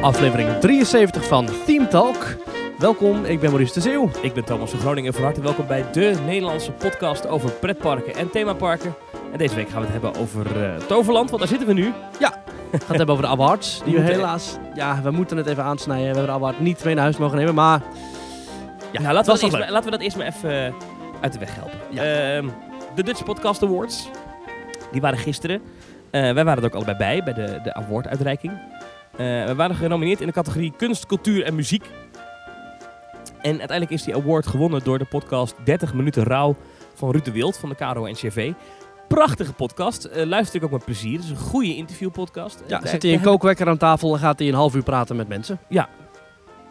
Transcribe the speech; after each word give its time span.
aflevering 0.00 0.58
73 0.60 1.26
van 1.26 1.48
Team 1.66 1.88
Talk. 1.88 2.36
Welkom, 2.78 3.24
ik 3.24 3.40
ben 3.40 3.50
Maurice 3.50 3.72
de 3.72 3.80
Zeeuw. 3.80 4.10
Ik 4.22 4.32
ben 4.32 4.44
Thomas 4.44 4.70
van 4.70 4.80
Groningen. 4.80 5.14
Van 5.14 5.22
harte 5.22 5.40
welkom 5.40 5.66
bij 5.66 5.84
de 5.92 6.14
Nederlandse 6.26 6.72
podcast 6.72 7.26
over 7.26 7.50
pretparken 7.50 8.14
en 8.14 8.30
themaparken. 8.30 8.94
En 9.32 9.38
deze 9.38 9.54
week 9.54 9.68
gaan 9.68 9.80
we 9.80 9.86
het 9.86 10.02
hebben 10.02 10.20
over 10.20 10.64
eh, 10.64 10.76
Toverland, 10.76 11.28
want 11.30 11.40
daar 11.40 11.50
zitten 11.50 11.68
we 11.68 11.74
nu. 11.74 11.92
We 12.70 12.78
gaan 12.78 12.88
het 12.88 12.96
hebben 12.96 13.08
over 13.08 13.22
de 13.22 13.30
awards, 13.30 13.82
die 13.84 13.94
we 13.94 14.00
helaas... 14.00 14.56
Ja, 14.74 15.02
we 15.02 15.10
moeten 15.10 15.36
het 15.36 15.46
even 15.46 15.64
aansnijden. 15.64 16.10
We 16.10 16.16
hebben 16.16 16.34
de 16.34 16.44
award 16.44 16.60
niet 16.60 16.84
mee 16.84 16.94
naar 16.94 17.02
huis 17.02 17.16
mogen 17.16 17.38
nemen, 17.38 17.54
maar... 17.54 17.82
Ja, 18.92 19.00
nou, 19.00 19.14
laten, 19.14 19.34
we 19.34 19.40
dat 19.40 19.50
maar, 19.50 19.70
laten 19.70 19.84
we 19.84 19.90
dat 19.90 20.00
eerst 20.00 20.16
maar 20.16 20.26
even 20.26 20.66
eh, 20.66 20.72
uit 21.20 21.32
de 21.32 21.38
weg 21.38 21.54
helpen. 21.54 21.78
Ja. 21.90 22.02
Ehm, 22.02 22.48
de 22.94 23.02
Dutch 23.02 23.24
Podcast 23.24 23.62
Awards, 23.62 24.08
die 24.92 25.00
waren 25.00 25.18
gisteren. 25.18 25.62
Eh, 26.10 26.32
wij 26.32 26.44
waren 26.44 26.62
er 26.62 26.64
ook 26.64 26.74
allebei 26.74 26.96
bij, 26.96 27.22
bij 27.22 27.32
de, 27.32 27.60
de 27.62 27.74
awarduitreiking. 27.74 28.52
Eh 29.20 29.46
we 29.46 29.54
waren 29.54 29.76
genomineerd 29.76 30.20
in 30.20 30.26
de 30.26 30.32
categorie 30.32 30.72
kunst, 30.76 31.06
cultuur 31.06 31.44
en 31.44 31.54
muziek. 31.54 31.84
En 33.40 33.50
uiteindelijk 33.58 33.90
is 33.90 34.02
die 34.02 34.14
award 34.14 34.46
gewonnen 34.46 34.84
door 34.84 34.98
de 34.98 35.04
podcast 35.04 35.54
30 35.64 35.94
minuten 35.94 36.22
rouw 36.24 36.56
van 36.94 37.10
Ruud 37.10 37.24
de 37.24 37.32
Wild 37.32 37.56
van 37.58 37.68
de 37.68 37.74
KRO 37.74 38.06
NCV. 38.06 38.52
Prachtige 39.08 39.52
podcast. 39.52 40.04
Eh, 40.04 40.26
luister 40.26 40.56
ik 40.56 40.64
ook 40.64 40.70
met 40.70 40.84
plezier. 40.84 41.12
Het 41.14 41.24
is 41.24 41.30
een 41.30 41.36
goede 41.36 41.76
interviewpodcast. 41.76 42.58
Ja, 42.58 42.64
Eh, 42.64 42.68
daar- 42.70 42.80
hij 43.02 43.12
een 43.12 43.20
kookwekker 43.20 43.68
aan 43.68 43.76
tafel 43.76 44.12
en 44.14 44.18
gaat 44.20 44.38
hij 44.38 44.48
een 44.48 44.54
half 44.54 44.74
uur 44.74 44.82
praten 44.82 45.16
met 45.16 45.28
mensen. 45.28 45.58
heb- 45.68 45.88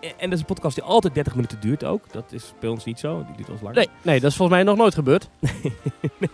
En 0.01 0.13
dat 0.19 0.31
is 0.33 0.39
een 0.39 0.45
podcast 0.45 0.75
die 0.75 0.83
altijd 0.83 1.13
30 1.13 1.35
minuten 1.35 1.59
duurt 1.59 1.83
ook. 1.83 2.11
Dat 2.11 2.31
is 2.31 2.53
bij 2.59 2.69
ons 2.69 2.83
niet 2.85 2.99
zo. 2.99 3.23
Die 3.25 3.35
duurt 3.35 3.49
ons 3.49 3.61
lang. 3.61 3.75
Nee, 3.75 3.89
nee, 4.01 4.19
dat 4.19 4.29
is 4.29 4.35
volgens 4.37 4.57
mij 4.57 4.67
nog 4.67 4.77
nooit 4.77 4.93
gebeurd. 4.93 5.29
Nee, 6.19 6.29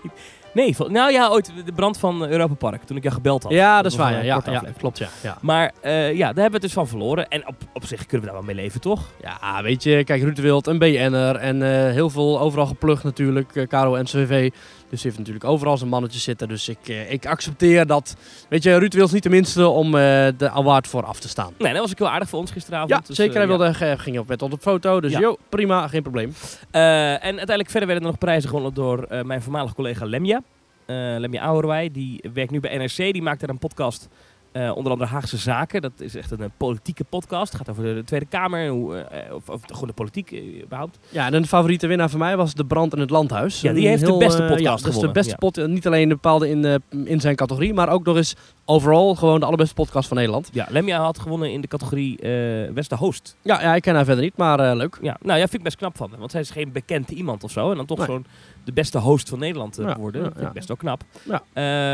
vol- 0.56 0.90
nou 0.90 1.12
ja, 1.12 1.28
ooit 1.30 1.52
de 1.66 1.72
brand 1.72 1.98
van 1.98 2.26
eh, 2.26 2.32
Europa 2.32 2.54
Park. 2.54 2.84
Toen 2.84 2.98
ik 2.98 3.04
jou 3.04 3.16
gebeld 3.16 3.44
had. 3.44 3.52
Ja, 3.52 3.82
dat 3.82 3.92
is 3.92 3.98
waar. 3.98 4.26
Ja, 4.26 4.42
ja, 4.46 4.64
klopt, 4.78 4.98
ja. 4.98 5.08
ja. 5.24 5.38
Maar 5.42 5.72
eh, 5.82 6.14
ja, 6.14 6.26
daar 6.26 6.26
hebben 6.26 6.46
we 6.46 6.52
het 6.52 6.62
dus 6.62 6.74
van 6.74 6.88
verloren. 6.88 7.28
En 7.30 7.48
op, 7.48 7.56
op 7.74 7.86
zich 7.86 8.06
kunnen 8.06 8.20
we 8.28 8.34
daar 8.34 8.44
wel 8.44 8.54
mee 8.54 8.64
leven, 8.64 8.82
toch? 8.82 9.02
Ja, 9.22 9.64
weet 9.64 9.84
je, 9.84 10.04
kijk, 10.04 10.22
Ruud 10.22 10.36
de 10.36 10.42
Wild, 10.42 10.68
een 10.68 10.78
BN'er 10.80 11.36
en 11.36 11.62
eh, 11.62 11.92
heel 11.92 12.10
veel 12.10 12.40
overal 12.40 12.66
geplukt 12.66 13.04
natuurlijk, 13.04 13.56
uh, 13.56 13.68
Caro 13.68 14.02
NCV. 14.02 14.52
Dus 14.96 15.04
heeft 15.04 15.18
natuurlijk 15.18 15.46
overal 15.46 15.78
zijn 15.78 15.90
mannetjes 15.90 16.24
zitten. 16.24 16.48
Dus 16.48 16.70
ik, 16.70 16.78
eh, 16.88 17.12
ik 17.12 17.26
accepteer 17.26 17.88
dat. 17.88 18.16
Weet 18.50 18.64
je, 18.64 18.78
Ruud 18.78 18.94
Wild 18.94 19.08
is 19.08 19.14
niet 19.14 19.24
de 19.24 19.30
minste 19.30 19.68
om 19.68 19.86
eh, 19.86 20.28
de 20.38 20.50
award 20.50 20.88
voor 20.88 21.04
af 21.06 21.20
te 21.20 21.28
staan. 21.28 21.54
Nee, 21.58 21.72
dat 21.74 21.82
was 21.82 21.92
ook 21.92 21.98
heel 21.98 22.10
aardig 22.10 22.30
voor 22.30 22.40
ons 22.40 22.52
gisteravond. 22.52 22.90
Ja, 22.90 23.02
Dus, 23.06 23.16
zeker. 23.16 23.34
eh, 23.36 23.40
Hij 23.48 23.52
ja. 23.52 23.58
wilde, 23.58 23.86
eh, 23.86 24.00
ging 24.00 24.20
op 24.20 24.28
met 24.28 24.42
op 24.42 24.52
de 24.52 24.58
foto. 24.62 25.02
Dus 25.02 25.12
Ja. 25.12 25.20
joh, 25.20 25.38
prima, 25.50 25.88
geen 25.88 26.02
probleem. 26.02 26.34
Eh, 26.72 27.12
en 27.12 27.20
uiteindelijk 27.22 27.70
verder 27.70 27.88
werden 27.88 28.06
er 28.06 28.12
nog 28.12 28.20
prijzen 28.20 28.50
gewonnen 28.50 28.74
door 28.74 29.04
eh, 29.04 29.22
mijn 29.24 29.42
voormalige 29.42 29.76
collega 29.76 30.06
Lemja. 30.06 30.42
Eh 30.86 30.96
Lemja 31.18 31.42
Ouwerwij, 31.44 31.90
die 31.92 32.24
werkt 32.34 32.52
nu 32.52 32.60
bij 32.60 32.78
NRC. 32.78 32.96
Die 33.14 33.22
maakt 33.22 33.40
daar 33.40 33.50
een 33.50 33.58
podcast, 33.58 34.08
eh, 34.56 34.76
onder 34.76 34.92
andere 34.92 35.10
Haagse 35.10 35.38
Zaken. 35.38 35.82
Dat 35.82 35.92
is 35.98 36.16
echt 36.16 36.32
een, 36.32 36.40
eh, 36.40 36.46
politieke 36.58 37.04
podcast. 37.04 37.52
Het 37.52 37.62
gaat 37.62 37.70
over 37.70 37.84
de, 37.84 37.94
de 37.94 38.04
Tweede 38.04 38.26
Kamer, 38.26 38.60
en 38.60 38.70
hoe, 38.70 38.98
eh, 38.98 39.34
of, 39.34 39.50
of 39.50 39.62
gewoon 39.66 39.88
de 39.88 39.94
politiek 39.94 40.42
überhaupt. 40.64 41.00
Ja, 41.10 41.26
en 41.26 41.34
een 41.34 41.48
favoriete 41.48 41.88
winnaar 41.88 42.10
van 42.10 42.20
mij 42.20 42.38
was 42.38 42.54
De 42.54 42.66
Brand 42.66 42.94
in 42.94 43.00
het 43.00 43.10
Landhuis. 43.10 43.62
Ja, 43.62 43.74
die 43.74 43.84
Een 43.84 43.90
heeft 43.90 44.06
de 44.06 44.18
beste 44.18 44.44
podcast 44.44 44.84
ja, 44.84 44.90
is 44.90 45.00
de 45.00 45.12
beste 45.12 45.32
ja. 45.32 45.38
pod, 45.38 45.58
eh, 45.58 45.66
niet 45.66 45.88
alleen 45.88 46.10
bepaalde 46.10 46.50
in, 46.50 46.84
in 47.06 47.20
zijn 47.20 47.36
categorie, 47.36 47.74
maar 47.74 47.90
ook 47.90 48.06
nog 48.06 48.16
eens 48.16 48.36
overal 48.66 49.16
gewoon 49.16 49.40
de 49.40 49.46
allerbeste 49.46 49.74
podcast 49.74 50.08
van 50.08 50.18
Nederland. 50.18 50.50
Ja, 50.54 50.68
Lemja 50.70 51.00
had 51.02 51.20
gewonnen 51.20 51.52
in 51.52 51.62
de 51.62 51.68
categorie 51.68 52.20
eh 52.20 52.74
Beste 52.74 52.96
Host. 52.96 53.36
Ja, 53.42 53.62
ja 53.62 53.76
ik 53.76 53.82
ken 53.82 53.96
haar 53.96 54.06
verder 54.06 54.24
niet, 54.24 54.38
maar 54.38 54.60
eh, 54.60 54.76
leuk. 54.76 54.98
Ja, 55.02 55.18
nou 55.22 55.34
ja, 55.40 55.44
vind 55.44 55.54
ik 55.54 55.64
best 55.64 55.78
knap 55.78 55.98
van 55.98 56.10
hem. 56.10 56.20
Want 56.20 56.32
zij 56.32 56.42
is 56.42 56.50
geen 56.50 56.72
bekend 56.72 57.10
iemand 57.10 57.44
of 57.44 57.52
zo. 57.52 57.70
En 57.72 57.78
dan 57.78 57.86
toch 57.86 57.98
Nee. 57.98 58.06
gewoon 58.06 58.26
de 58.64 58.72
beste 58.74 58.98
host 58.98 59.30
van 59.30 59.40
Nederland 59.40 59.78
eh, 59.78 59.86
Ja, 59.88 59.98
worden. 59.98 60.24
ja, 60.24 60.32
vind 60.36 60.48
ik 60.48 60.54
best 60.54 60.68
wel 60.68 60.78
knap. 60.78 61.02
Ja. 61.24 61.44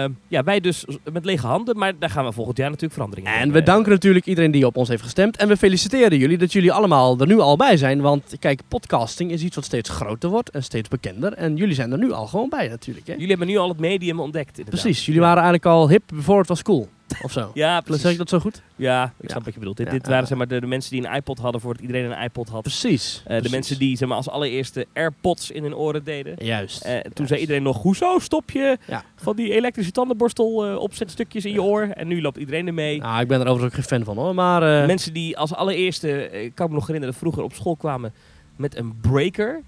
Eh, 0.03 0.11
ja, 0.27 0.43
wij 0.43 0.59
dus 0.59 0.85
met 1.11 1.25
lege 1.25 1.47
handen. 1.47 1.77
Maar 1.77 1.93
daar 1.99 2.09
gaan 2.09 2.25
we 2.25 2.31
volgend 2.31 2.57
jaar 2.57 2.67
natuurlijk 2.67 2.93
verandering 2.93 3.27
in 3.27 3.33
En 3.33 3.51
we 3.51 3.63
danken 3.63 3.91
natuurlijk 3.91 4.25
iedereen 4.25 4.51
die 4.51 4.65
op 4.65 4.77
ons 4.77 4.87
heeft 4.89 5.03
gestemd. 5.03 5.37
En 5.37 5.47
we 5.47 5.57
feliciteren 5.57 6.17
jullie 6.17 6.37
dat 6.37 6.51
jullie 6.51 6.71
allemaal 6.71 7.19
er 7.19 7.27
nu 7.27 7.39
al 7.39 7.55
bij 7.55 7.77
zijn. 7.77 8.01
Want 8.01 8.35
kijk, 8.39 8.61
podcasting 8.67 9.31
is 9.31 9.43
iets 9.43 9.55
wat 9.55 9.65
steeds 9.65 9.89
groter 9.89 10.29
wordt 10.29 10.49
en 10.49 10.63
steeds 10.63 10.89
bekender. 10.89 11.33
En 11.33 11.55
jullie 11.55 11.75
zijn 11.75 11.91
er 11.91 11.97
nu 11.97 12.11
al 12.11 12.27
gewoon 12.27 12.49
bij 12.49 12.67
natuurlijk. 12.67 13.07
Hè? 13.07 13.13
Jullie 13.13 13.29
hebben 13.29 13.47
nu 13.47 13.57
al 13.57 13.69
het 13.69 13.79
medium 13.79 14.19
ontdekt. 14.19 14.57
Inderdaad. 14.57 14.81
Precies, 14.81 15.05
jullie 15.05 15.21
waren 15.21 15.43
eigenlijk 15.43 15.65
al 15.65 15.89
hip 15.89 16.03
voor 16.15 16.37
het 16.39 16.47
was 16.47 16.60
cool. 16.63 16.87
Of 17.21 17.31
zo. 17.31 17.51
Ja, 17.53 17.81
precies. 17.81 18.01
Zeg 18.01 18.11
ik 18.11 18.17
dat 18.17 18.29
zo 18.29 18.39
goed? 18.39 18.61
Ja, 18.75 19.03
ik 19.03 19.11
Ja. 19.21 19.29
snap 19.29 19.43
wat 19.43 19.53
je 19.53 19.59
bedoelt. 19.59 19.77
Dit, 19.77 19.85
Ja, 19.85 19.91
dit 19.91 20.03
ja. 20.05 20.09
waren 20.09 20.27
zeg 20.27 20.37
maar, 20.37 20.47
de, 20.47 20.59
de 20.59 20.67
mensen 20.67 20.91
die 20.91 21.07
een 21.07 21.15
iPod 21.15 21.39
hadden 21.39 21.61
voordat 21.61 21.81
iedereen 21.81 22.11
een 22.11 22.23
iPod 22.23 22.49
had. 22.49 22.61
Precies. 22.61 23.23
Eh, 23.25 23.41
de 23.41 23.49
mensen 23.49 23.77
die 23.79 23.97
zeg 23.97 24.07
maar, 24.07 24.17
als 24.17 24.29
allereerste 24.29 24.85
AirPods 24.93 25.51
in 25.51 25.63
hun 25.63 25.75
oren 25.75 26.03
deden. 26.03 26.35
Juist. 26.45 26.81
Eh, 26.81 26.91
toen 26.93 27.01
Juist. 27.13 27.27
zei 27.27 27.39
iedereen 27.39 27.63
nog, 27.63 27.81
hoezo 27.81 28.19
stop 28.19 28.51
je 28.51 28.77
Ja. 28.87 29.03
van 29.15 29.35
die 29.35 29.53
elektrische 29.53 29.91
tandenborstel 29.91 30.65
eh, 30.67 30.75
opzetstukjes 30.77 31.45
in 31.45 31.51
je 31.51 31.63
oor? 31.63 31.81
En 31.81 32.07
nu 32.07 32.21
loopt 32.21 32.37
iedereen 32.37 32.67
ermee. 32.67 32.99
Nou, 32.99 33.21
ik 33.21 33.27
ben 33.27 33.39
er 33.39 33.47
overigens 33.47 33.73
ook 33.79 33.87
geen 33.87 33.97
fan 33.97 34.15
van 34.15 34.23
hoor. 34.23 34.35
Maar 34.35 34.85
Mensen 34.87 35.13
die 35.13 35.37
als 35.37 35.53
allereerste, 35.53 36.29
ik 36.43 36.55
kan 36.55 36.67
me 36.69 36.73
nog 36.75 36.85
herinneren, 36.85 37.15
vroeger 37.15 37.43
op 37.43 37.53
school 37.53 37.75
kwamen 37.75 38.13
met 38.55 38.75
een 38.77 38.97
breaker. 39.01 39.61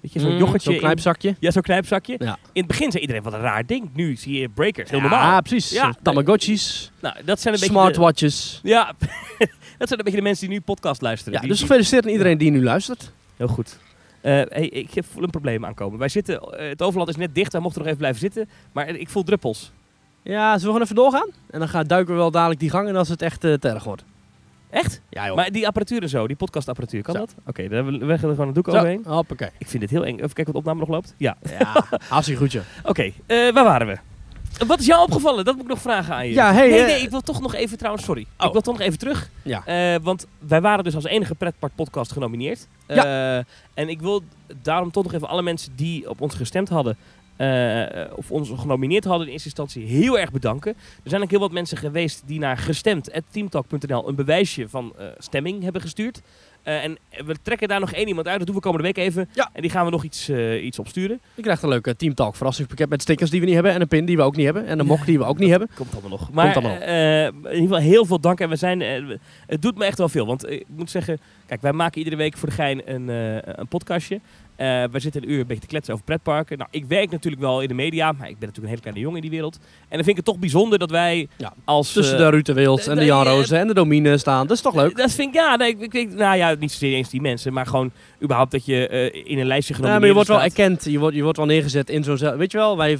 Weet 0.00 0.12
je, 0.12 0.20
zo'n 0.20 0.32
mm, 0.32 0.38
yoghurtje. 0.38 0.64
Zo'n 0.64 0.74
in- 0.74 0.80
knijpzakje. 0.80 1.36
ja, 1.40 1.50
zo'n 1.50 1.62
knijpzakje. 1.62 2.14
Ja. 2.18 2.38
In 2.52 2.62
het 2.62 2.66
begin 2.66 2.90
zei 2.90 3.00
iedereen, 3.02 3.22
wat 3.22 3.32
een 3.32 3.40
raar 3.40 3.66
ding. 3.66 3.90
Nu 3.94 4.16
zie 4.16 4.40
je 4.40 4.48
breakers, 4.48 4.90
heel 4.90 4.98
Ja, 5.00 5.08
normaal. 5.08 5.42
precies. 5.42 5.70
Ja. 5.70 5.94
Tamagotchis, 6.02 6.90
Nou, 7.00 7.14
dat 7.24 7.40
zijn 7.40 7.54
een 7.54 7.60
de- 7.60 7.66
smartwatches. 7.66 8.60
ja, 8.62 8.84
dat 9.78 9.88
zijn 9.88 9.98
een 9.98 10.04
beetje 10.04 10.18
de 10.18 10.22
mensen 10.22 10.48
die 10.48 10.58
nu 10.58 10.64
podcast 10.64 11.00
luisteren. 11.02 11.32
Ja, 11.34 11.40
Die- 11.40 11.48
dus 11.48 11.60
gefeliciteerd 11.60 12.04
aan 12.04 12.10
iedereen 12.10 12.38
die 12.38 12.50
nu 12.50 12.62
luistert. 12.62 13.12
Heel 13.36 13.48
goed. 13.48 13.78
Eh, 14.20 14.32
hey, 14.32 14.66
ik 14.68 14.90
voel 15.12 15.22
een 15.22 15.30
probleem 15.30 15.64
aankomen. 15.64 15.98
Wij 15.98 16.08
zitten, 16.08 16.40
eh, 16.40 16.68
het 16.68 16.82
overland 16.82 17.08
is 17.08 17.16
net 17.16 17.34
dicht, 17.34 17.52
wij 17.52 17.60
mochten 17.60 17.78
nog 17.78 17.86
even 17.88 17.98
blijven 18.00 18.20
zitten. 18.20 18.48
Maar 18.72 18.88
ik 18.88 19.08
voel 19.08 19.22
druppels. 19.24 19.72
Ja, 20.22 20.42
zullen 20.44 20.58
we 20.58 20.66
gewoon 20.66 20.82
even 20.82 20.94
doorgaan? 20.94 21.28
En 21.50 21.58
dan 21.58 21.68
gaan, 21.68 21.86
duiken 21.86 22.12
we 22.14 22.20
wel 22.20 22.30
dadelijk 22.30 22.60
die 22.60 22.70
gang 22.70 22.88
in 22.88 22.96
als 22.96 23.08
het 23.08 23.22
echt 23.22 23.44
eh, 23.44 23.52
te 23.54 23.68
erg 23.68 23.84
wordt. 23.84 24.04
Echt? 24.70 25.00
Ja 25.10 25.26
joh. 25.26 25.36
Maar 25.36 25.52
die 25.52 25.66
apparatuur 25.66 26.02
en 26.02 26.08
zo, 26.08 26.26
die 26.26 26.36
podcastapparatuur, 26.36 27.02
kan 27.02 27.14
Zo. 27.14 27.20
dat? 27.20 27.34
Oké, 27.46 27.68
dan 27.68 27.90
leggen 27.90 28.06
we 28.06 28.12
er 28.12 28.18
gewoon 28.18 28.48
een 28.48 28.52
doek 28.52 28.68
Zo, 28.70 28.76
overheen. 28.76 29.04
hoppakee. 29.06 29.48
Ik 29.58 29.66
vind 29.68 29.80
dit 29.82 29.90
heel 29.90 30.04
eng. 30.04 30.14
Even 30.14 30.32
kijken 30.32 30.46
of 30.46 30.52
de 30.52 30.58
opname 30.58 30.80
nog 30.80 30.88
loopt. 30.88 31.14
Ja. 31.16 31.36
Ja, 31.58 31.84
hartstikke 32.08 32.40
goed. 32.40 32.62
Oké, 32.90 33.02
eh, 33.02 33.12
waar 33.52 33.64
waren 33.64 33.86
we? 33.86 33.98
Wat 34.66 34.80
is 34.80 34.86
jou 34.86 35.02
opgevallen? 35.02 35.44
Dat 35.44 35.54
moet 35.54 35.64
ik 35.64 35.70
nog 35.70 35.80
vragen 35.80 36.14
aan 36.14 36.26
je. 36.26 36.32
Ja, 36.32 36.52
hey, 36.52 36.68
nee, 36.68 36.78
eh, 36.80 36.86
nee, 36.86 37.02
ik 37.02 37.10
wil 37.10 37.20
toch 37.20 37.40
nog 37.40 37.54
even 37.54 37.78
trouwens, 37.78 38.04
sorry. 38.04 38.26
Oh. 38.38 38.46
Ik 38.46 38.52
wil 38.52 38.60
toch 38.60 38.78
nog 38.78 38.86
even 38.86 38.98
terug. 38.98 39.30
Ja. 39.42 39.64
Eh, 39.66 40.00
want 40.02 40.26
wij 40.38 40.60
waren 40.60 40.84
dus 40.84 40.94
als 40.94 41.04
enige 41.04 41.34
pretpark 41.34 41.72
podcast 41.74 42.12
genomineerd. 42.12 42.66
Eh, 42.86 43.36
en 43.74 43.88
ik 43.88 44.00
wil 44.00 44.22
daarom 44.62 44.90
toch 44.90 45.04
nog 45.04 45.12
even 45.12 45.28
alle 45.28 45.42
mensen 45.42 45.72
die 45.76 46.10
op 46.10 46.20
ons 46.20 46.34
gestemd 46.34 46.68
hadden. 46.68 46.96
Eh, 47.40 48.04
of 48.14 48.30
ons 48.30 48.50
genomineerd 48.56 49.04
hadden 49.04 49.26
in 49.26 49.32
eerste 49.32 49.48
instantie 49.48 49.84
heel 49.86 50.18
erg 50.18 50.32
bedanken. 50.32 50.74
Er 51.04 51.10
zijn 51.10 51.22
ook 51.22 51.30
heel 51.30 51.38
wat 51.40 51.52
mensen 51.52 51.76
geweest 51.76 52.22
die 52.26 52.38
naar 52.38 52.56
gestemd.teamtalk.nl 52.58 54.08
een 54.08 54.14
bewijsje 54.14 54.68
van 54.68 54.92
eh, 54.98 55.06
stemming 55.18 55.62
hebben 55.62 55.80
gestuurd. 55.80 56.20
Eh, 56.62 56.84
en 56.84 56.98
we 57.26 57.34
trekken 57.42 57.68
daar 57.68 57.80
nog 57.80 57.92
één 57.92 58.08
iemand 58.08 58.26
uit. 58.28 58.36
Dat 58.38 58.46
doen 58.46 58.56
we 58.56 58.62
komende 58.62 58.86
week 58.86 58.96
even. 58.96 59.28
Ja. 59.32 59.50
En 59.52 59.62
die 59.62 59.70
gaan 59.70 59.84
we 59.84 59.90
nog 59.90 60.04
iets, 60.04 60.28
eh, 60.28 60.64
iets 60.64 60.78
opsturen. 60.78 61.20
Je 61.34 61.42
krijgt 61.42 61.62
een 61.62 61.68
leuke 61.68 61.96
Team 61.96 62.14
Talk 62.14 62.36
verrassingspakket 62.36 62.88
met 62.88 63.02
stickers 63.02 63.30
die 63.30 63.40
we 63.40 63.46
niet 63.46 63.54
hebben. 63.54 63.72
En 63.72 63.80
een 63.80 63.88
pin 63.88 64.04
die 64.04 64.16
we 64.16 64.22
ook 64.22 64.36
niet 64.36 64.44
hebben. 64.44 64.66
En 64.66 64.78
een 64.78 64.86
mok 64.86 65.04
die 65.06 65.18
we 65.18 65.24
ook 65.24 65.38
niet 65.38 65.50
hebben. 65.50 65.68
Komt 65.74 65.92
allemaal 65.92 66.10
nog. 66.10 66.30
Maar 66.32 66.54
allemaal 66.54 66.72
nog. 66.72 66.80
eh, 66.82 67.24
in 67.26 67.34
ieder 67.42 67.60
geval 67.60 67.76
heel 67.78 68.04
veel 68.04 68.20
dank. 68.20 68.40
En 68.40 68.48
we 68.48 68.56
zijn, 68.56 68.80
het 69.46 69.62
doet 69.62 69.78
me 69.78 69.84
echt 69.84 69.98
wel 69.98 70.08
veel. 70.08 70.26
Want 70.26 70.50
ik 70.50 70.64
moet 70.68 70.90
zeggen, 70.90 71.18
kijk, 71.46 71.60
wij 71.60 71.72
maken 71.72 71.98
iedere 71.98 72.16
week 72.16 72.36
voor 72.36 72.48
de 72.48 72.54
gein 72.54 72.82
een, 72.94 73.08
eh, 73.10 73.52
een 73.56 73.68
podcastje. 73.68 74.20
Eh 74.60 74.66
wij 74.90 75.00
zitten 75.00 75.22
een 75.22 75.30
uur 75.30 75.40
een 75.40 75.46
beetje 75.46 75.62
te 75.62 75.66
kletsen 75.68 75.92
over 75.94 76.04
pretparken. 76.06 76.58
Nou, 76.58 76.70
ik 76.72 76.84
werk 76.84 77.10
natuurlijk 77.10 77.42
wel 77.42 77.60
in 77.60 77.68
de 77.68 77.74
media, 77.74 78.12
maar 78.12 78.28
ik 78.28 78.38
ben 78.38 78.48
natuurlijk 78.48 78.56
een 78.62 78.68
hele 78.68 78.80
kleine 78.80 79.00
jongen 79.00 79.16
in 79.16 79.22
die 79.22 79.30
wereld. 79.30 79.56
En 79.62 79.96
dan 79.96 79.96
vind 80.04 80.08
ik 80.08 80.16
het 80.16 80.24
toch 80.24 80.38
bijzonder 80.38 80.78
dat 80.78 80.90
wij 80.90 81.28
Ja, 81.36 81.52
als... 81.64 81.92
Tussen 81.92 82.16
eh, 82.18 82.24
de 82.24 82.30
Ruud 82.30 82.44
de 82.46 82.52
Wild 82.52 82.86
en 82.86 82.94
de 82.94 83.00
eh, 83.00 83.06
Jan 83.06 83.26
eh, 83.26 83.32
Rozen 83.32 83.58
en 83.58 83.66
de 83.66 83.74
Domine 83.74 84.18
staan. 84.18 84.46
Dat 84.46 84.56
is 84.56 84.62
toch 84.62 84.74
leuk? 84.74 84.96
Dat 84.96 85.12
vind 85.12 85.28
ik, 85.28 85.34
ja, 85.34 85.56
nee, 85.56 85.68
ik, 85.68 85.80
ik, 85.80 85.94
ik- 85.94 86.12
nou 86.14 86.36
ja, 86.36 86.54
niet 86.58 86.72
zozeer 86.72 86.94
eens 86.94 87.10
die 87.10 87.20
mensen, 87.20 87.52
maar 87.52 87.66
gewoon 87.66 87.90
überhaupt 88.22 88.50
dat 88.50 88.64
je 88.66 88.88
eh, 88.88 89.30
in 89.30 89.38
een 89.38 89.46
lijstje 89.46 89.74
Ja, 89.74 89.80
genomineerd 89.80 89.98
maar 90.00 90.08
je 90.08 90.14
wordt 90.14 90.28
wel 90.28 90.42
erkend. 90.42 90.84
Je 90.84 90.98
wordt, 90.98 91.16
je 91.16 91.22
wordt 91.22 91.36
wel 91.38 91.46
neergezet 91.46 91.90
in 91.90 92.04
zo'n... 92.04 92.36
Weet 92.36 92.52
je 92.52 92.58
wel, 92.58 92.76
wij, 92.76 92.98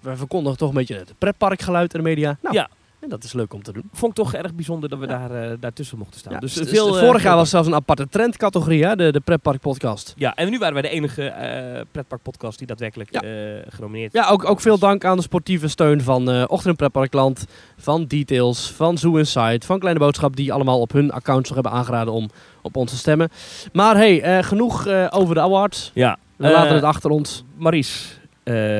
wij 0.00 0.16
verkondigen 0.16 0.58
toch 0.58 0.68
een 0.68 0.74
beetje 0.74 0.94
het 0.96 1.14
pretparkgeluid 1.18 1.94
in 1.94 2.02
de 2.02 2.08
media. 2.08 2.36
Nou, 2.42 2.54
Ja. 2.54 2.68
En 3.02 3.08
dat 3.08 3.24
is 3.24 3.32
leuk 3.32 3.54
om 3.54 3.62
te 3.62 3.72
doen. 3.72 3.82
Vond 3.92 4.18
ik 4.18 4.24
toch 4.24 4.34
erg 4.34 4.54
bijzonder 4.54 4.88
dat 4.88 4.98
we 4.98 5.06
Ja. 5.06 5.28
daar, 5.28 5.50
eh, 5.50 5.56
daartussen 5.60 5.98
mochten 5.98 6.20
staan. 6.20 6.32
Ja, 6.32 6.38
dus 6.38 6.54
dus 6.54 6.68
veel, 6.68 6.98
eh, 6.98 7.04
vorig 7.06 7.22
jaar 7.22 7.36
was 7.36 7.50
zelfs 7.50 7.66
een 7.68 7.74
aparte 7.74 8.08
trendcategorie, 8.08 8.84
hè? 8.84 8.96
De, 8.96 9.12
de 9.12 9.20
pretpark 9.20 9.60
podcast. 9.60 10.14
Ja, 10.16 10.34
en 10.34 10.50
nu 10.50 10.58
waren 10.58 10.72
wij 10.72 10.82
de 10.82 10.88
enige 10.88 11.84
pretpark 11.90 12.22
podcast 12.22 12.58
die 12.58 12.66
daadwerkelijk 12.66 13.08
Ja. 13.12 13.20
genomineerd 13.68 14.12
Ja, 14.12 14.28
ook, 14.28 14.44
ook 14.48 14.60
veel 14.60 14.78
dank 14.78 15.04
aan 15.04 15.16
de 15.16 15.22
sportieve 15.22 15.68
steun 15.68 16.00
van 16.00 16.48
Ochtend 16.48 16.76
Pretparkland, 16.76 17.44
van 17.76 18.04
Details, 18.06 18.70
van 18.70 18.98
Zoo 18.98 19.16
Inside, 19.16 19.66
van 19.66 19.78
Kleine 19.78 20.00
Boodschap, 20.00 20.36
die 20.36 20.52
allemaal 20.52 20.80
op 20.80 20.92
hun 20.92 21.10
accounts 21.12 21.48
nog 21.50 21.58
hebben 21.62 21.78
aangeraden 21.78 22.12
om 22.12 22.30
op 22.62 22.76
ons 22.76 22.90
te 22.90 22.96
stemmen. 22.96 23.28
Maar 23.72 23.96
hey, 23.96 24.42
genoeg 24.42 24.88
over 25.10 25.34
de 25.34 25.40
awards. 25.40 25.90
Ja. 25.94 26.18
We 26.36 26.50
laten 26.50 26.74
het 26.74 26.84
achter 26.84 27.10
ons. 27.10 27.44
Maries, 27.56 28.18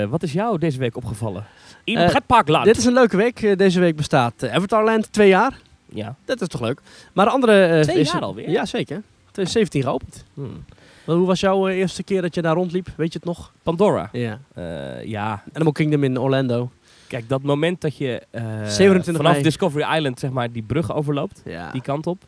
wat 0.08 0.22
is 0.22 0.32
jou 0.32 0.58
deze 0.58 0.78
week 0.78 0.96
opgevallen? 0.96 1.46
In 1.84 1.96
Eh, 1.96 2.08
pretparkland. 2.10 2.64
Dit 2.64 2.76
is 2.76 2.84
een 2.84 2.92
leuke 2.92 3.16
week. 3.16 3.42
Eh, 3.42 3.56
deze 3.56 3.80
week 3.80 3.96
bestaat 3.96 4.42
eh, 4.42 4.54
Avatarland 4.54 5.12
twee 5.12 5.28
jaar. 5.28 5.58
Ja. 5.88 6.14
Dat 6.24 6.40
is 6.40 6.48
toch 6.48 6.60
leuk. 6.60 6.80
Maar 7.12 7.24
de 7.26 7.30
andere... 7.32 7.64
eh, 7.64 7.80
Twee 7.80 7.98
is- 7.98 8.12
jaar 8.12 8.22
alweer? 8.22 8.50
Ja, 8.50 8.64
zeker. 8.66 9.02
2017 9.30 9.82
geopend. 9.82 10.24
Hmm. 10.34 10.64
Maar 11.06 11.16
hoe 11.16 11.26
was 11.26 11.40
jouw 11.40 11.68
eh, 11.68 11.76
eerste 11.76 12.02
keer 12.02 12.22
dat 12.22 12.34
je 12.34 12.42
daar 12.42 12.54
rondliep? 12.54 12.88
Weet 12.96 13.12
je 13.12 13.18
het 13.18 13.28
nog? 13.28 13.52
Pandora. 13.62 14.08
Ja. 14.12 14.40
Eh, 14.54 15.04
ja. 15.04 15.42
Animal 15.52 15.72
Kingdom 15.72 16.04
in 16.04 16.18
Orlando. 16.20 16.70
Kijk, 17.06 17.28
dat 17.28 17.42
moment 17.42 17.80
dat 17.80 17.96
je 17.96 18.22
eh, 18.30 18.42
27 18.66 19.16
vanaf 19.16 19.30
mei. 19.32 19.42
Discovery 19.42 19.96
Island 19.96 20.18
zeg 20.18 20.30
maar 20.30 20.52
die 20.52 20.62
brug 20.62 20.94
overloopt, 20.94 21.42
Ja. 21.44 21.70
die 21.70 21.82
kant 21.82 22.06
op. 22.06 22.22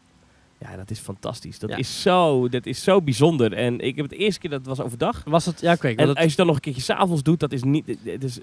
Ja, 0.58 0.76
dat 0.76 0.90
is 0.90 0.98
fantastisch. 0.98 1.58
Dat, 1.58 1.70
Ja. 1.70 1.76
is 1.76 2.02
zo, 2.02 2.48
dat 2.48 2.66
is 2.66 2.82
zo 2.82 3.02
bijzonder. 3.02 3.52
En 3.52 3.80
ik 3.80 3.96
heb 3.96 4.04
het 4.10 4.14
eerste 4.18 4.40
keer, 4.40 4.50
dat 4.50 4.66
was 4.66 4.80
overdag. 4.80 5.22
Was 5.24 5.46
het, 5.46 5.60
ja, 5.60 5.74
kijk, 5.74 5.98
En 5.98 6.06
dat, 6.06 6.14
als 6.14 6.22
je 6.24 6.28
het 6.28 6.36
dan 6.38 6.46
nog 6.46 6.54
een 6.54 6.60
keertje 6.60 6.82
s'avonds 6.82 7.22
doet, 7.22 7.40
dat 7.40 7.52
is 7.52 7.62
niet... 7.62 7.96
Het 8.04 8.24
is 8.24 8.38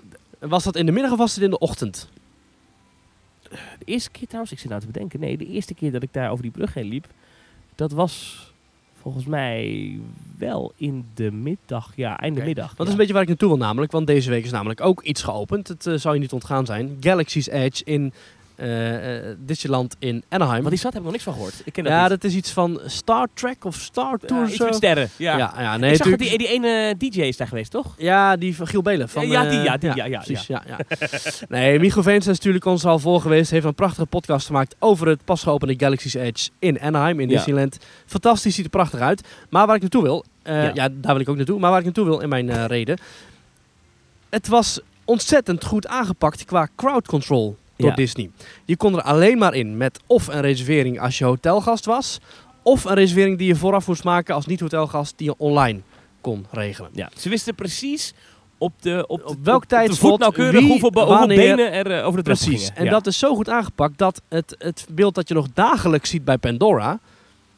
was 0.49 0.63
dat 0.63 0.75
in 0.75 0.85
de 0.85 0.91
middag 0.91 1.11
of 1.11 1.17
was 1.17 1.35
het 1.35 1.43
in 1.43 1.49
de 1.49 1.59
ochtend? 1.59 2.09
de 3.51 3.85
eerste 3.85 4.11
keer 4.11 4.25
trouwens, 4.25 4.51
ik 4.51 4.59
zit 4.59 4.69
nou 4.69 4.81
te 4.81 4.87
bedenken. 4.87 5.19
Nee, 5.19 5.37
de 5.37 5.47
eerste 5.47 5.73
keer 5.73 5.91
dat 5.91 6.03
ik 6.03 6.13
daar 6.13 6.31
over 6.31 6.43
die 6.43 6.51
brug 6.51 6.73
heen 6.73 6.87
liep, 6.87 7.07
dat 7.75 7.91
was 7.91 8.45
volgens 9.01 9.25
mij 9.25 9.99
wel 10.37 10.73
in 10.75 11.05
de 11.13 11.31
middag. 11.31 11.91
Ja, 11.95 12.19
einde 12.19 12.37
Oké. 12.37 12.47
middag. 12.47 12.75
Dat 12.75 12.85
is 12.85 12.91
een 12.91 12.97
beetje 12.97 13.13
waar 13.13 13.21
ik 13.21 13.27
naartoe 13.27 13.47
wil 13.49 13.57
namelijk, 13.57 13.91
want 13.91 14.07
deze 14.07 14.29
week 14.29 14.43
is 14.43 14.51
namelijk 14.51 14.81
ook 14.81 15.01
iets 15.01 15.23
geopend. 15.23 15.67
Het 15.67 15.85
eh, 15.85 15.93
zou 15.95 16.13
je 16.13 16.19
niet 16.19 16.33
ontgaan 16.33 16.65
zijn. 16.65 16.97
Galaxy's 16.99 17.47
Edge 17.47 17.83
in 17.83 18.13
Disneyland 19.37 19.95
in 19.99 20.23
Anaheim. 20.29 20.57
Want 20.57 20.69
die 20.69 20.77
stad 20.77 20.93
heb 20.93 21.01
ik 21.01 21.03
nog 21.03 21.11
niks 21.11 21.23
van 21.23 21.33
gehoord. 21.33 21.61
Ik 21.65 21.73
ken 21.73 21.83
dat 21.83 21.93
ja, 21.93 22.01
niet. 22.01 22.09
dat 22.09 22.23
is 22.23 22.35
iets 22.35 22.51
van 22.51 22.79
Star 22.85 23.27
Trek 23.33 23.65
of 23.65 23.75
Star 23.75 24.17
Ja, 24.21 24.27
Tour 24.27 24.47
iets 24.47 24.59
met 24.59 24.75
sterren. 24.75 25.09
Ja. 25.15 25.37
ja, 25.37 25.53
ja, 25.57 25.77
nee, 25.77 25.91
ik 25.91 25.97
zag 25.97 26.09
dat 26.09 26.19
die, 26.19 26.37
die 26.37 26.47
ene 26.47 26.95
DJ 26.97 27.21
is 27.21 27.37
daar 27.37 27.47
geweest, 27.47 27.71
toch? 27.71 27.95
Ja, 27.97 28.35
die 28.35 28.55
van 28.55 28.67
Giel 28.67 28.81
Belen. 28.81 29.09
Van, 29.09 29.27
Ja, 29.27 29.43
die, 29.43 29.59
eh, 29.59 29.63
ja, 29.65 29.77
die, 29.77 29.95
ja, 29.95 30.05
ja, 30.05 30.19
precies. 30.19 30.47
Ja. 30.47 30.63
Ja, 30.67 30.77
nee, 31.49 31.79
Michiel 31.79 32.03
Veens 32.03 32.27
is 32.27 32.37
natuurlijk 32.37 32.65
ons 32.65 32.85
al 32.85 32.99
voor 32.99 33.21
geweest. 33.21 33.51
Heeft 33.51 33.65
een 33.65 33.75
prachtige 33.75 34.05
podcast 34.05 34.45
gemaakt 34.45 34.75
over 34.79 35.07
het 35.07 35.25
pas 35.25 35.43
geopende 35.43 35.73
Galaxy's 35.77 36.13
Edge 36.13 36.49
in 36.59 36.79
Anaheim, 36.81 37.19
in. 37.19 37.27
Disneyland. 37.27 37.77
Fantastisch, 38.05 38.55
ziet 38.55 38.65
er 38.65 38.71
prachtig 38.71 38.99
uit. 38.99 39.27
Maar 39.49 39.65
waar 39.67 39.75
ik 39.75 39.81
naartoe 39.81 40.03
wil, 40.03 40.25
eh, 40.43 40.63
Ja. 40.63 40.71
ja. 40.73 40.89
daar 40.91 41.13
wil 41.13 41.19
ik 41.21 41.29
ook 41.29 41.35
naartoe, 41.35 41.59
maar 41.59 41.69
waar 41.69 41.79
ik 41.79 41.85
naartoe 41.85 42.05
wil 42.05 42.19
in 42.19 42.29
mijn 42.29 42.49
eh, 42.49 42.65
reden. 42.65 42.99
Het 44.29 44.47
was 44.47 44.79
ontzettend 45.05 45.65
goed 45.65 45.87
aangepakt 45.87 46.45
qua 46.45 46.67
crowd 46.75 47.07
control 47.07 47.57
door 47.81 47.89
Ja. 47.89 47.95
Disney. 47.95 48.31
Je 48.65 48.77
kon 48.77 48.95
er 48.95 49.01
alleen 49.01 49.37
maar 49.37 49.53
in 49.53 49.77
met 49.77 49.99
of 50.07 50.27
een 50.27 50.41
reservering 50.41 50.99
als 50.99 51.17
je 51.17 51.25
hotelgast 51.25 51.85
was, 51.85 52.19
of 52.63 52.83
een 52.83 52.93
reservering 52.93 53.37
die 53.37 53.47
je 53.47 53.55
vooraf 53.55 53.87
moest 53.87 54.03
maken 54.03 54.35
als 54.35 54.45
niet-hotelgast 54.45 55.13
die 55.17 55.27
je 55.27 55.35
online 55.37 55.79
kon 56.21 56.45
regelen. 56.51 56.89
Ja. 56.93 57.09
Ze 57.17 57.29
wisten 57.29 57.55
precies 57.55 58.13
op, 58.57 58.73
de, 58.81 59.03
op, 59.07 59.21
Op 59.25 59.35
de- 59.35 59.41
welk 59.43 59.63
op 59.63 59.91
voet 59.93 60.19
nauwkeurig 60.19 60.61
hoeveel, 60.67 61.27
benen 61.27 61.71
er 61.71 61.91
eh, 61.91 62.05
over 62.05 62.17
de 62.17 62.23
drempel 62.23 62.45
Precies. 62.47 62.63
gingen. 62.63 62.75
En 62.79 62.85
Ja. 62.85 62.91
dat 62.91 63.07
is 63.07 63.19
zo 63.19 63.35
goed 63.35 63.49
aangepakt 63.49 63.97
dat 63.97 64.21
het, 64.29 64.55
het 64.57 64.87
beeld 64.91 65.15
dat 65.15 65.27
je 65.27 65.33
nog 65.33 65.47
dagelijks 65.53 66.09
ziet 66.09 66.25
bij 66.25 66.37
Pandora, 66.37 66.99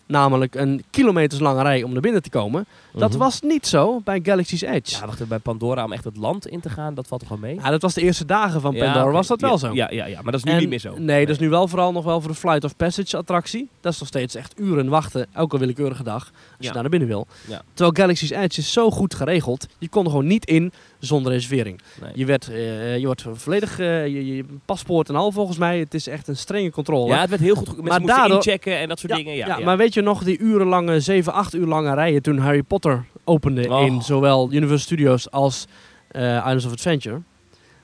namelijk 0.05 0.55
een 0.55 0.83
kilometerslange 0.89 1.61
rij 1.61 1.83
om 1.83 1.91
naar 1.91 2.01
binnen 2.01 2.21
te 2.21 2.29
komen, 2.29 2.65
dat 2.93 3.09
Mhm. 3.09 3.17
was 3.19 3.41
niet 3.41 3.67
zo 3.67 4.01
bij 4.03 4.19
Galaxy's 4.23 4.61
Edge. 4.61 4.95
Ja, 4.95 4.99
wacht 5.05 5.13
even, 5.13 5.27
bij 5.27 5.39
Pandora 5.39 5.83
om 5.83 5.91
echt 5.93 6.03
het 6.03 6.17
land 6.17 6.47
in 6.47 6.59
te 6.59 6.69
gaan, 6.69 6.93
dat 6.93 7.07
valt 7.07 7.21
toch 7.21 7.29
wel 7.29 7.37
mee? 7.37 7.55
Ja, 7.55 7.69
dat 7.69 7.81
was 7.81 7.93
de 7.93 8.01
eerste 8.01 8.25
dagen 8.25 8.61
van 8.61 8.75
Pandora, 8.77 9.11
was 9.11 9.27
dat 9.27 9.41
wel 9.41 9.51
Ja, 9.51 9.57
zo. 9.57 9.73
Ja, 9.73 9.91
ja, 9.91 10.05
ja, 10.05 10.21
maar 10.21 10.31
dat 10.31 10.41
is 10.41 10.43
nu 10.43 10.51
En- 10.51 10.59
niet 10.59 10.69
meer 10.69 10.79
zo. 10.79 10.95
Nee, 10.97 11.25
dat 11.25 11.35
is 11.35 11.41
nu 11.41 11.49
wel 11.49 11.67
vooral 11.67 11.91
nog 11.91 12.03
wel 12.03 12.21
voor 12.21 12.31
de 12.31 12.37
Flight 12.37 12.63
of 12.63 12.75
Passage 12.75 13.17
attractie. 13.17 13.69
Dat 13.81 13.93
is 13.93 13.99
nog 13.99 14.07
steeds 14.07 14.35
echt 14.35 14.59
uren 14.59 14.89
wachten, 14.89 15.27
elke 15.33 15.57
willekeurige 15.57 16.03
dag, 16.03 16.23
als 16.57 16.67
je 16.67 16.71
daar 16.73 16.81
naar 16.81 16.89
binnen 16.91 17.07
wil. 17.09 17.27
Terwijl 17.73 17.95
Galaxy's 17.95 18.29
Edge 18.31 18.59
is 18.59 18.71
zo 18.73 18.89
goed 18.91 19.13
geregeld, 19.15 19.67
je 19.77 19.89
kon 19.89 20.03
er 20.03 20.09
gewoon 20.09 20.27
niet 20.27 20.45
in 20.45 20.71
zonder 21.05 21.31
reservering. 21.31 21.81
Nee. 22.01 22.11
Je, 22.15 22.25
werd, 22.25 22.49
eh, 22.49 22.97
je 22.97 23.05
wordt 23.05 23.25
volledig, 23.33 23.79
eh, 23.79 24.07
je, 24.07 24.35
je 24.35 24.45
paspoort 24.65 25.09
en 25.09 25.15
al 25.15 25.31
volgens 25.31 25.57
mij, 25.57 25.79
het 25.79 25.93
is 25.93 26.07
echt 26.07 26.27
een 26.27 26.37
strenge 26.37 26.71
controle. 26.71 27.07
Ja, 27.13 27.19
het 27.21 27.29
werd 27.29 27.41
heel 27.41 27.55
goed. 27.55 27.65
Mensen 27.67 27.83
Maar 27.85 27.99
moesten 27.99 28.17
daardoor- 28.17 28.35
inchecken 28.37 28.77
en 28.77 28.87
dat 28.87 28.99
soort 28.99 29.15
dingen. 29.15 29.35
Ja, 29.35 29.47
ja, 29.47 29.57
ja. 29.57 29.65
maar 29.65 29.77
weet 29.77 29.93
je 29.93 30.01
nog 30.01 30.23
die 30.23 30.37
urenlange, 30.37 30.99
7, 30.99 31.33
8 31.33 31.53
uur 31.55 31.67
lange 31.67 31.93
rijen 31.93 32.21
toen 32.21 32.37
Harry 32.37 32.63
Potter 32.63 33.05
opende 33.23 33.69
Oh. 33.69 33.85
in 33.85 34.01
zowel 34.01 34.47
Universal 34.51 34.77
Studios 34.77 35.31
als 35.31 35.65
eh 36.07 36.35
Islands 36.35 36.65
of 36.65 36.71
Adventure? 36.71 37.21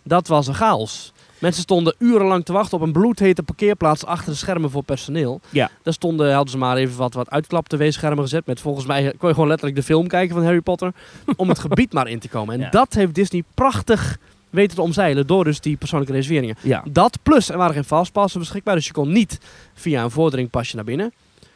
Dat 0.03 0.27
was 0.27 0.47
een 0.47 0.53
chaos. 0.53 1.13
Mensen 1.39 1.61
stonden 1.63 1.95
urenlang 1.97 2.45
te 2.45 2.53
wachten 2.53 2.77
op 2.77 2.83
een 2.83 2.91
bloedhete 2.91 3.43
parkeerplaats 3.43 4.05
achter 4.05 4.31
de 4.31 4.37
schermen 4.37 4.69
voor 4.71 4.83
personeel. 4.83 5.41
Ja. 5.49 5.69
Daar 5.83 5.93
stonden, 5.93 6.33
hadden 6.33 6.51
ze 6.51 6.57
maar 6.57 6.77
even 6.77 6.97
wat, 6.97 7.13
wat 7.13 7.29
uitklap 7.29 7.67
tv-schermen 7.67 8.23
gezet. 8.23 8.45
Met 8.45 8.59
volgens 8.59 8.85
mij 8.85 9.13
kon 9.17 9.27
je 9.27 9.33
gewoon 9.33 9.49
letterlijk 9.49 9.77
de 9.79 9.83
film 9.85 10.07
kijken 10.07 10.35
van 10.35 10.43
Harry 10.43 10.61
Potter. 10.61 10.91
om 11.35 11.49
het 11.49 11.59
gebied 11.59 11.93
maar 11.93 12.07
in 12.07 12.19
te 12.19 12.27
komen. 12.29 12.53
En 12.55 12.59
Ja. 12.61 12.69
dat 12.69 12.93
heeft 12.93 13.15
Disney 13.15 13.43
prachtig 13.53 14.17
weten 14.49 14.75
te 14.75 14.81
omzeilen 14.81 15.27
door 15.27 15.43
dus 15.43 15.59
die 15.59 15.77
persoonlijke 15.77 16.13
reserveringen. 16.13 16.55
ja. 16.61 16.83
Dat 16.91 17.17
plus, 17.23 17.49
er 17.49 17.57
waren 17.57 17.73
geen 17.73 17.83
fastpassen 17.83 18.39
beschikbaar, 18.39 18.75
dus 18.75 18.85
je 18.85 18.91
kon 18.93 19.11
niet 19.11 19.37
via 19.73 20.03
een 20.03 20.11
vordering 20.11 20.49
pasje 20.49 20.75
naar 20.75 20.85
binnen. 20.85 21.13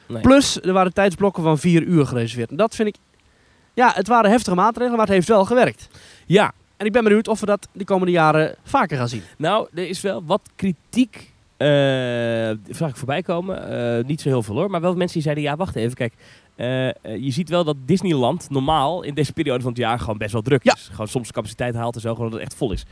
Nee. 0.08 0.22
Plus, 0.22 0.62
er 0.62 0.74
waren 0.74 0.94
tijdsblokken 0.94 1.44
van 1.44 1.58
vier 1.58 1.82
uur 1.82 2.06
gereserveerd. 2.06 2.50
En 2.50 2.56
dat 2.58 2.76
vind 2.76 2.88
ik, 2.88 2.96
ja, 3.74 3.92
het 3.96 4.08
waren 4.08 4.32
heftige 4.32 4.56
maatregelen, 4.56 4.98
maar 4.98 5.06
het 5.06 5.16
heeft 5.16 5.28
wel 5.28 5.46
gewerkt. 5.46 5.88
ja, 6.26 6.52
En 6.84 6.90
ik 6.90 6.96
ben 6.96 7.04
benieuwd 7.04 7.28
of 7.28 7.40
we 7.40 7.46
dat 7.46 7.68
de 7.72 7.84
komende 7.84 8.12
jaren 8.12 8.56
vaker 8.64 8.98
gaan 8.98 9.08
zien. 9.10 9.22
nou, 9.38 9.68
er 9.74 9.88
is 9.90 10.02
wel 10.02 10.24
wat 10.26 10.42
kritiek. 10.56 11.32
eh 11.58 12.50
zag 12.76 12.90
ik 12.90 12.96
voorbij 12.96 13.22
komen. 13.22 13.70
Eh, 14.00 14.04
niet 14.06 14.22
zo 14.22 14.30
heel 14.30 14.44
veel 14.44 14.56
hoor. 14.56 14.70
Maar 14.70 14.82
wel 14.82 14.92
mensen 14.96 15.14
die 15.14 15.22
zeiden: 15.22 15.44
ja, 15.44 15.56
wacht 15.56 15.76
even. 15.76 15.94
Kijk, 15.96 16.14
eh, 16.56 16.66
je 17.24 17.32
ziet 17.32 17.50
wel 17.50 17.64
dat 17.64 17.76
Disneyland 17.86 18.50
normaal 18.50 19.04
in 19.04 19.14
deze 19.14 19.34
periode 19.34 19.62
van 19.62 19.72
het 19.72 19.80
jaar 19.80 20.00
gewoon 20.00 20.18
best 20.18 20.32
wel 20.32 20.42
druk 20.42 20.64
Ja. 20.64 20.74
is. 20.74 20.88
Gewoon 20.92 21.08
soms 21.08 21.32
capaciteit 21.32 21.76
haalt 21.76 21.96
en 21.96 22.02
zo, 22.02 22.14
gewoon 22.16 22.30
dat 22.30 22.40
het 22.40 22.48
echt 22.50 22.58
vol 22.58 22.72
is. 22.72 22.86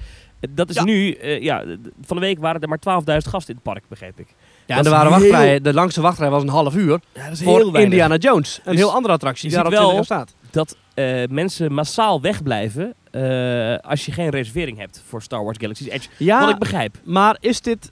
Dat 0.50 0.70
is 0.70 0.76
Ja. 0.76 0.84
nu, 0.84 1.18
ja, 1.42 1.64
van 2.06 2.18
de 2.18 2.22
week 2.26 2.40
waren 2.40 2.62
er 2.62 2.70
maar 2.70 2.80
12.000 2.80 3.30
gasten 3.30 3.54
in 3.54 3.60
het 3.64 3.74
park, 3.74 3.84
begreep 3.88 4.20
ik. 4.20 4.28
Ja, 4.66 4.78
en 4.78 4.84
er 4.86 4.90
waren 4.92 5.12
heel- 5.12 5.20
wachtrijen, 5.20 5.64
de 5.64 5.74
langste 5.74 6.02
wachtrij 6.02 6.30
was 6.30 6.42
een 6.44 6.50
half 6.50 6.76
uur 6.76 7.00
Ja, 7.14 7.24
dat 7.24 7.32
is 7.32 7.44
voor 7.44 7.80
Indiana 7.80 8.16
Jones. 8.16 8.60
Een 8.64 8.72
Dus 8.72 8.82
heel 8.82 8.94
andere 8.94 9.14
attractie 9.14 9.48
die 9.50 9.58
daar 9.58 9.66
op 9.66 9.72
wel- 9.72 9.90
20 9.90 10.08
jaar 10.10 10.18
staat. 10.20 10.36
Dat 10.51 10.77
eh, 10.94 11.24
mensen 11.30 11.74
massaal 11.74 12.21
wegblijven 12.21 12.94
eh, 13.12 13.77
als 13.77 14.06
je 14.06 14.12
geen 14.12 14.30
reservering 14.30 14.77
hebt 14.77 15.03
voor 15.07 15.21
Star 15.21 15.44
Wars 15.44 15.57
Galaxy's 15.57 15.88
Edge. 15.88 16.07
Wat 16.09 16.18
Ja, 16.18 16.50
ik 16.50 16.59
begrijp. 16.59 16.98
maar 17.03 17.38
is 17.39 17.62
dit... 17.62 17.92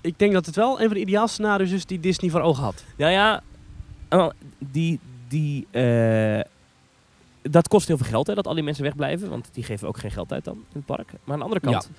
Ik 0.00 0.18
denk 0.18 0.32
dat 0.32 0.46
het 0.46 0.56
wel 0.56 0.80
een 0.80 0.86
van 0.86 0.94
de 0.94 1.00
ideaal 1.00 1.28
scenario's 1.28 1.70
is 1.70 1.86
die 1.86 2.00
Disney 2.00 2.30
voor 2.30 2.40
ogen 2.40 2.62
had. 2.62 2.84
Nou 2.96 3.12
ja, 3.12 3.42
eh, 4.08 4.28
die, 4.58 5.00
die, 5.28 5.66
dat 7.42 7.68
kost 7.68 7.88
heel 7.88 7.96
veel 7.96 8.06
geld 8.06 8.26
hè, 8.26 8.34
dat 8.34 8.46
al 8.46 8.54
die 8.54 8.62
mensen 8.62 8.84
wegblijven. 8.84 9.30
Want 9.30 9.48
die 9.52 9.64
geven 9.64 9.88
ook 9.88 9.98
geen 9.98 10.10
geld 10.10 10.32
uit 10.32 10.44
dan 10.44 10.54
in 10.54 10.64
het 10.72 10.84
park. 10.84 11.12
Maar 11.24 11.32
aan 11.32 11.38
de 11.38 11.44
andere 11.44 11.60
kant, 11.60 11.90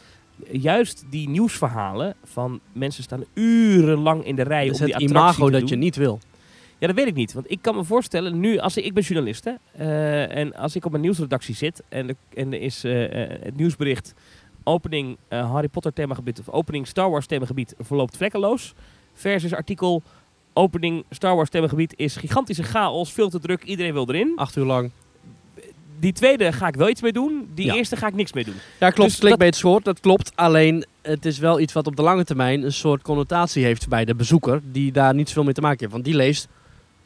juist 0.52 1.06
die 1.10 1.30
nieuwsverhalen 1.30 2.16
van 2.24 2.60
mensen 2.74 3.04
staan 3.04 3.24
urenlang 3.34 4.26
in 4.26 4.36
de 4.36 4.42
rij 4.42 4.66
Dat 4.66 4.76
is 4.76 4.80
om 4.80 4.86
die 4.86 4.96
het 4.96 5.04
imago 5.04 5.50
dat 5.50 5.70
je 5.70 5.76
niet 5.76 5.96
wil. 5.96 6.20
Ja, 6.80 6.88
dat 6.88 6.96
weet 6.96 7.08
ik 7.08 7.14
niet. 7.16 7.34
Want 7.34 7.52
ik 7.52 7.62
kan 7.62 7.76
me 7.76 7.84
voorstellen, 7.84 8.40
nu, 8.40 8.58
als 8.58 8.78
ik, 8.78 8.86
ik 8.86 8.94
ben 8.94 9.04
journalist, 9.04 9.44
hè, 9.46 9.52
eh, 9.78 10.38
en 10.38 10.56
als 10.56 10.76
ik 10.76 10.86
op 10.86 10.94
een 10.94 11.02
nieuwsredactie 11.02 11.56
zit 11.56 11.84
en, 11.90 12.08
er- 12.10 12.16
en 12.34 12.54
er 12.54 12.62
is 12.62 12.84
eh, 12.84 13.24
eh, 13.24 13.40
het 13.44 13.56
nieuwsbericht 13.58 14.14
opening 14.64 15.18
Harry 15.30 15.68
Potter 15.68 15.94
themagebied 15.94 16.40
of 16.40 16.50
opening 16.50 16.88
Star 16.88 17.10
Wars 17.10 17.26
themagebied 17.26 17.74
verloopt 17.80 18.18
vlekkeloos, 18.18 18.74
versus 19.14 19.54
artikel 19.54 20.04
opening 20.54 21.04
Star 21.10 21.36
Wars 21.36 21.50
themagebied 21.50 21.94
is 21.98 22.16
gigantische 22.16 22.64
chaos, 22.64 23.14
veel 23.14 23.30
te 23.30 23.40
druk, 23.40 23.64
iedereen 23.64 23.94
wil 23.94 24.10
erin. 24.10 24.34
Acht 24.36 24.56
uur 24.56 24.66
lang. 24.66 24.92
Die 26.00 26.14
tweede 26.14 26.52
ga 26.52 26.68
ik 26.68 26.76
wel 26.76 26.90
iets 26.90 27.02
mee 27.02 27.12
doen, 27.12 27.50
die 27.54 27.66
Ja. 27.66 27.76
eerste 27.76 27.96
ga 27.96 28.08
ik 28.08 28.14
niks 28.14 28.34
mee 28.34 28.44
doen. 28.44 28.54
Ja, 28.80 28.90
klopt. 28.90 29.22
Dus 29.22 29.58
scoort, 29.58 29.86
dat 29.86 30.00
klopt. 30.00 30.32
Alleen, 30.36 30.86
het 31.02 31.26
is 31.26 31.38
wel 31.40 31.60
iets 31.60 31.74
wat 31.74 31.88
op 31.88 31.96
de 31.96 32.02
lange 32.02 32.24
termijn 32.24 32.64
een 32.64 32.74
soort 32.74 33.02
connotatie 33.02 33.64
heeft 33.64 33.88
bij 33.88 34.06
de 34.06 34.16
bezoeker. 34.16 34.62
Die 34.72 34.92
daar 34.92 35.14
niet 35.14 35.28
zoveel 35.28 35.44
mee 35.44 35.54
te 35.54 35.62
maken 35.62 35.80
heeft. 35.80 35.92
Want 35.92 36.04
die 36.06 36.16
leest, 36.16 36.48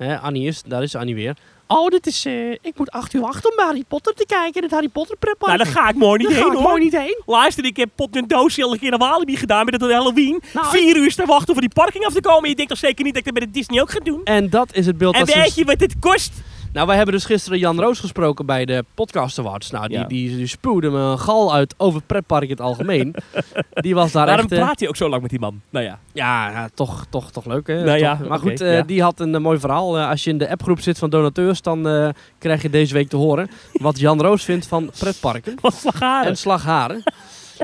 hè, 0.08 0.18
Annie 0.20 0.48
is, 0.48 0.62
daar 0.66 0.84
is 0.84 0.96
Annie 0.96 1.16
weer. 1.16 1.36
Oh, 1.68 1.88
dit 1.88 2.08
is, 2.08 2.26
eh, 2.26 2.52
ik 2.52 2.72
moet 2.76 2.92
acht 2.92 3.14
uur 3.14 3.22
wachten 3.22 3.52
om 3.52 3.66
Harry 3.66 3.84
Potter 3.88 4.14
te 4.14 4.26
kijken. 4.26 4.54
in 4.56 4.64
Het 4.64 4.72
Harry 4.72 4.88
Potter 4.88 5.18
pretpark. 5.18 5.52
Nou, 5.58 5.64
daar 5.64 5.74
ga 5.84 5.90
ik 5.90 5.96
mooi 5.96 6.18
niet 6.18 6.28
Daar 6.28 6.38
ga 6.38 6.44
heen 6.44 6.52
ik 6.52 6.58
hoor. 6.60 6.68
mooi 6.70 6.84
niet 6.84 6.98
heen. 6.98 7.22
Luister, 7.26 7.66
ik 7.66 7.78
heb 7.78 7.90
pot 7.96 8.16
en 8.16 8.28
doosje 8.28 8.64
al 8.64 8.74
een 8.74 8.80
keer 8.80 8.90
naar 8.90 9.00
Walibi 9.00 9.36
gedaan 9.38 9.66
met 9.66 9.82
het 9.82 9.92
Halloween. 9.92 10.42
Nou, 10.54 10.68
Vier 10.70 10.96
uur 10.98 11.12
staan 11.12 11.26
wachten 11.26 11.54
voor 11.54 11.62
die 11.62 11.74
parking 11.74 12.06
af 12.06 12.14
te 12.14 12.22
komen. 12.22 12.50
Je 12.50 12.56
denkt 12.56 12.72
toch 12.72 12.80
zeker 12.80 13.04
niet 13.06 13.14
dat 13.14 13.26
ik 13.26 13.34
dat 13.34 13.38
bij 13.40 13.46
de 13.46 13.60
Disney 13.60 13.82
ook 13.82 13.92
ga 13.92 14.00
doen? 14.00 14.22
En 14.24 14.50
dat 14.50 14.74
is 14.76 14.86
het 14.86 14.98
beeld 14.98 15.14
En 15.16 15.20
dat 15.26 15.30
ze... 15.30 15.40
weet 15.40 15.56
je 15.56 15.66
wat 15.66 15.80
dit 15.80 15.96
kost? 16.00 16.34
Nou, 16.74 16.88
wij 16.88 16.96
hebben 16.96 17.14
dus 17.16 17.26
gisteren 17.26 17.60
Jan 17.60 17.80
Roos 17.80 18.00
gesproken 18.00 18.46
bij 18.46 18.66
de 18.66 18.86
Podcast 18.94 19.40
Awards. 19.40 19.72
Nou, 19.72 19.88
die, 19.88 19.98
Ja. 19.98 20.04
die, 20.04 20.36
die 20.36 20.48
spuwde 20.48 20.90
me 20.90 20.98
een 21.00 21.20
gal 21.20 21.54
uit 21.54 21.74
over 21.78 22.02
pretpark 22.02 22.44
in 22.44 22.50
het 22.50 22.62
algemeen. 22.62 23.16
die 23.74 23.96
was 23.96 24.12
daar 24.12 24.26
Waarom 24.26 24.46
echt... 24.46 24.54
eh, 24.54 24.60
praat 24.64 24.80
je 24.80 24.88
ook 24.88 24.96
zo 24.96 25.10
lang 25.10 25.22
met 25.22 25.30
die 25.32 25.40
man? 25.40 25.62
Nou 25.70 25.86
ja. 25.86 26.00
Ja, 26.14 26.50
ja, 26.52 26.70
toch, 26.74 27.06
toch, 27.10 27.32
toch 27.32 27.46
leuk 27.46 27.68
hè. 27.68 27.84
Nou 27.84 27.98
ja, 27.98 28.20
maar 28.28 28.40
goed, 28.40 28.62
eh, 28.62 28.82
die 28.86 29.02
had 29.02 29.20
een 29.20 29.36
eh, 29.36 29.42
mooi 29.42 29.60
verhaal. 29.60 30.00
Als 30.00 30.24
je 30.24 30.30
in 30.30 30.38
de 30.38 30.50
appgroep 30.50 30.80
zit 30.80 30.98
van 30.98 31.10
donateurs, 31.10 31.62
dan 31.62 32.14
krijg 32.38 32.62
je 32.62 32.70
deze 32.70 32.94
week 32.94 33.10
te 33.10 33.16
horen 33.18 33.50
wat 33.74 34.00
Jan 34.00 34.22
Roos 34.22 34.44
vindt 34.44 34.68
van 34.68 34.92
pretparken 35.00 35.56
Wat 35.62 35.74
slagharen. 35.74 36.28
en 36.30 36.38
slagharen. 36.38 37.04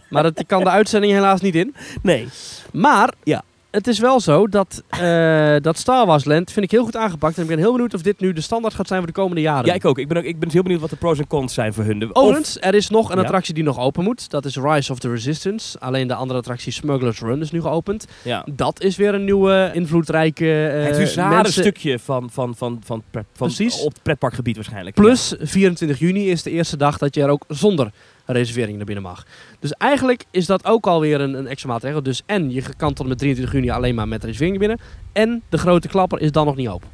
maar 0.09 0.23
dat 0.23 0.43
kan 0.47 0.63
de 0.63 0.69
uitzending 0.69 1.13
helaas 1.13 1.41
niet 1.41 1.55
in. 1.55 1.75
Nee. 2.01 2.27
Maar 2.71 3.13
Ja. 3.23 3.43
Het 3.75 3.87
is 3.87 3.99
wel 3.99 4.19
zo 4.19 4.47
dat, 4.47 4.83
eh, 4.89 5.55
dat 5.61 5.77
Star 5.77 6.05
Wars 6.05 6.25
Land 6.25 6.51
vind 6.51 6.65
ik 6.65 6.71
heel 6.71 6.83
goed 6.83 6.95
aangepakt. 6.95 7.35
En 7.35 7.41
ik 7.41 7.47
ben 7.47 7.57
heel 7.57 7.71
benieuwd 7.71 7.93
of 7.93 8.01
dit 8.01 8.19
nu 8.19 8.33
de 8.33 8.41
standaard 8.41 8.73
gaat 8.73 8.87
zijn 8.87 8.99
voor 8.99 9.07
de 9.07 9.13
komende 9.13 9.41
jaren. 9.41 9.65
Ja, 9.65 9.73
ik 9.73 9.85
ook. 9.85 9.97
Ik 9.99 10.07
ben, 10.07 10.17
ook, 10.17 10.23
ik 10.23 10.31
ben 10.33 10.43
dus 10.43 10.53
heel 10.53 10.61
benieuwd 10.63 10.81
wat 10.81 10.89
de 10.89 10.95
pros 10.95 11.19
en 11.19 11.27
cons 11.27 11.53
zijn 11.53 11.73
voor 11.73 11.83
hun. 11.83 12.15
Overigens, 12.15 12.57
er 12.59 12.73
is 12.73 12.89
nog 12.89 13.09
een 13.09 13.15
Ja. 13.17 13.21
attractie 13.23 13.53
die 13.53 13.63
nog 13.63 13.79
open 13.79 14.03
moet. 14.03 14.29
Dat 14.29 14.45
is 14.45 14.55
Rise 14.57 14.91
of 14.91 14.99
the 14.99 15.09
Resistance. 15.09 15.79
Alleen 15.79 16.07
de 16.07 16.15
andere 16.15 16.39
attractie 16.39 16.71
Smuggler's 16.71 17.19
Run 17.19 17.41
is 17.41 17.51
nu 17.51 17.61
geopend. 17.61 18.05
ja. 18.21 18.45
Dat 18.51 18.81
is 18.81 18.95
weer 18.95 19.13
een 19.13 19.25
nieuwe, 19.25 19.69
invloedrijke 19.73 20.45
uh, 20.45 20.85
het 20.97 21.15
mensen. 21.15 21.51
stukje 21.63 21.99
van, 21.99 22.29
van, 22.31 22.55
van, 22.55 22.81
van, 22.85 23.03
pret- 23.11 23.25
van 23.33 23.47
Precies. 23.47 23.81
op 23.81 23.93
het 23.93 24.03
pretparkgebied 24.03 24.55
waarschijnlijk. 24.55 24.95
Plus 24.95 25.35
24 25.39 25.99
juni 25.99 26.29
is 26.29 26.43
de 26.43 26.51
eerste 26.51 26.77
dag 26.77 26.97
dat 26.97 27.15
je 27.15 27.21
er 27.21 27.29
ook 27.29 27.43
zonder 27.47 27.91
reservering 28.25 28.77
naar 28.77 28.85
binnen 28.85 29.03
mag. 29.03 29.25
Dus 29.65 29.73
eigenlijk 29.77 30.25
is 30.31 30.45
dat 30.45 30.65
ook 30.65 30.87
alweer 30.87 31.21
een, 31.21 31.33
een 31.33 31.47
extra 31.47 31.69
maatregel. 31.69 32.03
Dus 32.03 32.21
en 32.25 32.51
je 32.51 32.63
kan 32.77 32.93
tot 32.93 33.07
met 33.07 33.17
23 33.17 33.55
juni 33.55 33.69
alleen 33.69 33.95
maar 33.95 34.07
met 34.07 34.23
reservering 34.23 34.59
binnen. 34.59 34.79
En 35.13 35.41
de 35.49 35.57
grote 35.57 35.87
klapper 35.87 36.19
is 36.21 36.31
dan 36.31 36.45
nog 36.45 36.55
niet 36.55 36.67
open. 36.67 36.87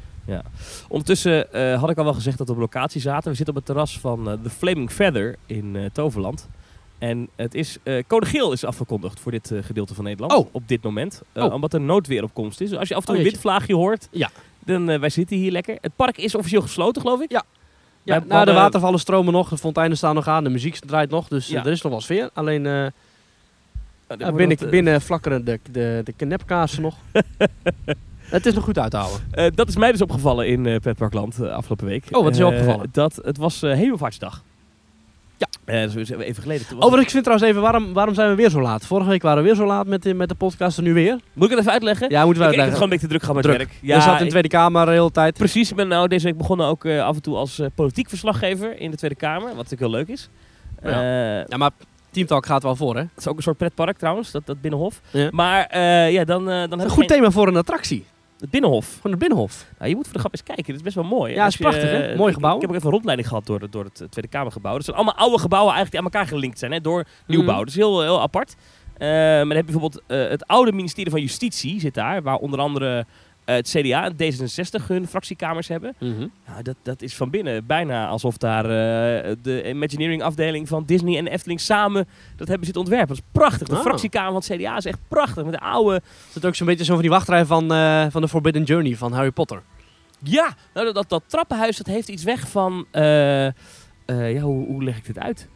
Ondertussen 0.88 1.52
eh, 1.52 1.80
had 1.80 1.90
ik 1.90 1.98
al 1.98 2.04
wel 2.04 2.14
gezegd 2.14 2.38
dat 2.38 2.46
we 2.46 2.52
op 2.52 2.58
locatie 2.58 3.00
zaten. 3.00 3.30
We 3.30 3.36
zitten 3.36 3.54
op 3.54 3.60
het 3.60 3.64
terras 3.70 3.98
van 3.98 4.30
eh, 4.30 4.36
The 4.42 4.50
Flaming 4.50 4.90
Feather 4.90 5.36
in 5.46 5.76
eh, 5.76 5.84
Toverland. 5.92 6.48
En 6.98 7.28
het 7.36 7.54
is, 7.54 7.78
Code 8.06 8.26
Geel 8.26 8.52
is 8.52 8.64
afgekondigd 8.64 9.20
voor 9.20 9.32
dit 9.32 9.52
gedeelte 9.62 9.94
van 9.94 10.04
Nederland. 10.04 10.32
Oh. 10.32 10.48
Op 10.52 10.68
dit 10.68 10.82
moment. 10.82 11.22
Oh. 11.34 11.52
Omdat 11.54 11.74
er 11.74 11.80
noodweer 11.80 12.22
op 12.22 12.34
komst 12.34 12.60
is. 12.60 12.68
Dus 12.70 12.78
als 12.78 12.88
je 12.88 12.94
af 12.94 13.00
en 13.00 13.06
toe 13.06 13.14
Oh, 13.14 13.20
een 13.20 13.26
jeetje. 13.26 13.42
windvlaagje 13.42 13.74
hoort, 13.74 14.08
Ja. 14.10 14.30
dan 14.64 14.86
wij 15.00 15.08
zitten 15.10 15.36
hier 15.36 15.50
lekker. 15.50 15.78
Het 15.80 15.96
park 15.96 16.18
is 16.18 16.34
officieel 16.34 16.62
gesloten, 16.62 17.02
geloof 17.02 17.20
ik. 17.20 17.30
Ja. 17.30 17.44
Ja, 18.04 18.22
nou, 18.28 18.44
de 18.44 18.52
watervallen 18.52 18.98
stromen 19.00 19.32
nog, 19.32 19.48
de 19.48 19.58
fonteinen 19.58 19.96
staan 19.96 20.14
nog 20.14 20.28
aan, 20.28 20.44
de 20.44 20.50
muziek 20.50 20.78
draait 20.78 21.10
nog. 21.10 21.28
Dus 21.28 21.46
eh, 21.46 21.52
Ja. 21.52 21.64
er 21.64 21.70
is 21.70 21.82
nog 21.82 21.92
wel 21.92 22.00
sfeer. 22.00 22.30
Alleen 22.32 22.66
eh, 22.66 22.72
ja, 22.72 22.90
wordt 24.08 24.36
binnen, 24.36 24.48
wat, 24.56 24.64
eh, 24.64 24.70
binnen 24.70 25.00
flakkeren 25.00 25.44
de, 25.44 25.60
de, 25.70 26.00
de 26.04 26.12
knepkaarsen 26.12 26.82
nog. 26.82 26.94
het 28.24 28.46
is 28.46 28.54
nog 28.54 28.64
goed 28.64 28.78
uit 28.78 28.90
te 28.90 28.96
houden. 28.96 29.20
Eh, 29.30 29.46
dat 29.54 29.68
is 29.68 29.76
mij 29.76 29.90
dus 29.92 30.02
opgevallen 30.02 30.46
in 30.48 30.66
eh 30.66 30.80
Petparkland 30.80 31.40
eh, 31.40 31.50
afgelopen 31.50 31.86
week. 31.86 32.06
Oh, 32.10 32.22
wat 32.22 32.32
is 32.32 32.38
je 32.38 32.44
Eh, 32.44 32.50
opgevallen? 32.50 32.88
Dat 32.92 33.20
het 33.24 33.36
was 33.36 33.62
eh 33.62 33.72
Hemelvaartsdag. 33.72 34.42
Ja. 35.66 35.86
Dat 35.86 35.96
is 35.96 36.10
even 36.10 36.42
geleden. 36.42 36.66
Toen 36.66 36.76
Overigens, 36.76 37.04
ik 37.04 37.10
vind 37.10 37.24
trouwens 37.24 37.50
even, 37.50 37.62
waarom, 37.62 37.92
waarom 37.92 38.14
zijn 38.14 38.28
we 38.30 38.34
weer 38.34 38.50
zo 38.50 38.60
laat? 38.60 38.86
Vorige 38.86 39.08
week 39.08 39.22
waren 39.22 39.38
we 39.42 39.48
weer 39.48 39.56
zo 39.56 39.66
laat 39.66 39.86
met, 39.86 40.02
de- 40.02 40.14
met 40.14 40.28
de 40.28 40.34
podcast 40.34 40.78
en 40.78 40.84
nu 40.84 40.92
weer. 40.94 41.18
Moet 41.32 41.44
ik 41.44 41.50
het 41.50 41.58
even 41.58 41.72
uitleggen? 41.72 42.10
Ja, 42.10 42.24
moeten 42.24 42.42
we 42.42 42.48
ik, 42.48 42.54
ik 42.54 42.58
heb 42.60 42.68
uitleggen. 42.68 42.72
gewoon 42.72 42.82
een 42.82 42.88
beetje 42.88 43.06
te 43.06 43.12
druk 43.12 43.20
gehad 43.20 43.34
met 43.36 43.44
Druk. 43.44 43.56
werk. 43.82 43.96
je 43.96 44.00
zat 44.10 44.18
in 44.18 44.24
de 44.24 44.30
Tweede 44.30 44.48
Kamer 44.48 44.86
de 44.86 44.92
hele 44.92 45.10
tijd. 45.10 45.38
Precies, 45.38 45.70
ik 45.70 45.76
ben 45.76 45.88
nou 45.88 46.08
deze 46.08 46.24
week 46.24 46.36
begonnen 46.36 46.66
ook 46.66 46.84
eh, 46.84 47.02
af 47.04 47.14
en 47.16 47.22
toe 47.22 47.36
als 47.36 47.58
eh, 47.58 47.66
politiek 47.74 48.08
verslaggever 48.08 48.78
in 48.80 48.90
de 48.90 48.96
Tweede 48.96 49.16
Kamer. 49.16 49.46
Wat 49.46 49.56
natuurlijk 49.56 49.80
heel 49.80 49.90
leuk 49.90 50.08
is. 50.08 50.28
Ja. 50.82 51.38
Ja, 51.48 51.56
maar 51.56 51.70
Teamtalk 52.10 52.46
gaat 52.46 52.62
wel 52.62 52.76
voor, 52.76 52.94
hè? 52.94 53.00
het 53.00 53.10
is 53.16 53.28
ook 53.28 53.36
een 53.36 53.42
soort 53.42 53.56
pretpark 53.56 53.98
trouwens, 53.98 54.30
dat, 54.30 54.46
dat 54.46 54.60
Binnenhof. 54.60 55.00
Ja. 55.10 55.28
Maar 55.30 55.78
ja, 56.10 56.24
dan, 56.24 56.44
dan 56.44 56.60
heb 56.60 56.70
Een 56.80 56.88
goed 56.88 56.98
geen- 56.98 57.06
thema 57.06 57.30
voor 57.30 57.48
een 57.48 57.56
attractie. 57.56 58.04
Het 58.42 58.50
Binnenhof. 58.50 58.98
Van 59.00 59.10
het 59.10 59.20
Binnenhof. 59.20 59.66
Nou, 59.78 59.88
je 59.90 59.94
moet 59.96 60.04
voor 60.04 60.12
de 60.12 60.18
grap 60.18 60.32
eens 60.32 60.42
kijken, 60.42 60.64
dit 60.64 60.74
is 60.76 60.82
best 60.82 60.94
wel 60.94 61.04
mooi. 61.04 61.34
Ja, 61.34 61.46
is 61.46 61.56
prachtig, 61.56 61.82
hè? 61.90 62.02
eh, 62.06 62.16
Mooi 62.18 62.32
gebouw. 62.32 62.54
Ik, 62.54 62.60
heb 62.60 62.70
ook 62.70 62.76
even 62.76 62.86
een 62.86 62.92
rondleiding 62.92 63.28
gehad 63.28 63.46
door, 63.46 63.60
het- 63.60 63.72
door 63.72 63.84
het 63.84 64.00
eh, 64.00 64.08
Tweede 64.08 64.30
Kamergebouw. 64.30 64.74
Dat 64.74 64.84
zijn 64.84 64.96
allemaal 64.96 65.14
oude 65.16 65.38
gebouwen 65.38 65.74
eigenlijk 65.74 65.90
die 65.90 65.98
aan 66.00 66.20
elkaar 66.20 66.36
gelinkt 66.38 66.58
zijn, 66.58 66.72
hè, 66.72 66.80
door 66.80 67.04
nieuwbouw. 67.26 67.48
Mhm. 67.54 67.58
Dat 67.58 67.68
is 67.68 67.74
heel, 67.76 68.00
heel 68.02 68.20
apart. 68.20 68.54
Eh, 68.98 69.08
maar 69.08 69.38
dan 69.38 69.48
heb 69.56 69.66
je 69.66 69.72
bijvoorbeeld 69.72 70.02
eh, 70.06 70.28
het 70.28 70.46
oude 70.46 70.72
ministerie 70.72 71.10
van 71.10 71.20
Justitie 71.20 71.80
zit 71.80 71.94
daar, 71.94 72.22
waar 72.22 72.36
onder 72.36 72.58
andere 72.60 72.98
eh, 72.98 73.04
het 73.44 73.68
CDA 73.68 74.04
en 74.04 74.12
D66 74.12 74.86
hun 74.86 75.06
fractiekamers 75.06 75.68
hebben. 75.68 75.94
Nou, 76.46 76.62
dat, 76.62 76.76
dat 76.82 77.02
is 77.02 77.14
van 77.16 77.30
binnen 77.30 77.66
bijna 77.66 78.06
alsof 78.06 78.36
daar 78.36 78.64
eh, 78.64 79.32
de 79.42 79.68
Imagineering 79.68 80.22
afdeling 80.22 80.68
van 80.68 80.84
Disney 80.86 81.16
en 81.18 81.26
Efteling 81.26 81.60
samen 81.60 82.08
dat 82.36 82.46
hebben 82.48 82.64
zitten 82.64 82.82
ontwerpen. 82.82 83.08
Dat 83.08 83.16
is 83.24 83.30
prachtig. 83.32 83.68
De 83.68 83.74
Ah. 83.76 83.80
fractiekamer 83.80 84.42
van 84.42 84.54
het 84.56 84.60
CDA 84.62 84.76
is 84.76 84.84
echt 84.84 84.98
prachtig. 85.08 85.44
Met 85.44 85.52
de 85.52 85.60
oude... 85.60 86.02
Is 86.34 86.44
ook 86.44 86.54
zo'n 86.54 86.66
beetje 86.66 86.84
zo 86.84 86.92
van 86.92 87.02
die 87.02 87.10
wachtrij 87.10 87.44
van, 87.44 87.72
eh, 87.72 88.06
van 88.10 88.20
de 88.20 88.28
Forbidden 88.28 88.62
Journey 88.62 88.96
van 88.96 89.12
Harry 89.12 89.30
Potter. 89.30 89.62
Ja, 90.22 90.54
nou, 90.74 90.86
dat, 90.86 90.94
dat, 90.94 91.08
dat 91.08 91.22
trappenhuis 91.26 91.76
dat 91.76 91.86
heeft 91.86 92.08
iets 92.08 92.24
weg 92.24 92.48
van... 92.48 92.86
eh, 92.90 93.02
ja, 94.06 94.40
hoe, 94.40 94.66
hoe 94.66 94.84
leg 94.84 94.96
ik 94.96 95.04
dit 95.06 95.18
uit? 95.18 95.48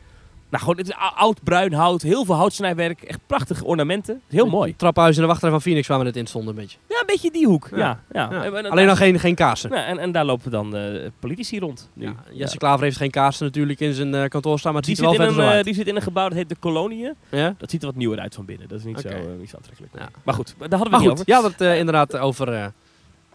Nou, 0.57 0.69
gewoon 0.69 0.77
het 0.77 1.15
oud 1.17 1.43
bruin 1.43 1.73
hout, 1.73 2.03
heel 2.03 2.25
veel 2.25 2.35
houtsnijwerk, 2.35 3.03
echt 3.03 3.19
prachtige 3.27 3.65
ornamenten. 3.65 4.21
Heel 4.29 4.47
mooi. 4.47 4.69
Het 4.69 4.79
trappenhuis 4.79 5.17
en 5.17 5.23
de 5.23 5.29
wachtrij 5.29 5.51
van 5.51 5.61
Phoenix 5.61 5.89
waar 5.89 5.99
we 5.99 6.05
net 6.05 6.17
in 6.17 6.27
stonden 6.27 6.55
een 6.55 6.61
beetje. 6.61 6.79
Ja, 6.89 7.01
een 7.01 7.07
beetje 7.07 7.31
die 7.31 7.47
hoek. 7.47 7.69
Ja. 7.71 7.77
Ja. 7.77 8.01
Ja, 8.13 8.29
Ja. 8.31 8.45
En, 8.45 8.57
en, 8.57 8.71
Alleen 8.71 8.87
dan 8.87 8.97
geen, 8.97 9.19
geen 9.19 9.35
kaarsen. 9.35 9.71
Ja, 9.71 9.85
en, 9.85 9.99
en 9.99 10.13
daar 10.13 10.25
lopen 10.25 10.51
dan 10.51 10.77
eh, 10.77 11.11
politici 11.19 11.59
rond. 11.59 11.91
Nu. 11.93 12.05
Ja, 12.05 12.15
Jesse 12.33 12.59
Klaver 12.59 12.85
heeft 12.85 12.97
geen 12.97 13.11
kaarsen 13.11 13.45
natuurlijk 13.45 13.81
in 13.81 13.93
zijn 13.93 14.15
eh, 14.15 14.29
kantoor 14.29 14.59
staan, 14.59 14.73
maar 14.73 14.83
het 14.83 14.91
Die 14.91 14.97
ziet 14.97 15.05
er 15.05 15.11
zit, 15.11 15.21
wel 15.21 15.29
in 15.29 15.35
verder 15.35 15.49
een, 15.51 15.53
eh, 15.53 15.57
uit. 15.57 15.67
die 15.67 15.75
zit 15.75 15.87
in 15.87 15.97
een 15.97 16.03
gebouw 16.03 16.29
dat 16.29 16.39
heet 16.39 16.49
de 16.49 16.57
Kolonie. 16.59 17.13
Ja? 17.31 17.55
Dat 17.59 17.71
ziet 17.71 17.81
er 17.81 17.87
wat 17.87 17.97
nieuwer 17.97 18.19
uit 18.19 18.35
van 18.35 18.45
binnen. 18.45 18.69
Dat 18.69 18.79
is 18.79 18.85
niet, 18.85 19.01
zo, 19.01 19.09
niet 19.39 19.51
zo 19.51 19.57
aantrekkelijk. 19.57 19.93
Ja. 19.99 20.09
Maar 20.25 20.35
goed, 20.35 20.55
daar 20.59 20.69
hadden 20.69 20.85
we 20.85 20.91
Maar 20.91 21.17
het 21.17 21.27
niet 21.27 21.37
had 21.37 21.45
het 21.45 21.61
eh, 21.61 21.79
inderdaad 21.79 22.17
over... 22.17 22.73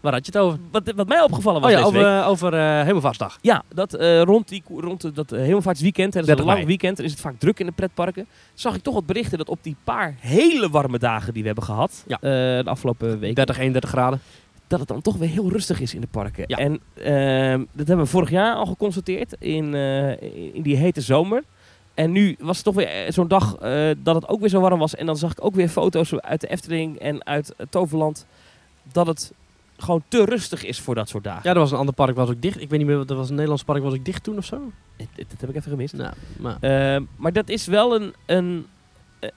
waar 0.02 0.14
had 0.14 0.26
je 0.26 0.32
het 0.32 0.42
over? 0.42 0.60
Wat, 0.72 0.92
wat 0.96 1.08
mij 1.08 1.22
opgevallen 1.22 1.62
was 1.62 1.72
Oh 1.72 1.78
ja, 1.78 1.84
deze 1.86 1.98
over, 1.98 2.12
week. 2.14 2.22
eh, 2.24 2.28
over 2.30 2.54
Hemelvaartsdag. 2.86 3.38
Ja, 3.42 3.64
dat 3.74 3.94
eh, 3.94 4.22
rond, 4.22 4.48
die, 4.48 4.64
rond 4.78 5.02
de- 5.02 5.12
dat 5.12 5.32
uh, 5.34 5.40
hemelvaartsweekend, 5.40 6.14
dat 6.14 6.22
is 6.22 6.28
30 6.28 6.46
een 6.46 6.52
lang 6.52 6.58
mei. 6.66 6.70
weekend, 6.70 6.98
dan 6.98 7.06
is 7.06 7.12
het 7.12 7.22
vaak 7.22 7.40
druk 7.40 7.60
in 7.60 7.66
de 7.66 7.72
pretparken. 7.72 8.26
Zag 8.54 8.76
ik 8.76 8.82
toch 8.82 8.94
wat 8.94 9.06
berichten 9.06 9.38
dat 9.38 9.50
op 9.50 9.60
die 9.62 9.76
paar 9.84 10.16
hele 10.20 10.70
warme 10.70 11.00
dagen 11.00 11.32
die 11.34 11.42
we 11.42 11.48
hebben 11.48 11.66
gehad, 11.66 12.04
Ja. 12.08 12.16
eh, 12.16 12.22
de 12.64 12.70
afgelopen 12.70 13.20
week, 13.20 13.36
30, 13.36 13.58
31 13.58 13.90
graden. 13.90 14.22
dat 14.68 14.80
het 14.80 14.88
dan 14.90 15.02
toch 15.02 15.16
weer 15.18 15.30
heel 15.30 15.50
rustig 15.50 15.80
is 15.80 15.94
in 15.94 16.02
de 16.02 16.08
parken. 16.12 16.44
Ja. 16.48 16.58
En 16.58 16.80
ehm, 16.94 17.60
dat 17.74 17.88
hebben 17.88 18.06
we 18.06 18.12
vorig 18.12 18.30
jaar 18.30 18.56
al 18.56 18.66
geconstateerd 18.66 19.36
in, 19.40 19.74
in 20.54 20.62
die 20.62 20.76
hete 20.78 21.02
zomer. 21.02 21.44
En 21.94 22.12
nu 22.12 22.36
was 22.40 22.56
het 22.56 22.66
toch 22.66 22.76
weer 22.76 23.14
zo'n 23.14 23.28
dag 23.28 23.58
dat 23.98 24.16
het 24.16 24.28
ook 24.28 24.40
weer 24.40 24.50
zo 24.50 24.60
warm 24.60 24.80
was. 24.80 24.96
En 24.96 25.06
dan 25.06 25.18
zag 25.18 25.32
ik 25.32 25.44
ook 25.46 25.56
weer 25.56 25.70
foto's 25.70 26.14
uit 26.20 26.42
de 26.42 26.48
Efteling 26.48 27.00
en 27.00 27.26
uit 27.26 27.54
het 27.58 27.72
Toverland. 27.72 28.26
Dat 28.92 29.08
het 29.08 29.32
gewoon 29.82 30.04
te 30.08 30.26
rustig 30.26 30.64
is 30.64 30.80
voor 30.80 30.96
dat 30.96 31.10
soort 31.10 31.24
dagen. 31.24 31.42
Ja, 31.44 31.54
er 31.54 31.60
was 31.60 31.72
een 31.72 31.78
ander 31.78 31.94
park 31.94 32.16
was 32.16 32.30
ook 32.30 32.42
dicht. 32.42 32.62
Ik 32.62 32.70
weet 32.70 32.80
niet 32.80 32.88
meer, 32.88 33.00
er 33.00 33.16
was 33.16 33.28
een 33.28 33.34
Nederlands 33.34 33.64
park 33.64 33.84
was 33.84 33.94
ook 33.94 34.06
dicht 34.06 34.24
toen 34.24 34.38
of 34.38 34.46
zo. 34.46 34.72
Dat, 34.98 35.08
dat 35.16 35.40
heb 35.42 35.50
ik 35.50 35.56
even 35.56 35.72
gemist. 35.72 35.94
Nou, 35.94 36.14
maar... 36.40 36.58
Ehm, 36.60 37.04
maar 37.16 37.34
dat 37.34 37.50
is 37.50 37.66
wel 37.66 37.96
een. 37.96 38.14
een 38.26 38.66
eh, 39.20 39.30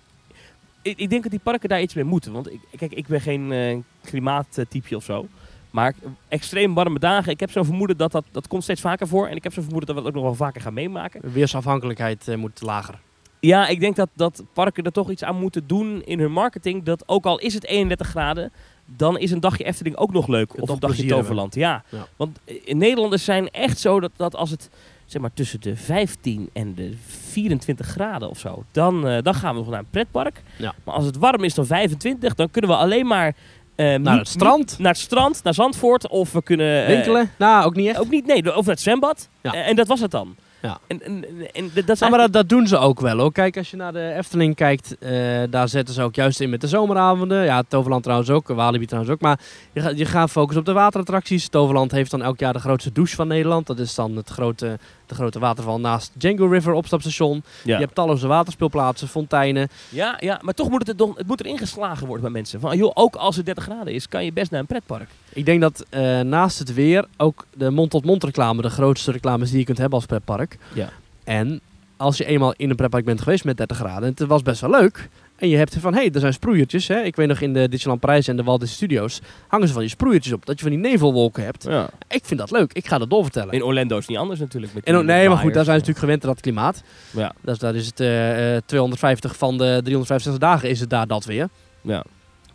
ik, 0.82 0.98
ik 0.98 1.10
denk 1.10 1.22
dat 1.22 1.30
die 1.30 1.40
parken 1.40 1.68
daar 1.68 1.80
iets 1.80 1.94
mee 1.94 2.04
moeten. 2.04 2.32
Want 2.32 2.52
ik, 2.52 2.60
kijk, 2.76 2.92
ik 2.92 3.06
ben 3.06 3.20
geen 3.20 3.52
eh 3.52 3.76
klimaattype 4.02 4.96
of 4.96 5.04
zo. 5.04 5.26
Maar 5.70 5.94
extreem 6.28 6.74
warme 6.74 6.98
dagen, 6.98 7.32
ik 7.32 7.40
heb 7.40 7.50
zo'n 7.50 7.64
vermoeden 7.64 7.96
dat, 7.96 8.12
dat 8.12 8.24
dat 8.30 8.48
komt 8.48 8.62
steeds 8.62 8.80
vaker 8.80 9.08
voor. 9.08 9.26
En 9.26 9.36
ik 9.36 9.42
heb 9.42 9.52
zo'n 9.52 9.62
vermoeden 9.62 9.94
dat 9.94 9.96
we 9.96 10.08
het 10.08 10.16
ook 10.16 10.22
nog 10.22 10.30
wel 10.30 10.46
vaker 10.46 10.60
gaan 10.60 10.74
meemaken. 10.74 11.32
Weersafhankelijkheid 11.32 12.28
eh, 12.28 12.36
moet 12.36 12.62
lager. 12.62 12.98
Ja, 13.40 13.66
ik 13.66 13.80
denk 13.80 13.96
dat, 13.96 14.08
dat 14.12 14.42
parken 14.52 14.84
er 14.84 14.92
toch 14.92 15.10
iets 15.10 15.24
aan 15.24 15.40
moeten 15.40 15.66
doen 15.66 16.02
in 16.04 16.20
hun 16.20 16.32
marketing. 16.32 16.82
Dat 16.82 17.02
ook 17.08 17.24
al 17.24 17.38
is 17.38 17.54
het 17.54 17.64
31 17.64 18.08
graden, 18.08 18.52
dan 18.84 19.18
is 19.18 19.30
een 19.30 19.40
dagje 19.40 19.64
Efteling 19.64 19.96
ook 19.96 20.12
nog 20.12 20.26
leuk. 20.26 20.62
Of 20.62 20.68
een 20.68 20.78
dagje 20.78 21.06
Toverland. 21.06 21.54
Ja. 21.54 21.84
Ja. 21.88 22.06
Want 22.16 22.38
eh, 22.44 22.74
Nederlanders 22.74 23.24
zijn 23.24 23.50
echt 23.50 23.78
zo 23.78 24.00
dat, 24.00 24.10
dat 24.16 24.36
als 24.36 24.50
het 24.50 24.70
zeg 25.06 25.20
maar, 25.22 25.32
tussen 25.34 25.60
de 25.60 25.76
15 25.76 26.50
en 26.52 26.74
de 26.74 26.92
24 27.06 27.86
graden 27.86 28.30
of 28.30 28.38
zo, 28.38 28.64
dan, 28.72 29.08
eh, 29.08 29.22
dan 29.22 29.34
gaan 29.34 29.54
we 29.54 29.60
nog 29.60 29.70
naar 29.70 29.78
een 29.78 29.90
pretpark. 29.90 30.42
Ja. 30.56 30.74
Maar 30.84 30.94
als 30.94 31.04
het 31.04 31.16
warm 31.16 31.44
is 31.44 31.54
dan 31.54 31.66
25, 31.66 32.34
dan 32.34 32.50
kunnen 32.50 32.70
we 32.70 32.76
alleen 32.76 33.06
maar 33.06 33.34
eh, 33.74 33.94
Naar 33.94 34.18
het 34.18 34.28
strand. 34.28 34.78
naar 34.78 34.92
het 34.92 35.00
strand, 35.00 35.42
naar 35.42 35.54
Zandvoort. 35.54 36.08
Of 36.08 36.32
we 36.32 36.42
kunnen... 36.42 36.86
Winkelen? 36.86 37.30
nou, 37.38 37.64
ook 37.64 37.74
niet 37.74 37.88
echt. 37.88 37.98
ook 37.98 38.10
niet, 38.10 38.26
nee, 38.26 38.56
of 38.56 38.66
naar 38.66 38.74
het 38.74 38.80
zwembad. 38.80 39.28
Ja. 39.40 39.54
En 39.54 39.76
dat 39.76 39.86
was 39.86 40.00
het 40.00 40.10
dan. 40.10 40.36
Ja. 40.64 40.78
En, 40.86 41.02
en, 41.02 41.24
en, 41.52 41.70
dat 41.86 42.00
maar 42.00 42.18
dat, 42.18 42.32
dat 42.32 42.48
doen 42.48 42.66
ze 42.66 42.78
ook 42.78 43.00
wel 43.00 43.18
hoor. 43.18 43.32
Kijk, 43.32 43.56
als 43.56 43.70
je 43.70 43.76
naar 43.76 43.92
de 43.92 44.14
Efteling 44.16 44.54
kijkt, 44.54 44.98
eh, 44.98 45.42
daar 45.50 45.68
zetten 45.68 45.94
ze 45.94 46.02
ook 46.02 46.14
juist 46.14 46.40
in 46.40 46.50
met 46.50 46.60
de 46.60 46.68
zomeravonden. 46.68 47.44
Ja, 47.44 47.62
Toverland 47.68 48.02
trouwens 48.02 48.30
ook, 48.30 48.48
Walibi 48.48 48.86
trouwens 48.86 49.14
ook. 49.14 49.20
Maar 49.20 49.40
je, 49.72 49.80
gaat 49.80 49.98
je 49.98 50.04
gaat 50.04 50.30
focussen 50.30 50.60
op 50.60 50.66
de 50.66 50.72
waterattracties. 50.72 51.48
Toverland 51.48 51.90
heeft 51.90 52.10
dan 52.10 52.22
elk 52.22 52.38
jaar 52.38 52.52
de 52.52 52.58
grootste 52.58 52.92
douche 52.92 53.14
van 53.14 53.28
Nederland. 53.28 53.66
Dat 53.66 53.78
is 53.78 53.94
dan 53.94 54.16
het 54.16 54.28
grote, 54.28 54.78
de 55.06 55.14
grote 55.14 55.38
waterval 55.38 55.80
naast 55.80 56.10
Django 56.14 56.46
River 56.46 56.72
opstapstation. 56.72 57.42
Ja. 57.64 57.74
Je 57.74 57.82
hebt 57.82 57.94
talloze 57.94 58.26
waterspeelplaatsen, 58.26 59.08
fonteinen. 59.08 59.68
Ja, 59.88 60.16
ja, 60.20 60.40
maar 60.42 60.54
toch 60.54 60.70
moet 60.70 60.86
het, 60.86 61.00
er 61.00 61.08
het 61.14 61.26
moet 61.26 61.40
erin 61.40 61.58
geslagen 61.58 62.06
worden 62.06 62.24
bij 62.24 62.32
mensen. 62.32 62.60
Van, 62.60 62.76
joh, 62.76 62.90
ook 62.94 63.16
als 63.16 63.36
het 63.36 63.46
30 63.46 63.64
graden 63.64 63.92
is, 63.92 64.08
kan 64.08 64.24
je 64.24 64.32
best 64.32 64.50
naar 64.50 64.60
een 64.60 64.66
pretpark. 64.66 65.08
Ik 65.32 65.44
denk 65.44 65.60
dat 65.60 65.84
eh, 65.88 66.20
naast 66.20 66.58
het 66.58 66.74
weer 66.74 67.06
ook 67.16 67.46
de 67.56 67.70
mond-tot-mond 67.70 68.24
reclame 68.24 68.62
de 68.62 68.70
grootste 68.70 69.12
reclames 69.12 69.50
die 69.50 69.58
je 69.58 69.64
kunt 69.64 69.78
hebben 69.78 69.98
als 69.98 70.06
pretpark. 70.06 70.58
Ja. 70.72 70.88
En 71.24 71.60
als 71.96 72.16
je 72.16 72.24
eenmaal 72.24 72.54
in 72.56 72.70
een 72.70 72.76
pretpark 72.76 73.04
bent 73.04 73.20
geweest 73.20 73.44
met 73.44 73.56
30 73.56 73.76
graden, 73.76 74.02
en 74.02 74.14
het 74.16 74.28
was 74.28 74.42
best 74.42 74.60
wel 74.60 74.70
leuk. 74.70 75.08
En 75.44 75.50
je 75.50 75.56
hebt 75.56 75.76
van, 75.80 75.92
hé, 75.94 75.98
hey, 76.00 76.10
er 76.12 76.20
zijn 76.20 76.32
sproeiertjes. 76.32 76.88
Hè? 76.88 77.00
Ik 77.02 77.16
weet 77.16 77.28
nog 77.28 77.40
in 77.40 77.52
de 77.52 77.68
Disneyland 77.68 78.00
Parijs 78.00 78.28
en 78.28 78.36
de 78.36 78.42
Walt 78.42 78.60
Disney 78.60 78.76
Studios 78.76 79.20
hangen 79.48 79.66
ze 79.66 79.72
van 79.72 79.82
die 79.82 79.90
sproeiertjes 79.90 80.32
op. 80.32 80.46
Dat 80.46 80.56
je 80.60 80.62
van 80.62 80.70
die 80.80 80.90
nevelwolken 80.90 81.44
hebt. 81.44 81.62
Ja. 81.64 81.88
Ik 82.08 82.24
vind 82.24 82.40
dat 82.40 82.50
leuk. 82.50 82.72
Ik 82.72 82.86
ga 82.86 82.98
dat 82.98 83.10
doorvertellen. 83.10 83.54
In 83.54 83.62
Orlando 83.62 83.94
is 83.94 84.00
het 84.00 84.08
niet 84.10 84.18
anders 84.18 84.40
natuurlijk. 84.40 84.74
Met 84.74 84.84
En, 84.84 85.04
nee, 85.06 85.28
maar 85.28 85.36
goed, 85.38 85.54
daar 85.54 85.64
zijn 85.64 85.78
ze 85.80 85.86
natuurlijk 85.86 85.98
gewend 85.98 86.22
aan 86.24 86.28
dat 86.30 86.40
klimaat. 86.40 86.82
Ja, 87.10 87.32
Dus 87.40 87.58
daar 87.58 87.74
is 87.74 87.86
het 87.86 88.00
eh, 88.00 88.56
eh, 88.56 88.62
250 88.66 89.36
van 89.36 89.58
de 89.58 89.80
365 89.82 90.38
dagen 90.38 90.68
is 90.68 90.80
het 90.80 90.90
daar 90.90 91.06
dat 91.06 91.24
weer. 91.24 91.48
ja, 91.80 92.04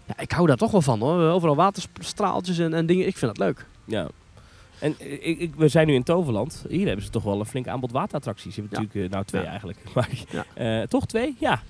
Ja, 0.07 0.13
ik 0.19 0.31
hou 0.31 0.47
daar 0.47 0.57
toch 0.57 0.71
wel 0.71 0.81
van 0.81 0.99
hoor. 0.99 1.21
Overal 1.31 1.55
waterstraaltjes 1.55 2.57
en, 2.57 2.73
en 2.73 2.85
dingen. 2.85 3.07
Ik 3.07 3.17
vind 3.17 3.35
dat 3.37 3.45
leuk. 3.47 3.65
ja. 3.85 4.07
En 4.79 4.95
eh, 4.99 5.11
ik, 5.13 5.39
ik, 5.39 5.55
we 5.55 5.67
zijn 5.67 5.87
nu 5.87 5.93
in 5.93 6.03
Toverland. 6.03 6.65
Hier 6.69 6.85
hebben 6.87 7.05
ze 7.05 7.11
toch 7.11 7.23
wel 7.23 7.39
een 7.39 7.45
flink 7.45 7.67
aanbod 7.67 7.91
waterattracties. 7.91 8.55
Je 8.55 8.61
hebt 8.61 8.73
Ja. 8.73 8.79
natuurlijk, 8.81 9.05
eh, 9.07 9.13
nou 9.13 9.25
twee 9.25 9.41
Ja. 9.43 9.47
eigenlijk. 9.49 9.77
Maar, 9.95 10.09
Ja. 10.31 10.45
eh, 10.81 10.87
toch 10.87 11.05
twee? 11.05 11.35
Ja. 11.39 11.61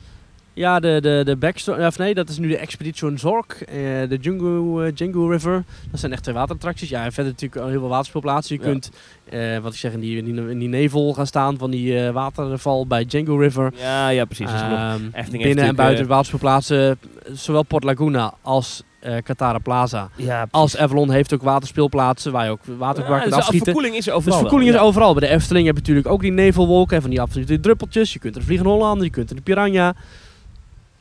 Ja, 0.60 0.80
de, 0.80 0.98
de, 1.02 1.22
de 1.26 1.36
backstory, 1.36 1.86
of 1.86 1.98
nee, 1.98 2.14
dat 2.14 2.30
is 2.30 2.38
nu 2.38 2.48
de 2.48 2.58
Expedition 2.58 3.18
Zorg, 3.18 3.64
eh, 3.64 3.76
de 4.10 4.18
Django, 4.22 4.82
eh, 4.82 4.92
Django 4.96 5.28
River. 5.28 5.64
Dat 5.92 6.00
zijn 6.00 6.12
echt 6.12 6.24
twee 6.24 6.36
waterattracties. 6.36 6.90
Ja, 6.90 7.04
en 7.06 7.12
verder 7.12 7.32
natuurlijk 7.32 7.70
heel 7.70 7.80
veel 7.80 7.90
waterspeelplaatsen. 7.90 8.56
Je 8.56 8.62
Ja. 8.62 8.70
kunt, 8.70 8.92
eh, 9.30 9.58
wat 9.58 9.74
ik 9.74 9.80
zeg, 9.80 9.92
in 9.94 10.00
die, 10.00 10.18
in 10.18 10.26
die, 10.26 10.50
in 10.50 10.60
die 10.60 10.68
nevel 10.68 11.14
gaan 11.14 11.28
staan 11.28 11.58
van 11.58 11.72
die 11.72 12.00
eh, 12.06 12.12
waterval 12.14 12.88
bij 12.88 13.06
Django 13.06 13.36
River. 13.38 13.74
Ja, 13.78 14.10
ja, 14.10 14.26
precies. 14.26 14.52
Dus 14.52 14.62
Ehm, 14.62 15.00
binnen 15.32 15.66
en 15.66 15.76
buiten 15.76 16.04
eh, 16.04 16.10
waterspeelplaatsen, 16.10 17.00
zowel 17.32 17.64
Port 17.64 17.84
Laguna 17.84 18.34
als 18.42 18.84
eh 19.00 19.16
Katara 19.24 19.58
Plaza. 19.58 20.10
Ja, 20.16 20.48
Als 20.52 20.78
Avalon 20.78 21.12
heeft 21.12 21.34
ook 21.34 21.44
waterspeelplaatsen 21.44 22.32
waar 22.32 22.46
je 22.46 22.52
ook 22.52 22.60
water 22.78 23.04
ja, 23.04 23.10
kunt 23.10 23.24
dus 23.24 23.34
afschieten. 23.34 23.64
verkoeling 23.66 23.96
is 23.96 24.06
Dus 24.06 24.14
overal. 24.14 24.40
verkoeling 24.40 24.72
wel. 24.72 24.80
is 24.82 24.86
overal. 24.88 25.14
Bij 25.14 25.28
de 25.28 25.34
Efteling 25.36 25.66
heb 25.66 25.76
je 25.76 25.82
natuurlijk 25.82 26.08
ook 26.08 26.22
die 26.22 26.32
nevelwolken 26.32 26.96
en 26.96 27.02
van 27.02 27.10
die 27.12 27.22
absolute 27.22 27.60
druppeltjes. 27.60 28.14
Je 28.14 28.20
kunt 28.20 28.36
er 28.36 28.44
vliegen 28.44 28.66
Holland, 28.68 29.04
je 29.04 29.10
kunt 29.10 29.30
er 29.30 29.36
de 29.36 29.42
Piranha. 29.42 29.94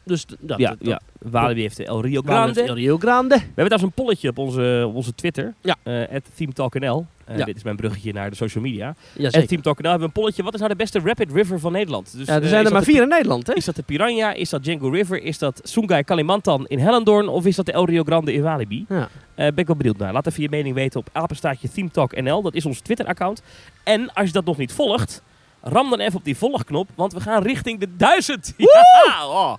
Dus 0.09 0.25
dat, 0.41 0.59
Ja, 0.59 0.69
dat- 0.69 0.79
ja. 0.81 1.01
Walibi 1.19 1.61
heeft 1.61 1.77
de 1.77 1.85
El 1.85 2.01
Rio 2.03 2.21
Grande. 2.25 2.63
El 2.63 2.75
Rio 2.75 2.99
Grande. 2.99 3.35
We 3.35 3.41
hebben 3.41 3.65
trouwens 3.65 3.83
een 3.83 4.05
polletje 4.05 4.29
op 4.29 4.39
onze, 4.39 4.85
op 4.87 4.95
onze 4.95 5.15
Twitter. 5.15 5.55
Ja. 5.63 5.77
eh 5.83 6.03
@themetalknl. 6.35 7.07
Eh, 7.25 7.37
Ja. 7.39 7.45
Dit 7.45 7.57
is 7.57 7.63
mijn 7.63 7.77
bruggetje 7.77 8.13
naar 8.13 8.31
de 8.31 8.37
social 8.37 8.65
media. 8.65 8.95
Ja, 9.13 9.31
En. 9.31 9.47
Team 9.47 9.63
Talknl 9.63 9.89
hebben 9.91 10.09
we 10.09 10.15
een 10.15 10.21
polletje. 10.23 10.43
Wat 10.43 10.53
is 10.55 10.59
nou 10.61 10.73
de 10.73 10.77
beste 10.79 11.01
rapid 11.05 11.33
river 11.33 11.61
van 11.61 11.73
Nederland? 11.73 12.17
Dus, 12.17 12.27
Ja, 12.27 12.35
er 12.35 12.43
eh, 12.43 12.49
zijn 12.49 12.65
er 12.67 12.73
maar 12.73 12.81
de- 12.85 12.87
vier 12.91 13.03
in 13.03 13.09
Nederland, 13.09 13.47
hè? 13.47 13.53
Is 13.55 13.65
dat 13.65 13.77
de 13.77 13.83
Piranha? 13.83 14.33
Is 14.33 14.49
dat 14.51 14.65
Django 14.65 14.89
River? 14.89 15.23
Is 15.23 15.39
dat 15.39 15.61
Sungai 15.65 16.03
Kalimantan 16.03 16.67
in 16.67 16.79
Hellendoorn? 16.79 17.29
Of 17.29 17.47
is 17.47 17.57
dat 17.57 17.67
de 17.67 17.73
El 17.73 17.85
Rio 17.85 18.03
Grande 18.03 18.33
in 18.33 18.43
Walibi? 18.43 18.85
Ja. 18.89 19.09
Eh, 19.35 19.47
ben 19.47 19.57
ik 19.57 19.67
wel 19.67 19.77
benieuwd 19.77 19.97
naar. 19.99 20.13
Laat 20.13 20.27
even 20.27 20.43
je 20.43 20.49
mening 20.49 20.75
weten 20.75 21.01
op 21.01 21.09
apenstaartje 21.13 21.69
ThemeTalkNL. 21.71 22.43
Dat 22.43 22.55
is 22.55 22.67
ons 22.67 22.81
Twitter-account. 22.81 23.43
En 23.85 24.13
als 24.13 24.27
je 24.27 24.33
dat 24.33 24.45
nog 24.45 24.57
niet 24.57 24.73
volgt, 24.73 25.23
ram 25.63 25.91
dan 25.91 26.01
even 26.01 26.19
op 26.19 26.25
die 26.25 26.37
volgknop. 26.37 26.89
Want 26.95 27.13
we 27.13 27.21
gaan 27.21 27.43
richting 27.43 27.81
de 27.81 27.89
duizend. 27.97 28.55
Ja, 28.57 29.27
oh. 29.27 29.55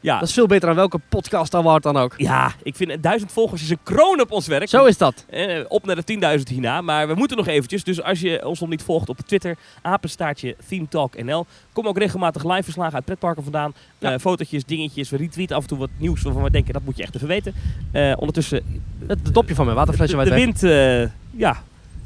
Ja. 0.00 0.18
Dat 0.18 0.28
is 0.28 0.34
veel 0.34 0.46
beter 0.46 0.66
dan 0.66 0.76
welke 0.76 1.00
podcast 1.08 1.54
award 1.54 1.82
dan 1.82 1.96
ook. 1.96 2.14
ja, 2.16 2.52
ik 2.62 2.76
vind 2.76 2.90
een 2.90 3.00
duizend 3.00 3.32
volgers 3.32 3.62
is 3.62 3.70
een 3.70 3.78
kroon 3.82 4.20
op 4.20 4.30
ons 4.32 4.46
werk. 4.46 4.68
Zo 4.68 4.84
is 4.84 4.98
dat. 4.98 5.24
Eh, 5.28 5.64
op 5.68 5.86
naar 5.86 5.96
de 5.96 6.04
10.000 6.38 6.48
hierna. 6.48 6.80
Maar 6.80 7.08
we 7.08 7.14
moeten 7.14 7.36
nog 7.36 7.46
eventjes. 7.46 7.84
Dus 7.84 8.02
als 8.02 8.20
je 8.20 8.46
ons 8.46 8.60
nog 8.60 8.68
niet 8.68 8.82
volgt 8.82 9.08
op 9.08 9.18
Twitter, 9.26 9.56
apenstaartje 9.82 10.56
ThemeTalkNL. 10.68 11.46
Kom 11.72 11.86
ook 11.86 11.98
regelmatig 11.98 12.44
live 12.44 12.62
verslagen 12.62 12.94
uit 12.94 13.04
pretparken 13.04 13.42
vandaan. 13.42 13.74
Ja. 13.98 14.12
Eh, 14.12 14.18
fotootjes, 14.18 14.64
dingetjes. 14.64 15.10
We 15.10 15.16
retweeten 15.16 15.56
af 15.56 15.62
en 15.62 15.68
toe 15.68 15.78
wat 15.78 15.90
nieuws 15.96 16.22
waarvan 16.22 16.42
we 16.42 16.50
denken, 16.50 16.72
dat 16.72 16.82
moet 16.84 16.96
je 16.96 17.02
echt 17.02 17.14
even 17.14 17.28
weten. 17.28 17.54
Eh, 17.92 18.12
ondertussen, 18.16 18.62
Het 19.06 19.20
het 19.24 19.34
dopje 19.34 19.54
van 19.54 19.64
mijn 19.64 19.76
de, 19.76 19.84
waterflesje 19.84 20.16
de 20.16 20.30
waait 20.30 20.60
weg. 20.60 20.60
wind, 20.60 21.10
ja. 21.30 21.56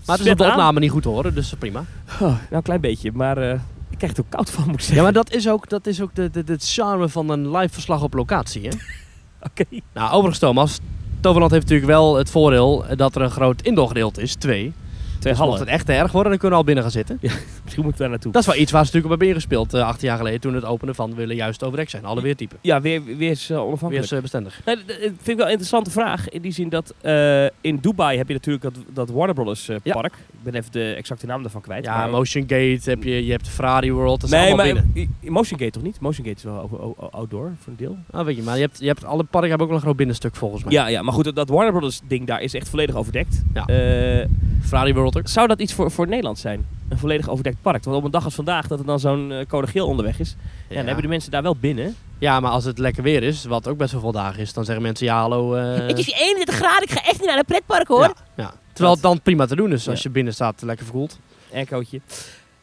Maar 0.07 0.17
het 0.17 0.27
is 0.27 0.33
op 0.33 0.39
de 0.39 0.45
aan. 0.45 0.51
opname 0.51 0.81
niet 0.81 0.91
goed 0.91 1.03
te 1.03 1.09
horen, 1.09 1.35
dus 1.35 1.55
prima. 1.59 1.85
Oh, 2.13 2.21
nou, 2.21 2.37
een 2.51 2.63
klein 2.63 2.81
beetje. 2.81 3.11
Maar 3.13 3.61
ik 3.91 3.99
krijg 3.99 4.13
er 4.13 4.21
ook 4.21 4.31
koud 4.31 4.51
van, 4.51 4.65
moet 4.65 4.75
ik 4.75 4.81
zeggen. 4.81 4.97
Ja, 4.97 5.03
maar 5.03 5.13
dat 5.13 5.33
is 5.33 5.49
ook, 5.49 5.69
dat 5.69 5.87
is 5.87 6.01
ook 6.01 6.15
de, 6.15 6.31
de, 6.31 6.45
de 6.45 6.57
charme 6.59 7.09
van 7.09 7.29
een 7.31 7.57
live 7.57 7.73
verslag 7.73 8.03
op 8.03 8.15
locatie, 8.15 8.69
hè? 8.69 8.77
Oké. 9.49 9.65
Nou, 9.93 10.11
overigens 10.11 10.39
Thomas, 10.39 10.79
Toverland 11.21 11.53
heeft 11.53 11.65
natuurlijk 11.65 11.91
wel 11.91 12.17
het 12.17 12.31
voordeel 12.31 12.85
dat 12.97 13.15
er 13.15 13.23
een 13.23 13.31
groot 13.31 13.63
indoor 13.63 13.89
gedeelte 13.89 14.23
is, 14.23 14.35
twee. 14.35 14.73
Twee 15.21 15.33
Dus 15.33 15.43
mocht 15.43 15.59
het 15.59 15.69
echt 15.69 15.87
te 15.87 15.93
erg 15.93 16.13
worden, 16.13 16.31
dan 16.31 16.41
kunnen 16.41 16.51
we 16.59 16.65
al 16.65 16.75
binnen 16.75 16.83
gaan 16.85 16.93
zitten. 16.93 17.19
Misschien 17.65 17.83
moet 17.85 17.93
ik 17.93 17.99
daar 17.99 18.09
naartoe. 18.09 18.33
Dat 18.33 18.41
is 18.41 18.47
wel 18.49 18.57
iets 18.57 18.73
waar 18.73 18.85
ze 18.87 18.93
natuurlijk 18.93 19.05
op 19.05 19.19
hebben 19.21 19.29
ingespeeld 19.29 19.75
uh, 19.75 19.87
acht 19.87 20.01
jaar 20.01 20.17
geleden 20.17 20.41
toen 20.41 20.55
het 20.55 20.65
openen 20.65 20.95
van 20.95 21.15
willen 21.15 21.37
juist 21.37 21.63
overdekt 21.65 21.91
zijn. 21.91 22.05
Alle 22.05 22.21
weertypen. 22.23 22.59
Ja, 22.61 22.81
weer, 22.81 23.05
weer 23.05 23.31
is 23.31 23.51
uh, 23.51 23.57
onafhankelijk. 23.57 23.91
Weer 23.93 24.03
is 24.03 24.13
uh, 24.13 24.21
bestendig. 24.21 24.61
Nee, 24.65 24.77
dat 24.87 24.97
vind 24.99 25.29
ik 25.29 25.37
wel 25.37 25.45
een 25.45 25.51
interessante 25.51 25.91
vraag. 25.91 26.29
In 26.29 26.43
die 26.43 26.53
zin 26.53 26.69
dat 26.69 26.95
in 27.61 27.79
Dubai 27.81 28.17
heb 28.19 28.27
je 28.29 28.35
natuurlijk 28.35 28.63
dat, 28.65 28.75
dat 28.93 29.11
Warner 29.11 29.35
Brothers 29.35 29.67
Ja. 29.83 29.93
park. 29.93 30.15
Ik 30.15 30.43
ben 30.43 30.55
even 30.55 30.73
de 30.73 30.93
exacte 30.95 31.27
naam 31.27 31.43
daarvan 31.43 31.61
kwijt. 31.61 31.85
Ja, 31.85 31.97
maar- 31.97 32.11
Motion 32.11 32.43
Gate 32.43 32.81
heb 32.91 33.03
je, 33.03 33.25
je 33.27 33.31
hebt 33.33 33.49
Ferrari 33.49 33.93
World, 33.93 34.21
dat 34.21 34.31
is 34.31 34.37
nee, 34.37 34.47
allemaal 34.47 34.75
maar 34.75 34.85
binnen. 34.93 35.17
Motion 35.21 35.59
Gate 35.59 35.71
toch 35.71 35.83
niet? 35.83 36.01
Motion 36.01 36.25
Gate 36.27 36.37
is 36.37 36.45
wel 36.45 36.97
outdoor 37.11 37.53
voor 37.59 37.73
een 37.73 37.77
deel. 37.79 37.97
Ah, 38.11 38.25
weet 38.25 38.37
je, 38.37 38.43
maar 38.43 38.55
je 38.55 38.61
hebt, 38.63 38.79
je 38.81 38.87
hebt 38.87 39.05
alle 39.05 39.25
parken 39.25 39.49
hebben 39.49 39.61
ook 39.61 39.69
wel 39.73 39.77
een 39.77 39.85
groot 39.85 39.97
binnenstuk 39.97 40.37
volgens 40.37 40.65
mij. 40.65 40.73
Ja, 40.73 40.87
ja, 40.87 41.03
maar 41.03 41.15
goed, 41.15 41.25
dat- 41.25 41.35
dat 41.35 41.49
Warner 41.49 41.71
Brothers 41.73 42.01
ding 42.09 42.27
daar 42.27 42.41
is 42.43 42.55
echt 42.55 42.69
volledig 42.69 42.95
overdekt. 42.95 43.43
Ja. 43.55 43.67
Eh, 43.67 44.27
Ferrari 44.63 44.95
World 44.95 45.10
zou 45.23 45.47
dat 45.49 45.61
iets 45.61 45.73
voor, 45.73 45.91
voor 45.91 46.09
Nederland 46.09 46.39
zijn? 46.39 46.67
Een 46.89 46.99
volledig 46.99 47.29
overdekt 47.29 47.57
park? 47.63 47.85
Want 47.85 47.97
op 47.97 48.05
een 48.05 48.11
dag 48.11 48.25
als 48.25 48.35
vandaag 48.35 48.67
dat 48.67 48.79
er 48.79 48.85
dan 48.87 49.01
zo'n 49.01 49.33
eh, 49.33 49.47
code 49.47 49.67
geel 49.67 49.87
onderweg 49.87 50.19
is. 50.21 50.37
Ja. 50.69 50.75
dan 50.77 50.85
hebben 50.85 51.03
de 51.03 51.09
mensen 51.09 51.31
daar 51.31 51.43
wel 51.43 51.57
binnen. 51.57 51.97
ja, 52.19 52.41
maar 52.41 52.51
als 52.51 52.65
het 52.65 52.79
lekker 52.79 53.03
weer 53.03 53.23
is, 53.23 53.45
wat 53.45 53.69
ook 53.69 53.77
best 53.77 53.93
wel 53.93 54.01
veel 54.01 54.13
dagen 54.13 54.41
is, 54.41 54.53
dan 54.53 54.65
zeggen 54.65 54.83
mensen 54.83 55.07
ja 55.07 55.21
hallo. 55.21 55.55
eh, 55.55 55.87
Het 55.89 55.99
is 55.99 56.13
31 56.13 56.55
graden, 56.55 56.83
ik 56.83 56.91
ga 56.91 57.03
echt 57.05 57.19
niet 57.19 57.29
naar 57.29 57.39
een 57.39 57.45
pretpark 57.45 57.89
hoor. 57.89 58.01
Ja, 58.03 58.15
ja. 58.37 58.53
Terwijl 58.73 58.95
het 58.95 59.03
dan 59.03 59.21
prima 59.23 59.47
te 59.47 59.57
doen 59.57 59.73
is 59.73 59.89
als 59.89 60.03
je 60.03 60.11
binnen 60.11 60.35
staat, 60.35 60.63
lekker 60.63 60.85
verkoeld. 60.85 61.19
Echootje. 61.53 62.01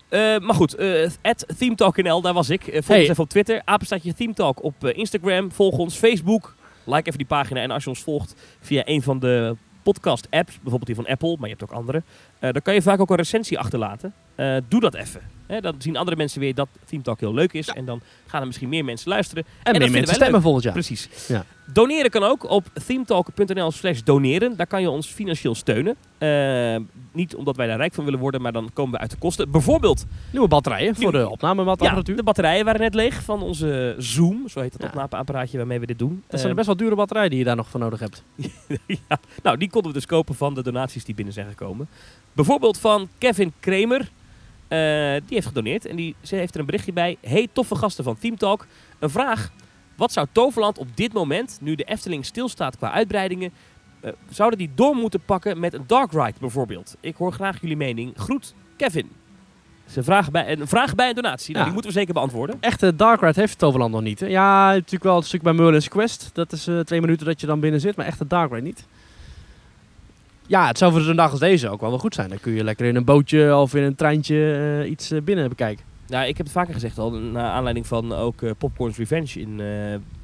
Eh, 0.10 0.38
maar 0.40 0.56
goed, 0.56 0.76
eh 0.76 1.10
ThemeTalkNL, 1.58 2.22
daar 2.22 2.34
was 2.34 2.50
ik. 2.50 2.68
Eh, 2.68 2.74
volg 2.74 2.88
Hey. 2.88 3.00
ons 3.00 3.10
even 3.10 3.24
op 3.24 3.30
Twitter. 3.30 3.62
Apenstaatje 3.66 4.14
ThemeTalk 4.14 4.64
op 4.64 4.86
Instagram. 4.86 5.52
Volg 5.52 5.78
ons 5.78 5.96
Facebook. 5.96 6.56
Like 6.86 7.00
even 7.08 7.18
die 7.18 7.28
pagina. 7.28 7.62
En 7.62 7.72
als 7.72 7.84
je 7.84 7.90
ons 7.90 8.02
volgt 8.04 8.36
via 8.62 8.82
een 8.86 9.02
van 9.02 9.20
de 9.20 9.56
podcast-apps, 9.92 10.54
bijvoorbeeld 10.54 10.86
die 10.86 10.96
van 10.96 11.08
Apple, 11.08 11.36
maar 11.40 11.50
je 11.50 11.56
hebt 11.60 11.64
ook 11.64 11.78
andere, 11.78 12.04
eh, 12.40 12.52
dan 12.52 12.62
kan 12.62 12.74
je 12.74 12.82
vaak 12.82 13.00
ook 13.00 13.10
een 13.10 13.16
recensie 13.16 13.60
achterlaten. 13.60 14.14
Eh, 14.36 14.58
doe 14.68 14.80
dat 14.80 14.94
even. 14.94 15.37
Hè, 15.48 15.62
dan 15.62 15.76
zien 15.78 15.98
andere 15.98 16.18
mensen 16.18 16.40
weer 16.40 16.54
dat 16.56 16.68
ThemeTalk 16.86 17.20
heel 17.20 17.34
leuk 17.34 17.54
is. 17.54 17.68
En 17.68 17.86
dan 17.86 18.02
gaan 18.28 18.40
er 18.42 18.48
misschien 18.48 18.70
meer 18.70 18.86
mensen 18.86 19.10
luisteren. 19.10 19.44
En, 19.64 19.74
dat 19.74 19.82
meer 19.82 19.92
mensen 19.92 20.14
stemmen 20.16 20.34
leuk. 20.34 20.42
volgend 20.42 20.64
jaar. 20.64 20.74
Precies. 20.74 21.10
Ja. 21.28 21.46
Doneren 21.74 22.10
kan 22.12 22.24
ook 22.24 22.50
op 22.50 22.66
themetalk.nl 22.86 23.72
slash 23.72 24.00
doneren. 24.02 24.56
Daar 24.58 24.68
kan 24.68 24.82
je 24.82 24.90
ons 24.90 25.08
financieel 25.08 25.56
steunen. 25.56 25.96
Eh, 26.18 26.76
niet 27.12 27.36
omdat 27.36 27.56
wij 27.56 27.68
daar 27.68 27.78
rijk 27.78 27.94
van 27.94 28.04
willen 28.04 28.20
worden, 28.20 28.42
maar 28.42 28.52
dan 28.52 28.70
komen 28.74 28.92
we 28.94 28.98
uit 29.00 29.12
de 29.12 29.18
kosten. 29.18 29.52
Bijvoorbeeld, 29.52 30.06
Nieuwe 30.32 30.48
batterijen 30.48 30.96
voor 30.96 31.12
Nieuw- 31.12 31.22
de 31.22 31.30
opnameapparatuur. 31.30 32.10
ja, 32.10 32.16
de 32.16 32.24
batterijen 32.24 32.66
waren 32.66 32.82
net 32.82 32.94
leeg 32.94 33.24
van 33.24 33.42
onze 33.42 33.96
Zoom. 33.98 34.50
Zo 34.50 34.60
heet 34.62 34.74
het 34.74 34.82
Ja. 34.82 34.88
opnameapparaatje 34.88 35.58
waarmee 35.58 35.80
we 35.80 35.86
dit 35.86 36.00
doen. 36.00 36.24
dat 36.28 36.40
zijn 36.40 36.52
Eh, 36.52 36.56
best 36.56 36.68
wel 36.68 36.78
dure 36.78 36.96
batterijen 36.96 37.30
die 37.30 37.40
je 37.40 37.46
daar 37.46 37.56
nog 37.56 37.70
voor 37.70 37.80
nodig 37.80 38.00
hebt. 38.00 38.24
ja, 39.08 39.20
nou, 39.44 39.58
die 39.58 39.70
konden 39.70 39.92
we 39.92 39.98
dus 39.98 40.08
kopen 40.08 40.36
van 40.36 40.54
de 40.54 40.64
donaties 40.64 41.06
die 41.06 41.16
binnen 41.16 41.34
zijn 41.34 41.48
gekomen. 41.48 41.88
Bijvoorbeeld 42.34 42.78
van 42.80 43.08
Kevin 43.18 43.54
Kramer. 43.60 44.10
Eh, 44.68 44.78
die 45.26 45.36
heeft 45.36 45.48
gedoneerd 45.48 45.86
en 45.86 45.96
die, 45.96 46.16
ze 46.22 46.36
heeft 46.36 46.54
er 46.54 46.60
een 46.60 46.66
berichtje 46.66 46.94
bij. 46.94 47.18
Hey, 47.22 47.48
toffe 47.52 47.76
gasten 47.76 48.04
van 48.04 48.18
Team 48.18 48.38
Talk. 48.38 48.66
Een 49.00 49.10
vraag. 49.10 49.52
Wat 49.96 50.12
zou 50.12 50.28
Toverland 50.32 50.78
op 50.78 50.88
dit 50.98 51.14
moment, 51.14 51.58
nu 51.62 51.76
de 51.76 51.84
Efteling 51.84 52.26
stilstaat 52.26 52.78
qua 52.78 52.92
uitbreidingen, 52.92 53.52
eh, 54.00 54.12
zouden 54.30 54.60
die 54.60 54.70
door 54.76 54.96
moeten 54.96 55.20
pakken 55.26 55.60
met 55.60 55.74
een 55.74 55.84
dark 55.88 56.12
ride 56.12 56.34
bijvoorbeeld? 56.40 56.96
Ik 57.00 57.16
hoor 57.16 57.32
graag 57.32 57.62
jullie 57.62 57.78
mening. 57.78 58.14
Groet, 58.16 58.54
Kevin. 58.76 59.10
Ze 59.86 60.04
vragen 60.04 60.32
bij, 60.32 60.52
een 60.60 60.68
vraag 60.68 60.96
bij 60.96 61.10
een 61.10 61.16
donatie. 61.16 61.48
Nou, 61.48 61.58
Ja. 61.58 61.64
die 61.64 61.74
moeten 61.74 61.92
we 61.92 61.98
zeker 61.98 62.14
beantwoorden. 62.14 62.58
Echte 62.60 62.96
Dark 62.96 63.22
Ride 63.22 63.40
heeft 63.40 63.58
Toverland 63.58 63.92
nog 63.94 64.02
niet. 64.02 64.20
Hè? 64.20 64.26
Ja, 64.28 64.68
natuurlijk 64.70 65.04
wel 65.04 65.18
een 65.18 65.24
stuk 65.24 65.42
bij 65.42 65.54
Merlin's 65.54 65.88
Quest. 65.88 66.30
Dat 66.34 66.52
is 66.52 66.68
eh, 66.68 66.80
twee 66.80 67.02
minuten 67.02 67.26
dat 67.26 67.42
je 67.42 67.48
dan 67.48 67.60
binnen 67.60 67.80
zit, 67.82 67.96
maar 67.96 68.06
echte 68.06 68.28
Dark 68.28 68.50
Ride 68.52 68.62
niet. 68.64 68.86
Ja, 70.48 70.68
het 70.68 70.78
zou 70.78 70.92
voor 70.92 71.02
zo'n 71.02 71.16
dag 71.16 71.32
als 71.32 71.40
deze 71.40 71.70
ook 71.70 71.82
wel 71.82 71.90
wel 71.90 72.00
goed 72.00 72.14
zijn. 72.16 72.30
Dan 72.30 72.40
kun 72.40 72.52
je 72.54 72.64
lekker 72.64 72.86
in 72.86 72.96
een 72.96 73.04
bootje 73.06 73.56
of 73.56 73.76
in 73.76 73.84
een 73.84 73.96
treintje 73.96 74.54
eh, 74.84 74.90
iets 74.90 75.12
eh, 75.12 75.22
binnen 75.22 75.50
bekijken. 75.50 75.86
Nou, 76.08 76.28
ik 76.28 76.38
heb 76.38 76.46
het 76.46 76.56
vaker 76.56 76.74
gezegd 76.74 76.98
al, 76.98 77.12
naar 77.12 77.52
aanleiding 77.52 77.88
van 77.88 78.14
ook 78.14 78.42
eh, 78.42 78.52
Popcorn's 78.58 78.98
Revenge 78.98 79.40
in 79.40 79.62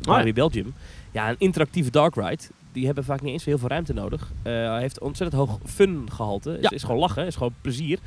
Walibi 0.02 0.34
Belgium. 0.34 0.74
Ja, 1.12 1.30
een 1.30 1.36
interactieve 1.38 1.92
dark 1.92 2.16
ride, 2.16 2.44
die 2.72 2.86
hebben 2.86 3.04
vaak 3.04 3.22
niet 3.22 3.32
eens 3.32 3.46
heel 3.46 3.58
veel 3.58 3.68
ruimte 3.70 3.94
nodig. 3.94 4.32
Hij 4.44 4.80
heeft 4.80 5.00
ontzettend 5.00 5.42
hoog 5.42 5.60
fun 5.66 6.08
gehalte. 6.12 6.50
Het 6.50 6.62
Ja. 6.62 6.70
is 6.72 6.84
gewoon 6.84 7.00
lachen, 7.00 7.26
is 7.26 7.36
gewoon 7.36 7.54
plezier. 7.62 8.00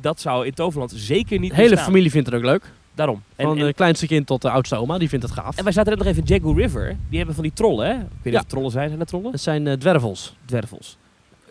Dat 0.00 0.20
zou 0.20 0.46
in 0.46 0.54
Toverland 0.54 0.92
zeker 0.94 1.38
niet 1.38 1.50
De 1.50 1.56
hele 1.56 1.68
bestaan. 1.68 1.86
familie 1.88 2.10
vindt 2.10 2.26
het 2.26 2.36
ook 2.36 2.44
leuk. 2.44 2.72
Daarom. 2.98 3.22
En, 3.36 3.46
Van 3.46 3.58
het 3.58 3.76
kleinste 3.76 4.06
kind 4.06 4.26
tot 4.26 4.42
de 4.42 4.50
oudste 4.50 4.76
oma, 4.76 4.98
die 4.98 5.08
vindt 5.08 5.24
het 5.24 5.34
gaaf. 5.34 5.56
en 5.56 5.64
wij 5.64 5.72
zaten 5.72 5.90
net 5.90 5.98
nog 5.98 6.08
even 6.08 6.22
in 6.26 6.34
Jago 6.34 6.52
River. 6.52 6.96
Die 7.08 7.16
hebben 7.16 7.34
van 7.34 7.44
die 7.44 7.52
trollen, 7.52 7.86
hè? 7.86 7.92
Ik 7.92 7.98
weet 8.00 8.24
niet 8.24 8.32
Ja. 8.32 8.38
of 8.40 8.44
trollen 8.46 8.70
zijn. 8.70 8.86
Zijn 8.86 8.98
dat 8.98 9.08
trollen? 9.08 9.30
Het 9.32 9.40
zijn 9.40 9.66
eh, 9.66 9.72
dwervels. 9.72 10.36
Dwervels. 10.44 10.96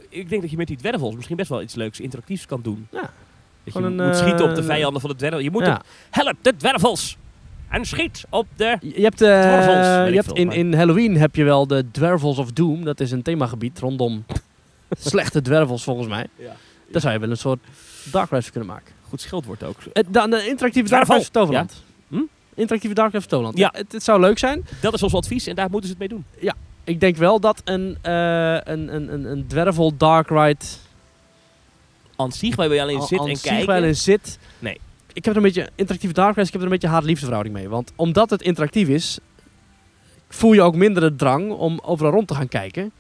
Ik 0.09 0.29
denk 0.29 0.41
dat 0.41 0.51
je 0.51 0.57
met 0.57 0.67
die 0.67 0.77
dwervels 0.77 1.15
misschien 1.15 1.35
best 1.35 1.49
wel 1.49 1.61
iets 1.61 1.75
leuks 1.75 1.99
interactiefs 1.99 2.45
kan 2.45 2.59
doen. 2.61 2.87
Ja. 2.91 3.09
Dat 3.63 3.73
je 3.73 3.79
moet 3.89 4.15
schieten 4.15 4.49
op 4.49 4.55
de 4.55 4.61
eh, 4.61 4.67
vijanden 4.67 5.01
van 5.01 5.09
de 5.09 5.15
dwervel. 5.15 5.39
Je 5.39 5.51
moet 5.51 5.65
Ja. 5.65 5.75
op, 5.75 5.83
help 6.09 6.35
de 6.41 6.55
dwervels! 6.55 7.17
En 7.69 7.85
schiet 7.85 8.25
op 8.29 8.47
de... 8.55 8.77
Je 8.81 9.01
hebt, 9.01 9.21
eh, 9.21 9.39
Dwervels, 9.41 10.07
je 10.09 10.13
hebt 10.13 10.25
veel, 10.25 10.35
in, 10.35 10.47
maar- 10.47 10.55
in 10.55 10.73
Halloween 10.73 11.17
heb 11.17 11.35
je 11.35 11.43
wel 11.43 11.67
de 11.67 11.85
Dwervels 11.91 12.37
of 12.37 12.51
Doom. 12.51 12.83
Dat 12.83 12.99
is 12.99 13.11
een 13.11 13.21
themagebied 13.21 13.79
rondom 13.79 14.25
slechte 14.99 15.41
dwervels 15.41 15.83
volgens 15.83 16.07
mij. 16.07 16.27
Ja. 16.35 16.55
Daar 16.91 17.01
zou 17.01 17.13
je 17.13 17.19
wel 17.19 17.29
een 17.29 17.37
soort 17.37 17.59
Dark 18.11 18.29
Ride 18.29 18.51
kunnen 18.51 18.69
maken. 18.69 18.93
Goed 19.09 19.21
schildwoord 19.21 19.63
ook. 19.63 19.77
Eh, 19.93 20.03
dan 20.07 20.29
de 20.29 20.47
interactieve 20.47 20.89
Dark. 20.89 21.07
Ride 21.07 21.21
van 21.21 21.31
Toverland. 21.31 21.83
Ja. 22.09 22.17
Hm? 22.17 22.23
Interactieve 22.53 22.95
Dark 22.95 23.11
Ride 23.11 23.21
van 23.21 23.29
Toverland. 23.29 23.57
Ja. 23.57 23.69
Het, 23.73 23.91
het 23.91 24.03
zou 24.03 24.19
leuk 24.19 24.37
zijn. 24.39 24.65
Dat 24.81 24.93
is 24.93 25.03
ons 25.03 25.13
advies 25.13 25.47
en 25.47 25.55
daar 25.55 25.69
moeten 25.69 25.89
ze 25.89 25.95
het 25.99 26.09
mee 26.09 26.19
doen. 26.19 26.25
Ik 26.83 26.99
denk 26.99 27.15
wel 27.15 27.39
dat 27.39 27.61
een, 27.63 27.97
eh, 28.01 28.11
een, 28.53 28.95
een, 28.95 29.13
een, 29.13 29.23
een 29.31 29.47
Dwervel 29.47 29.97
Dark 29.97 30.29
Ride 30.29 30.65
Aan 32.15 32.31
zich, 32.31 32.55
waar 32.55 32.73
je 32.73 32.81
alleen 32.81 32.97
al- 32.99 33.05
zit 33.07 33.19
aan 33.19 33.27
en 33.27 33.35
zich 33.35 33.49
kijken. 33.51 33.67
wel 33.67 33.83
in 33.83 33.95
zit. 33.95 34.39
Nee. 34.59 34.79
Ik 35.13 35.25
heb 35.25 35.33
er 35.33 35.35
een 35.35 35.45
beetje, 35.45 35.69
interactieve 35.75 36.13
Dark 36.15 36.29
Rides, 36.35 36.45
ik 36.47 36.51
heb 36.51 36.61
er 36.61 36.67
een 36.67 36.73
beetje 36.73 36.87
haat-liefde 36.87 37.23
verhouding 37.25 37.55
mee. 37.55 37.69
Want 37.69 37.91
omdat 37.95 38.29
het 38.29 38.41
interactief 38.41 38.87
is, 38.87 39.19
voel 40.29 40.53
je 40.53 40.61
ook 40.61 40.75
minder 40.75 41.01
de 41.09 41.15
drang 41.15 41.51
om 41.51 41.79
overal 41.83 42.11
rond 42.11 42.27
te 42.27 42.35
gaan 42.35 42.47
kijken. 42.47 42.91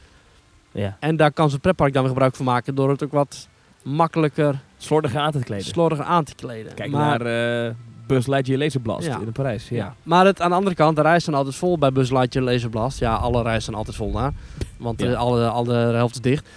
Ja. 0.71 0.97
En 0.99 1.15
daar 1.15 1.31
kan 1.31 1.49
zo'n 1.49 1.59
pretpark 1.59 1.93
dan 1.93 2.01
weer 2.01 2.11
gebruik 2.11 2.35
van 2.35 2.45
maken 2.45 2.75
door 2.75 2.89
het 2.89 3.03
ook 3.03 3.11
wat 3.11 3.47
makkelijker, 3.95 4.59
Slordig 4.77 5.15
aan 5.15 5.31
te 5.31 5.39
kleden. 5.39 5.65
slordiger 5.65 6.05
aan 6.05 6.23
te 6.23 6.35
kleden. 6.35 6.73
Kijk 6.73 6.91
maar, 6.91 7.23
naar 7.23 7.65
eh 7.67 7.73
Buzz 8.07 8.27
Lightyear 8.27 8.59
Laserblast 8.59 9.05
Ja. 9.07 9.19
in 9.19 9.31
Parijs. 9.31 9.69
Ja. 9.69 9.75
ja. 9.75 9.95
maar 10.03 10.25
het, 10.25 10.41
aan 10.41 10.49
de 10.49 10.55
andere 10.55 10.75
kant, 10.75 10.95
de 10.95 11.01
reis 11.01 11.23
zijn 11.23 11.35
altijd 11.35 11.55
vol 11.55 11.77
bij 11.77 11.91
Buzz 11.91 12.11
Lightyear 12.11 12.45
Laserblast. 12.47 12.99
Ja, 12.99 13.15
alle 13.15 13.41
reizen 13.41 13.61
zijn 13.63 13.75
altijd 13.75 13.95
vol 13.95 14.11
daar. 14.11 14.31
Want 14.77 15.01
Ja. 15.01 15.07
eh, 15.11 15.17
alle, 15.17 15.47
alle 15.47 15.73
helft 15.73 16.15
is 16.15 16.21
dicht. 16.21 16.47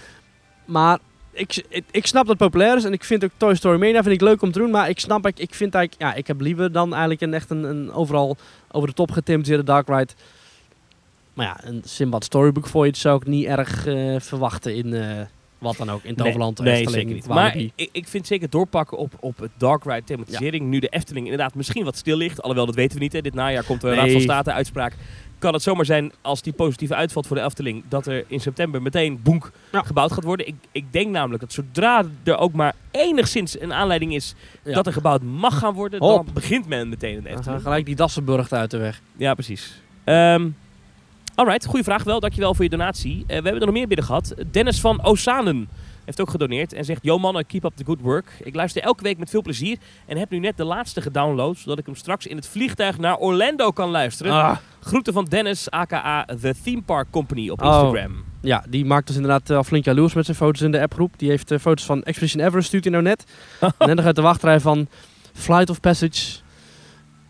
Maar 0.65 0.99
ik, 1.31 1.65
ik, 1.69 1.83
ik 1.91 2.05
snap 2.07 2.27
dat 2.27 2.39
het 2.39 2.49
populair 2.49 2.77
is 2.77 2.83
en 2.83 2.93
ik 2.93 3.03
vind 3.03 3.23
ook 3.23 3.31
Toy 3.37 3.55
Story 3.55 3.79
Mania 3.79 4.03
vind 4.03 4.15
ik 4.15 4.21
leuk 4.21 4.41
om 4.41 4.51
te 4.51 4.59
doen. 4.59 4.71
Maar 4.71 4.89
ik 4.89 4.99
snap, 4.99 5.27
ik, 5.27 5.39
ik 5.39 5.53
vind 5.53 5.75
eigenlijk, 5.75 6.11
ja, 6.11 6.17
ik 6.17 6.27
heb 6.27 6.41
liever 6.41 6.71
dan 6.71 6.91
eigenlijk 6.91 7.21
een 7.21 7.33
echt 7.33 7.49
een, 7.49 7.63
een 7.63 7.91
overal 7.93 8.37
over 8.71 8.87
de 8.87 8.93
top 8.93 9.11
getematiseerde 9.11 9.63
dark 9.63 9.87
ride. 9.87 10.13
Maar 11.33 11.45
ja, 11.45 11.59
een 11.63 11.81
Simbad 11.85 12.23
Storybook 12.23 12.67
Voyage 12.67 12.99
zou 12.99 13.17
ik 13.17 13.27
niet 13.27 13.45
erg 13.45 13.85
eh, 13.85 14.19
verwachten 14.19 14.75
in 14.75 14.93
wat 15.61 15.77
dan 15.77 15.89
ook. 15.91 16.03
In 16.03 16.15
Toverland, 16.15 16.57
nee, 16.59 16.67
nee, 16.67 16.81
Efteling, 16.81 17.01
zeker 17.09 17.15
niet. 17.15 17.27
Maar 17.35 17.55
ik, 17.57 17.89
ik 17.91 18.07
vind 18.07 18.27
zeker 18.27 18.49
doorpakken 18.49 18.97
op, 18.97 19.13
op 19.19 19.37
het 19.39 19.51
Dark 19.57 19.83
Ride 19.83 20.03
thematisering. 20.03 20.65
Nu 20.69 20.79
de 20.79 20.87
Efteling 20.89 21.25
inderdaad 21.25 21.55
misschien 21.55 21.83
wat 21.83 21.97
stil 21.97 22.17
ligt. 22.17 22.41
Alhoewel, 22.41 22.65
dat 22.65 22.75
weten 22.75 22.97
we 22.97 23.03
niet. 23.03 23.13
Hè. 23.13 23.21
Dit 23.21 23.33
najaar 23.33 23.63
komt 23.63 23.83
er 23.83 23.89
een 23.89 23.95
Raad 23.95 24.11
van. 24.11 24.21
State 24.21 24.51
uitspraak. 24.51 24.93
Kan 25.39 25.53
het 25.53 25.61
zomaar 25.61 25.85
zijn, 25.85 26.11
als 26.21 26.41
die 26.41 26.53
positief 26.53 26.91
uitvalt 26.91 27.27
voor 27.27 27.35
de 27.35 27.43
Efteling, 27.43 27.83
dat 27.89 28.05
er 28.07 28.23
in 28.27 28.39
september 28.39 28.81
meteen 28.81 29.19
boek 29.23 29.51
Ja. 29.71 29.81
gebouwd 29.81 30.11
gaat 30.11 30.23
worden. 30.23 30.47
Ik, 30.47 30.55
ik 30.71 30.85
denk 30.93 31.09
namelijk 31.09 31.41
dat 31.41 31.53
zodra 31.53 32.03
er 32.23 32.37
ook 32.37 32.53
maar 32.53 32.73
enigszins 32.91 33.59
een 33.59 33.73
aanleiding 33.73 34.13
is 34.15 34.35
Ja. 34.63 34.73
dat 34.73 34.87
er 34.87 34.93
gebouwd 34.93 35.21
mag 35.21 35.57
gaan 35.57 35.73
worden, 35.73 35.99
Hop. 35.99 36.25
dan 36.25 36.33
begint 36.33 36.67
men 36.67 36.89
meteen 36.89 37.09
in 37.15 37.15
de 37.15 37.21
Dan 37.23 37.29
gaan 37.31 37.37
Efteling. 37.39 37.61
gelijk 37.61 37.85
die 37.85 37.95
Dassenburg 37.95 38.51
uit 38.51 38.71
de 38.71 38.77
weg. 38.77 39.01
Ja, 39.17 39.33
precies. 39.33 39.81
Ehm 40.03 40.47
alright, 41.41 41.65
goede 41.65 41.83
vraag 41.83 42.03
wel. 42.03 42.19
Dankjewel 42.19 42.53
voor 42.53 42.63
je 42.63 42.69
donatie. 42.69 43.17
Eh, 43.21 43.27
we 43.27 43.33
hebben 43.33 43.53
er 43.59 43.65
nog 43.65 43.71
meer 43.75 43.87
binnen 43.87 44.05
gehad. 44.05 44.33
Dennis 44.51 44.79
van 44.81 45.03
Osanen 45.03 45.69
heeft 46.05 46.21
ook 46.21 46.29
gedoneerd 46.29 46.73
en 46.73 46.85
zegt... 46.85 47.03
Yo 47.03 47.17
mannen, 47.17 47.45
keep 47.45 47.63
up 47.63 47.71
the 47.75 47.85
good 47.85 48.01
work. 48.01 48.31
Ik 48.43 48.55
luister 48.55 48.81
elke 48.81 49.03
week 49.03 49.17
met 49.17 49.29
veel 49.29 49.41
plezier 49.41 49.77
en 50.05 50.17
heb 50.17 50.29
nu 50.29 50.39
net 50.39 50.57
de 50.57 50.63
laatste 50.63 51.01
gedownload... 51.01 51.57
zodat 51.57 51.77
ik 51.79 51.85
hem 51.85 51.95
straks 51.95 52.27
in 52.27 52.35
het 52.35 52.47
vliegtuig 52.47 52.97
naar 52.97 53.17
Orlando 53.17 53.71
kan 53.71 53.89
luisteren. 53.89 54.31
Ah, 54.31 54.57
Groeten 54.79 55.13
van 55.13 55.25
Dennis, 55.25 55.69
aka 55.69 56.25
The 56.41 56.53
Theme 56.63 56.81
Park 56.81 57.07
Company 57.11 57.49
op 57.49 57.61
Oh. 57.61 57.67
Instagram. 57.67 58.23
ja, 58.41 58.63
die 58.69 58.85
maakt 58.85 59.07
dus 59.07 59.15
inderdaad 59.15 59.49
al 59.49 59.63
flink 59.63 59.85
jaloers 59.85 60.13
met 60.13 60.25
zijn 60.25 60.37
foto's 60.37 60.61
in 60.61 60.71
de 60.71 60.81
appgroep. 60.81 61.13
Die 61.17 61.29
heeft 61.29 61.51
eh, 61.51 61.59
foto's 61.59 61.85
van 61.85 62.03
Expedition 62.03 62.43
Everest, 62.45 62.67
stuurt 62.67 62.83
hij 62.83 62.93
nou 62.93 63.03
net. 63.05 63.23
en 63.77 63.95
dan 63.95 64.01
uit 64.01 64.15
de 64.15 64.21
wachtrij 64.21 64.59
van 64.59 64.87
Flight 65.33 65.69
of 65.69 65.79
Passage. 65.79 66.39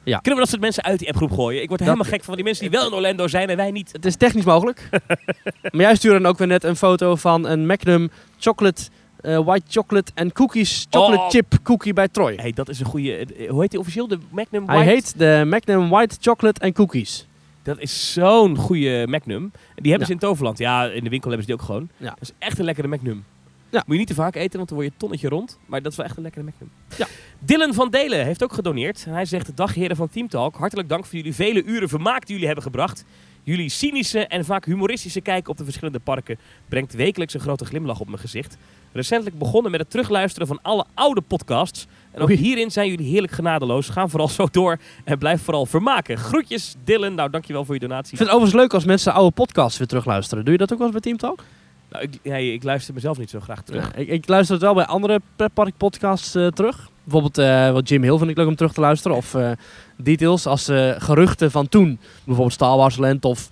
Kunnen 0.03 0.33
we 0.33 0.35
dat 0.39 0.49
soort 0.49 0.61
mensen 0.61 0.83
uit 0.83 0.99
die 0.99 1.07
appgroep 1.07 1.31
gooien? 1.31 1.61
Ik 1.61 1.67
word 1.67 1.79
Dat- 1.79 1.87
helemaal 1.89 2.11
gek 2.11 2.23
van 2.23 2.35
die 2.35 2.43
mensen 2.43 2.69
die 2.69 2.79
wel 2.79 2.87
in 2.87 2.93
Orlando 2.93 3.27
zijn 3.27 3.49
en 3.49 3.57
wij 3.57 3.71
niet. 3.71 3.91
Het 3.91 4.05
is 4.05 4.15
technisch 4.15 4.43
mogelijk. 4.45 4.89
maar 5.71 5.81
jij 5.81 5.95
stuurde 5.95 6.19
dan 6.21 6.31
ook 6.31 6.37
weer 6.37 6.47
net 6.47 6.63
een 6.63 6.75
foto 6.75 7.15
van 7.15 7.47
een 7.47 7.65
Magnum 7.65 8.09
chocolate, 8.39 8.81
eh, 9.21 9.39
white 9.45 9.65
chocolate 9.69 10.11
en 10.15 10.31
cookies, 10.31 10.87
chocolate 10.89 11.21
Oh. 11.21 11.29
chip 11.29 11.53
cookie 11.63 11.93
bij 11.93 12.07
Troy. 12.07 12.33
hey, 12.35 12.51
dat 12.51 12.69
is 12.69 12.79
een 12.79 12.85
goede... 12.85 13.15
eh, 13.17 13.49
Hoe 13.49 13.61
heet 13.61 13.71
die 13.71 13.79
officieel? 13.79 14.07
De 14.07 14.17
Magnum 14.29 14.65
Hij 14.67 14.75
White? 14.75 14.91
heet 14.91 15.13
de 15.19 15.43
Magnum 15.47 15.89
White 15.89 16.15
Chocolate 16.21 16.59
en 16.61 16.73
Cookies. 16.73 17.27
Dat 17.63 17.79
is 17.79 18.13
zo'n 18.13 18.57
goede 18.57 19.05
Magnum. 19.09 19.51
Die 19.75 19.91
hebben 19.91 19.99
Ja. 19.99 20.05
ze 20.05 20.11
in 20.11 20.19
Toverland. 20.19 20.57
Ja, 20.57 20.83
in 20.85 21.03
de 21.03 21.09
winkel 21.09 21.29
hebben 21.31 21.47
ze 21.47 21.51
die 21.53 21.61
ook 21.61 21.65
gewoon. 21.67 21.89
Ja. 21.97 22.09
Dat 22.09 22.21
is 22.21 22.31
echt 22.39 22.59
een 22.59 22.65
lekkere 22.65 22.87
Magnum. 22.87 23.23
Ja. 23.71 23.83
Moet 23.85 23.93
je 23.93 23.97
niet 23.97 24.07
te 24.07 24.13
vaak 24.13 24.35
eten, 24.35 24.57
want 24.57 24.69
dan 24.69 24.77
word 24.77 24.91
je 24.91 24.97
tonnetje 24.97 25.29
rond. 25.29 25.59
Maar 25.65 25.81
dat 25.81 25.91
is 25.91 25.97
wel 25.97 26.05
echt 26.05 26.17
een 26.17 26.23
lekkere 26.23 26.43
Magnum. 26.43 26.71
Ja. 26.97 27.07
Dylan 27.39 27.73
van 27.73 27.89
Delen 27.89 28.25
heeft 28.25 28.43
ook 28.43 28.53
gedoneerd. 28.53 29.05
Hij 29.05 29.25
zegt, 29.25 29.57
dag 29.57 29.73
heren 29.73 29.95
van 29.95 30.09
Team 30.09 30.27
Talk. 30.27 30.55
Hartelijk 30.55 30.89
dank 30.89 31.05
voor 31.05 31.15
jullie 31.15 31.35
vele 31.35 31.63
uren 31.63 31.89
vermaak 31.89 32.21
die 32.21 32.31
jullie 32.31 32.45
hebben 32.45 32.63
gebracht. 32.63 33.05
Jullie 33.43 33.69
cynische 33.69 34.27
en 34.27 34.45
vaak 34.45 34.65
humoristische 34.65 35.21
kijk 35.21 35.47
op 35.47 35.57
de 35.57 35.63
verschillende 35.63 35.99
parken 35.99 36.37
brengt 36.69 36.93
wekelijks 36.93 37.33
een 37.33 37.39
grote 37.39 37.65
glimlach 37.65 37.99
op 37.99 38.07
mijn 38.07 38.19
gezicht. 38.19 38.57
Recentelijk 38.91 39.37
begonnen 39.37 39.71
met 39.71 39.79
het 39.79 39.89
terugluisteren 39.89 40.47
van 40.47 40.59
alle 40.61 40.85
oude 40.93 41.21
podcasts. 41.21 41.87
En 42.11 42.21
ook 42.21 42.29
hierin 42.29 42.71
zijn 42.71 42.89
jullie 42.89 43.09
heerlijk 43.09 43.33
genadeloos. 43.33 43.89
Ga 43.89 44.07
vooral 44.07 44.27
zo 44.27 44.47
door 44.51 44.77
en 45.03 45.17
blijf 45.17 45.41
vooral 45.41 45.65
vermaken. 45.65 46.17
Groetjes, 46.17 46.75
Dylan. 46.83 47.15
Nou, 47.15 47.29
dankjewel 47.29 47.65
voor 47.65 47.73
je 47.73 47.79
donatie. 47.79 48.11
Ik 48.11 48.17
vind 48.17 48.29
het 48.29 48.37
overigens 48.37 48.61
leuk 48.61 48.73
als 48.73 48.85
mensen 48.85 49.13
oude 49.13 49.31
podcasts 49.31 49.77
weer 49.77 49.87
terugluisteren. 49.87 50.43
Doe 50.43 50.53
je 50.53 50.59
dat 50.59 50.71
ook 50.71 50.77
wel 50.77 50.87
eens 50.87 51.01
bij 51.01 51.11
Team 51.11 51.17
Talk? 51.17 51.43
Nou, 51.91 52.03
ik, 52.03 52.19
nee, 52.23 52.53
ik 52.53 52.63
luister 52.63 52.93
mezelf 52.93 53.17
niet 53.17 53.29
zo 53.29 53.39
graag 53.39 53.63
terug. 53.63 53.83
Ja, 53.83 53.95
ik, 53.95 54.07
ik 54.07 54.27
luister 54.27 54.55
het 54.55 54.63
wel 54.63 54.73
bij 54.73 54.85
andere 54.85 55.21
pretpark 55.35 55.77
podcasts 55.77 56.35
eh, 56.35 56.47
terug. 56.47 56.89
Bijvoorbeeld 57.03 57.37
eh, 57.37 57.71
wat 57.71 57.89
Jim 57.89 58.03
Hill 58.03 58.17
vind 58.17 58.29
ik 58.29 58.37
leuk 58.37 58.47
om 58.47 58.55
terug 58.55 58.73
te 58.73 58.81
luisteren. 58.81 59.17
Of 59.17 59.35
eh, 59.35 59.51
details 59.97 60.45
als 60.45 60.65
geruchten 60.97 61.51
van 61.51 61.69
toen. 61.69 61.99
Bijvoorbeeld 62.23 62.53
Star 62.53 62.77
Wars 62.77 62.97
Land 62.97 63.25
of, 63.25 63.49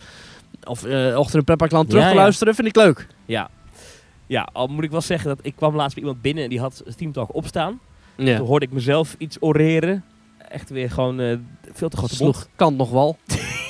of 0.64 0.84
Ochtend 1.16 1.36
in 1.36 1.44
Pretparkland 1.44 1.90
terug 1.90 2.04
Ja, 2.04 2.10
te 2.10 2.16
ja. 2.16 2.22
luisteren. 2.22 2.56
Vind 2.56 2.68
ik 2.68 2.76
leuk. 2.76 3.08
Ja. 3.26 3.50
Ja, 4.26 4.50
al 4.54 4.68
moet 4.68 4.84
ik 4.84 4.92
wel 4.92 5.02
zeggen 5.02 5.30
dat 5.30 5.40
ik 5.42 5.56
kwam 5.56 5.76
laatst 5.76 5.94
bij 5.94 6.04
iemand 6.04 6.22
binnen 6.22 6.44
en 6.44 6.50
die 6.50 6.60
had 6.60 6.84
Team 6.96 7.12
Talk 7.12 7.36
opstaan. 7.36 7.80
Ja. 8.18 8.38
Toen 8.38 8.48
hoorde 8.48 8.66
ik 8.66 8.72
mezelf 8.72 9.16
iets 9.18 9.38
oreren. 9.40 10.04
Echt 10.50 10.70
weer 10.70 10.92
gewoon 10.92 11.18
veel 11.74 11.90
te 11.90 11.98
grote. 11.98 12.16
Sloeg 12.16 12.48
kant 12.56 12.78
nog 12.78 12.90
wel. 12.90 13.18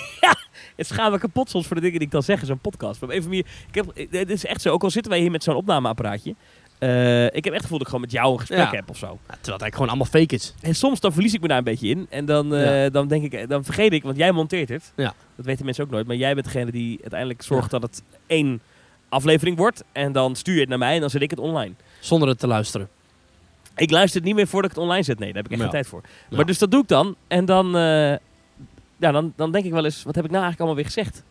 Het 0.79 0.87
schaam 0.87 1.11
me 1.11 1.17
kapot 1.19 1.49
soms 1.49 1.67
voor 1.67 1.75
de 1.75 1.81
dingen 1.81 1.97
die 1.97 2.07
ik 2.07 2.13
dan 2.13 2.23
zeg 2.23 2.39
in 2.41 2.45
zo'n 2.45 2.59
podcast. 2.59 3.01
Maar 3.01 3.09
even 3.09 3.29
meer, 3.29 3.45
ik 3.67 3.75
heb, 3.75 3.85
eh, 3.95 4.07
het 4.19 4.29
is 4.29 4.45
echt 4.45 4.61
zo, 4.61 4.69
ook 4.73 4.83
al 4.83 4.89
zitten 4.89 5.11
wij 5.11 5.21
hier 5.21 5.31
met 5.31 5.43
zo'n 5.43 5.55
opnameapparaatje. 5.55 6.35
eh, 6.79 7.25
ik 7.25 7.31
heb 7.43 7.45
echt 7.45 7.53
het 7.53 7.61
gevoel 7.61 7.77
dat 7.77 7.87
ik 7.87 7.93
gewoon 7.93 8.01
met 8.01 8.11
jou 8.11 8.31
een 8.33 8.39
gesprek 8.39 8.59
Ja. 8.59 8.71
heb 8.71 8.89
of 8.89 8.97
zo. 8.97 9.05
Ja, 9.05 9.15
terwijl 9.17 9.37
het 9.41 9.47
eigenlijk 9.47 9.73
gewoon 9.75 9.89
allemaal 9.89 10.05
fake 10.21 10.35
is. 10.35 10.53
En 10.61 10.75
soms 10.75 10.99
dan 10.99 11.13
verlies 11.13 11.33
ik 11.33 11.41
me 11.41 11.47
daar 11.47 11.57
een 11.57 11.63
beetje 11.63 11.87
in. 11.89 12.07
En 12.09 12.25
dan, 12.25 12.55
eh, 12.55 12.83
Ja. 12.83 12.89
dan 12.89 13.07
denk 13.07 13.33
ik, 13.33 13.49
dan 13.49 13.63
vergeet 13.63 13.93
ik, 13.93 14.03
want 14.03 14.17
jij 14.17 14.31
monteert 14.31 14.69
het. 14.69 14.91
Ja. 14.95 15.13
Dat 15.35 15.45
weten 15.45 15.65
mensen 15.65 15.83
ook 15.83 15.89
nooit. 15.89 16.07
Maar 16.07 16.15
jij 16.15 16.33
bent 16.33 16.45
degene 16.45 16.71
die 16.71 16.97
uiteindelijk 17.01 17.41
zorgt 17.41 17.71
dat 17.71 17.81
het 17.81 18.03
één 18.27 18.61
aflevering 19.09 19.57
wordt. 19.57 19.83
En 19.91 20.11
dan 20.11 20.35
stuur 20.35 20.53
je 20.53 20.59
het 20.59 20.69
naar 20.69 20.77
mij 20.77 20.93
en 20.95 20.99
dan 21.01 21.09
zet 21.09 21.21
ik 21.21 21.29
het 21.29 21.39
online. 21.39 21.73
Zonder 21.99 22.27
het 22.29 22.39
te 22.39 22.47
luisteren. 22.47 22.89
Ik 23.75 23.91
luister 23.91 24.17
het 24.19 24.25
niet 24.27 24.35
meer 24.35 24.47
voordat 24.47 24.69
ik 24.71 24.75
het 24.77 24.85
online 24.85 25.03
zet. 25.03 25.19
Nee, 25.19 25.27
daar 25.33 25.37
heb 25.43 25.45
ik 25.45 25.51
echt 25.51 25.61
geen 25.61 25.71
tijd 25.71 25.87
voor. 25.87 26.01
Maar 26.29 26.45
dus 26.45 26.57
dat 26.57 26.71
doe 26.71 26.81
ik 26.81 26.87
dan. 26.87 27.15
En 27.27 27.45
dan, 27.45 27.77
eh, 27.77 28.13
ja, 28.99 29.11
dan, 29.11 29.33
dan 29.35 29.51
denk 29.51 29.65
ik 29.65 29.71
wel 29.71 29.85
eens, 29.85 30.03
wat 30.03 30.15
heb 30.15 30.25
ik 30.25 30.31
nou 30.31 30.43
eigenlijk 30.43 30.59
allemaal 30.59 30.75
weer 30.75 30.93
gezegd? 30.93 31.23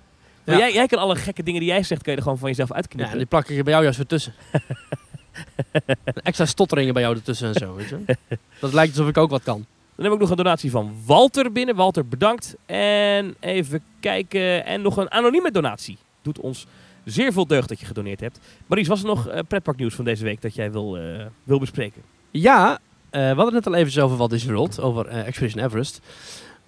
Maar 0.44 0.54
Ja. 0.57 0.61
jij, 0.61 0.72
jij 0.72 0.87
kan 0.87 0.98
alle 0.98 1.16
gekke 1.16 1.42
dingen 1.42 1.61
die 1.61 1.68
jij 1.68 1.83
zegt, 1.83 2.02
kun 2.02 2.11
je 2.12 2.16
er 2.16 2.22
gewoon 2.22 2.38
van 2.38 2.48
jezelf 2.48 2.68
Ja, 2.68 2.74
uitknippen. 2.74 3.12
en 3.12 3.18
die 3.18 3.26
plak 3.26 3.48
ik 3.48 3.57
er 3.59 3.62
bij 3.62 3.72
jou 3.72 3.83
juist 3.85 3.98
weer 3.98 4.07
tussen. 4.07 4.35
Extra 6.22 6.44
stotteringen 6.46 6.92
bij 6.94 7.02
jou 7.02 7.14
ertussen 7.16 7.48
en 7.48 7.54
zo, 7.54 7.74
weet 7.74 7.88
je. 7.88 8.16
Dat 8.61 8.72
lijkt 8.72 8.92
alsof 8.92 9.09
ik 9.09 9.16
ook 9.16 9.31
wat 9.31 9.42
kan. 9.42 9.66
Dan 9.94 10.04
heb 10.04 10.14
ik 10.14 10.20
nog 10.20 10.31
een 10.31 10.37
donatie 10.37 10.70
van 10.70 10.94
Walter 11.07 11.52
binnen. 11.52 11.74
Walter, 11.74 12.07
bedankt. 12.07 12.57
En 12.66 13.35
even 13.40 13.83
kijken. 14.00 14.64
En 14.66 14.83
nog 14.83 14.96
een 14.96 15.11
anonieme 15.11 15.50
donatie. 15.50 15.98
Doet 16.22 16.40
ons 16.40 16.66
zeer 17.04 17.33
veel 17.33 17.46
deugd 17.46 17.68
dat 17.68 17.81
je 17.81 17.87
gedoneerd 17.87 18.20
hebt. 18.20 18.38
Maries, 18.66 18.88
was 18.88 19.00
er 19.00 19.07
nog 19.07 19.28
uh, 19.28 19.38
pretparknieuws 19.48 19.94
van 19.94 20.04
deze 20.04 20.24
week 20.24 20.42
dat 20.42 20.54
jij 20.54 20.72
wil, 20.72 20.96
eh, 20.98 21.26
wil 21.44 21.59
bespreken? 21.59 22.02
Ja, 22.31 22.78
eh, 23.11 23.20
we 23.20 23.26
hadden 23.26 23.44
het 23.44 23.64
net 23.64 23.66
al 23.66 23.74
even 23.74 24.02
over 24.02 24.16
Walt 24.16 24.31
Disney 24.31 24.54
World, 24.54 24.81
over 24.81 25.07
eh, 25.07 25.26
Expedition 25.26 25.64
Everest. 25.64 26.00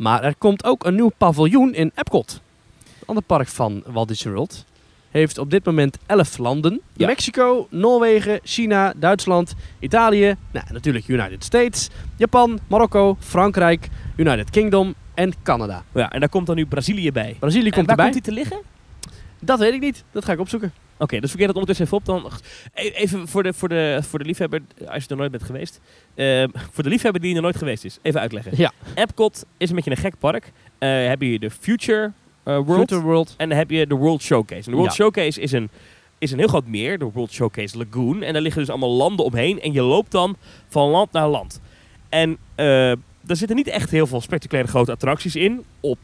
Maar 0.01 0.23
er 0.23 0.35
komt 0.39 0.65
ook 0.65 0.85
een 0.85 0.95
nieuw 0.95 1.11
paviljoen 1.17 1.75
in 1.75 1.93
Epcot. 1.95 2.41
Een 2.85 3.07
ander 3.07 3.23
park 3.25 3.49
van 3.49 3.83
Walt 3.87 4.09
Disney 4.09 4.35
World. 4.35 4.65
Heeft 5.11 5.39
op 5.39 5.51
dit 5.51 5.65
moment 5.65 5.99
11 6.07 6.39
landen. 6.39 6.81
Ja. 6.93 7.07
Mexico, 7.07 7.67
Noorwegen, 7.71 8.41
China, 8.43 8.93
Duitsland, 8.97 9.55
Italië, 9.79 10.35
nou, 10.51 10.67
natuurlijk 10.73 11.09
United 11.09 11.45
States, 11.45 11.89
Japan, 12.17 12.59
Marokko, 12.67 13.17
Frankrijk, 13.19 13.89
United 14.17 14.51
Kingdom 14.51 14.95
en 15.15 15.33
Canada. 15.43 15.85
Ja, 15.93 16.11
en 16.13 16.21
daar 16.21 16.29
komt 16.29 16.47
dan 16.47 16.57
nu 16.57 16.67
Brazilië 16.67 17.13
bij. 17.13 17.37
Brazilië 17.39 17.67
En 17.67 17.73
komt 17.73 17.87
waar 17.87 17.97
erbij. 17.97 18.11
komt 18.13 18.25
die 18.25 18.35
te 18.35 18.41
liggen? 18.41 18.59
Dat 19.41 19.59
weet 19.59 19.73
ik 19.73 19.81
niet. 19.81 20.05
Dat 20.13 20.25
ga 20.25 20.33
ik 20.33 20.41
opzoeken. 20.41 20.73
Oké, 21.01 21.21
dus 21.21 21.29
verkeer 21.31 21.47
dat 21.47 21.57
ondertussen 21.57 21.87
even 21.87 21.97
op. 21.99 22.05
Dan, 22.05 22.31
E- 22.75 22.89
even 22.89 23.29
voor 23.29 23.43
de, 23.43 23.53
voor, 23.53 23.69
de, 23.69 23.99
voor 24.03 24.19
de 24.19 24.25
liefhebber, 24.25 24.61
als 24.89 25.03
je 25.03 25.09
er 25.09 25.17
nooit 25.17 25.31
bent 25.31 25.43
geweest. 25.43 25.81
Eh, 26.15 26.45
voor 26.73 26.83
de 26.83 26.89
liefhebber 26.89 27.21
die 27.23 27.37
er 27.37 27.43
nooit 27.43 27.57
geweest 27.57 27.85
is. 27.85 27.99
Even 28.03 28.21
uitleggen. 28.21 28.53
Ja. 28.57 28.73
Epcot 28.95 29.45
is 29.57 29.69
een 29.69 29.75
beetje 29.75 29.91
een 29.91 29.97
gek 29.97 30.19
park. 30.19 30.53
Eh 30.79 31.07
heb 31.07 31.23
je 31.23 31.39
de 31.39 31.51
Future 31.51 32.13
eh, 32.43 32.55
World. 32.59 32.79
Future 32.79 33.01
World. 33.01 33.35
En 33.37 33.49
dan 33.49 33.59
heb 33.59 33.71
je 33.71 33.87
de 33.87 33.95
World 33.95 34.23
Showcase. 34.23 34.65
En 34.65 34.71
de 34.71 34.77
World 34.77 34.97
Ja. 34.97 35.05
Showcase 35.05 35.41
is 35.41 35.53
een, 35.53 35.69
is 36.19 36.31
een 36.33 36.39
heel 36.39 36.49
groot 36.49 36.67
meer, 36.67 36.99
de 36.99 37.05
World 37.05 37.33
Showcase 37.33 37.79
Lagoon. 37.79 38.23
En 38.23 38.33
daar 38.33 38.43
liggen 38.43 38.61
dus 38.61 38.71
allemaal 38.71 38.91
landen 38.93 39.25
omheen. 39.25 39.61
En 39.61 39.73
je 39.73 39.83
loopt 39.83 40.11
dan 40.11 40.37
van 40.69 40.89
land 40.89 41.13
naar 41.13 41.29
land. 41.29 41.61
En 42.09 42.37
eh 42.55 42.91
er 43.27 43.37
zitten 43.37 43.57
niet 43.57 43.69
echt 43.69 43.91
heel 43.91 44.07
veel 44.07 44.21
spectaculaire 44.21 44.71
grote 44.71 44.93
attracties 44.93 45.37
in. 45.37 45.65
Op 45.81 45.99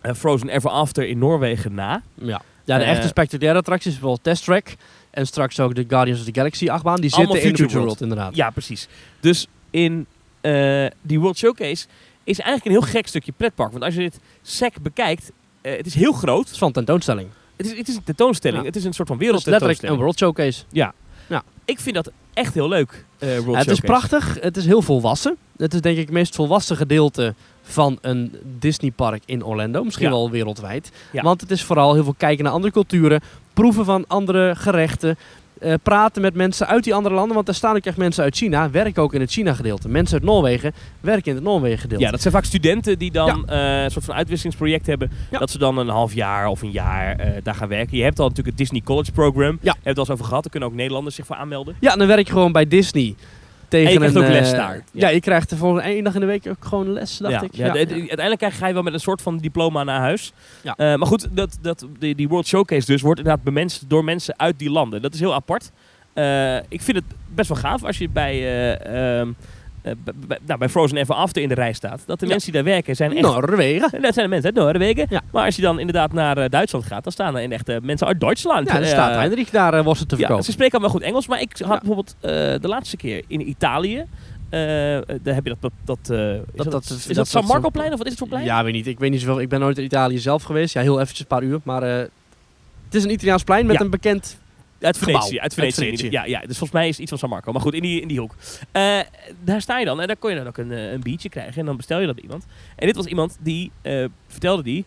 eh, 0.00 0.14
Frozen 0.14 0.48
Ever 0.48 0.70
After 0.70 1.06
in 1.08 1.18
Noorwegen 1.18 1.74
na. 1.74 2.02
Ja. 2.14 2.42
Ja, 2.64 2.78
de 2.78 2.84
Eh, 2.84 2.90
echte 2.90 3.06
spectaculaire 3.06 3.58
attracties, 3.58 3.92
bijvoorbeeld 3.92 4.22
Test 4.24 4.44
Track. 4.44 4.74
En 5.10 5.26
straks 5.26 5.60
ook 5.60 5.74
de 5.74 5.84
Guardians 5.88 6.20
of 6.20 6.26
the 6.26 6.34
Galaxy 6.34 6.68
achtbaan. 6.68 7.00
Die 7.00 7.10
zitten 7.10 7.42
in 7.42 7.52
de 7.52 7.56
Future 7.58 7.78
World, 7.78 8.00
inderdaad. 8.00 8.36
Ja, 8.36 8.50
precies. 8.50 8.88
Dus 9.20 9.46
in 9.70 10.06
eh, 10.40 10.86
die 11.02 11.20
World 11.20 11.38
Showcase 11.38 11.86
is 12.24 12.38
eigenlijk 12.40 12.64
een 12.64 12.82
heel 12.82 12.92
gek 12.92 13.06
stukje 13.06 13.32
pretpark. 13.36 13.72
Want 13.72 13.84
als 13.84 13.94
je 13.94 14.00
dit 14.00 14.18
sec 14.42 14.74
bekijkt, 14.82 15.32
eh, 15.60 15.76
het 15.76 15.86
is 15.86 15.94
heel 15.94 16.12
groot. 16.12 16.44
Het 16.44 16.50
is 16.52 16.58
van 16.58 16.72
tentoonstelling. 16.72 17.28
Het 17.56 17.66
is, 17.66 17.78
het 17.78 17.88
is 17.88 17.94
een 17.96 18.04
tentoonstelling. 18.04 18.60
Ja. 18.60 18.66
Het 18.66 18.76
is 18.76 18.84
een 18.84 18.92
soort 18.92 19.08
van 19.08 19.18
Het 19.18 19.26
is 19.26 19.44
letterlijk 19.44 19.82
een 19.82 19.88
wereldtentoonstelling. 19.88 20.00
World 20.00 20.18
Showcase. 20.18 20.64
Ik 21.64 21.80
vind 21.80 21.94
dat 21.94 22.10
echt 22.34 22.54
heel 22.54 22.68
leuk, 22.68 23.04
World 23.18 23.44
Ja, 23.46 23.58
het 23.58 23.70
is 23.70 23.80
prachtig. 23.80 24.36
Het 24.40 24.56
is 24.56 24.66
heel 24.66 24.82
volwassen. 24.82 25.36
Het 25.56 25.74
is 25.74 25.80
denk 25.80 25.96
ik 25.96 26.04
het 26.04 26.12
meest 26.14 26.34
volwassen 26.34 26.76
gedeelte 26.76 27.34
van 27.66 27.98
een 28.00 28.34
Disneypark 28.58 29.22
in 29.26 29.44
Orlando. 29.44 29.84
Misschien 29.84 30.06
Ja. 30.06 30.12
wel 30.12 30.30
wereldwijd. 30.30 30.92
Ja. 31.12 31.22
Want 31.22 31.40
het 31.40 31.50
is 31.50 31.62
vooral 31.64 31.94
heel 31.94 32.04
veel 32.04 32.14
kijken 32.16 32.44
naar 32.44 32.52
andere 32.52 32.72
culturen. 32.72 33.20
Proeven 33.54 33.84
van 33.84 34.04
andere 34.08 34.54
gerechten. 34.56 35.16
eh, 35.60 35.74
praten 35.82 36.22
met 36.22 36.34
mensen 36.34 36.66
uit 36.66 36.84
die 36.84 36.94
andere 36.94 37.14
landen. 37.14 37.34
Want 37.34 37.48
er 37.48 37.54
staan 37.54 37.76
ook 37.76 37.84
echt 37.84 37.96
mensen 37.96 38.24
uit 38.24 38.36
China. 38.36 38.70
Werken 38.70 39.02
ook 39.02 39.14
in 39.14 39.20
het 39.20 39.30
China 39.30 39.54
gedeelte. 39.54 39.88
Mensen 39.88 40.14
uit 40.18 40.24
Noorwegen 40.26 40.72
werken 41.00 41.24
in 41.30 41.34
het 41.34 41.44
Noorwegen 41.44 41.78
gedeelte. 41.78 42.04
Ja, 42.04 42.10
dat 42.10 42.20
zijn 42.20 42.34
vaak 42.34 42.44
studenten 42.44 42.98
die 42.98 43.10
dan 43.10 43.48
eh, 43.48 43.82
een 43.82 43.90
soort 43.90 44.04
van 44.04 44.14
uitwisselingsproject 44.14 44.86
hebben. 44.86 45.10
Ja. 45.30 45.38
Dat 45.38 45.50
ze 45.50 45.58
dan 45.58 45.78
een 45.78 45.88
half 45.88 46.14
jaar 46.14 46.46
of 46.46 46.62
een 46.62 46.70
jaar 46.70 47.16
eh, 47.16 47.30
daar 47.42 47.54
gaan 47.54 47.68
werken. 47.68 47.96
Je 47.96 48.02
hebt 48.02 48.18
al 48.18 48.28
natuurlijk 48.28 48.56
het 48.58 48.66
Disney 48.66 48.80
College 48.84 49.12
Program. 49.12 49.58
Ja. 49.60 49.72
Heb 49.72 49.82
je 49.82 49.88
het 49.88 49.98
al 49.98 50.04
eens 50.04 50.12
over 50.12 50.24
gehad. 50.24 50.42
Daar 50.42 50.50
kunnen 50.52 50.68
ook 50.68 50.74
Nederlanders 50.74 51.14
zich 51.16 51.26
voor 51.26 51.36
aanmelden. 51.36 51.74
Ja, 51.80 51.96
dan 51.96 52.06
werk 52.06 52.26
je 52.26 52.32
gewoon 52.32 52.52
bij 52.52 52.68
Disney. 52.68 53.14
Tegen 53.68 53.86
En 53.86 53.92
je 53.92 53.98
krijgt 53.98 54.14
een, 54.14 54.22
ook 54.22 54.28
les 54.28 54.50
eh, 54.52 54.58
daar. 54.58 54.74
Ja. 54.74 54.82
Ja. 54.92 55.08
je 55.08 55.20
krijgt 55.20 55.50
er 55.50 55.56
voor 55.56 55.80
één 55.80 56.04
dag 56.04 56.14
in 56.14 56.20
de 56.20 56.26
week 56.26 56.46
ook 56.48 56.64
gewoon 56.64 56.92
les, 56.92 57.16
dacht 57.16 57.32
ja, 57.32 57.42
ik. 57.42 57.54
ja, 57.54 57.72
de- 57.72 57.86
de- 57.86 57.94
uiteindelijk 57.94 58.38
krijg 58.38 58.58
je 58.66 58.72
wel 58.72 58.82
met 58.82 58.92
een 58.92 59.00
soort 59.00 59.22
van 59.22 59.38
diploma 59.38 59.84
naar 59.84 60.00
huis. 60.00 60.32
Ja. 60.62 60.74
Eh, 60.76 60.94
maar 60.94 61.06
goed, 61.06 61.28
dat, 61.30 61.58
dat, 61.60 61.86
die, 61.98 62.14
die 62.14 62.28
World 62.28 62.46
Showcase 62.46 62.86
dus 62.86 63.00
wordt 63.02 63.18
inderdaad 63.18 63.44
bemenst 63.44 63.84
door 63.88 64.04
mensen 64.04 64.34
uit 64.36 64.58
die 64.58 64.70
landen. 64.70 65.02
Dat 65.02 65.14
is 65.14 65.20
heel 65.20 65.34
apart. 65.34 65.70
Eh, 66.12 66.56
ik 66.56 66.80
vind 66.82 66.96
het 66.96 67.04
best 67.34 67.48
wel 67.48 67.58
gaaf 67.58 67.84
als 67.84 67.98
je 67.98 68.08
bij, 68.08 68.32
eh, 68.34 69.18
ehm, 69.20 69.28
eh, 69.28 69.34
nou, 70.46 70.58
bij 70.58 70.68
Frozen 70.68 70.96
Ever 70.96 71.14
After 71.14 71.42
in 71.42 71.48
de 71.48 71.54
rij 71.54 71.72
staat. 71.72 72.02
Dat 72.06 72.18
de 72.20 72.26
Ja. 72.26 72.32
mensen 72.32 72.52
die 72.52 72.62
daar 72.62 72.72
werken 72.72 72.96
zijn 72.96 73.12
echt... 73.12 73.20
Noorwegen. 73.22 74.02
Dat 74.02 74.14
zijn 74.14 74.26
de 74.26 74.28
mensen 74.34 74.44
uit 74.44 74.64
Noorwegen. 74.64 75.06
Ja. 75.10 75.20
Maar 75.32 75.44
als 75.44 75.56
je 75.56 75.62
dan 75.62 75.78
inderdaad 75.78 76.12
naar 76.12 76.38
eh, 76.38 76.48
Duitsland 76.50 76.84
gaat, 76.84 77.02
dan 77.04 77.12
staan 77.12 77.36
er 77.36 77.42
in 77.42 77.52
echt 77.52 77.68
eh, 77.68 77.76
mensen 77.82 78.06
uit 78.06 78.20
Duitsland. 78.20 78.68
Ja, 78.68 78.78
er 78.80 78.86
staat 78.86 79.10
Eh, 79.10 79.16
Heinrich 79.16 79.50
daar 79.50 79.74
uh, 79.74 79.84
worsten 79.84 80.06
te 80.06 80.14
ja, 80.14 80.20
verkopen. 80.20 80.44
ze 80.44 80.52
spreken 80.52 80.72
allemaal 80.72 80.94
goed 80.96 81.02
Engels, 81.02 81.26
maar 81.26 81.40
ik 81.40 81.56
had 81.64 81.78
bijvoorbeeld 81.78 82.14
eh, 82.20 82.30
de 82.60 82.68
laatste 82.68 82.96
keer 82.96 83.22
in 83.26 83.48
Italië. 83.48 83.96
eh, 84.50 84.60
daar 85.22 85.34
heb 85.34 85.44
je 85.46 85.56
dat. 85.60 85.72
dat, 85.84 85.98
eh, 86.10 86.32
is 86.34 86.40
Dat- 86.54 86.70
dat, 86.70 86.84
is 86.84 87.06
dat- 87.06 87.16
dat 87.16 87.28
San 87.28 87.44
Marco-plein 87.44 87.92
of 87.92 87.96
wat 87.98 88.04
is 88.06 88.10
het 88.10 88.18
voor 88.18 88.28
plein? 88.28 88.44
Ja, 88.44 88.64
weet 88.64 88.72
niet. 88.72 88.86
Ik 88.86 88.98
weet 88.98 89.10
niet 89.10 89.20
zoveel. 89.20 89.40
Ik 89.40 89.48
ben 89.48 89.60
nooit 89.60 89.78
in 89.78 89.84
Italië 89.84 90.18
zelf 90.18 90.42
geweest. 90.42 90.74
Ja, 90.74 90.80
heel 90.80 90.94
eventjes 90.94 91.20
een 91.20 91.26
paar 91.26 91.42
uur. 91.42 91.60
Maar 91.62 91.82
eh, 91.82 91.96
het 92.84 92.94
is 92.94 93.04
een 93.04 93.10
Italiaans 93.10 93.42
plein 93.44 93.66
met 93.66 93.76
Ja. 93.78 93.84
een 93.84 93.90
bekend... 93.90 94.38
Uit 94.84 94.98
Venetië. 94.98 95.38
Uit 95.40 95.54
Venetië. 95.54 96.10
Ja, 96.10 96.24
ja, 96.24 96.38
dus 96.40 96.58
volgens 96.58 96.70
mij 96.70 96.84
is 96.88 96.90
het 96.90 97.00
iets 97.00 97.08
van 97.10 97.18
San 97.18 97.28
Marco. 97.28 97.52
Maar 97.52 97.60
goed, 97.60 97.74
in 97.74 97.82
die, 97.82 98.00
in 98.00 98.08
die 98.08 98.18
hoek. 98.20 98.34
Eh, 98.72 98.98
daar 99.44 99.60
sta 99.60 99.78
je 99.78 99.84
dan 99.84 100.00
en 100.00 100.06
daar 100.06 100.16
kon 100.16 100.30
je 100.30 100.36
dan 100.36 100.46
ook 100.46 100.56
een, 100.58 100.72
eh, 100.72 100.92
een 100.92 101.00
biertje 101.00 101.28
krijgen. 101.28 101.60
En 101.60 101.66
dan 101.66 101.76
bestel 101.76 102.00
je 102.00 102.06
dat 102.06 102.14
bij 102.14 102.24
iemand. 102.24 102.46
En 102.76 102.86
dit 102.86 102.96
was 102.96 103.06
iemand 103.06 103.36
die 103.40 103.70
eh, 103.82 104.04
vertelde 104.28 104.62
die... 104.62 104.84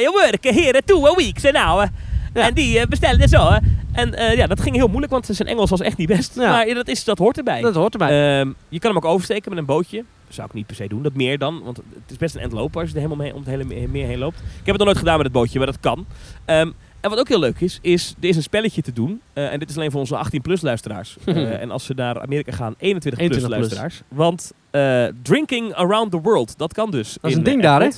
I 0.00 0.08
work 0.08 0.44
here 0.44 0.82
two 0.84 1.06
a 1.06 1.14
week, 1.14 1.38
eh." 1.38 1.52
Ja. 1.52 1.90
En 2.32 2.54
die 2.54 2.86
bestelde 2.88 3.28
zo. 3.28 3.48
hè. 3.50 3.58
En 3.92 4.36
ja, 4.36 4.46
dat 4.46 4.60
ging 4.60 4.76
heel 4.76 4.86
moeilijk, 4.88 5.12
want 5.12 5.26
zijn 5.30 5.48
Engels 5.48 5.70
was 5.70 5.80
echt 5.80 5.96
niet 5.96 6.08
best. 6.08 6.34
Ja. 6.34 6.50
Maar 6.50 6.68
ja, 6.68 6.74
dat, 6.74 6.88
is, 6.88 7.04
dat 7.04 7.18
hoort 7.18 7.36
erbij. 7.38 7.60
Dat 7.60 7.74
hoort 7.74 7.92
erbij. 7.92 8.38
Ehm, 8.40 8.52
je 8.68 8.78
kan 8.78 8.94
hem 8.94 9.04
ook 9.04 9.10
oversteken 9.10 9.50
met 9.50 9.58
een 9.58 9.64
bootje. 9.66 10.04
Dat 10.26 10.34
zou 10.34 10.48
ik 10.48 10.54
niet 10.54 10.66
per 10.66 10.76
se 10.76 10.88
doen. 10.88 11.02
Dat 11.02 11.14
meer 11.14 11.38
dan. 11.38 11.62
Want 11.64 11.76
het 11.76 12.10
is 12.10 12.16
best 12.16 12.34
een 12.34 12.40
end 12.40 12.52
lopen 12.52 12.80
als 12.80 12.88
je 12.90 12.94
er 12.96 13.02
helemaal 13.02 13.24
mee, 13.24 13.34
om 13.34 13.40
het 13.40 13.48
hele 13.48 13.64
me- 13.64 13.88
meer 13.88 14.06
heen 14.06 14.18
loopt. 14.18 14.38
Ik 14.38 14.44
heb 14.56 14.66
het 14.66 14.76
nog 14.76 14.84
nooit 14.86 14.98
gedaan 14.98 15.16
met 15.16 15.24
het 15.24 15.34
bootje, 15.34 15.58
maar 15.58 15.66
dat 15.66 15.80
kan. 15.80 16.06
Ehm, 16.44 16.70
en 17.00 17.10
wat 17.10 17.18
ook 17.18 17.28
heel 17.28 17.38
leuk 17.38 17.60
is, 17.60 17.78
is 17.82 18.14
er 18.20 18.28
is 18.28 18.36
een 18.36 18.42
spelletje 18.42 18.82
te 18.82 18.92
doen. 18.92 19.20
Eh, 19.32 19.52
en 19.52 19.58
dit 19.58 19.70
is 19.70 19.76
alleen 19.76 19.90
voor 19.90 20.00
onze 20.00 20.26
18-plus 20.26 20.60
luisteraars. 20.60 21.16
Eh, 21.26 21.60
en 21.60 21.70
als 21.70 21.84
ze 21.84 21.94
naar 21.94 22.20
Amerika 22.20 22.52
gaan, 22.52 22.74
21-plus 22.74 22.82
21 22.82 23.28
plus. 23.30 23.48
luisteraars. 23.48 24.02
Want 24.08 24.52
eh, 24.70 25.06
drinking 25.22 25.74
around 25.74 26.10
the 26.10 26.20
world, 26.20 26.58
dat 26.58 26.72
kan 26.72 26.90
dus. 26.90 27.12
Dat 27.20 27.30
is 27.30 27.32
in, 27.32 27.38
een 27.38 27.44
ding 27.44 27.62
daar, 27.62 27.90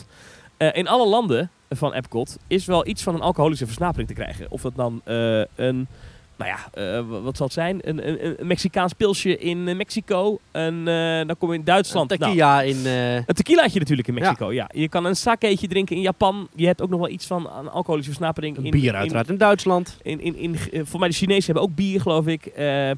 hè? 0.59 0.73
In 0.73 0.89
alle 0.89 1.09
landen 1.09 1.51
van 1.71 1.93
Epcot 1.93 2.37
is 2.47 2.65
wel 2.65 2.87
iets 2.87 3.03
van 3.03 3.15
een 3.15 3.21
alcoholische 3.21 3.67
versnapering 3.67 4.09
te 4.09 4.15
krijgen. 4.15 4.51
Of 4.51 4.63
dat 4.63 4.77
dan 4.77 5.01
een, 5.55 5.89
nou 6.39 6.51
ja, 6.51 6.59
eh, 6.97 7.23
wat 7.23 7.37
zal 7.37 7.47
het 7.47 7.55
zijn? 7.55 7.79
Een, 7.83 8.09
een, 8.09 8.41
een 8.41 8.47
Mexicaans 8.47 8.93
pilsje 8.93 9.39
in 9.39 9.69
eh, 9.69 9.77
Mexico. 9.77 10.39
En 10.51 10.89
eh, 10.89 11.27
dan 11.27 11.39
kom 11.39 11.53
je 11.53 11.59
in 11.59 11.65
Duitsland. 11.65 12.09
Nou, 12.09 12.21
Tequila 12.21 12.63
in... 12.63 12.87
eh, 12.87 13.15
een 13.15 13.25
tequilaatje 13.35 13.79
natuurlijk 13.79 14.09
in 14.09 14.15
Mexico, 14.15 14.53
ja. 14.53 14.71
Je 14.75 14.89
kan 14.89 15.05
een 15.05 15.17
sakeetje 15.17 15.69
drinken 15.69 15.97
in 15.97 16.03
Japan. 16.03 16.49
Je 16.55 16.67
hebt 16.67 16.83
ook 16.83 16.89
nog 16.91 17.01
wel 17.01 17.09
iets 17.09 17.27
van 17.27 17.51
een 17.59 17.69
alcoholische 17.69 18.11
versnapering. 18.11 18.57
een 18.57 18.65
in, 18.65 18.71
bier 18.71 18.95
uiteraard 18.95 19.29
in 19.29 19.37
Duitsland. 19.37 19.97
In, 20.03 20.21
in, 20.21 20.37
in, 20.37 20.87
voor 20.87 21.01
mij 21.01 21.09
de 21.09 21.15
Chinezen 21.15 21.45
hebben 21.45 21.63
ook 21.63 21.75
bier, 21.75 22.01
geloof 22.01 22.27
ik. 22.27 22.47
Eh, 22.47 22.65
nou, 22.65 22.97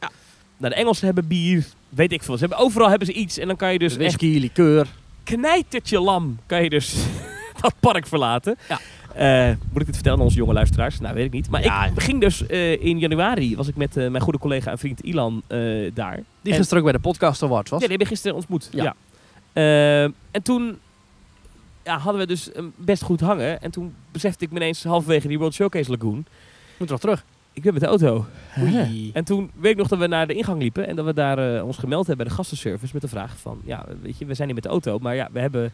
de 0.59 0.75
Engelsen 0.75 1.05
hebben 1.07 1.27
bier. 1.27 1.67
Weet 1.89 2.13
ik 2.13 2.23
veel. 2.23 2.35
Ze 2.35 2.41
hebben, 2.41 2.59
overal 2.59 2.89
hebben 2.89 3.07
ze 3.07 3.13
iets. 3.13 3.39
En 3.39 3.47
dan 3.47 3.57
kan 3.57 3.73
je 3.73 3.79
dus 3.79 3.91
echt 3.97 3.99
Whisky, 3.99 4.39
liqueur. 4.39 4.87
knijtertje 5.25 6.01
lam 6.01 6.39
kan 6.47 6.63
je 6.63 6.71
dus 6.71 6.95
dat 7.61 7.75
park 7.81 8.07
verlaten. 8.07 8.57
Ja. 8.69 8.81
Eh, 9.15 9.47
moet 9.73 9.81
ik 9.81 9.87
dit 9.87 9.95
vertellen 9.95 10.19
aan 10.19 10.25
onze 10.25 10.37
jonge 10.37 10.53
luisteraars? 10.53 11.01
Nou, 11.01 11.15
weet 11.15 11.25
ik 11.25 11.33
niet. 11.33 11.51
Maar 11.51 11.63
Ja. 11.63 11.85
ik 11.87 12.01
ging 12.03 12.21
dus 12.21 12.47
eh, 12.47 12.85
in 12.85 12.99
januari, 12.99 13.57
was 13.57 13.69
ik 13.69 13.77
met 13.77 13.97
eh, 13.97 14.09
mijn 14.11 14.23
goede 14.23 14.39
collega 14.39 14.71
en 14.71 14.79
vriend 14.79 15.01
Ilan 15.01 15.43
daar. 15.95 16.15
Die 16.43 16.53
En- 16.53 16.59
gisteren 16.59 16.79
ook 16.79 16.85
bij 16.85 16.93
de 16.93 16.99
podcast 17.09 17.43
awards 17.43 17.71
was. 17.71 17.81
Ja, 17.81 17.87
die 17.87 17.97
hebben 17.97 18.15
gisteren 18.17 18.37
ontmoet. 18.37 18.69
Ja. 18.73 18.83
Ja. 18.83 18.95
En 20.31 20.43
toen 20.43 20.79
ja, 21.85 21.99
hadden 21.99 22.21
we 22.21 22.27
dus 22.27 22.51
best 22.77 23.03
goed 23.03 23.21
hangen. 23.21 23.63
En 23.63 23.71
toen 23.71 23.95
besefte 24.13 24.45
ik 24.45 24.51
me 24.51 24.57
ineens 24.57 24.85
halverwege 24.85 25.29
die 25.29 25.39
World 25.39 25.55
Showcase 25.55 25.91
Lagoon. 25.91 26.25
Moet 26.79 26.89
nog 26.89 27.01
terug. 27.01 27.25
Ik 27.53 27.63
ben 27.63 27.73
met 27.73 27.83
de 27.83 27.89
auto. 27.89 28.27
Oei. 28.61 29.11
En 29.15 29.25
toen 29.25 29.51
weet 29.61 29.73
ik 29.73 29.79
nog 29.79 29.89
dat 29.89 29.99
we 29.99 30.07
naar 30.07 30.27
de 30.27 30.35
ingang 30.35 30.61
liepen 30.63 30.87
en 30.87 30.97
dat 30.97 31.05
we 31.05 31.15
daar 31.15 31.65
ons 31.65 31.77
gemeld 31.77 32.07
hebben 32.07 32.25
bij 32.27 32.35
de 32.35 32.41
gastenservice 32.41 32.91
met 32.93 33.03
de 33.03 33.09
vraag 33.09 33.37
van, 33.39 33.61
ja, 33.65 33.85
weet 34.03 34.19
je, 34.19 34.25
we 34.25 34.35
zijn 34.35 34.47
hier 34.47 34.55
met 34.57 34.65
de 34.65 34.71
auto, 34.71 34.99
maar 34.99 35.15
ja, 35.15 35.29
we 35.33 35.41
hebben, 35.41 35.73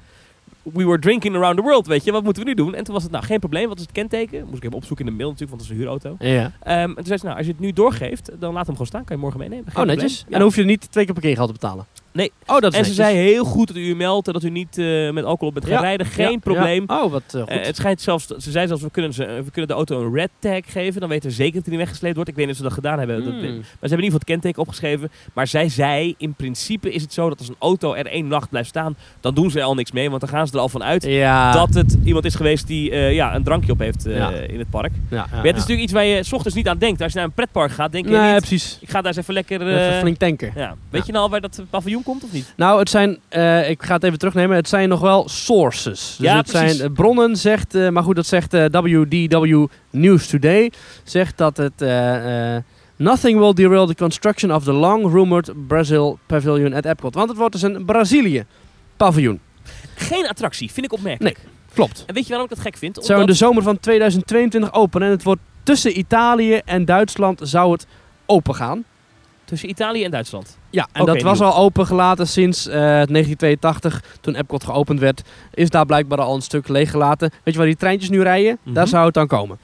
we 0.72 0.84
were 0.84 0.98
drinking 0.98 1.36
around 1.36 1.56
the 1.56 1.62
world, 1.62 1.86
weet 1.86 2.04
je, 2.04 2.12
wat 2.12 2.22
moeten 2.24 2.42
we 2.42 2.48
nu 2.48 2.54
doen? 2.54 2.74
En 2.74 2.84
toen 2.84 2.94
was 2.94 3.02
het, 3.02 3.12
nou, 3.12 3.24
geen 3.24 3.38
probleem, 3.38 3.68
wat 3.68 3.76
is 3.76 3.82
het 3.82 3.92
kenteken? 3.92 4.44
Moest 4.44 4.56
ik 4.56 4.64
even 4.64 4.76
opzoeken 4.76 5.04
in 5.06 5.10
de 5.12 5.16
mail 5.16 5.30
natuurlijk, 5.30 5.58
want 5.58 5.62
het 5.70 5.70
is 5.70 5.86
een 5.86 5.98
huurauto. 6.00 6.26
Ja. 6.28 6.52
Ehm, 6.62 6.88
en 6.88 6.94
toen 6.94 7.04
zei 7.06 7.18
ze, 7.18 7.24
nou, 7.24 7.36
als 7.36 7.46
je 7.46 7.52
het 7.52 7.60
nu 7.60 7.72
doorgeeft, 7.72 8.30
dan 8.38 8.52
laat 8.52 8.62
hem 8.66 8.72
gewoon 8.72 8.86
staan, 8.86 9.04
kan 9.04 9.16
je 9.16 9.22
morgen 9.22 9.40
meenemen. 9.40 9.64
Geen 9.64 9.72
Oh, 9.74 9.82
probleem. 9.82 9.96
netjes. 9.98 10.18
Ja. 10.18 10.24
En 10.26 10.32
dan 10.32 10.42
hoef 10.42 10.54
je 10.54 10.60
er 10.60 10.66
niet 10.66 10.90
twee 10.92 11.04
keer 11.04 11.14
parkeergeld 11.14 11.46
te 11.46 11.52
betalen. 11.52 11.86
Nee. 12.16 12.32
Oh, 12.46 12.58
dat 12.60 12.74
En 12.74 12.84
ze 12.84 12.92
zei 12.94 13.16
heel 13.16 13.44
goed 13.44 13.66
dat 13.66 13.76
u 13.76 13.88
u 13.88 13.94
meldt, 13.96 14.32
dat 14.32 14.42
u 14.42 14.50
niet 14.50 14.78
eh, 14.78 15.10
met 15.10 15.24
alcohol 15.24 15.52
bent 15.52 15.64
gaan 15.64 15.74
Ja. 15.74 15.80
rijden, 15.80 16.06
geen 16.06 16.30
Ja, 16.30 16.38
probleem. 16.38 16.84
ja. 16.86 17.02
Oh, 17.02 17.10
wat 17.12 17.22
eh, 17.34 17.40
goed. 17.40 17.50
Eh, 17.50 17.64
het 17.66 17.76
schijnt 17.76 18.00
zelfs, 18.00 18.26
ze 18.26 18.50
zei 18.50 18.66
zelfs, 18.66 18.82
we 18.82 18.90
kunnen, 18.90 19.12
ze, 19.12 19.24
we 19.24 19.50
kunnen 19.50 19.66
de 19.66 19.74
auto 19.74 20.00
een 20.06 20.14
red 20.14 20.30
tag 20.38 20.60
geven. 20.66 21.00
Dan 21.00 21.08
weten 21.08 21.28
we 21.28 21.34
zeker 21.34 21.54
dat 21.54 21.62
hij 21.62 21.70
niet 21.72 21.80
weggesleept 21.82 22.14
wordt. 22.14 22.30
Ik 22.30 22.36
weet 22.36 22.44
niet 22.46 22.54
of 22.54 22.60
ze 22.60 22.66
dat 22.68 22.76
gedaan 22.76 22.98
hebben. 22.98 23.16
Dat- 23.24 23.32
Hmm. 23.32 23.42
maar 23.42 23.48
ze 23.50 23.54
hebben 23.60 23.80
in 23.80 23.88
ieder 23.88 24.04
geval 24.04 24.18
het 24.18 24.24
kenteken 24.24 24.60
opgeschreven. 24.62 25.10
Maar 25.32 25.46
zij 25.46 25.68
zei, 25.68 26.14
in 26.18 26.34
principe 26.34 26.92
is 26.92 27.02
het 27.02 27.12
zo 27.12 27.28
dat 27.28 27.38
als 27.38 27.48
een 27.48 27.56
auto 27.58 27.94
er 27.94 28.06
één 28.06 28.26
nacht 28.28 28.48
blijft 28.48 28.68
staan, 28.68 28.96
dan 29.20 29.34
doen 29.34 29.50
ze 29.50 29.58
er 29.58 29.64
al 29.64 29.74
niks 29.74 29.92
mee. 29.92 30.08
Want 30.08 30.20
dan 30.20 30.30
gaan 30.30 30.46
ze 30.46 30.52
er 30.54 30.58
al 30.60 30.68
van 30.68 30.82
uit 30.84 31.02
dat 31.52 31.74
het 31.74 31.96
iemand 32.04 32.24
is 32.24 32.34
geweest 32.34 32.66
die 32.66 32.90
eh, 32.90 33.12
ja, 33.14 33.34
een 33.34 33.42
drankje 33.42 33.72
op 33.72 33.78
heeft 33.78 34.06
eh, 34.06 34.48
in 34.48 34.58
het 34.58 34.70
park. 34.70 34.92
Maar 35.10 35.28
het 35.30 35.44
is 35.44 35.52
natuurlijk 35.52 35.80
iets 35.80 35.92
waar 35.92 36.04
je 36.04 36.22
s 36.22 36.32
ochtends 36.32 36.56
niet 36.56 36.68
aan 36.68 36.78
denkt. 36.78 37.00
Als 37.02 37.12
je 37.12 37.18
naar 37.18 37.26
een 37.26 37.34
pretpark 37.34 37.70
gaat, 37.72 37.92
denk 37.92 38.04
je 38.04 38.10
Nee, 38.10 38.30
niet, 38.30 38.38
precies. 38.38 38.78
ik 38.80 38.88
ga 38.90 38.98
daar 38.98 39.06
eens 39.06 39.16
even 39.16 39.34
lekker... 39.34 39.76
eh, 39.76 39.98
flink 39.98 40.16
tanken. 40.16 40.52
ja. 40.54 40.74
Weet 40.90 41.06
je 41.06 41.12
nou 41.12 41.24
al 41.24 41.30
waar 41.30 41.40
dat 41.40 41.62
paviljoen 41.70 42.02
komt 42.06 42.24
of 42.24 42.32
niet? 42.32 42.52
Nou, 42.56 42.78
het 42.78 42.90
zijn, 42.90 43.18
eh, 43.28 43.70
ik 43.70 43.82
ga 43.82 43.94
het 43.94 44.04
even 44.04 44.18
terugnemen, 44.18 44.56
het 44.56 44.68
zijn 44.68 44.88
nog 44.88 45.00
wel 45.00 45.28
sources. 45.28 46.14
Dus 46.18 46.26
Ja, 46.26 46.36
het 46.36 46.46
precies. 46.50 46.76
zijn 46.76 46.88
eh, 46.88 46.94
bronnen, 46.94 47.36
zegt, 47.36 47.74
eh, 47.74 47.88
maar 47.88 48.02
goed, 48.02 48.16
dat 48.16 48.26
zegt 48.26 48.52
WDW 48.52 49.66
News 49.90 50.26
Today, 50.26 50.72
zegt 51.04 51.38
dat 51.38 51.56
het... 51.56 51.84
Nothing 52.98 53.38
will 53.38 53.52
derail 53.52 53.86
the 53.86 53.94
construction 53.94 54.52
of 54.54 54.64
the 54.64 54.72
long-rumored 54.72 55.52
Brazil 55.66 56.18
pavilion 56.26 56.72
at 56.74 56.84
Epcot. 56.84 57.14
Want 57.14 57.28
het 57.28 57.38
wordt 57.38 57.52
dus 57.52 57.62
een 57.62 57.84
Brazilië 57.84 58.44
paviljoen. 58.96 59.40
Geen 59.94 60.28
attractie, 60.28 60.72
vind 60.72 60.86
ik 60.86 60.92
opmerkelijk. 60.92 61.38
Klopt. 61.74 62.04
En 62.06 62.14
weet 62.14 62.22
je 62.22 62.28
waarom 62.28 62.48
ik 62.50 62.54
dat 62.56 62.64
gek 62.64 62.76
vind? 62.76 62.96
Het 62.96 63.04
zou 63.04 63.18
in 63.18 63.24
Omdat- 63.24 63.38
de 63.40 63.44
zomer 63.46 63.62
van 63.62 63.80
2022 63.80 64.72
open 64.72 65.02
en 65.02 65.10
het 65.10 65.22
wordt 65.22 65.40
tussen 65.62 65.98
Italië 65.98 66.60
en 66.64 66.84
Duitsland 66.84 67.40
zou 67.42 67.72
het 67.72 67.86
open 68.26 68.54
gaan. 68.54 68.84
Tussen 69.46 69.68
Italië 69.68 70.04
en 70.04 70.10
Duitsland. 70.10 70.58
Ja, 70.70 70.88
en 70.92 71.04
dat 71.04 71.22
was 71.22 71.38
nieuw. 71.38 71.48
al 71.48 71.62
opengelaten 71.64 72.28
sinds 72.28 72.66
eh 72.66 72.74
1982, 72.74 74.02
toen 74.20 74.34
Epcot 74.34 74.64
geopend 74.64 75.00
werd. 75.00 75.22
Is 75.54 75.70
daar 75.70 75.86
blijkbaar 75.86 76.20
al 76.20 76.34
een 76.34 76.42
stuk 76.42 76.68
leeggelaten. 76.68 77.30
Weet 77.30 77.54
je 77.54 77.58
waar 77.60 77.68
die 77.68 77.76
treintjes 77.76 78.10
nu 78.10 78.22
rijden? 78.22 78.58
Mhm. 78.62 78.74
Daar 78.74 78.88
zou 78.88 79.04
het 79.04 79.14
dan 79.14 79.26
komen. 79.26 79.58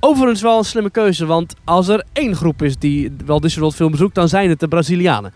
Overigens 0.00 0.42
wel 0.42 0.58
een 0.58 0.64
slimme 0.64 0.90
keuze, 0.90 1.26
want 1.26 1.54
als 1.64 1.88
er 1.88 2.04
één 2.12 2.36
groep 2.36 2.62
is 2.62 2.76
die 2.76 3.12
wel 3.26 3.40
Disney 3.40 3.60
World 3.60 3.76
film 3.76 3.90
bezoekt, 3.90 4.14
dan 4.14 4.28
zijn 4.28 4.48
het 4.48 4.60
de 4.60 4.68
Brazilianen. 4.68 5.32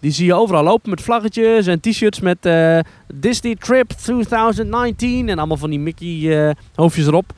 Die 0.00 0.12
zie 0.12 0.26
je 0.26 0.34
overal 0.34 0.62
lopen 0.62 0.90
met 0.90 1.00
vlaggetjes 1.00 1.66
en 1.66 1.80
t-shirts 1.80 2.20
met 2.20 2.46
eh, 2.46 2.78
Disney 3.14 3.54
Trip 3.54 3.88
2019 3.90 5.28
en 5.28 5.38
allemaal 5.38 5.56
van 5.56 5.70
die 5.70 5.78
Mickey 5.78 6.46
eh, 6.48 6.54
hoofdjes 6.74 7.06
erop. 7.06 7.32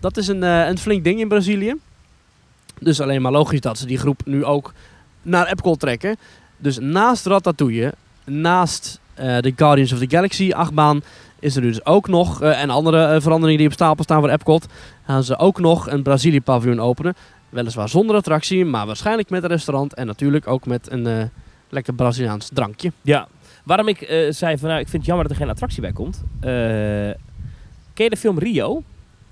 Dat 0.00 0.16
is 0.16 0.28
een, 0.28 0.42
eh, 0.42 0.66
een 0.66 0.78
flink 0.78 1.04
ding 1.04 1.20
in 1.20 1.28
Brazilië. 1.28 1.74
Dus 2.80 3.00
alleen 3.00 3.22
maar 3.22 3.32
logisch 3.32 3.60
dat 3.60 3.78
ze 3.78 3.86
die 3.86 3.98
groep 3.98 4.20
nu 4.24 4.44
ook 4.44 4.72
naar 5.22 5.46
Epcot 5.46 5.80
trekken. 5.80 6.16
Dus 6.56 6.78
naast 6.78 7.26
Ratatouille, 7.26 7.94
naast 8.24 9.00
eh, 9.14 9.38
de 9.38 9.52
Guardians 9.56 9.92
of 9.92 9.98
the 9.98 10.08
Galaxy 10.08 10.52
achtbaan, 10.52 11.02
is 11.38 11.56
er 11.56 11.62
dus 11.62 11.84
ook 11.84 12.08
nog, 12.08 12.42
eh, 12.42 12.62
en 12.62 12.70
andere 12.70 13.04
eh, 13.04 13.20
veranderingen 13.20 13.58
die 13.58 13.66
op 13.66 13.72
stapel 13.72 14.04
staan 14.04 14.20
voor 14.20 14.30
Epcot, 14.30 14.66
gaan 15.06 15.24
ze 15.24 15.38
ook 15.38 15.60
nog 15.60 15.90
een 15.90 16.02
Brazilië 16.02 16.40
paviljoen 16.40 16.80
openen. 16.80 17.14
Weliswaar 17.48 17.88
zonder 17.88 18.16
attractie, 18.16 18.64
maar 18.64 18.86
waarschijnlijk 18.86 19.30
met 19.30 19.42
een 19.42 19.48
restaurant 19.48 19.94
en 19.94 20.06
natuurlijk 20.06 20.46
ook 20.46 20.66
met 20.66 20.90
een 20.90 21.30
lekker 21.68 21.94
Braziliaans 21.94 22.48
drankje. 22.52 22.92
Ja, 23.02 23.28
waarom 23.64 23.88
ik 23.88 24.26
zei 24.30 24.58
van 24.58 24.68
nou, 24.68 24.80
ik 24.80 24.88
vind 24.88 24.92
het 24.92 25.06
jammer 25.06 25.28
dat 25.28 25.32
er 25.36 25.42
geen 25.42 25.50
attractie 25.50 25.80
bij 25.80 25.92
komt. 25.92 26.22
Ken 26.40 28.04
je 28.04 28.10
de 28.10 28.16
film 28.16 28.38
Rio? 28.38 28.82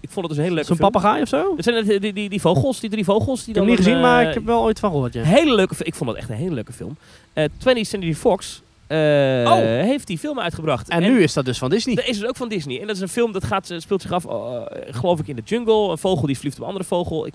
Ik 0.01 0.11
vond 0.11 0.27
het 0.27 0.29
dus 0.29 0.37
een 0.37 0.43
hele 0.43 0.55
leuke 0.55 0.69
Zo'n 0.77 0.91
papegaai 0.91 1.23
of 1.23 1.29
zo? 1.29 1.57
Het 1.57 1.65
zijn 1.65 1.77
het- 1.87 2.03
die, 2.03 2.13
die, 2.13 2.29
die 2.29 2.41
vogels, 2.41 2.81
die 2.81 2.91
drie 2.91 3.05
vogels. 3.05 3.45
Die 3.45 3.49
Ik 3.49 3.55
heb 3.55 3.65
hem 3.65 3.67
niet 3.67 3.77
gezien, 3.77 3.95
een, 3.95 4.01
maar 4.01 4.23
eh, 4.23 4.29
ik 4.29 4.35
heb 4.35 4.45
wel 4.45 4.63
ooit 4.63 4.79
van 4.79 4.91
gehoord. 4.91 5.13
Ja. 5.15 5.23
Hele 5.23 5.55
leuke, 5.55 5.75
ik 5.79 5.95
vond 5.95 6.11
het 6.11 6.19
echt 6.19 6.29
een 6.29 6.37
hele 6.37 6.55
leuke 6.55 6.73
film. 6.73 6.97
Eh 7.33 7.45
20th 7.59 7.81
Century 7.81 8.15
Fox 8.15 8.63
eh, 8.87 8.99
Oh. 9.47 9.55
heeft 9.59 10.07
die 10.07 10.19
film 10.19 10.41
uitgebracht. 10.41 10.89
En 10.89 11.03
nu 11.03 11.23
is 11.23 11.33
dat 11.33 11.45
dus 11.45 11.59
van 11.59 11.71
Disney. 11.71 11.95
Dat 11.95 12.07
is 12.07 12.17
het 12.19 12.29
ook 12.29 12.37
van 12.37 12.49
Disney. 12.49 12.81
En 12.81 12.87
dat 12.87 12.97
is 12.97 13.03
een 13.03 13.09
film 13.09 13.33
dat 13.33 13.45
gaat, 13.45 13.75
speelt 13.77 14.03
zich 14.03 14.13
af, 14.13 14.25
eh, 14.27 14.61
geloof 14.91 15.19
ik, 15.21 15.29
in 15.29 15.37
de 15.37 15.43
jungle. 15.45 15.91
Een 15.91 15.99
vogel 15.99 16.27
die 16.27 16.39
vliegt 16.39 16.55
op 16.57 16.61
een 16.61 16.67
andere 16.69 16.85
vogel. 16.85 17.27
Ik, 17.27 17.35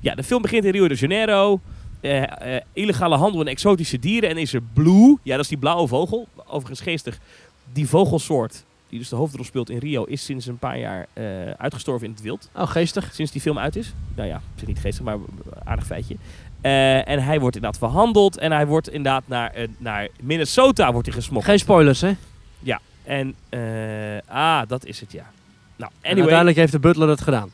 ja, 0.00 0.14
de 0.14 0.22
film 0.22 0.42
begint 0.42 0.64
in 0.64 0.70
Rio 0.72 0.88
de 0.88 0.94
Janeiro. 0.94 1.60
Eh, 2.00 2.22
eh, 2.56 2.60
illegale 2.72 3.16
handel 3.16 3.40
in 3.40 3.46
exotische 3.46 3.98
dieren. 3.98 4.30
En 4.30 4.36
is 4.36 4.52
er 4.54 4.60
Blue. 4.74 5.16
Ja, 5.22 5.32
dat 5.34 5.42
is 5.42 5.48
die 5.48 5.58
blauwe 5.58 5.88
vogel. 5.88 6.26
Overigens 6.46 6.80
geestig. 6.80 7.18
Die 7.72 7.88
vogelsoort 7.88 8.64
die 8.88 8.98
dus 8.98 9.08
de 9.08 9.16
hoofdrol 9.16 9.44
speelt 9.44 9.70
in 9.70 9.78
Rio, 9.78 10.04
is 10.04 10.24
sinds 10.24 10.46
een 10.46 10.58
paar 10.58 10.78
jaar 10.78 11.06
eh, 11.12 11.50
uitgestorven 11.50 12.06
in 12.06 12.12
het 12.12 12.22
wild. 12.22 12.50
Oh, 12.54 12.68
geestig. 12.68 13.14
Sinds 13.14 13.32
die 13.32 13.40
film 13.40 13.58
uit 13.58 13.76
is. 13.76 13.92
Nou 14.14 14.28
ja, 14.28 14.40
niet 14.66 14.78
geestig, 14.78 15.04
maar 15.04 15.18
aardig 15.64 15.86
feitje. 15.86 16.16
Eh, 16.60 17.08
en 17.08 17.22
hij 17.24 17.40
wordt 17.40 17.56
inderdaad 17.56 17.80
verhandeld 17.80 18.38
en 18.38 18.52
hij 18.52 18.66
wordt 18.66 18.88
inderdaad 18.88 19.22
naar, 19.26 19.50
eh, 19.50 19.68
naar 19.78 20.08
Minnesota 20.20 20.92
wordt 20.92 21.06
hij 21.06 21.16
gesmokkeld. 21.16 21.50
Geen 21.50 21.58
spoilers, 21.58 22.00
hè? 22.00 22.12
En, 23.04 23.34
eh, 23.48 23.60
ah, 24.26 24.68
dat 24.68 24.84
is 24.84 25.00
het, 25.00 25.12
ja. 25.12 25.24
Nou, 25.76 25.90
En 25.92 25.98
anyway. 26.00 26.20
uiteindelijk 26.20 26.56
heeft 26.56 26.72
de 26.72 26.78
butler 26.78 27.08
het 27.08 27.20
gedaan. 27.20 27.50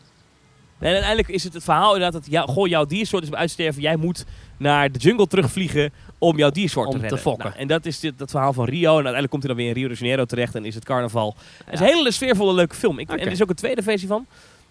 En 0.80 0.86
uiteindelijk 0.86 1.28
is 1.28 1.44
het 1.44 1.54
het 1.54 1.64
verhaal 1.64 1.94
inderdaad 1.94 2.22
dat 2.22 2.30
jou, 2.30 2.48
goh, 2.48 2.68
jouw 2.68 2.84
diersoort 2.84 3.22
is 3.22 3.28
bij 3.28 3.38
uitsterven. 3.38 3.82
Jij 3.82 3.96
moet 3.96 4.24
naar 4.56 4.92
de 4.92 4.98
jungle 4.98 5.26
terugvliegen 5.26 5.92
om 6.18 6.36
jouw 6.36 6.50
diersoort 6.50 6.86
Om 6.86 6.92
te 6.92 6.98
te 6.98 7.02
redden. 7.02 7.22
fokken. 7.22 7.46
Nou, 7.48 7.58
en 7.60 7.66
dat 7.66 7.86
is 7.86 8.00
dit, 8.00 8.18
dat 8.18 8.30
verhaal 8.30 8.52
van 8.52 8.64
Rio. 8.64 8.88
En 8.88 8.94
uiteindelijk 8.94 9.30
komt 9.30 9.42
hij 9.42 9.54
dan 9.54 9.62
weer 9.62 9.70
in 9.70 9.80
Rio 9.80 9.88
de 9.88 9.94
Janeiro 9.94 10.24
terecht 10.24 10.54
en 10.54 10.64
is 10.64 10.74
het 10.74 10.84
carnaval. 10.84 11.36
Het 11.64 11.74
is 11.74 11.80
een 11.80 11.86
hele 11.86 12.10
sfeervolle, 12.10 12.54
leuke 12.54 12.74
film. 12.74 12.98
Ik, 12.98 13.08
En 13.10 13.18
er 13.20 13.30
is 13.30 13.42
ook 13.42 13.48
een 13.48 13.54
tweede 13.54 13.82
versie 13.82 14.08
van. 14.08 14.26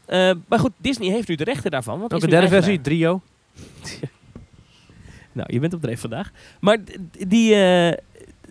Eh, 0.06 0.32
maar 0.48 0.60
goed, 0.60 0.72
Disney 0.78 1.10
heeft 1.10 1.28
nu 1.28 1.36
de 1.36 1.44
rechten 1.44 1.72
daarvan. 1.72 2.00
Want 2.00 2.12
Ook 2.12 2.18
is 2.18 2.24
een 2.24 2.30
derde 2.30 2.48
versie, 2.48 2.82
Drio. 2.82 3.22
Nou, 5.32 5.54
je 5.54 5.60
bent 5.60 5.74
op 5.74 5.82
dreef 5.82 6.00
vandaag. 6.00 6.32
Maar 6.60 6.78
die, 7.28 7.56
eh, 7.56 7.98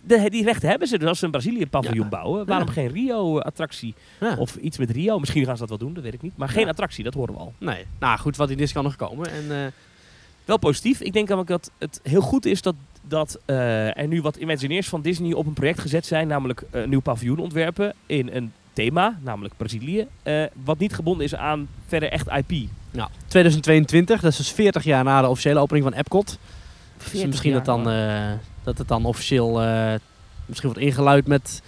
de, 0.08 0.30
die 0.30 0.44
rechten 0.44 0.68
hebben 0.68 0.88
ze. 0.88 0.98
Dus 0.98 1.08
als 1.08 1.18
ze 1.18 1.24
een 1.24 1.30
Brazilië-paviljoen 1.30 2.02
Ja. 2.04 2.08
bouwen, 2.08 2.46
waarom 2.46 2.66
Ja. 2.66 2.72
geen 2.72 2.88
Rio-attractie? 2.88 3.94
Ja. 4.20 4.36
Of 4.38 4.56
iets 4.56 4.78
met 4.78 4.90
Rio. 4.90 5.18
Misschien 5.18 5.44
gaan 5.44 5.54
ze 5.54 5.60
dat 5.60 5.68
wel 5.68 5.78
doen, 5.78 5.94
dat 5.94 6.02
weet 6.02 6.14
ik 6.14 6.22
niet. 6.22 6.36
Maar 6.36 6.48
geen 6.48 6.68
attractie, 6.68 7.04
dat 7.04 7.14
horen 7.14 7.34
we 7.34 7.40
al. 7.40 7.52
Nee. 7.58 7.84
Nou 7.98 8.18
goed, 8.18 8.36
wat 8.36 8.50
in 8.50 8.56
dit 8.56 8.72
kan 8.72 8.84
nog 8.84 8.96
komen. 8.96 9.30
En, 9.30 9.44
eh, 9.64 9.66
Wel 10.44 10.58
positief. 10.58 11.00
Ik 11.00 11.12
denk 11.12 11.28
namelijk 11.28 11.50
dat 11.50 11.70
het 11.78 12.00
heel 12.02 12.20
goed 12.20 12.46
is 12.46 12.62
dat, 12.62 12.74
dat 13.02 13.38
eh, 13.44 13.98
er 13.98 14.06
nu 14.06 14.22
wat 14.22 14.36
Imagineers 14.36 14.88
van 14.88 15.02
Disney 15.02 15.32
op 15.32 15.46
een 15.46 15.52
project 15.52 15.80
gezet 15.80 16.06
zijn. 16.06 16.28
Namelijk 16.28 16.62
eh, 16.70 16.82
een 16.82 16.88
nieuw 16.88 17.00
paviljoen 17.00 17.38
ontwerpen 17.38 17.94
in 18.06 18.28
een 18.32 18.52
thema, 18.72 19.18
namelijk 19.22 19.54
Brazilië. 19.56 20.06
wat 20.64 20.78
niet 20.78 20.94
gebonden 20.94 21.24
is 21.24 21.34
aan 21.34 21.68
verder 21.86 22.08
echt 22.10 22.26
IP. 22.28 22.68
nou, 22.90 23.08
2022, 23.26 24.20
dat 24.20 24.30
is 24.30 24.36
dus 24.36 24.52
40 24.52 24.84
jaar 24.84 25.04
na 25.04 25.20
de 25.20 25.28
officiële 25.28 25.58
opening 25.60 25.84
van 25.84 25.94
Epcot. 25.94 26.26
Dus 26.96 27.06
40 27.08 27.26
misschien 27.28 27.50
jaar 27.52 27.64
dat, 27.64 27.84
dan, 27.84 27.92
dat 28.68 28.78
het 28.78 28.88
dan 28.88 29.04
officieel 29.04 29.62
eh, 29.62 29.94
misschien 30.46 30.70
wordt 30.70 30.84
ingeluid 30.84 31.26
met 31.26 31.62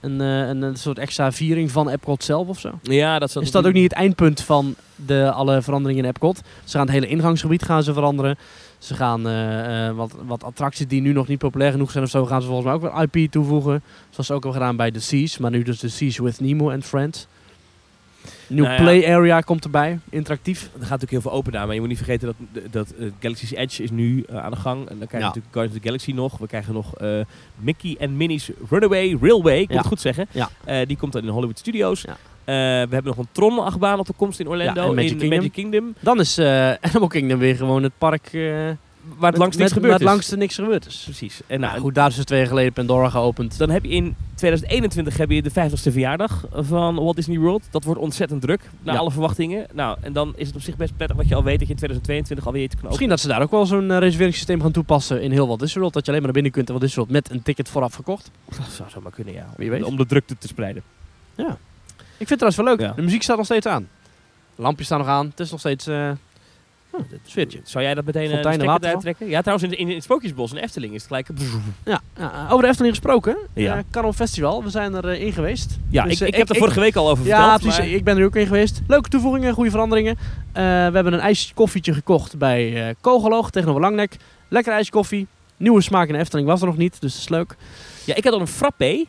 een, 0.00 0.20
eh, 0.20 0.48
een, 0.48 0.62
een 0.62 0.76
soort 0.76 0.98
extra 0.98 1.32
viering 1.32 1.70
van 1.70 1.88
Epcot 1.88 2.24
zelf 2.24 2.48
of 2.48 2.60
zo. 2.60 2.78
Ja, 2.82 3.18
dat 3.18 3.36
Is 3.36 3.50
dat 3.50 3.66
ook 3.66 3.72
niet 3.72 3.82
het 3.82 3.92
eindpunt 3.92 4.40
van 4.40 4.74
de, 4.96 5.30
alle 5.30 5.62
veranderingen 5.62 6.04
in 6.04 6.10
Epcot? 6.10 6.40
Ze 6.64 6.76
gaan 6.76 6.86
het 6.86 6.94
hele 6.94 7.06
ingangsgebied 7.06 7.62
gaan 7.62 7.82
ze 7.82 7.92
veranderen. 7.92 8.38
Ze 8.78 8.94
gaan 8.94 9.28
eh, 9.28 9.90
wat, 9.90 10.14
wat 10.26 10.44
attracties 10.44 10.86
die 10.86 11.00
nu 11.00 11.12
nog 11.12 11.28
niet 11.28 11.38
populair 11.38 11.70
genoeg 11.70 11.90
zijn 11.90 12.04
of 12.04 12.10
zo, 12.10 12.26
gaan 12.26 12.40
ze 12.40 12.46
volgens 12.46 12.66
mij 12.66 12.76
ook 12.76 12.94
wel 12.94 13.02
IP 13.02 13.30
toevoegen. 13.30 13.82
Zoals 14.10 14.26
ze 14.26 14.34
ook 14.34 14.44
al 14.44 14.52
gedaan 14.52 14.76
bij 14.76 14.90
The 14.90 15.00
Seas, 15.00 15.38
maar 15.38 15.50
nu 15.50 15.62
dus 15.62 15.78
The 15.78 15.88
Seas 15.88 16.18
with 16.18 16.40
Nemo 16.40 16.70
and 16.70 16.84
Friends. 16.84 17.26
Nieuw 18.52 18.64
Nou 18.64 18.76
ja. 18.76 18.82
play 18.82 19.14
area 19.14 19.40
komt 19.40 19.64
erbij, 19.64 19.98
interactief. 20.10 20.62
Er 20.62 20.70
gaat 20.70 20.80
natuurlijk 20.80 21.10
heel 21.10 21.20
veel 21.20 21.32
open 21.32 21.52
daar, 21.52 21.64
maar 21.64 21.74
je 21.74 21.80
moet 21.80 21.88
niet 21.88 21.98
vergeten 21.98 22.34
dat, 22.52 22.62
dat 22.72 22.90
eh, 22.98 23.06
Galaxy's 23.20 23.50
Edge 23.52 23.82
is 23.82 23.90
nu 23.90 24.22
eh, 24.28 24.36
aan 24.44 24.50
de 24.50 24.56
gang. 24.56 24.88
En 24.88 24.98
dan 24.98 25.06
krijg 25.08 25.10
je 25.12 25.18
Ja. 25.18 25.26
natuurlijk 25.26 25.54
Guardians 25.54 25.76
of 25.76 25.82
the 25.82 25.88
Galaxy 25.88 26.12
nog. 26.12 26.38
We 26.38 26.46
krijgen 26.46 26.74
nog 26.74 26.96
eh, 26.96 27.20
Mickey 27.56 27.96
en 27.98 28.16
Minnie's 28.16 28.50
Runaway 28.70 29.16
Railway, 29.20 29.54
ik 29.60 29.60
moet 29.60 29.70
Ja. 29.70 29.76
het 29.78 29.86
goed 29.86 30.00
zeggen. 30.00 30.26
Ja. 30.30 30.50
Eh, 30.64 30.86
die 30.86 30.96
komt 30.96 31.12
dan 31.12 31.20
in 31.20 31.26
de 31.26 31.32
Hollywood 31.32 31.58
Studios. 31.58 32.02
Ja. 32.02 32.10
Eh, 32.44 32.54
we 32.88 32.94
hebben 32.94 33.04
nog 33.04 33.18
een 33.18 33.28
Tron-achtbaan 33.32 33.98
op 33.98 34.06
de 34.06 34.12
komst 34.16 34.40
in 34.40 34.48
Orlando, 34.48 34.80
Ja, 34.82 34.88
en 34.88 34.94
Magic 34.94 35.10
in 35.10 35.16
Kingdom. 35.18 35.38
Magic 35.38 35.52
Kingdom. 35.52 35.94
Dan 36.00 36.20
is 36.20 36.38
eh 36.38 36.72
Animal 36.90 37.08
Kingdom 37.08 37.38
weer 37.38 37.56
gewoon 37.56 37.82
het 37.82 37.92
park 37.98 38.28
eh, 38.32 38.68
Waar 39.18 39.30
het 39.30 39.40
langst 39.40 39.58
niks 39.58 39.72
gebeurd 39.72 39.92
met 39.92 40.00
is. 40.00 40.06
langste 40.06 40.36
niks 40.36 40.54
gebeurd 40.54 40.86
is. 40.86 41.02
Precies. 41.04 41.40
En 41.46 41.60
Nou, 41.60 41.80
goed, 41.80 41.94
daar 41.94 42.08
is 42.08 42.14
dus 42.16 42.24
twee 42.24 42.38
jaar 42.38 42.48
geleden 42.48 42.72
Pandora 42.72 43.08
geopend. 43.08 43.58
Dan 43.58 43.70
heb 43.70 43.84
je 43.84 43.90
in 43.90 44.16
2021 44.34 45.16
heb 45.16 45.30
je 45.30 45.42
de 45.42 45.50
50ste 45.50 45.92
verjaardag 45.92 46.44
van 46.52 46.94
Walt 46.94 47.16
Disney 47.16 47.38
World. 47.38 47.62
Dat 47.70 47.84
wordt 47.84 48.00
ontzettend 48.00 48.40
druk, 48.40 48.60
naar 48.82 48.94
Ja. 48.94 49.00
alle 49.00 49.10
verwachtingen. 49.10 49.66
Nou, 49.72 49.96
en 50.00 50.12
dan 50.12 50.32
is 50.36 50.46
het 50.46 50.56
op 50.56 50.62
zich 50.62 50.76
best 50.76 50.96
prettig 50.96 51.16
wat 51.16 51.28
je 51.28 51.34
al 51.34 51.42
weet 51.44 51.58
dat 51.58 51.66
je 51.68 51.72
in 51.72 51.78
2022 51.78 52.46
alweer 52.46 52.62
iets 52.62 52.74
kan 52.74 52.84
Misschien 52.86 53.08
dat 53.08 53.20
ze 53.20 53.28
daar 53.28 53.42
ook 53.42 53.50
wel 53.50 53.66
zo'n 53.66 53.90
eh, 53.90 53.98
reserveringssysteem 53.98 54.60
gaan 54.60 54.72
toepassen 54.72 55.22
in 55.22 55.30
heel 55.30 55.46
Walt 55.46 55.60
Disney 55.60 55.78
World. 55.78 55.94
Dat 55.94 56.04
je 56.06 56.10
alleen 56.12 56.22
maar 56.22 56.32
naar 56.32 56.42
binnen 56.42 56.52
kunt 56.52 56.66
en 56.66 56.72
Walt 56.74 56.86
Disney 56.86 57.06
World 57.06 57.22
met 57.24 57.36
een 57.36 57.42
ticket 57.42 57.68
vooraf 57.68 57.94
gekocht. 57.94 58.30
Dat 58.58 58.66
zou 58.76 58.90
zomaar 58.90 59.12
kunnen, 59.12 59.34
ja. 59.34 59.46
Wie 59.56 59.70
weet. 59.70 59.82
Om 59.82 59.96
de 59.96 60.06
drukte 60.06 60.38
te 60.38 60.46
spreiden. 60.46 60.82
Ik 61.36 62.28
vind 62.28 62.40
het 62.40 62.50
trouwens 62.52 62.56
wel 62.56 62.66
leuk. 62.66 62.80
Ja. 62.80 62.92
De 62.96 63.02
muziek 63.02 63.22
staat 63.22 63.36
nog 63.36 63.44
steeds 63.46 63.66
aan. 63.66 63.88
De 64.56 64.62
lampjes 64.62 64.86
staan 64.86 64.98
nog 64.98 65.08
aan. 65.08 65.26
Het 65.26 65.40
is 65.40 65.50
nog 65.50 65.60
steeds... 65.60 65.86
eh 66.92 67.00
sfeertje. 67.26 67.60
Zou 67.64 67.84
jij 67.84 67.94
dat 67.94 68.04
meteen 68.04 68.22
een 68.22 68.30
Fonteinen, 68.30 68.60
stekker 68.60 68.66
waterval? 68.80 68.88
eruit 69.02 69.16
trekken? 69.18 69.28
Ja, 69.28 69.40
trouwens, 69.42 69.72
in, 69.72 69.78
in, 69.78 69.88
in 69.88 69.94
het 69.94 70.04
Sprookjesbos 70.04 70.52
in 70.52 70.56
Efteling 70.58 70.94
is 70.94 70.98
het 70.98 71.06
gelijk... 71.08 71.28
ja, 71.84 72.00
ja, 72.16 72.46
over 72.50 72.62
de 72.62 72.68
Efteling 72.68 72.94
gesproken. 72.94 73.36
Ja. 73.54 73.74
Ja. 73.76 73.82
Carol 73.90 74.12
Festival. 74.12 74.64
We 74.64 74.70
zijn 74.70 74.94
er 74.94 75.08
eh, 75.08 75.22
in 75.22 75.32
geweest. 75.32 75.78
Ja, 75.88 76.04
Dus, 76.04 76.12
ik, 76.12 76.20
eh, 76.20 76.26
ik 76.28 76.34
heb 76.34 76.48
er 76.48 76.56
vorige 76.56 76.80
week 76.80 76.96
al 76.96 77.10
over 77.10 77.26
Ja, 77.26 77.38
verteld. 77.40 77.60
precies. 77.60 77.78
maar- 77.78 77.98
Ik 77.98 78.04
ben 78.04 78.18
er 78.18 78.24
ook 78.24 78.36
in 78.36 78.46
geweest. 78.46 78.80
Leuke 78.86 79.08
toevoegingen, 79.08 79.54
goede 79.54 79.70
veranderingen. 79.70 80.16
Eh, 80.52 80.62
we 80.62 80.68
hebben 80.94 81.12
een 81.12 81.20
ijskoffietje 81.20 81.92
gekocht 81.94 82.38
bij 82.38 82.88
eh 82.88 82.94
Kogeloog 83.00 83.50
tegenover 83.50 83.80
Langnek. 83.80 84.16
Lekker 84.48 84.72
ijskoffie. 84.72 85.26
Nieuwe 85.56 85.80
smaak 85.80 86.06
in 86.06 86.12
de 86.12 86.18
Efteling 86.20 86.48
was 86.48 86.60
er 86.60 86.66
nog 86.66 86.76
niet, 86.76 87.00
dus 87.00 87.12
dat 87.12 87.20
is 87.22 87.28
leuk. 87.28 87.56
ja, 88.04 88.14
ik 88.14 88.24
had 88.24 88.32
al 88.32 88.40
een 88.40 88.46
frappé. 88.46 89.04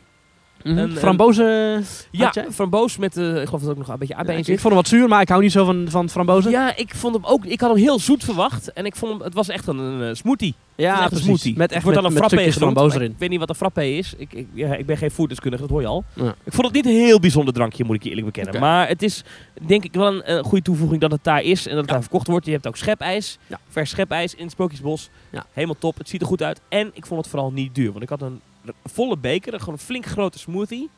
Een, 0.64 0.78
Een- 0.78 0.96
frambozen. 0.96 1.84
Ja, 2.10 2.24
had 2.24 2.34
jij? 2.34 2.46
framboos 2.50 2.96
met, 2.96 3.16
eh 3.16 3.40
ik 3.40 3.46
geloof 3.46 3.60
dat 3.60 3.70
ook 3.70 3.76
nog 3.76 3.88
een 3.88 3.98
beetje 3.98 4.12
Ja, 4.14 4.18
aardbei 4.18 4.38
ik, 4.38 4.46
vond 4.46 4.62
hem 4.62 4.74
wat 4.74 4.88
zuur, 4.88 5.08
maar 5.08 5.20
ik 5.20 5.28
hou 5.28 5.42
niet 5.42 5.52
zo 5.52 5.64
van, 5.64 5.86
van 5.88 6.08
frambozen. 6.08 6.50
Ja, 6.50 6.76
ik 6.76 6.94
vond 6.94 7.14
hem 7.14 7.24
ook... 7.24 7.44
Ik 7.44 7.60
had 7.60 7.70
hem 7.70 7.78
heel 7.78 7.98
zoet 7.98 8.24
verwacht. 8.24 8.72
En 8.72 8.84
ik 8.86 8.96
vond 8.96 9.12
hem... 9.12 9.20
Het 9.22 9.34
was 9.34 9.48
echt 9.48 9.66
een, 9.66 9.78
een 9.78 10.08
eh, 10.08 10.14
smoothie. 10.14 10.54
Ja, 10.76 11.02
een 11.02 11.08
precies. 11.08 11.24
smoothie. 11.26 11.56
Met 11.56 11.72
echt 11.72 11.82
wordt 11.82 12.02
met, 12.02 12.12
dan 12.12 12.38
een 12.38 12.52
genoemd, 12.52 12.74
maar 12.74 12.84
erin. 12.94 13.10
Ik 13.10 13.18
weet 13.18 13.30
niet 13.30 13.38
wat 13.38 13.48
een 13.48 13.54
frappé 13.54 13.82
is. 13.82 14.14
Ik, 14.16 14.32
ik, 14.32 14.46
ja, 14.52 14.74
ik 14.74 14.86
ben 14.86 14.96
geen 14.96 15.10
foodeskundige, 15.10 15.62
dat 15.62 15.70
hoor 15.70 15.80
je 15.80 15.86
al. 15.86 16.04
Ja. 16.14 16.34
Ik 16.44 16.52
vond 16.52 16.66
het 16.66 16.74
niet 16.74 16.86
een 16.86 17.00
heel 17.00 17.20
bijzonder 17.20 17.54
drankje, 17.54 17.84
moet 17.84 17.96
ik 17.96 18.02
je 18.02 18.08
eerlijk 18.08 18.26
bekennen. 18.26 18.60
Maar 18.60 18.88
het 18.88 19.02
is 19.02 19.24
denk 19.66 19.84
ik 19.84 19.92
wel 19.92 20.06
een 20.06 20.22
eh, 20.22 20.42
goede 20.42 20.64
toevoeging 20.64 21.00
dat 21.00 21.10
het 21.10 21.24
daar 21.24 21.42
is 21.42 21.66
en 21.66 21.70
dat 21.70 21.80
het 21.80 21.86
Ja. 21.86 21.92
daar 21.92 22.02
verkocht 22.02 22.26
wordt. 22.26 22.46
Je 22.46 22.52
hebt 22.52 22.66
ook 22.66 22.76
schepijs, 22.76 23.38
Ja. 23.46 23.60
vers 23.68 23.90
schepijs 23.90 24.34
in 24.34 24.42
het 24.42 24.52
Sprookjesbos. 24.52 25.10
Ja. 25.30 25.46
Helemaal 25.52 25.76
top, 25.78 25.98
het 25.98 26.08
ziet 26.08 26.20
er 26.20 26.26
goed 26.26 26.42
uit. 26.42 26.60
En 26.68 26.90
ik 26.92 27.06
vond 27.06 27.20
het 27.20 27.30
vooral 27.30 27.52
niet 27.52 27.74
duur, 27.74 27.90
want 27.90 28.02
ik 28.02 28.08
had 28.08 28.22
een 28.22 28.40
volle 28.84 29.16
beker, 29.16 29.52
een 29.54 29.58
gewoon 29.58 29.74
een 29.74 29.80
flink 29.80 30.06
grote 30.06 30.38
smoothie. 30.38 30.88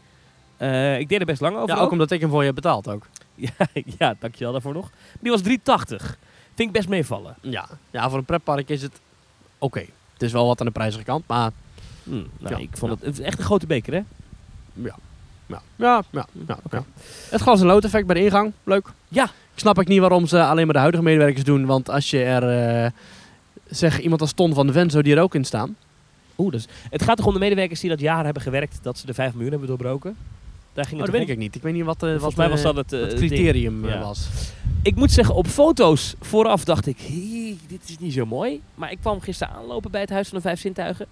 Eh, 0.57 0.99
ik 0.99 1.09
deed 1.09 1.21
er 1.21 1.27
best 1.27 1.41
lang 1.41 1.57
over. 1.57 1.77
Ja, 1.77 1.81
ook 1.83 1.91
omdat 1.91 2.11
ik 2.11 2.21
hem 2.21 2.31
voor 2.31 2.41
je 2.41 2.47
heb 2.47 2.55
betaald 2.55 2.89
ook. 2.89 3.07
ja, 3.35 3.51
ja, 3.99 4.15
dankjewel 4.19 4.53
daarvoor 4.53 4.73
nog. 4.75 4.91
Die 5.21 5.31
was 5.31 5.43
3,80. 5.43 5.47
Vind 6.55 6.69
ik 6.69 6.73
best 6.73 6.89
meevallen. 6.89 7.37
Ja, 7.41 7.69
ja 7.91 8.09
voor 8.09 8.19
een 8.19 8.25
pretpark 8.25 8.69
is 8.69 8.83
het 8.83 9.01
oké. 9.59 9.85
Het 10.13 10.23
is 10.23 10.33
wel 10.33 10.47
wat 10.47 10.61
aan 10.61 10.67
de 10.67 10.73
prijzige 10.73 11.05
kant, 11.05 11.25
maar 11.27 11.51
Hm, 12.03 12.11
nou, 12.15 12.27
Ja. 12.55 12.57
ik 12.57 12.69
vond 12.73 12.93
het, 12.93 13.01
het 13.01 13.19
is 13.19 13.25
echt 13.25 13.39
een 13.39 13.45
grote 13.45 13.67
beker, 13.67 13.93
hè? 13.93 14.01
ja. 14.73 14.95
Ja, 15.47 15.63
ja, 15.77 16.03
ja, 16.11 16.27
ja. 16.71 16.85
Het 17.31 17.41
glas- 17.41 17.61
en 17.61 17.67
lood-effect 17.67 18.07
bij 18.07 18.15
de 18.15 18.23
ingang, 18.25 18.53
leuk. 18.65 18.89
Ja. 19.09 19.25
Ik 19.25 19.59
snap 19.63 19.79
ook 19.79 19.87
niet 19.87 20.01
waarom 20.01 20.27
ze 20.27 20.45
alleen 20.45 20.65
maar 20.65 20.75
de 20.75 20.81
huidige 20.81 21.03
medewerkers 21.05 21.45
doen, 21.45 21.67
want 21.67 21.91
als 21.91 22.11
je 22.11 22.23
er, 22.23 22.83
eh, 22.85 22.91
zeg 23.67 24.01
iemand 24.01 24.21
als 24.21 24.33
Ton 24.33 24.55
van 24.55 24.67
de 24.67 24.73
Ven, 24.73 24.91
zou 24.91 25.03
die 25.03 25.15
er 25.17 25.23
ook 25.23 25.35
in 25.35 25.45
staan. 25.45 25.77
Oeh, 26.39 26.53
dus 26.53 26.67
het 26.91 27.03
gaat 27.03 27.17
toch 27.17 27.27
om 27.27 27.33
de 27.33 27.39
medewerkers 27.39 27.81
die 27.81 27.91
dat 27.91 28.01
jaar 28.01 28.25
hebben 28.25 28.43
gewerkt 28.43 28.79
dat 28.83 28.99
ze 28.99 29.07
de 29.07 29.15
5 29.15 29.33
miljoen 29.33 29.51
hebben 29.51 29.69
doorbroken? 29.69 30.17
Daar 30.73 30.85
ging 30.85 31.01
Oh, 31.01 31.07
dat 31.07 31.15
weet 31.17 31.29
ik 31.29 31.39
niet. 31.39 31.55
Ik 31.55 31.63
weet 31.63 31.73
niet 31.73 31.85
wat, 31.85 32.03
eh, 32.03 32.17
wat, 32.17 32.37
mij 32.37 32.49
was 32.49 32.59
eh, 32.59 32.65
dat 32.65 32.77
het, 32.77 32.93
eh, 32.93 33.17
criterium 33.17 33.87
Ja. 33.87 34.01
was. 34.01 34.29
Ik 34.83 34.95
moet 34.95 35.11
zeggen, 35.11 35.35
op 35.35 35.47
foto's 35.47 36.15
vooraf 36.21 36.65
dacht 36.65 36.87
ik, 36.87 36.99
"Hé, 37.01 37.57
dit 37.69 37.81
is 37.89 37.99
niet 37.99 38.13
zo 38.13 38.27
mooi. 38.27 38.61
Maar 38.75 38.91
ik 38.91 38.99
kwam 39.01 39.21
gisteren 39.21 39.55
aanlopen 39.55 39.91
bij 39.91 40.01
het 40.01 40.11
Huis 40.11 40.29
van 40.29 40.37
de 40.37 40.43
Vijf 40.43 40.61
Zintuigen. 40.61 41.07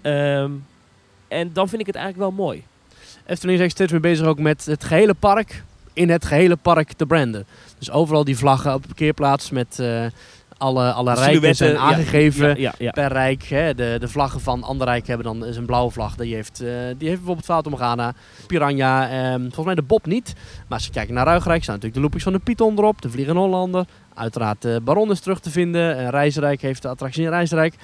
Ehm, 0.00 0.50
en 1.28 1.50
dan 1.52 1.68
vind 1.68 1.80
ik 1.80 1.86
het 1.86 1.96
eigenlijk 1.96 2.28
wel 2.36 2.44
mooi. 2.46 2.62
Efteling 3.26 3.34
is 3.58 3.60
eigenlijk 3.60 3.70
steeds 3.70 3.92
meer 3.92 4.00
bezig 4.00 4.26
ook 4.26 4.38
met 4.38 4.64
het 4.64 4.84
gehele 4.84 5.14
park 5.14 5.62
in 5.92 6.10
het 6.10 6.24
gehele 6.24 6.56
park 6.56 6.92
te 6.92 7.06
branden. 7.06 7.46
Dus 7.78 7.90
overal 7.90 8.24
die 8.24 8.36
vlaggen 8.36 8.74
op 8.74 8.80
de 8.82 8.88
parkeerplaats 8.88 9.50
met 9.50 9.82
alle, 10.58 10.92
alle 10.92 11.14
De 11.14 11.20
rijken 11.20 11.56
zijn 11.56 11.78
aangegeven. 11.78 12.48
Ja, 12.48 12.54
ja, 12.56 12.72
ja. 12.78 12.90
per 12.90 13.12
rijk. 13.12 13.44
Hè. 13.44 13.74
De, 13.74 13.96
de 14.00 14.08
vlaggen 14.08 14.40
van 14.40 14.62
ander 14.62 14.86
rijk 14.86 15.06
hebben 15.06 15.26
dan 15.26 15.46
is 15.46 15.56
een 15.56 15.66
blauwe 15.66 15.90
vlag. 15.90 16.16
Die 16.16 16.34
heeft, 16.34 16.60
eh, 16.60 16.68
die 16.68 17.08
heeft 17.08 17.18
bijvoorbeeld 17.18 17.44
Fata 17.44 17.70
Morgana, 17.70 18.14
Piranha, 18.46 19.08
ehm, 19.10 19.40
volgens 19.40 19.64
mij 19.64 19.74
de 19.74 19.82
Bob 19.82 20.06
niet. 20.06 20.32
Maar 20.34 20.78
als 20.78 20.84
je 20.84 20.92
kijkt 20.92 21.10
naar 21.10 21.26
Ruigrijk 21.26 21.62
staan 21.62 21.74
natuurlijk 21.74 21.94
de 21.94 22.00
loopings 22.00 22.24
van 22.24 22.32
de 22.32 22.38
Python 22.38 22.78
erop, 22.78 23.02
de 23.02 23.10
Vliegende 23.10 23.40
Hollander. 23.40 23.84
Uiteraard 24.14 24.62
de 24.62 24.80
Baron 24.84 25.10
is 25.10 25.20
terug 25.20 25.40
te 25.40 25.50
vinden. 25.50 25.96
En 25.96 26.10
Reisrijk 26.10 26.62
heeft 26.62 26.82
de 26.82 26.88
attractie 26.88 27.22
in 27.22 27.30
Reisrijk. 27.30 27.74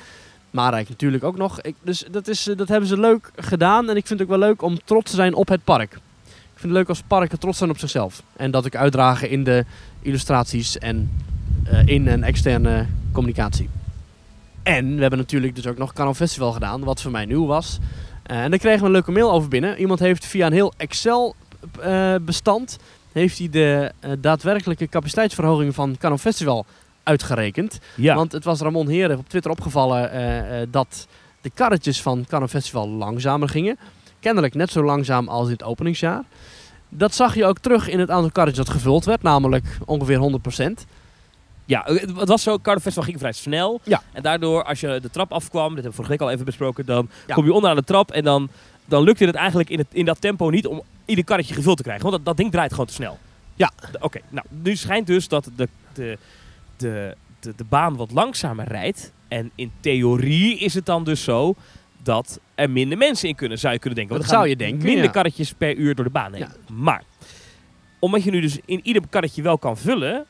Maarijk 0.50 0.88
natuurlijk 0.88 1.24
ook 1.24 1.36
nog. 1.36 1.60
Ik, 1.60 1.74
dus 1.82 2.04
dat, 2.10 2.28
is, 2.28 2.48
eh, 2.48 2.56
dat 2.56 2.68
hebben 2.68 2.88
ze 2.88 3.00
leuk 3.00 3.30
gedaan. 3.36 3.90
En 3.90 3.96
ik 3.96 4.06
vind 4.06 4.18
het 4.18 4.28
ook 4.28 4.38
wel 4.38 4.48
leuk 4.48 4.62
om 4.62 4.78
trots 4.84 5.10
te 5.10 5.16
zijn 5.16 5.34
op 5.34 5.48
het 5.48 5.64
park. 5.64 5.92
Ik 6.32 6.68
vind 6.68 6.72
het 6.72 6.72
leuk 6.72 6.88
als 6.88 7.02
parken 7.06 7.38
trots 7.38 7.58
zijn 7.58 7.70
op 7.70 7.78
zichzelf. 7.78 8.22
En 8.36 8.50
dat 8.50 8.66
ik 8.66 8.76
uitdragen 8.76 9.30
in 9.30 9.44
de 9.44 9.64
illustraties 10.02 10.78
en 10.78 11.10
eh, 11.18 11.31
in 11.84 12.08
en 12.08 12.22
externe 12.22 12.86
communicatie. 13.12 13.68
En 14.62 14.94
we 14.94 15.00
hebben 15.00 15.18
natuurlijk 15.18 15.54
dus 15.54 15.66
ook 15.66 15.78
nog 15.78 15.92
Carnaval 15.92 16.26
Festival 16.26 16.52
gedaan, 16.52 16.84
wat 16.84 17.02
voor 17.02 17.10
mij 17.10 17.24
nieuw 17.24 17.46
was. 17.46 17.78
Eh, 18.22 18.42
en 18.42 18.50
daar 18.50 18.58
kregen 18.58 18.80
we 18.80 18.86
een 18.86 18.92
leuke 18.92 19.12
mail 19.12 19.32
over 19.32 19.48
binnen. 19.48 19.78
Iemand 19.78 20.00
heeft 20.00 20.26
via 20.26 20.46
een 20.46 20.52
heel 20.52 20.72
Excel-bestand 20.76 22.78
heeft 23.12 23.38
hij 23.38 23.48
de 23.48 23.92
eh, 24.00 24.10
daadwerkelijke 24.18 24.88
capaciteitsverhoging 24.88 25.74
van 25.74 25.96
Carnaval 25.98 26.32
Festival 26.32 26.66
uitgerekend. 27.02 27.78
ja. 27.94 28.14
Want 28.14 28.32
het 28.32 28.44
was 28.44 28.60
Ramon 28.60 28.88
Heren 28.88 29.18
op 29.18 29.28
Twitter 29.28 29.50
opgevallen 29.50 30.10
eh, 30.10 30.60
eh, 30.60 30.68
dat 30.70 31.06
de 31.40 31.50
karretjes 31.50 32.02
van 32.02 32.24
Carnaval 32.28 32.60
Festival 32.60 32.88
langzamer 32.88 33.48
gingen. 33.48 33.78
kennelijk 34.20 34.54
net 34.54 34.70
zo 34.70 34.84
langzaam 34.84 35.28
als 35.28 35.46
in 35.46 35.52
het 35.52 35.62
openingsjaar. 35.62 36.22
Dat 36.88 37.14
zag 37.14 37.34
je 37.34 37.44
ook 37.44 37.58
terug 37.58 37.88
in 37.88 38.00
het 38.00 38.10
aantal 38.10 38.30
karretjes 38.30 38.66
dat 38.66 38.74
gevuld 38.74 39.04
werd, 39.04 39.22
namelijk 39.22 39.78
ongeveer 39.84 40.18
100%. 40.18 40.86
Ja, 41.72 41.82
het 41.84 42.16
het 42.16 42.28
was 42.28 42.42
zo, 42.42 42.50
Carnaval 42.54 42.80
Festival 42.80 43.04
ging 43.04 43.18
vrij 43.18 43.32
snel. 43.32 43.80
Ja. 43.84 44.02
En 44.12 44.22
daardoor, 44.22 44.64
als 44.64 44.80
je 44.80 44.98
de 45.02 45.10
trap 45.10 45.32
afkwam, 45.32 45.62
dat 45.64 45.72
hebben 45.74 45.90
we 45.90 45.96
vorige 45.96 46.12
week 46.12 46.20
al 46.20 46.30
even 46.30 46.44
besproken, 46.44 46.86
dan 46.86 47.08
Ja. 47.26 47.34
kom 47.34 47.44
je 47.44 47.52
onderaan 47.52 47.76
de 47.76 47.84
trap 47.84 48.10
en 48.10 48.24
dan, 48.24 48.48
dan 48.84 49.02
lukte 49.02 49.24
het 49.24 49.34
eigenlijk 49.34 49.70
in, 49.70 49.78
het, 49.78 49.86
in 49.92 50.04
dat 50.04 50.20
tempo 50.20 50.50
niet 50.50 50.66
om 50.66 50.82
ieder 51.04 51.24
karretje 51.24 51.54
gevuld 51.54 51.76
te 51.76 51.82
krijgen. 51.82 52.04
Want 52.04 52.16
dat, 52.16 52.24
dat 52.24 52.36
ding 52.36 52.50
draait 52.50 52.70
gewoon 52.70 52.86
te 52.86 52.92
snel. 52.92 53.18
Ja. 53.54 53.70
Oké, 54.00 54.20
nou, 54.28 54.46
nu 54.48 54.76
schijnt 54.76 55.06
dus 55.06 55.28
dat 55.28 55.48
de, 55.56 55.68
de, 55.92 56.18
de, 56.76 57.16
de, 57.40 57.52
de 57.56 57.64
baan 57.64 57.96
wat 57.96 58.10
langzamer 58.10 58.68
rijdt. 58.68 59.12
En 59.28 59.50
in 59.54 59.72
theorie 59.80 60.58
is 60.58 60.74
het 60.74 60.86
dan 60.86 61.04
dus 61.04 61.24
zo 61.24 61.54
dat 62.02 62.40
er 62.54 62.70
minder 62.70 62.98
mensen 62.98 63.28
in 63.28 63.34
kunnen, 63.34 63.58
zou 63.58 63.72
je 63.72 63.78
kunnen 63.78 63.98
denken. 63.98 64.16
Want 64.16 64.28
Dat 64.28 64.38
zou 64.38 64.48
je 64.50 64.56
denken, 64.56 64.84
Minder 64.84 65.04
ja. 65.04 65.10
karretjes 65.10 65.52
per 65.52 65.74
uur 65.76 65.94
door 65.94 66.04
de 66.04 66.10
baan 66.10 66.32
heen. 66.32 66.40
Ja. 66.42 66.74
Maar, 66.74 67.02
omdat 67.98 68.22
je 68.24 68.30
nu 68.30 68.40
dus 68.40 68.58
in 68.64 68.80
ieder 68.82 69.02
karretje 69.10 69.42
wel 69.42 69.58
kan 69.58 69.76
vullen, 69.76 70.26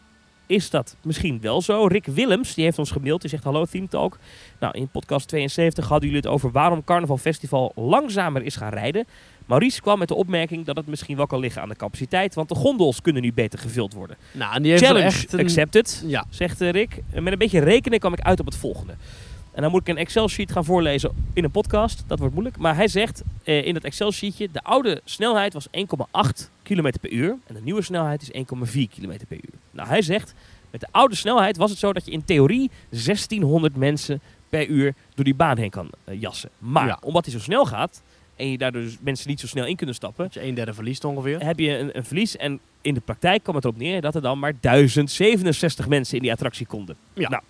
is 0.52 0.70
dat 0.70 0.96
misschien 1.02 1.40
wel 1.40 1.62
zo. 1.62 1.86
Rick 1.86 2.06
Willems, 2.06 2.54
die 2.54 2.64
heeft 2.64 2.78
ons 2.78 2.90
gemaild, 2.90 3.20
die 3.20 3.30
zegt 3.30 3.44
hallo 3.44 3.64
Team 3.64 3.88
Talk. 3.88 4.18
Nou, 4.60 4.78
in 4.78 4.88
podcast 4.88 5.28
72 5.28 5.88
hadden 5.88 6.08
jullie 6.08 6.22
het 6.22 6.32
over 6.32 6.50
waarom 6.50 6.84
Carnaval 6.84 7.16
Festival 7.16 7.72
langzamer 7.74 8.42
is 8.42 8.56
gaan 8.56 8.72
rijden. 8.72 9.06
Maurice 9.46 9.80
kwam 9.80 9.98
met 9.98 10.08
de 10.08 10.14
opmerking 10.14 10.64
dat 10.64 10.76
het 10.76 10.86
misschien 10.86 11.16
wel 11.16 11.26
kan 11.26 11.38
liggen 11.38 11.62
aan 11.62 11.68
de 11.68 11.76
capaciteit, 11.76 12.34
want 12.34 12.48
de 12.48 12.54
gondels 12.54 13.00
kunnen 13.00 13.22
nu 13.22 13.32
beter 13.32 13.58
gevuld 13.58 13.92
worden. 13.92 14.16
Nou, 14.32 14.54
en 14.54 14.62
die 14.62 14.70
heeft 14.70 14.84
Challenge 14.84 15.06
echt 15.06 15.32
een... 15.32 15.40
accepted, 15.40 16.02
Ja, 16.06 16.24
zegt 16.30 16.60
eh, 16.60 16.70
Rick. 16.70 17.02
Met 17.12 17.32
een 17.32 17.38
beetje 17.38 17.60
rekenen 17.60 17.98
kwam 17.98 18.12
ik 18.12 18.20
uit 18.20 18.40
op 18.40 18.46
het 18.46 18.56
volgende. 18.56 18.94
En 19.52 19.62
dan 19.62 19.70
moet 19.70 19.80
ik 19.80 19.88
een 19.88 19.96
Excel-sheet 19.96 20.52
gaan 20.52 20.64
voorlezen 20.64 21.10
in 21.32 21.44
een 21.44 21.50
podcast. 21.50 22.04
Dat 22.06 22.18
wordt 22.18 22.34
moeilijk. 22.34 22.56
Maar 22.56 22.76
hij 22.76 22.88
zegt 22.88 23.22
eh, 23.44 23.66
in 23.66 23.74
dat 23.74 23.84
Excel-sheetje... 23.84 24.48
de 24.52 24.62
oude 24.62 25.00
snelheid 25.04 25.52
was 25.52 25.66
1,8 25.66 26.50
km 26.62 26.90
per 27.00 27.10
uur. 27.12 27.36
En 27.46 27.54
de 27.54 27.60
nieuwe 27.62 27.82
snelheid 27.82 28.22
is 28.22 28.30
1,4 28.30 28.42
km 28.72 29.16
per 29.28 29.36
uur. 29.36 29.52
Nou, 29.70 29.88
hij 29.88 30.02
zegt... 30.02 30.34
met 30.70 30.80
de 30.80 30.86
oude 30.90 31.14
snelheid 31.14 31.56
was 31.56 31.70
het 31.70 31.78
zo 31.78 31.92
dat 31.92 32.04
je 32.04 32.10
in 32.10 32.24
theorie 32.24 32.70
1600 32.90 33.76
mensen 33.76 34.20
per 34.48 34.66
uur 34.66 34.94
door 35.14 35.24
die 35.24 35.34
baan 35.34 35.58
heen 35.58 35.70
kan 35.70 35.88
eh, 36.04 36.20
jassen. 36.20 36.50
Maar 36.58 36.86
Ja. 36.86 36.98
omdat 37.04 37.24
hij 37.24 37.34
zo 37.34 37.40
snel 37.40 37.64
gaat... 37.66 38.02
en 38.36 38.50
je 38.50 38.58
daardoor 38.58 38.82
dus 38.82 38.96
mensen 39.00 39.28
niet 39.28 39.40
zo 39.40 39.46
snel 39.46 39.66
in 39.66 39.76
kunnen 39.76 39.94
stappen... 39.94 40.28
je 40.30 40.42
een 40.42 40.54
derde 40.54 40.74
verliest 40.74 41.04
ongeveer. 41.04 41.44
heb 41.44 41.58
je 41.58 41.78
een, 41.78 41.96
een 41.96 42.04
verlies. 42.04 42.36
En 42.36 42.60
in 42.80 42.94
de 42.94 43.00
praktijk 43.00 43.42
kwam 43.42 43.54
het 43.54 43.64
erop 43.64 43.76
neer 43.76 44.00
dat 44.00 44.14
er 44.14 44.22
dan 44.22 44.38
maar 44.38 44.52
1067 44.60 45.88
mensen 45.88 46.16
in 46.16 46.22
die 46.22 46.32
attractie 46.32 46.66
konden. 46.66 46.96
Ja. 47.14 47.28
Nou, 47.28 47.42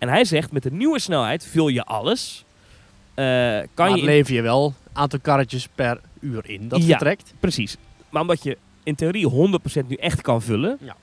en 0.00 0.08
hij 0.08 0.24
zegt, 0.24 0.52
met 0.52 0.62
de 0.62 0.70
nieuwe 0.72 0.98
snelheid 1.00 1.46
vul 1.46 1.68
je 1.68 1.84
alles. 1.84 2.44
Eh, 3.14 3.24
kan 3.74 3.88
maar 3.88 3.96
je 3.98 4.04
lever 4.04 4.34
je 4.34 4.42
wel 4.42 4.74
aantal 4.92 5.18
karretjes 5.22 5.68
per 5.74 6.00
uur 6.20 6.50
in 6.50 6.68
dat 6.68 6.80
Ja. 6.82 6.86
vertrekt. 6.86 7.34
Precies. 7.40 7.76
Maar 8.10 8.22
omdat 8.22 8.42
je 8.42 8.56
in 8.82 8.94
theorie 8.94 9.26
100% 9.26 9.88
nu 9.88 9.94
echt 9.94 10.20
kan 10.20 10.42
vullen, 10.42 10.78
Ja. 10.80 10.96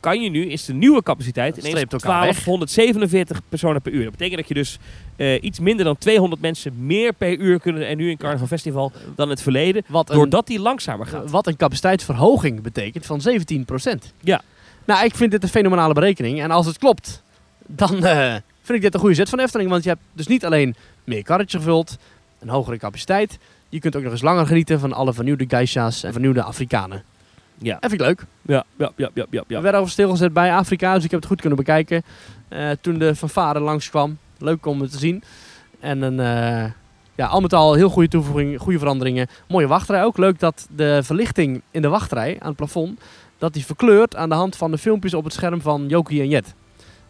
kan 0.00 0.22
je 0.22 0.30
nu, 0.30 0.46
is 0.46 0.64
de 0.64 0.72
nieuwe 0.72 1.02
capaciteit 1.02 1.54
Dat 1.54 1.64
ineens 1.64 1.80
streept 1.80 1.92
elkaar 2.02 2.26
weg. 2.26 2.36
1247 2.44 3.40
personen 3.48 3.82
per 3.82 3.92
uur. 3.92 4.02
Dat 4.02 4.10
betekent 4.12 4.38
dat 4.38 4.48
je 4.48 4.54
dus 4.54 4.78
eh, 5.16 5.42
iets 5.42 5.58
minder 5.60 5.84
dan 5.84 5.98
200 5.98 6.40
mensen 6.42 6.86
meer 6.86 7.12
per 7.12 7.36
uur 7.38 7.60
kunnen 7.60 7.88
er 7.88 7.96
nu 7.96 8.10
in 8.10 8.16
Carnaval 8.16 8.46
Festival 8.46 8.92
dan 9.16 9.28
het 9.30 9.42
verleden. 9.42 9.84
Wat 9.88 10.10
een, 10.10 10.16
Doordat 10.16 10.46
die 10.46 10.60
langzamer 10.60 11.06
gaat. 11.06 11.30
wat 11.30 11.46
een 11.46 11.56
capaciteitsverhoging 11.56 12.62
betekent 12.62 13.06
van 13.06 13.20
17%. 13.20 14.12
Ja. 14.20 14.40
Nou, 14.84 15.04
ik 15.04 15.14
vind 15.14 15.30
dit 15.30 15.42
een 15.42 15.48
fenomenale 15.48 15.94
berekening. 15.94 16.42
En 16.42 16.50
als 16.50 16.66
het 16.66 16.78
klopt, 16.78 17.21
dan 17.74 18.04
eh, 18.04 18.32
vind 18.62 18.78
ik 18.78 18.80
dit 18.80 18.94
een 18.94 19.00
goede 19.00 19.14
zet 19.14 19.28
van 19.28 19.38
Efteling. 19.38 19.70
Want 19.70 19.82
je 19.82 19.88
hebt 19.88 20.02
dus 20.12 20.26
niet 20.26 20.44
alleen 20.44 20.74
meer 21.04 21.22
karretjes 21.22 21.60
gevuld, 21.60 21.96
een 22.38 22.48
hogere 22.48 22.76
capaciteit. 22.78 23.38
Je 23.68 23.78
kunt 23.80 23.96
ook 23.96 24.02
nog 24.02 24.12
eens 24.12 24.22
langer 24.22 24.46
genieten 24.46 24.80
van 24.80 24.92
alle 24.92 25.12
vernieuwde 25.12 25.44
geisha's 25.48 26.02
en 26.02 26.12
vernieuwde 26.12 26.42
Afrikanen. 26.42 27.02
Ja. 27.58 27.76
Vind 27.80 27.92
ik 27.92 28.00
leuk. 28.00 28.24
Ja, 28.42 28.64
ja, 28.76 28.92
ja, 28.96 29.10
ja, 29.14 29.26
ja. 29.30 29.44
We 29.46 29.60
werden 29.60 29.80
over 29.80 29.92
stilgezet 29.92 30.32
bij 30.32 30.52
Afrika, 30.54 30.94
dus 30.94 31.04
ik 31.04 31.10
heb 31.10 31.20
het 31.20 31.28
goed 31.28 31.40
kunnen 31.40 31.58
bekijken. 31.58 32.02
eh, 32.48 32.70
toen 32.80 32.98
de 32.98 33.14
fanfare 33.16 33.60
langskwam. 33.60 34.18
Leuk 34.38 34.66
om 34.66 34.80
het 34.80 34.90
te 34.90 34.98
zien. 34.98 35.22
En 35.80 36.02
een, 36.02 36.20
eh, 36.20 36.70
ja, 37.14 37.26
al 37.26 37.40
met 37.40 37.52
al 37.52 37.74
heel 37.74 37.88
goede 37.88 38.08
toevoeging, 38.08 38.60
goede 38.60 38.78
veranderingen. 38.78 39.26
Mooie 39.48 39.66
wachtrij 39.66 40.04
ook. 40.04 40.18
Leuk 40.18 40.38
dat 40.38 40.66
de 40.76 41.00
verlichting 41.02 41.62
in 41.70 41.82
de 41.82 41.88
wachtrij 41.88 42.36
aan 42.40 42.48
het 42.48 42.56
plafond, 42.56 43.00
dat 43.38 43.52
die 43.52 43.64
verkleurt 43.64 44.16
aan 44.16 44.28
de 44.28 44.34
hand 44.34 44.56
van 44.56 44.70
de 44.70 44.78
filmpjes 44.78 45.14
op 45.14 45.24
het 45.24 45.32
scherm 45.32 45.60
van 45.60 45.86
Jokie 45.88 46.20
en 46.20 46.28
Jet. 46.28 46.54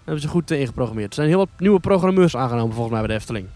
Hebben 0.05 0.23
ze 0.23 0.29
goed 0.29 0.51
eh, 0.51 0.61
ingeprogrammeerd. 0.61 1.09
Er 1.09 1.15
zijn 1.15 1.29
heel 1.29 1.39
wat 1.39 1.49
nieuwe 1.59 1.81
programmeurs 1.81 2.37
aangenomen 2.37 2.75
volgens 2.75 2.91
mij 2.91 3.07
bij 3.07 3.09
de 3.09 3.21
Efteling. 3.21 3.47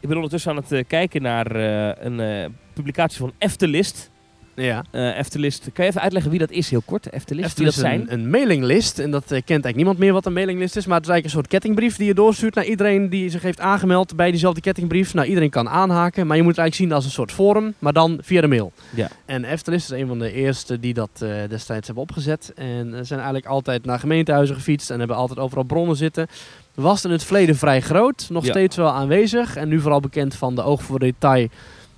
Ik 0.00 0.08
ben 0.08 0.16
ondertussen 0.16 0.50
aan 0.50 0.56
het 0.56 0.72
eh, 0.72 0.84
kijken 0.86 1.22
naar 1.22 1.56
eh, 1.56 2.04
een 2.04 2.54
publicatie 2.72 3.18
van 3.18 3.32
Eftelist. 3.38 4.10
Ja. 4.56 4.84
Eh 4.90 5.18
Eftelist, 5.18 5.68
kan 5.72 5.84
je 5.84 5.90
even 5.90 6.02
uitleggen 6.02 6.30
wie 6.30 6.40
dat 6.40 6.50
is, 6.50 6.70
heel 6.70 6.82
kort? 6.84 7.10
Eftelist, 7.10 7.56
wie 7.56 7.64
dat 7.64 7.74
is 7.74 7.80
zijn? 7.80 8.00
een, 8.00 8.12
een 8.12 8.30
mailinglist. 8.30 8.98
En 8.98 9.10
dat 9.10 9.22
eh, 9.22 9.28
kent 9.28 9.48
eigenlijk 9.48 9.76
niemand 9.76 9.98
meer 9.98 10.12
wat 10.12 10.26
een 10.26 10.32
mailinglist 10.32 10.76
is. 10.76 10.86
Maar 10.86 10.96
het 10.96 11.04
is 11.06 11.10
eigenlijk 11.12 11.24
een 11.24 11.30
soort 11.42 11.62
kettingbrief 11.62 11.96
die 11.96 12.06
je 12.06 12.14
doorstuurt 12.14 12.54
naar 12.54 12.64
iedereen 12.64 13.08
die 13.08 13.30
zich 13.30 13.42
heeft 13.42 13.60
aangemeld 13.60 14.16
bij 14.16 14.30
diezelfde 14.30 14.60
kettingbrief. 14.60 15.14
Nou, 15.14 15.28
iedereen 15.28 15.50
kan 15.50 15.68
aanhaken. 15.68 16.26
Maar 16.26 16.36
je 16.36 16.42
moet 16.42 16.50
het 16.56 16.60
eigenlijk 16.60 16.90
zien 16.90 16.96
als 16.96 17.04
een 17.04 17.10
soort 17.16 17.32
forum, 17.32 17.74
maar 17.78 17.92
dan 17.92 18.18
via 18.22 18.40
de 18.40 18.46
mail. 18.48 18.72
Ja. 18.94 19.08
En 19.24 19.44
Eftelist 19.44 19.92
is 19.92 20.00
een 20.00 20.06
van 20.06 20.18
de 20.18 20.32
eerste 20.32 20.80
die 20.80 20.94
dat 20.94 21.10
eh, 21.14 21.28
destijds 21.48 21.86
hebben 21.86 22.04
opgezet. 22.04 22.52
En 22.54 22.90
zijn 23.06 23.18
eigenlijk 23.20 23.46
altijd 23.46 23.84
naar 23.84 23.98
gemeentehuizen 23.98 24.56
gefietst 24.56 24.90
en 24.90 24.98
hebben 24.98 25.16
altijd 25.16 25.38
overal 25.38 25.64
bronnen 25.64 25.96
zitten. 25.96 26.26
Was 26.74 27.04
in 27.04 27.10
het 27.10 27.24
verleden 27.24 27.56
vrij 27.56 27.80
groot, 27.80 28.26
nog 28.30 28.44
Ja. 28.44 28.50
steeds 28.50 28.76
wel 28.76 28.90
aanwezig. 28.90 29.56
En 29.56 29.68
nu 29.68 29.80
vooral 29.80 30.00
bekend 30.00 30.34
van 30.34 30.54
de 30.54 30.62
oog 30.62 30.82
voor 30.82 30.98
detail 30.98 31.48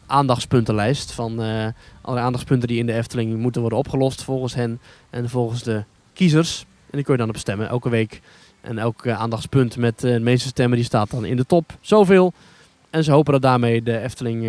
aandachtspuntenlijst. 0.07 1.12
Van 1.12 1.42
eh 1.42 1.66
allerlei 2.00 2.26
aandachtspunten 2.26 2.68
die 2.68 2.78
in 2.78 2.86
de 2.86 2.92
Efteling 2.92 3.36
moeten 3.38 3.61
worden 3.61 3.78
opgelost 3.78 4.22
volgens 4.22 4.54
hen 4.54 4.80
en 5.11 5.28
volgens 5.28 5.62
de 5.62 5.84
kiezers. 6.12 6.61
En 6.61 6.92
die 6.92 7.02
kun 7.02 7.12
je 7.12 7.20
dan 7.20 7.28
op 7.28 7.36
stemmen 7.36 7.68
elke 7.68 7.88
week. 7.88 8.20
En 8.61 8.78
elk 8.78 9.07
eh, 9.07 9.20
aandachtspunt 9.20 9.76
met 9.76 10.04
eh, 10.04 10.12
de 10.12 10.20
meeste 10.20 10.48
stemmen 10.48 10.76
die 10.76 10.86
staat 10.86 11.11
dan 11.11 11.24
in 11.24 11.36
de 11.36 11.46
top. 11.46 11.78
Zoveel. 11.80 12.32
En 12.90 13.04
ze 13.04 13.12
hopen 13.12 13.32
dat 13.32 13.42
daarmee 13.42 13.82
de 13.82 13.98
Efteling 13.98 14.46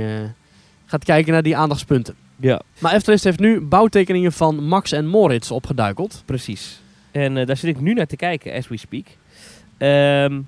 gaat 0.85 1.03
kijken 1.03 1.33
naar 1.33 1.43
die 1.43 1.57
aandachtspunten. 1.57 2.15
Ja, 2.35 2.61
Maar 2.79 2.93
Eftelist 2.93 3.23
heeft 3.23 3.39
nu 3.39 3.61
bouwtekeningen 3.61 4.31
van 4.31 4.63
Max 4.63 4.91
en 4.91 5.07
Moritz 5.07 5.51
opgeduikeld. 5.51 6.23
precies. 6.25 6.81
En 7.11 7.33
daar 7.45 7.57
zit 7.57 7.75
ik 7.75 7.81
nu 7.81 7.93
naar 7.93 8.05
te 8.05 8.15
kijken, 8.15 8.53
as 8.53 8.67
we 8.67 8.77
speak. 8.77 9.05
Ehm, 9.77 10.41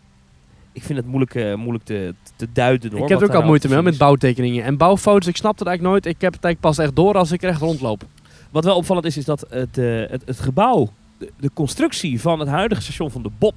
ik 0.80 0.86
vind 0.86 0.98
het 1.00 1.08
moeilijk, 1.08 1.36
eh, 1.36 1.56
moeilijk 1.56 1.84
te, 1.84 2.14
te 2.36 2.48
duiden 2.54 2.92
hoor. 2.92 3.02
ik 3.04 3.10
heb 3.10 3.18
ook 3.22 3.28
al 3.30 3.34
daar 3.38 3.46
moeite 3.46 3.68
te 3.68 3.74
mee 3.74 3.84
met 3.84 3.98
bouwtekeningen. 3.98 4.64
En 4.64 4.78
bouwfoto's, 4.78 5.28
ik 5.28 5.38
snap 5.38 5.60
het 5.60 5.68
eigenlijk 5.68 5.96
nooit. 6.04 6.16
Ik 6.16 6.22
heb 6.22 6.34
het 6.34 6.44
eigenlijk 6.44 6.76
pas 6.76 6.86
echt 6.86 6.96
door 6.96 7.14
als 7.18 7.32
ik 7.32 7.44
er 7.44 7.50
echt 7.50 7.62
rondloop. 7.62 8.04
Wat 8.52 8.64
wel 8.64 8.76
opvallend 8.76 9.06
is, 9.06 9.18
is 9.18 9.26
dat 9.26 9.46
het, 9.50 9.78
eh, 9.78 9.86
het, 10.10 10.22
het 10.26 10.40
gebouw, 10.40 10.90
de, 11.18 11.32
de 11.40 11.50
constructie 11.54 12.22
van 12.22 12.40
het 12.40 12.48
huidige 12.50 12.82
station 12.82 13.12
van 13.12 13.24
de 13.24 13.30
Bob, 13.38 13.56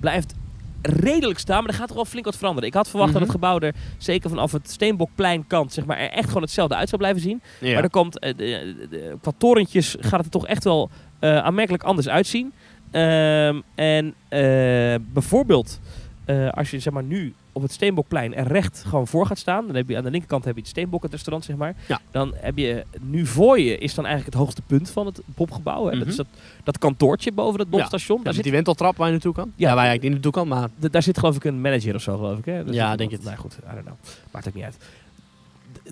blijft 0.00 0.34
redelijk 0.82 1.38
staan. 1.38 1.60
Maar 1.62 1.68
er 1.72 1.78
gaat 1.78 1.86
toch 1.86 1.96
wel 1.96 2.04
flink 2.04 2.24
wat 2.24 2.36
veranderen. 2.36 2.68
Ik 2.68 2.74
had 2.74 2.88
verwacht 2.88 3.10
Mhm. 3.10 3.18
dat 3.18 3.28
het 3.28 3.36
gebouw 3.36 3.58
er, 3.58 3.74
zeker 3.98 4.30
vanaf 4.30 4.52
het 4.52 4.70
Steenbokplein 4.70 5.46
kant, 5.46 5.72
zeg 5.72 5.84
maar, 5.84 5.98
er 5.98 6.10
echt 6.10 6.26
gewoon 6.26 6.42
hetzelfde 6.42 6.74
uit 6.74 6.88
zou 6.88 7.00
blijven 7.00 7.22
zien. 7.22 7.40
Ja. 7.60 7.74
Maar 7.74 7.82
er 7.82 7.90
komt, 7.90 8.18
eh, 8.18 8.36
de, 8.36 8.74
de- 8.90 9.16
qua 9.20 9.32
torentjes 9.38 9.96
gaat 10.00 10.12
het 10.16 10.24
er 10.24 10.30
toch 10.30 10.46
echt 10.46 10.64
wel 10.64 10.90
aanmerkelijk 11.20 11.82
anders 11.82 12.08
uitzien. 12.08 12.52
Ehm, 12.90 13.60
en 13.74 14.14
bijvoorbeeld, 15.12 15.80
eh, 16.26 16.48
als 16.50 16.70
je 16.70 16.78
zeg 16.80 16.92
maar 16.92 17.02
nu 17.02 17.34
op 17.52 17.62
het 17.62 17.72
Steenbokplein 17.72 18.34
er 18.34 18.46
recht 18.46 18.84
gewoon 18.86 19.06
voor 19.06 19.26
gaat 19.26 19.38
staan, 19.38 19.66
dan 19.66 19.76
heb 19.76 19.88
je 19.88 19.96
aan 19.96 20.04
de 20.04 20.10
linkerkant 20.10 20.44
heb 20.44 20.54
je 20.54 20.60
het 20.60 20.70
Steenbok, 20.70 21.02
het 21.02 21.12
restaurant 21.12 21.44
zeg 21.44 21.56
maar. 21.56 21.74
Ja. 21.88 22.00
Dan 22.10 22.32
heb 22.36 22.56
je 22.58 22.84
nu 23.00 23.26
voor 23.26 23.60
je 23.60 23.78
is 23.78 23.94
dan 23.94 24.04
eigenlijk 24.04 24.34
het 24.34 24.44
hoogste 24.44 24.62
punt 24.62 24.90
van 24.90 25.06
het 25.06 25.20
Bobgebouw. 25.24 25.84
hè. 25.84 25.90
Dat 25.90 26.00
Mhm. 26.00 26.08
is 26.08 26.16
dat, 26.16 26.26
dat 26.64 26.78
kantoortje 26.78 27.32
boven 27.32 27.60
het 27.60 27.70
Bobstation. 27.70 28.18
Ja, 28.18 28.24
Daar, 28.24 28.34
zit, 28.34 28.42
die 28.42 28.52
wenteltrap 28.52 28.96
waar 28.96 29.06
je 29.06 29.12
naartoe 29.12 29.32
kan. 29.34 29.52
Ja. 29.56 29.68
Ja, 29.68 29.74
waar 29.74 29.84
je 29.84 29.88
eigenlijk 29.90 30.02
niet 30.02 30.12
naartoe 30.12 30.32
kan, 30.32 30.48
maar 30.48 30.90
daar 30.90 31.02
zit 31.02 31.18
geloof 31.18 31.36
ik 31.36 31.44
een 31.44 31.60
manager 31.60 31.94
of 31.94 32.02
zo 32.02 32.16
geloof 32.16 32.38
ik. 32.38 32.44
Hè? 32.44 32.60
Ja, 32.60 32.96
denk 32.96 33.10
het. 33.10 33.24
Nou 33.24 33.36
goed, 33.36 33.56
I 33.62 33.72
don't 33.72 33.84
know. 33.84 33.96
Maakt 34.30 34.48
ook 34.48 34.54
niet 34.54 34.64
uit. 34.64 34.76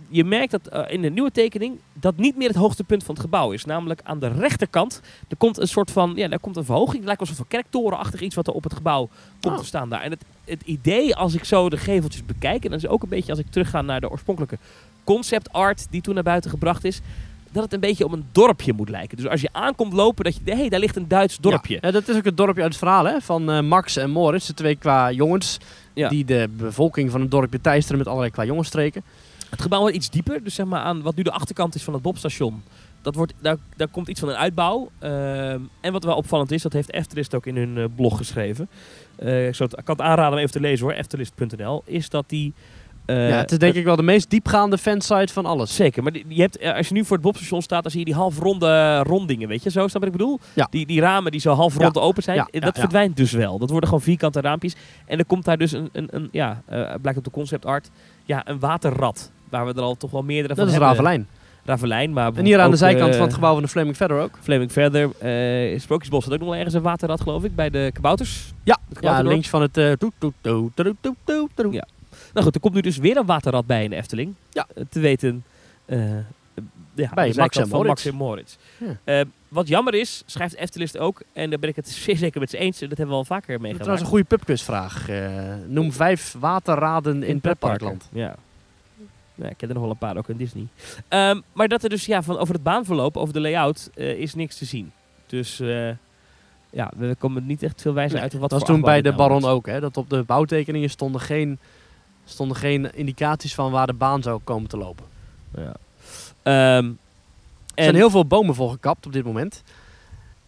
Je 0.09 0.25
merkt 0.25 0.51
dat 0.51 0.67
eh, 0.67 0.83
in 0.95 1.03
de 1.03 1.11
nieuwe 1.11 1.31
tekening 1.31 1.79
dat 1.93 2.17
niet 2.17 2.37
meer 2.37 2.49
het 2.49 2.57
hoogste 2.57 2.85
punt 2.85 3.05
van 3.05 3.15
het 3.15 3.25
gebouw 3.25 3.51
is. 3.53 3.65
Namelijk 3.65 4.01
aan 4.05 4.19
de 4.19 4.29
rechterkant. 4.29 5.01
Er 5.29 5.37
komt 5.37 5.59
een 5.59 5.69
soort 5.69 5.91
van, 5.91 6.13
ja, 6.17 6.29
daar 6.29 6.39
komt 6.39 6.57
een 6.57 6.65
verhoging. 6.65 6.97
Het 6.97 7.05
lijkt 7.05 7.21
wel 7.21 7.29
een 7.31 7.35
soort 7.37 7.49
van 7.51 7.61
kerktorenachtig 7.61 8.21
iets 8.21 8.35
wat 8.35 8.47
er 8.47 8.53
op 8.53 8.65
het 8.65 8.75
gebouw 8.75 9.09
komt 9.41 9.55
Oh. 9.55 9.61
te 9.61 9.67
staan 9.67 9.89
daar. 9.89 10.01
En 10.01 10.11
het, 10.11 10.25
het 10.45 10.63
idee 10.65 11.17
als 11.17 11.35
ik 11.35 11.45
zo 11.45 11.69
de 11.69 11.77
geveltjes 11.77 12.25
bekijk, 12.27 12.65
en 12.65 12.71
dat 12.71 12.83
is 12.83 12.89
ook 12.89 13.03
een 13.03 13.09
beetje 13.09 13.31
als 13.31 13.41
ik 13.41 13.47
terugga 13.51 13.83
naar 13.83 14.01
de 14.01 14.11
oorspronkelijke 14.11 14.59
concept 15.05 15.53
art 15.53 15.87
die 15.91 16.01
toen 16.01 16.15
naar 16.15 16.23
buiten 16.23 16.51
gebracht 16.51 16.85
is, 16.85 17.01
dat 17.53 17.63
het 17.63 17.73
een 17.73 17.81
beetje 17.81 18.05
op 18.05 18.13
een 18.13 18.25
dorpje 18.33 18.73
moet 18.73 18.89
lijken. 18.89 19.17
Dus 19.17 19.29
als 19.29 19.41
je 19.41 19.49
aankomt 19.53 19.93
lopen, 19.93 20.25
dat 20.25 20.35
je, 20.37 20.41
hé, 20.45 20.57
hey, 20.57 20.69
daar 20.69 20.81
ligt 20.81 20.97
een 20.97 21.09
Duits 21.09 21.37
dorpje. 21.41 21.73
Ja, 21.75 21.79
Ja, 21.83 21.91
dat 21.91 22.09
is 22.09 22.17
ook 22.17 22.25
het 22.25 22.37
dorpje 22.37 22.63
uit 22.63 22.71
het 22.71 22.79
verhaal 22.79 23.05
hè, 23.05 23.21
van 23.21 23.51
eh, 23.51 23.61
Max 23.61 23.97
en 23.97 24.11
Moritz. 24.11 24.47
De 24.47 24.55
twee 24.55 24.77
qua 24.77 25.11
jongens 25.13 25.59
Ja. 25.93 26.09
die 26.09 26.25
de 26.25 26.49
bevolking 26.57 27.11
van 27.11 27.21
het 27.21 27.31
dorpje 27.31 27.61
teisteren 27.61 27.99
met 27.99 28.07
allerlei 28.07 28.33
qua 28.33 28.45
jongensstreken. 28.45 29.03
Het 29.55 29.63
gebouw 29.63 29.81
wordt 29.81 29.97
iets 29.97 30.11
dieper, 30.11 30.45
dus 30.45 30.55
zeg 30.55 30.67
maar 30.67 30.81
aan 30.81 31.03
wat 31.03 31.15
nu 31.17 31.23
de 31.23 31.31
achterkant 31.33 31.75
is 31.75 31.83
van 31.83 31.95
het 31.95 32.03
Bobstation. 32.03 32.63
Dat 33.03 33.15
wordt, 33.15 33.33
daar, 33.41 33.57
daar 33.77 33.89
komt 33.89 34.09
iets 34.09 34.21
van 34.21 34.29
een 34.29 34.35
uitbouw. 34.37 34.91
Ehm, 34.99 35.61
en 35.81 35.93
wat 35.93 36.05
wel 36.05 36.17
opvallend 36.17 36.51
is, 36.53 36.63
dat 36.63 36.73
heeft 36.73 36.91
Eftelist 36.93 37.35
ook 37.35 37.47
in 37.47 37.57
hun 37.57 37.79
eh, 37.79 37.85
blog 37.97 38.17
geschreven. 38.17 38.69
Eh, 39.17 39.47
ik, 39.49 39.55
zou 39.55 39.69
het, 39.71 39.79
ik 39.79 39.85
kan 39.85 39.97
het 39.97 40.05
aanraden 40.05 40.33
om 40.33 40.39
even 40.39 40.51
te 40.51 40.61
lezen 40.61 40.87
hoor, 40.87 40.95
eftelist.nl. 40.95 41.83
Is 41.87 42.09
dat 42.09 42.25
die 42.29 42.53
Eh, 43.07 43.29
ja, 43.29 43.37
het 43.37 43.53
is 43.53 43.59
denk 43.59 43.75
ik 43.75 43.85
wel 43.85 43.97
de 43.97 44.03
meest 44.03 44.31
diepgaande 44.31 44.79
fansite 44.79 45.33
van 45.33 45.47
alles. 45.47 45.75
Zeker, 45.75 46.03
maar 46.03 46.13
die- 46.13 46.25
je 46.29 46.41
hebt, 46.41 46.63
als 46.63 46.89
je 46.89 46.95
nu 46.95 47.05
voor 47.05 47.17
het 47.17 47.25
Bobstation 47.25 47.63
staat, 47.63 47.83
dan 47.83 47.91
zie 47.91 48.01
je 48.01 48.07
die 48.07 48.15
halfronde 48.15 48.99
rondingen, 48.99 49.49
weet 49.49 49.63
je? 49.63 49.71
Zo, 49.71 49.89
snap 49.89 50.03
wat 50.03 50.13
ik 50.13 50.19
bedoel? 50.19 50.39
Ja. 50.55 50.67
Die, 50.71 50.87
die 50.87 51.01
ramen 51.01 51.31
die 51.33 51.41
zo 51.41 51.53
half 51.55 51.77
rond 51.77 51.95
Ja. 51.95 52.01
open 52.01 52.23
zijn, 52.23 52.37
Ja, 52.51 52.61
dat 52.61 52.79
verdwijnt 52.79 53.17
dus 53.17 53.33
wel. 53.33 53.59
Dat 53.59 53.71
worden 53.71 53.89
gewoon 53.89 54.05
vierkante 54.05 54.41
raampjes. 54.41 54.75
En 55.07 55.19
er 55.19 55.25
komt 55.25 55.45
daar 55.45 55.59
dus 55.59 55.73
een, 55.73 55.89
een, 55.93 56.09
een 56.11 56.29
ja, 56.33 56.63
eh, 56.67 56.95
blijkt 57.01 57.19
op 57.19 57.25
de 57.25 57.31
concept 57.31 57.67
art, 57.67 57.91
ja, 58.25 58.49
een 58.49 58.59
waterrad. 58.59 59.31
Waar 59.55 59.67
we 59.67 59.73
er 59.73 59.87
al 59.87 59.95
toch 59.95 60.11
wel 60.11 60.23
meerdere 60.23 60.49
Dat 60.49 60.57
van 60.57 60.67
is 60.67 60.73
hebben. 60.73 60.89
Ravelijn. 60.89 61.27
Ravelijn, 61.65 62.13
maar 62.13 62.33
En 62.35 62.45
hier 62.45 62.61
aan 62.61 62.71
de 62.71 62.77
zijkant 62.77 63.11
eh, 63.11 63.17
van 63.17 63.25
het 63.27 63.35
gebouw 63.35 63.53
van 63.53 63.63
de 63.63 63.69
Flaming 63.69 63.97
Feather 63.97 64.21
ook. 64.21 64.39
Flaming 64.43 64.71
Feather, 64.71 65.11
eh 65.19 65.81
Sprookjesbos 65.81 66.25
had 66.25 66.33
ook 66.33 66.39
nog 66.39 66.49
wel 66.49 66.57
ergens 66.57 66.75
een 66.75 66.83
waterrad, 66.83 67.21
geloof 67.21 67.45
ik, 67.45 67.55
bij 67.55 67.71
de 67.71 67.91
kabouters. 67.93 68.53
Ja, 68.63 68.79
ja 69.01 69.23
links 69.23 69.49
van 69.49 69.63
het... 69.63 69.77
eh. 69.77 69.93
Ja. 71.71 71.87
Nou 72.33 72.45
goed, 72.47 72.55
er 72.55 72.61
komt 72.61 72.75
nu 72.75 72.81
dus 72.81 72.97
weer 72.97 73.17
een 73.17 73.27
waterrad 73.27 73.67
bij 73.67 73.85
in 73.85 73.91
de 73.91 73.97
Efteling. 73.97 74.35
Ja. 74.51 74.67
Eh, 74.75 74.85
Te 74.89 75.01
weten 75.01 75.45
eh, 75.85 75.99
ja, 76.95 77.11
Bij 77.15 77.33
Max 77.37 77.57
en 77.57 77.69
Moritz. 77.69 77.89
Max 77.89 78.05
en 78.05 78.15
Moritz. 78.15 78.57
Ja. 78.79 78.97
Eh, 79.05 79.25
wat 79.49 79.69
jammer 79.69 79.95
is, 79.95 80.23
schrijft 80.27 80.55
Eftelist 80.55 80.99
ook, 80.99 81.23
en 81.33 81.51
daar 81.51 81.59
ben 81.59 81.69
ik 81.69 81.77
het 81.77 81.89
zeer 82.05 82.17
zeker 82.17 82.41
met 82.41 82.51
ze 82.51 82.59
eens, 82.59 82.79
dat 82.79 82.89
hebben 82.89 83.09
we 83.09 83.15
al 83.15 83.25
vaker 83.25 83.47
Dat 83.47 83.57
is 83.57 83.63
meegemaakt. 83.63 83.83
trouwens 83.83 84.03
een 84.11 84.15
goede 84.17 84.37
pubquizvraag. 84.37 85.09
Eh 85.09 85.55
noem 85.67 85.93
vijf 85.93 86.37
waterraden 86.39 87.23
in 87.23 87.41
pretparkland. 87.41 88.09
Ja. 88.13 88.35
Ja, 89.35 89.49
ik 89.49 89.57
ken 89.57 89.69
er 89.69 89.75
nog 89.75 89.83
wel 89.83 89.93
een 89.93 89.99
paar, 89.99 90.17
ook 90.17 90.29
in 90.29 90.37
Disney. 90.37 90.67
Ehm, 91.09 91.41
maar 91.53 91.69
dat 91.69 91.83
er 91.83 91.89
dus 91.89 92.07
ja, 92.07 92.23
van 92.23 92.39
over 92.39 92.55
het 92.55 92.63
baanverloop, 92.63 93.17
over 93.17 93.35
de 93.35 93.41
layout, 93.41 93.91
eh, 93.95 94.19
is 94.19 94.35
niks 94.35 94.57
te 94.59 94.65
zien. 94.65 94.93
Dus 95.27 95.61
eh, 95.61 95.91
ja, 96.71 96.93
we 96.97 97.15
komen 97.19 97.47
niet 97.47 97.63
echt 97.63 97.83
veel 97.83 97.95
wijzer 97.95 98.15
Nee, 98.15 98.23
uit. 98.23 98.33
Wat 98.33 98.51
dat 98.51 98.59
was 98.59 98.69
toen 98.69 98.81
bij 98.81 99.03
de 99.03 99.09
nou 99.09 99.17
Baron 99.17 99.45
ook. 99.45 99.67
Hè, 99.67 99.81
dat 99.81 99.97
op 99.97 100.11
de 100.11 100.23
bouwtekeningen 100.23 100.91
stonden 100.91 101.21
geen, 101.21 101.59
stonden 102.25 102.57
geen 102.57 102.95
indicaties 102.95 103.55
van 103.55 103.71
waar 103.71 103.87
de 103.87 103.93
baan 103.93 104.23
zou 104.23 104.41
komen 104.45 104.69
te 104.69 104.77
lopen. 104.77 105.05
Ja. 105.57 105.75
Ehm, 106.43 106.93
Er 107.75 107.83
zijn 107.83 107.95
heel 107.95 108.11
veel 108.11 108.27
bomen 108.27 108.55
voor 108.55 108.71
gekapt 108.71 109.07
op 109.07 109.13
dit 109.13 109.25
moment. 109.25 109.63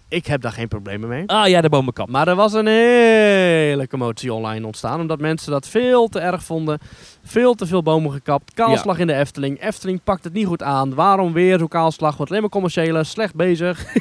Ik 0.09 0.27
heb 0.27 0.41
daar 0.41 0.53
geen 0.53 0.69
problemen 0.69 1.09
mee. 1.09 1.23
Ah 1.27 1.49
ja, 1.49 1.61
de 1.61 1.69
bomenkap. 1.69 2.09
Maar 2.09 2.29
er 2.29 2.35
was 2.35 2.53
een 2.53 2.67
hele 2.67 3.89
commotie 3.89 4.33
online 4.33 4.67
ontstaan. 4.67 5.01
Omdat 5.01 5.21
mensen 5.21 5.53
dat 5.53 5.69
veel 5.69 6.09
te 6.09 6.19
erg 6.21 6.43
vonden. 6.45 6.79
Veel 7.25 7.55
te 7.55 7.67
veel 7.67 7.83
bomen 7.83 8.13
gekapt. 8.13 8.55
Kaalslag 8.55 8.99
in 8.99 9.07
de 9.07 9.15
Efteling. 9.15 9.63
Efteling 9.63 10.01
pakt 10.05 10.25
het 10.25 10.33
niet 10.33 10.47
goed 10.47 10.63
aan. 10.63 10.95
Waarom 10.95 11.33
weer 11.33 11.59
zo'n 11.59 11.69
kaalslag? 11.69 12.17
Wordt 12.17 12.31
alleen 12.31 12.43
maar 12.43 12.51
commerciële. 12.53 13.05
Slecht 13.05 13.35
bezig. 13.35 13.85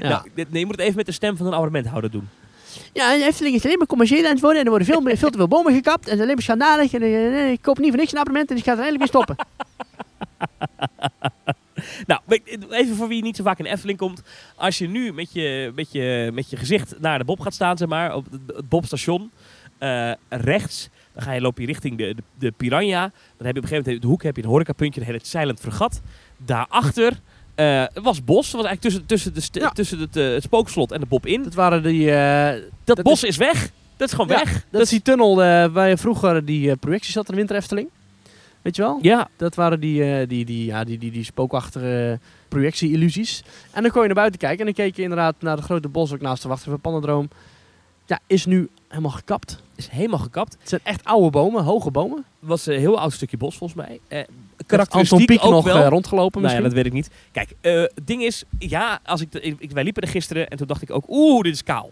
ja. 0.00 0.08
Nou, 0.08 0.28
dit- 0.34 0.50
nee, 0.50 0.60
je 0.60 0.66
moet 0.66 0.74
het 0.76 0.84
even 0.84 0.96
met 0.96 1.06
de 1.06 1.12
stem 1.12 1.36
van 1.36 1.46
een 1.46 1.52
abonnementhouder 1.52 2.10
doen. 2.10 2.28
ja, 2.92 3.16
de 3.16 3.24
Efteling 3.24 3.54
is 3.54 3.64
alleen 3.64 3.78
maar 3.78 3.86
commercieel 3.86 4.24
aan 4.24 4.30
het 4.30 4.40
worden. 4.40 4.58
En 4.58 4.64
er 4.64 4.70
worden 4.70 4.88
veel, 4.88 5.16
veel 5.16 5.30
te 5.30 5.38
veel 5.38 5.48
bomen 5.48 5.72
gekapt. 5.74 6.04
En 6.04 6.10
het 6.10 6.18
is 6.18 6.20
alleen 6.22 6.34
maar 6.34 6.42
schandalig. 6.44 6.92
En 6.92 7.02
eh, 7.02 7.50
ik 7.50 7.62
koop 7.62 7.78
niet 7.78 7.88
voor 7.88 7.98
niks 7.98 8.12
een 8.12 8.18
abonnement. 8.18 8.50
En 8.50 8.56
ik 8.56 8.64
ga 8.64 8.70
het 8.76 8.80
eindelijk 8.80 9.12
weer 9.12 9.22
stoppen. 9.22 9.46
Nou, 12.06 12.20
even 12.70 12.96
voor 12.96 13.08
wie 13.08 13.22
niet 13.22 13.36
zo 13.36 13.42
vaak 13.42 13.58
in 13.58 13.64
Efteling 13.64 13.98
komt. 13.98 14.22
Als 14.56 14.78
je 14.78 14.88
nu 14.88 15.12
met 15.12 15.32
je, 15.32 15.72
met 15.74 15.92
je, 15.92 16.30
met 16.34 16.50
je 16.50 16.56
gezicht 16.56 17.00
naar 17.00 17.18
de 17.18 17.24
Bob 17.24 17.40
gaat 17.40 17.54
staan, 17.54 17.76
zeg 17.78 17.88
maar, 17.88 18.14
op 18.14 18.26
het, 18.30 18.68
Bobstation, 18.68 19.30
eh, 19.78 20.12
rechts, 20.28 20.88
dan 21.12 21.22
ga 21.22 21.32
je, 21.32 21.40
loop 21.40 21.58
je 21.58 21.66
richting 21.66 21.98
de, 21.98 22.14
de, 22.14 22.22
de 22.38 22.50
Piranha. 22.50 23.00
Dan 23.36 23.46
heb 23.46 23.54
je 23.54 23.60
op 23.60 23.62
een 23.62 23.62
gegeven 23.62 23.84
moment 23.84 24.02
de 24.02 24.08
hoek 24.08 24.22
heb 24.22 24.36
je 24.36 24.42
een 24.42 24.48
horecapuntje, 24.48 25.04
heet 25.04 25.14
het 25.14 25.26
Silent 25.26 25.60
Fregat. 25.60 26.00
Daarachter 26.36 27.20
eh, 27.54 27.84
was 27.94 28.24
bos, 28.24 28.52
was 28.52 28.64
eigenlijk 28.64 28.80
tussen, 28.80 29.06
tussen, 29.06 29.34
de 29.52 29.60
Ja. 29.60 29.70
tussen 29.70 29.98
het, 29.98 30.16
eh, 30.16 30.28
het 30.32 30.42
spookslot 30.42 30.92
en 30.92 31.00
de 31.00 31.06
Bob 31.06 31.26
in. 31.26 31.42
Dat 31.42 31.54
waren 31.54 31.82
die... 31.82 32.06
Dat, 32.06 32.96
dat 32.96 33.02
bos 33.02 33.24
is, 33.24 33.36
weg. 33.36 33.70
Dat 33.96 34.08
is 34.08 34.14
gewoon 34.14 34.36
Ja, 34.36 34.44
weg. 34.44 34.64
dat 34.70 34.80
is 34.82 34.88
die 34.88 35.02
tunnel 35.02 35.36
waar 35.72 35.88
je 35.88 35.96
vroeger 35.96 36.44
die 36.44 36.76
projecties 36.76 37.14
had 37.14 37.24
in 37.24 37.30
de 37.30 37.36
Winter 37.36 37.56
Efteling. 37.56 37.88
Weet 38.62 38.76
je 38.76 38.82
wel? 38.82 38.98
Ja, 39.02 39.28
Dat 39.36 39.54
waren 39.54 39.80
die, 39.80 40.04
eh, 40.04 40.28
die, 40.28 40.44
die, 40.44 40.64
ja, 40.64 40.84
die, 40.84 40.98
die, 40.98 41.10
die 41.10 41.24
spookachtige 41.24 42.18
projectie-illusies. 42.48 43.42
En 43.72 43.82
dan 43.82 43.90
kon 43.90 44.00
je 44.00 44.06
naar 44.06 44.16
buiten 44.16 44.38
kijken 44.40 44.58
en 44.58 44.64
dan 44.64 44.74
keek 44.84 44.96
je 44.96 45.02
inderdaad 45.02 45.34
naar 45.40 45.56
de 45.56 45.62
grote 45.62 45.88
bos 45.88 46.12
ook 46.12 46.20
naast 46.20 46.42
de 46.42 46.48
wachten 46.48 46.70
van 46.70 46.80
Pannendroom. 46.80 47.28
Ja, 48.06 48.18
is 48.26 48.46
nu 48.46 48.68
helemaal 48.88 49.10
gekapt. 49.10 49.62
is 49.76 49.88
helemaal 49.88 50.18
gekapt. 50.18 50.56
Het 50.60 50.68
zijn 50.68 50.80
echt 50.84 51.04
oude 51.04 51.30
bomen, 51.30 51.64
hoge 51.64 51.90
bomen. 51.90 52.24
Was 52.38 52.66
een 52.66 52.78
heel 52.78 52.98
oud 53.00 53.12
stukje 53.12 53.36
bos 53.36 53.56
volgens 53.56 53.80
mij. 53.86 54.00
Eh, 54.08 54.22
karakteristiek 54.66 55.44
ook 55.44 55.50
nog 55.50 55.64
wel. 55.64 55.82
eh, 55.82 55.88
rondgelopen 55.88 56.42
Nou 56.42 56.54
ja, 56.54 56.60
misschien. 56.60 56.62
dat 56.62 56.72
weet 56.72 56.86
ik 56.86 56.92
niet. 56.92 57.10
Kijk, 57.32 57.52
eh, 57.60 57.72
het 57.94 58.06
ding 58.06 58.22
is, 58.22 58.44
ja, 58.58 59.00
als 59.04 59.20
ik, 59.20 59.32
de- 59.32 59.40
ik, 59.40 59.70
wij 59.70 59.84
liepen 59.84 60.02
er 60.02 60.08
gisteren 60.08 60.48
en 60.48 60.56
toen 60.56 60.66
dacht 60.66 60.82
ik 60.82 60.90
ook, 60.90 61.04
oeh, 61.08 61.42
dit 61.42 61.54
is 61.54 61.62
kaal. 61.64 61.90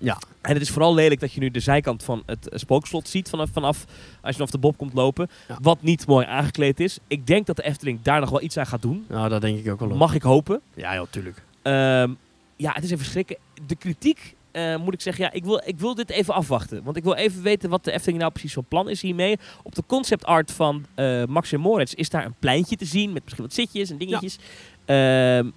Ja. 0.00 0.18
En 0.40 0.52
het 0.52 0.62
is 0.62 0.70
vooral 0.70 0.94
lelijk 0.94 1.20
dat 1.20 1.32
je 1.32 1.40
nu 1.40 1.50
de 1.50 1.60
zijkant 1.60 2.02
van 2.02 2.22
het 2.26 2.48
eh, 2.48 2.58
spookslot 2.58 3.08
ziet 3.08 3.28
vanaf, 3.28 3.50
vanaf 3.52 3.84
als 4.20 4.30
je 4.30 4.32
vanaf 4.32 4.50
de 4.50 4.58
bob 4.58 4.76
komt 4.76 4.94
lopen. 4.94 5.30
Ja. 5.48 5.58
Wat 5.62 5.82
niet 5.82 6.06
mooi 6.06 6.26
aangekleed 6.26 6.80
is. 6.80 6.98
Ik 7.06 7.26
denk 7.26 7.46
dat 7.46 7.56
de 7.56 7.62
Efteling 7.62 8.02
daar 8.02 8.20
nog 8.20 8.30
wel 8.30 8.42
iets 8.42 8.56
aan 8.56 8.66
gaat 8.66 8.82
doen. 8.82 9.04
Nou, 9.08 9.28
dat 9.28 9.40
denk 9.40 9.58
ik 9.58 9.72
ook 9.72 9.80
wel. 9.80 9.96
Mag 9.96 10.14
ik 10.14 10.22
hopen. 10.22 10.60
Ja, 10.74 10.94
joh, 10.94 11.06
tuurlijk. 11.10 11.42
Ehm, 11.62 12.10
ja, 12.56 12.72
het 12.72 12.84
is 12.84 12.90
even 12.90 13.04
schrikken. 13.04 13.36
De 13.66 13.76
kritiek, 13.76 14.34
eh, 14.50 14.76
moet 14.76 14.94
ik 14.94 15.00
zeggen, 15.00 15.24
ja, 15.24 15.32
ik 15.32 15.44
wil, 15.44 15.62
ik 15.64 15.78
wil 15.78 15.94
dit 15.94 16.10
even 16.10 16.34
afwachten. 16.34 16.82
Want 16.82 16.96
ik 16.96 17.04
wil 17.04 17.14
even 17.14 17.42
weten 17.42 17.70
wat 17.70 17.84
de 17.84 17.92
Efteling 17.92 18.18
nou 18.18 18.32
precies 18.32 18.52
van 18.52 18.64
plan 18.68 18.88
is 18.88 19.02
hiermee. 19.02 19.38
Op 19.62 19.74
de 19.74 19.82
concept 19.86 20.24
art 20.24 20.52
van 20.52 20.86
eh, 20.94 21.24
Max 21.24 21.52
en 21.52 21.60
Moritz 21.60 21.92
is 21.92 22.10
daar 22.10 22.24
een 22.24 22.34
pleintje 22.38 22.76
te 22.76 22.84
zien 22.84 23.12
met 23.12 23.22
misschien 23.22 23.44
wat 23.44 23.54
zitjes 23.54 23.90
en 23.90 23.98
dingetjes. 23.98 24.38
Ehm, 24.84 25.50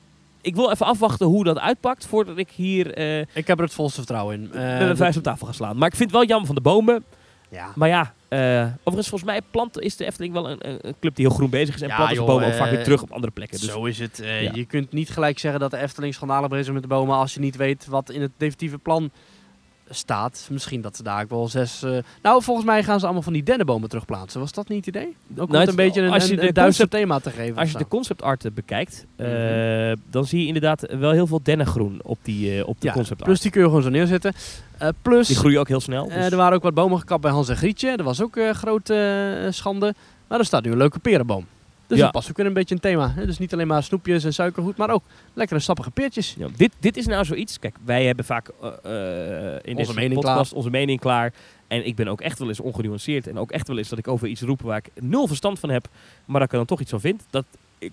ik 0.43 0.55
wil 0.55 0.71
even 0.71 0.85
afwachten 0.85 1.27
hoe 1.27 1.43
dat 1.43 1.59
uitpakt 1.59 2.05
voordat 2.05 2.37
ik 2.37 2.49
hier 2.49 2.93
eh, 2.93 3.19
Ik 3.19 3.47
heb 3.47 3.57
er 3.57 3.63
het 3.63 3.73
volste 3.73 3.97
vertrouwen 3.97 4.35
in. 4.35 4.41
Met 4.41 4.89
een 4.89 4.97
vuist 4.97 5.17
op 5.17 5.23
tafel 5.23 5.47
ga 5.47 5.53
slaan. 5.53 5.77
Maar 5.77 5.87
ik 5.87 5.95
vind 5.95 6.09
het 6.09 6.19
wel 6.19 6.27
jammer 6.27 6.45
van 6.45 6.55
de 6.55 6.61
bomen. 6.61 7.03
Ja. 7.49 7.71
Maar 7.75 7.89
ja, 7.89 8.13
eh, 8.27 8.65
overigens 8.79 9.09
volgens 9.09 9.29
mij 9.29 9.41
plant 9.51 9.79
is 9.79 9.95
de 9.95 10.05
Efteling 10.05 10.33
wel 10.33 10.49
een, 10.49 10.57
een, 10.61 10.95
club 10.99 11.15
die 11.15 11.25
heel 11.25 11.35
groen 11.35 11.49
bezig 11.49 11.75
is. 11.75 11.81
En 11.81 11.87
Ja, 11.87 11.95
planten 11.95 12.17
joh, 12.17 12.25
bomen 12.25 12.47
ook 12.47 12.53
vaak 12.53 12.69
weer 12.69 12.83
terug 12.83 13.01
op 13.01 13.11
andere 13.11 13.31
plekken. 13.31 13.59
Dus 13.59 13.69
Zo 13.69 13.85
is 13.85 13.99
het. 13.99 14.21
Ja. 14.23 14.51
Je 14.53 14.65
kunt 14.65 14.91
niet 14.91 15.09
gelijk 15.09 15.39
zeggen 15.39 15.59
dat 15.59 15.71
de 15.71 15.77
Efteling 15.77 16.13
schandalig 16.13 16.49
bezig 16.49 16.67
is 16.67 16.73
met 16.73 16.81
de 16.81 16.87
bomen 16.87 17.15
als 17.15 17.33
je 17.33 17.39
niet 17.39 17.55
weet 17.55 17.85
wat 17.85 18.09
in 18.09 18.21
het 18.21 18.31
definitieve 18.37 18.77
plan 18.77 19.11
staat. 19.93 20.47
Misschien 20.51 20.81
dat 20.81 20.95
ze 20.95 21.03
daar 21.03 21.23
ook 21.23 21.29
wel 21.29 21.47
zes... 21.47 21.83
eh, 21.83 21.97
Nou, 22.21 22.43
volgens 22.43 22.65
mij 22.65 22.83
gaan 22.83 22.99
ze 22.99 23.05
allemaal 23.05 23.23
van 23.23 23.33
die 23.33 23.43
dennenbomen 23.43 23.89
terugplaatsen. 23.89 24.39
Was 24.39 24.51
dat 24.51 24.67
niet 24.67 24.85
het 24.85 24.95
idee? 24.95 25.15
Ook 25.37 25.45
om 25.45 25.47
Nou, 25.47 25.59
het 25.59 25.69
een 25.69 25.75
beetje 25.75 26.01
een, 26.01 26.11
als 26.11 26.27
je 26.27 26.31
een, 26.33 26.47
een 26.47 26.53
duister 26.53 26.87
concept- 26.87 26.91
thema 26.91 27.19
te 27.19 27.29
geven. 27.29 27.57
Als 27.57 27.67
je 27.71 27.77
de 27.77 27.83
zo. 27.83 27.89
concept 27.89 28.21
art 28.21 28.45
eh, 28.45 28.51
bekijkt, 28.51 29.05
eh, 29.15 29.27
Mhm. 29.27 29.95
dan 30.09 30.25
zie 30.25 30.39
je 30.41 30.47
inderdaad 30.47 30.85
wel 30.99 31.11
heel 31.11 31.27
veel 31.27 31.39
dennengroen 31.43 31.99
op, 32.03 32.17
die, 32.21 32.57
eh, 32.59 32.67
op 32.67 32.81
de 32.81 32.87
ja, 32.87 33.15
plus 33.17 33.41
die 33.41 33.51
kun 33.51 33.61
je 33.61 33.67
gewoon 33.67 33.83
zo 33.83 33.89
neerzetten. 33.89 34.33
Plus, 35.01 35.27
die 35.27 35.35
groeien 35.35 35.59
ook 35.59 35.67
heel 35.67 35.79
snel. 35.81 36.07
dus- 36.07 36.15
er 36.31 36.35
waren 36.37 36.55
ook 36.55 36.63
wat 36.63 36.73
bomen 36.73 36.99
gekapt 36.99 37.21
bij 37.21 37.31
Hans 37.31 37.49
en 37.49 37.57
Grietje. 37.57 37.97
Dat 37.97 38.05
was 38.05 38.21
ook 38.21 38.37
grote 38.51 39.47
schande. 39.49 39.93
Maar 40.27 40.39
er 40.39 40.45
staat 40.45 40.63
nu 40.63 40.71
een 40.71 40.77
leuke 40.77 40.99
perenboom. 40.99 41.45
Dus 41.87 41.97
Ja. 41.97 42.03
dat 42.03 42.13
past 42.13 42.29
ook 42.29 42.37
weer 42.37 42.45
een 42.45 42.53
beetje 42.53 42.75
een 42.75 42.81
thema. 42.81 43.11
Hè? 43.15 43.25
Dus 43.25 43.37
niet 43.37 43.53
alleen 43.53 43.67
maar 43.67 43.83
snoepjes 43.83 44.23
en 44.23 44.33
suikergoed, 44.33 44.77
maar 44.77 44.89
ook 44.89 45.03
lekkere 45.33 45.59
sappige 45.59 45.91
peertjes. 45.91 46.35
Ja, 46.37 46.47
dit, 46.55 46.71
dit 46.79 46.97
is 46.97 47.05
nou 47.05 47.25
zoiets. 47.25 47.59
Kijk, 47.59 47.75
wij 47.85 48.05
hebben 48.05 48.25
vaak 48.25 48.51
eh, 48.61 48.69
eh, 49.55 49.59
in 49.63 49.75
deze 49.75 49.93
mening 49.93 50.21
podcast 50.21 50.53
onze 50.53 50.69
mening 50.69 50.99
klaar. 50.99 51.33
En 51.67 51.85
ik 51.85 51.95
ben 51.95 52.07
ook 52.07 52.21
echt 52.21 52.39
wel 52.39 52.47
eens 52.47 52.59
ongenuanceerd. 52.59 53.27
En 53.27 53.37
ook 53.37 53.51
echt 53.51 53.67
wel 53.67 53.77
eens 53.77 53.89
dat 53.89 53.99
ik 53.99 54.07
over 54.07 54.27
iets 54.27 54.41
roep 54.41 54.61
waar 54.61 54.77
ik 54.77 55.03
nul 55.03 55.27
verstand 55.27 55.59
van 55.59 55.69
heb. 55.69 55.87
Maar 56.25 56.35
dat 56.39 56.43
ik 56.43 56.51
er 56.51 56.57
dan 56.57 56.65
toch 56.67 56.79
iets 56.81 56.89
van 56.91 56.99
vind. 56.99 57.23
Dat 57.29 57.45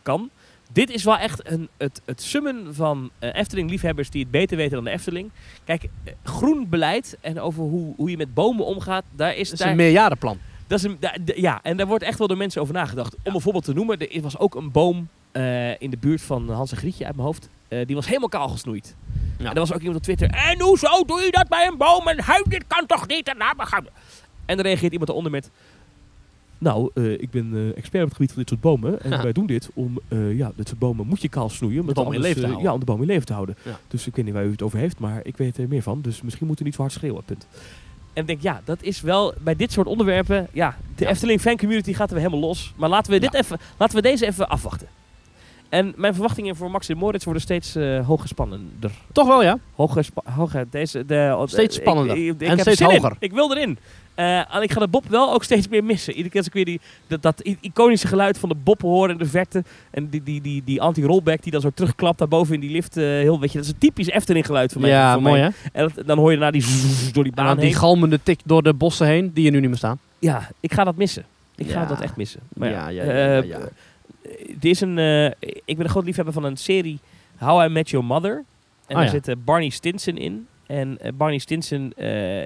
kan. 0.03 0.31
Dit 0.73 0.91
is 0.91 1.05
wel 1.05 1.19
echt 1.19 1.51
een, 1.51 1.69
het, 1.77 2.03
het 2.05 2.23
summen 2.23 2.75
van 2.75 3.11
eh, 3.19 3.35
Efteling-liefhebbers 3.35 4.11
die 4.11 4.23
het 4.23 4.31
beter 4.31 4.57
weten 4.57 4.75
dan 4.75 4.85
de 4.85 4.91
Efteling. 4.91 5.31
Kijk, 5.65 5.89
groen 6.23 6.69
beleid 6.69 7.19
en 7.21 7.41
over 7.41 7.63
hoe, 7.63 7.95
hoe 7.97 8.11
je 8.11 8.17
met 8.17 8.35
bomen 8.35 8.65
omgaat, 8.65 9.05
daar 9.17 9.37
is, 9.37 9.45
Dat 9.45 9.53
is 9.53 9.59
daar, 9.59 9.69
een 9.71 9.77
meerjarenplan. 9.77 10.39
Dat 10.71 10.79
is 10.79 10.85
een, 10.85 10.97
da- 11.01 11.17
d- 11.25 11.37
ja, 11.37 11.61
en 11.63 11.77
daar 11.77 11.87
wordt 11.87 12.05
echt 12.05 12.19
wel 12.19 12.27
door 12.29 12.37
mensen 12.37 12.61
over 12.63 12.75
nagedacht. 12.75 13.17
Om 13.23 13.35
een 13.35 13.41
voorbeeld 13.41 13.65
te 13.65 13.73
noemen, 13.73 13.99
er 14.13 14.23
was 14.23 14.39
ook 14.39 14.55
een 14.55 14.71
boom 14.71 15.09
eh, 15.33 15.81
in 15.81 15.91
de 15.91 15.97
buurt 15.97 16.23
van 16.23 16.51
Hans 16.51 16.71
en 16.71 16.77
Grietje 16.77 17.05
uit 17.05 17.15
mijn 17.15 17.27
hoofd. 17.27 17.49
Eh, 17.69 17.87
die 17.87 17.97
was 17.97 18.07
helemaal 18.07 18.29
kaal 18.29 18.49
gesnoeid. 18.49 18.95
Ja. 19.39 19.45
En 19.49 19.53
er 19.55 19.59
was 19.61 19.73
ook 19.73 19.79
iemand 19.81 19.97
op 19.97 20.03
Twitter. 20.03 20.29
En 20.31 20.61
hoezo 20.61 21.05
doe 21.05 21.21
je 21.21 21.31
dat 21.31 21.49
bij 21.49 21.67
een 21.67 21.77
boom? 21.79 22.09
En 22.09 22.23
hui, 22.23 22.43
dit 22.49 22.65
kan 22.67 22.87
toch 22.87 23.07
niet? 23.07 23.29
En, 23.29 23.37
nou, 23.39 23.55
we 23.57 23.67
gaan... 23.67 23.87
en 24.47 24.57
dan 24.57 24.67
reageert 24.67 24.93
iemand 24.93 25.11
eronder 25.11 25.33
met... 25.33 25.51
Nou, 26.59 26.91
eh, 26.95 27.13
ik 27.13 27.31
ben 27.31 27.73
expert 27.77 28.03
op 28.03 28.09
het 28.09 28.17
gebied 28.17 28.33
van 28.33 28.39
dit 28.39 28.49
soort 28.49 28.61
bomen. 28.61 29.03
En 29.03 29.11
Ja. 29.11 29.23
wij 29.23 29.33
doen 29.33 29.47
dit 29.47 29.71
om, 29.75 29.99
ja, 30.11 30.53
dit 30.57 30.69
soort 30.69 30.79
bomen 30.81 31.07
moet 31.07 31.23
je 31.23 31.29
kaal 31.29 31.49
snoeien. 31.49 31.85
boom 31.85 32.13
in 32.13 32.21
leven 32.21 32.41
te 32.41 32.47
houden. 32.47 32.65
Ja, 32.67 32.73
om 32.73 32.79
de 32.81 32.85
boom 32.87 33.01
in 33.01 33.07
leven 33.07 33.27
te 33.27 33.33
houden. 33.33 33.57
Ja. 33.65 33.79
Dus 33.89 34.07
ik 34.07 34.17
weet 34.17 34.25
niet 34.25 34.35
waar 34.35 34.45
u 34.45 34.51
het 34.51 34.63
over 34.63 34.79
heeft, 34.79 34.99
maar 34.99 35.21
ik 35.23 35.37
weet 35.37 35.59
er 35.59 35.69
meer 35.69 35.83
van. 35.83 36.01
Dus 36.01 36.23
misschien 36.23 36.47
moeten 36.47 36.65
we 36.65 36.71
niet 36.71 36.75
zo 36.79 36.81
hard 36.85 36.95
schreeuwen, 36.95 37.25
punt. 37.25 37.47
En 38.13 38.21
ik 38.23 38.27
denk, 38.27 38.43
ja, 38.43 38.61
dat 38.65 38.83
is 38.83 39.01
wel 39.01 39.35
bij 39.39 39.57
dit 39.57 39.73
soort 39.73 39.87
onderwerpen. 39.87 40.49
Ja, 40.53 40.77
de 40.97 41.05
Ja. 41.05 41.11
Efteling 41.11 41.41
fan 41.41 41.57
community 41.57 41.93
gaat 41.93 42.09
er 42.09 42.15
weer 42.15 42.25
helemaal 42.25 42.49
los. 42.49 42.73
Maar 42.77 42.89
laten 42.89 43.13
we, 43.13 43.19
dit 43.19 43.33
Ja. 43.33 43.39
even, 43.39 43.59
laten 43.77 43.97
we 43.97 44.03
deze 44.03 44.27
even 44.27 44.49
afwachten. 44.49 44.87
En 45.71 45.93
mijn 45.97 46.13
verwachtingen 46.15 46.57
voor 46.57 46.71
Max 46.71 46.89
en 46.89 46.97
Moritz 46.97 47.25
worden 47.25 47.43
steeds 47.43 47.75
eh 47.75 48.07
hoger 48.07 48.29
spannender. 48.29 48.91
Toch 49.13 49.27
wel, 49.27 49.43
ja. 49.43 49.59
Hoger, 49.75 50.07
hoger 50.25 50.67
deze, 50.71 51.07
de, 51.07 51.43
Steeds 51.47 51.77
ik- 51.77 51.83
spannender. 51.83 52.17
Ik, 52.17 52.41
ik, 52.41 52.49
En 52.49 52.59
steeds 52.59 52.81
in. 52.81 52.87
hoger. 52.87 53.17
Ik 53.19 53.33
wil 53.33 53.51
erin. 53.57 53.79
Eh, 54.15 54.55
en 54.55 54.63
ik 54.63 54.73
ga 54.73 54.81
de 54.81 54.89
Bob 54.89 55.05
wel 55.09 55.33
ook 55.33 55.45
steeds 55.45 55.69
meer 55.69 55.85
missen. 55.85 56.13
Iedere 56.13 56.29
keer 56.29 56.39
als 56.39 56.47
ik 56.49 56.53
weer 56.53 56.65
die, 56.65 56.81
dat, 57.07 57.23
dat 57.23 57.41
iconische 57.61 58.07
geluid 58.07 58.39
van 58.39 58.49
de 58.49 58.55
Bob 58.55 58.81
hoor 58.83 59.11
in 59.11 59.17
de 59.19 59.27
verte. 59.27 59.65
En 59.91 60.09
die, 60.09 60.23
die, 60.23 60.41
die, 60.41 60.63
die 60.65 60.81
anti-rollback 60.83 61.43
die 61.43 61.53
dan 61.53 61.61
zo 61.61 61.71
terugklapt 61.75 62.19
daarboven 62.19 62.55
in 62.55 62.61
die 62.61 62.71
lift. 62.71 62.97
eh, 62.97 63.05
heel, 63.05 63.41
weet 63.41 63.53
je, 63.53 63.59
dat 63.59 63.67
is 63.67 63.73
een 63.73 63.79
typisch 63.79 64.07
Efteling 64.09 64.47
geluid 64.47 64.73
voor 64.73 64.81
mij. 64.81 64.91
ja, 64.91 65.13
voor 65.13 65.23
mooi 65.23 65.41
mij. 65.41 65.51
hè. 65.63 65.69
En 65.81 65.91
dat- 65.95 66.07
dan 66.07 66.19
hoor 66.19 66.31
je 66.33 66.37
daarna 66.39 66.59
die 66.59 66.65
door 67.13 67.25
die 67.25 67.33
En 67.37 67.45
baan 67.45 67.57
die 67.57 67.65
heen. 67.65 67.75
galmende 67.75 68.21
tik 68.23 68.41
door 68.45 68.63
de 68.63 68.73
bossen 68.75 69.07
heen, 69.07 69.31
die 69.35 69.47
er 69.47 69.53
nu 69.53 69.61
niet 69.61 69.69
meer 69.69 69.79
staan. 69.79 69.99
Ja, 70.19 70.49
ik 70.61 70.73
ga 70.73 70.85
dat 70.85 70.97
missen. 70.97 71.25
Ik 71.57 71.71
ga 71.71 71.85
dat 71.85 72.01
echt 72.01 72.17
missen. 72.17 72.41
Maar 72.55 72.71
ja, 72.71 72.89
ja, 72.89 73.05
ja, 73.05 73.37
ja, 73.43 73.59
Er 74.61 74.69
is 74.69 74.81
een, 74.81 74.99
eh, 74.99 75.27
ik 75.65 75.77
ben 75.77 75.81
een 75.81 75.89
groot 75.89 76.05
liefhebber 76.05 76.35
van 76.35 76.45
een 76.45 76.57
serie 76.57 76.99
How 77.39 77.65
I 77.65 77.69
Met 77.69 77.91
Your 77.91 78.07
Mother. 78.07 78.35
En 78.35 78.45
Oh, 78.87 78.97
daar 78.97 79.05
ja. 79.05 79.11
zit 79.11 79.29
eh, 79.29 79.35
Barney 79.45 79.69
Stinson 79.69 80.17
in. 80.17 80.47
En 80.67 80.99
eh, 81.01 81.13
Barney 81.13 81.39
Stinson 81.39 81.93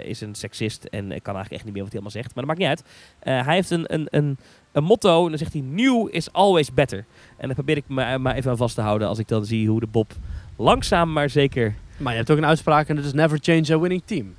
is 0.04 0.20
een 0.20 0.34
seksist 0.34 0.84
en 0.84 1.12
ik 1.12 1.22
kan 1.22 1.34
eigenlijk 1.34 1.50
echt 1.50 1.64
niet 1.64 1.72
meer 1.72 1.82
wat 1.82 1.92
hij 1.92 2.00
allemaal 2.00 2.10
zegt. 2.22 2.34
Maar 2.34 2.44
dat 2.44 2.46
maakt 2.46 2.58
niet 2.58 2.68
uit. 2.68 3.44
Hij 3.44 3.54
heeft 3.54 3.70
een, 3.70 3.94
een, 3.94 4.06
een, 4.10 4.36
een 4.72 4.84
motto 4.84 5.22
en 5.24 5.28
dan 5.28 5.38
zegt 5.38 5.52
hij 5.52 5.62
new 5.62 6.08
is 6.10 6.32
always 6.32 6.72
better. 6.74 7.04
En 7.36 7.46
daar 7.46 7.54
probeer 7.54 7.76
ik 7.76 7.84
me 7.86 8.18
maar 8.18 8.34
even 8.34 8.50
aan 8.50 8.56
vast 8.56 8.74
te 8.74 8.80
houden 8.80 9.08
als 9.08 9.18
ik 9.18 9.28
dan 9.28 9.44
zie 9.44 9.68
hoe 9.68 9.80
de 9.80 9.86
Bob 9.86 10.12
langzaam 10.56 11.12
maar 11.12 11.30
zeker... 11.30 11.74
Maar 11.96 12.12
je 12.12 12.18
hebt 12.18 12.30
ook 12.30 12.38
een 12.38 12.46
uitspraak 12.46 12.88
en 12.88 12.96
dat 12.96 13.04
is 13.04 13.12
never 13.12 13.38
change 13.40 13.72
a 13.72 13.78
winning 13.78 14.02
team. 14.04 14.34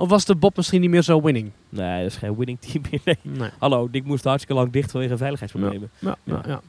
Of 0.00 0.08
was 0.08 0.24
de 0.24 0.34
Bob 0.34 0.56
misschien 0.56 0.80
niet 0.80 0.90
meer 0.90 1.02
zo 1.02 1.22
winning? 1.22 1.50
Nee, 1.68 2.02
dat 2.02 2.10
is 2.10 2.16
geen 2.16 2.36
winning 2.36 2.60
team 2.60 2.82
meer. 2.90 3.00
Nee. 3.04 3.18
Nee. 3.22 3.50
Hallo, 3.58 3.88
ik 3.90 4.04
moest 4.04 4.24
hartstikke 4.24 4.54
lang 4.54 4.72
dicht 4.72 4.90
vanwege 4.90 5.16
veiligheidsproblemen. 5.16 5.90
Ja, 5.98 6.16
ja, 6.24 6.42
ja. 6.46 6.60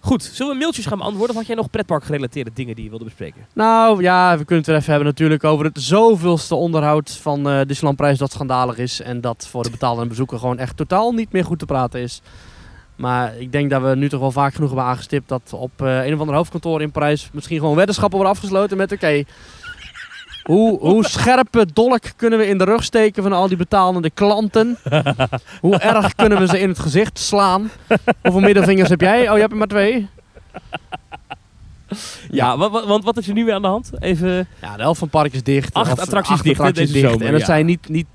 Goed, 0.00 0.22
zullen 0.22 0.52
we 0.52 0.58
mailtjes 0.58 0.86
gaan 0.86 0.98
beantwoorden? 0.98 1.30
Of 1.30 1.36
had 1.36 1.46
jij 1.46 1.56
nog 1.56 1.70
pretparkgerelateerde 1.70 2.50
dingen 2.54 2.74
die 2.74 2.84
je 2.84 2.90
wilde 2.90 3.04
bespreken? 3.04 3.46
Nou 3.52 4.02
ja, 4.02 4.30
we 4.38 4.44
kunnen 4.44 4.56
het 4.56 4.66
weer 4.66 4.76
even 4.76 4.90
hebben 4.90 5.08
natuurlijk 5.08 5.44
over 5.44 5.64
het 5.64 5.80
zoveelste 5.80 6.54
onderhoud 6.54 7.10
van 7.10 7.48
eh 7.48 7.60
Disneyland 7.66 7.96
Prijs 7.96 8.18
dat 8.18 8.32
schandalig 8.32 8.78
is. 8.78 9.00
En 9.00 9.20
dat 9.20 9.46
voor 9.50 9.62
de 9.62 9.70
betalende 9.70 10.06
bezoeker 10.06 10.38
gewoon 10.38 10.58
echt 10.58 10.76
totaal 10.76 11.12
niet 11.12 11.32
meer 11.32 11.44
goed 11.44 11.58
te 11.58 11.66
praten 11.66 12.00
is. 12.00 12.22
Maar 12.96 13.36
ik 13.38 13.52
denk 13.52 13.70
dat 13.70 13.82
we 13.82 13.94
nu 13.94 14.08
toch 14.08 14.20
wel 14.20 14.30
vaak 14.30 14.54
genoeg 14.54 14.68
hebben 14.68 14.88
aangestipt 14.88 15.28
dat 15.28 15.52
op 15.52 15.82
eh, 15.82 16.06
een 16.06 16.14
of 16.14 16.20
ander 16.20 16.34
hoofdkantoor 16.34 16.82
in 16.82 16.90
Parijs 16.90 17.28
misschien 17.32 17.58
gewoon 17.58 17.76
weddenschappen 17.76 18.18
worden 18.18 18.34
afgesloten 18.34 18.76
met 18.76 18.92
oké, 18.92 19.24
hoe, 20.46 20.78
hoe 20.78 21.04
scherpe 21.04 21.66
dolk 21.72 22.02
kunnen 22.16 22.38
we 22.38 22.46
in 22.46 22.58
de 22.58 22.64
rug 22.64 22.84
steken 22.84 23.22
van 23.22 23.32
al 23.32 23.48
die 23.48 23.56
betalende 23.56 24.10
klanten? 24.10 24.78
hoe 25.60 25.76
erg 25.76 26.14
kunnen 26.14 26.38
we 26.38 26.46
ze 26.46 26.58
in 26.60 26.68
het 26.68 26.78
gezicht 26.78 27.18
slaan? 27.18 27.70
Hoeveel 28.22 28.40
middelvingers 28.40 28.88
heb 28.88 29.00
jij? 29.00 29.28
Oh, 29.28 29.34
je 29.34 29.40
hebt 29.40 29.52
er 29.52 29.58
maar 29.58 29.66
twee. 29.66 30.08
Ja, 32.30 32.56
wa- 32.56 32.70
wa- 32.70 32.86
want 32.86 33.04
wat 33.04 33.16
is 33.16 33.28
er 33.28 33.34
nu 33.34 33.44
weer 33.44 33.54
aan 33.54 33.62
de 33.62 33.68
hand? 33.68 33.90
Even... 33.98 34.48
Ja, 34.62 34.76
de 34.76 34.82
helft 34.82 34.98
van 34.98 35.08
het 35.12 35.20
park 35.20 35.32
is 35.32 35.42
dicht. 35.42 35.74
Acht 35.74 36.00
attracties 36.00 36.42
dicht, 36.42 36.62
hè, 36.62 36.72
deze 36.72 36.92
dicht. 36.92 37.10
zomer, 37.10 37.26
En 37.26 37.30
dat 37.32 37.40
ja. 37.40 37.46
zijn 37.46 37.66
niet, 37.66 37.88
niet... 37.88 38.06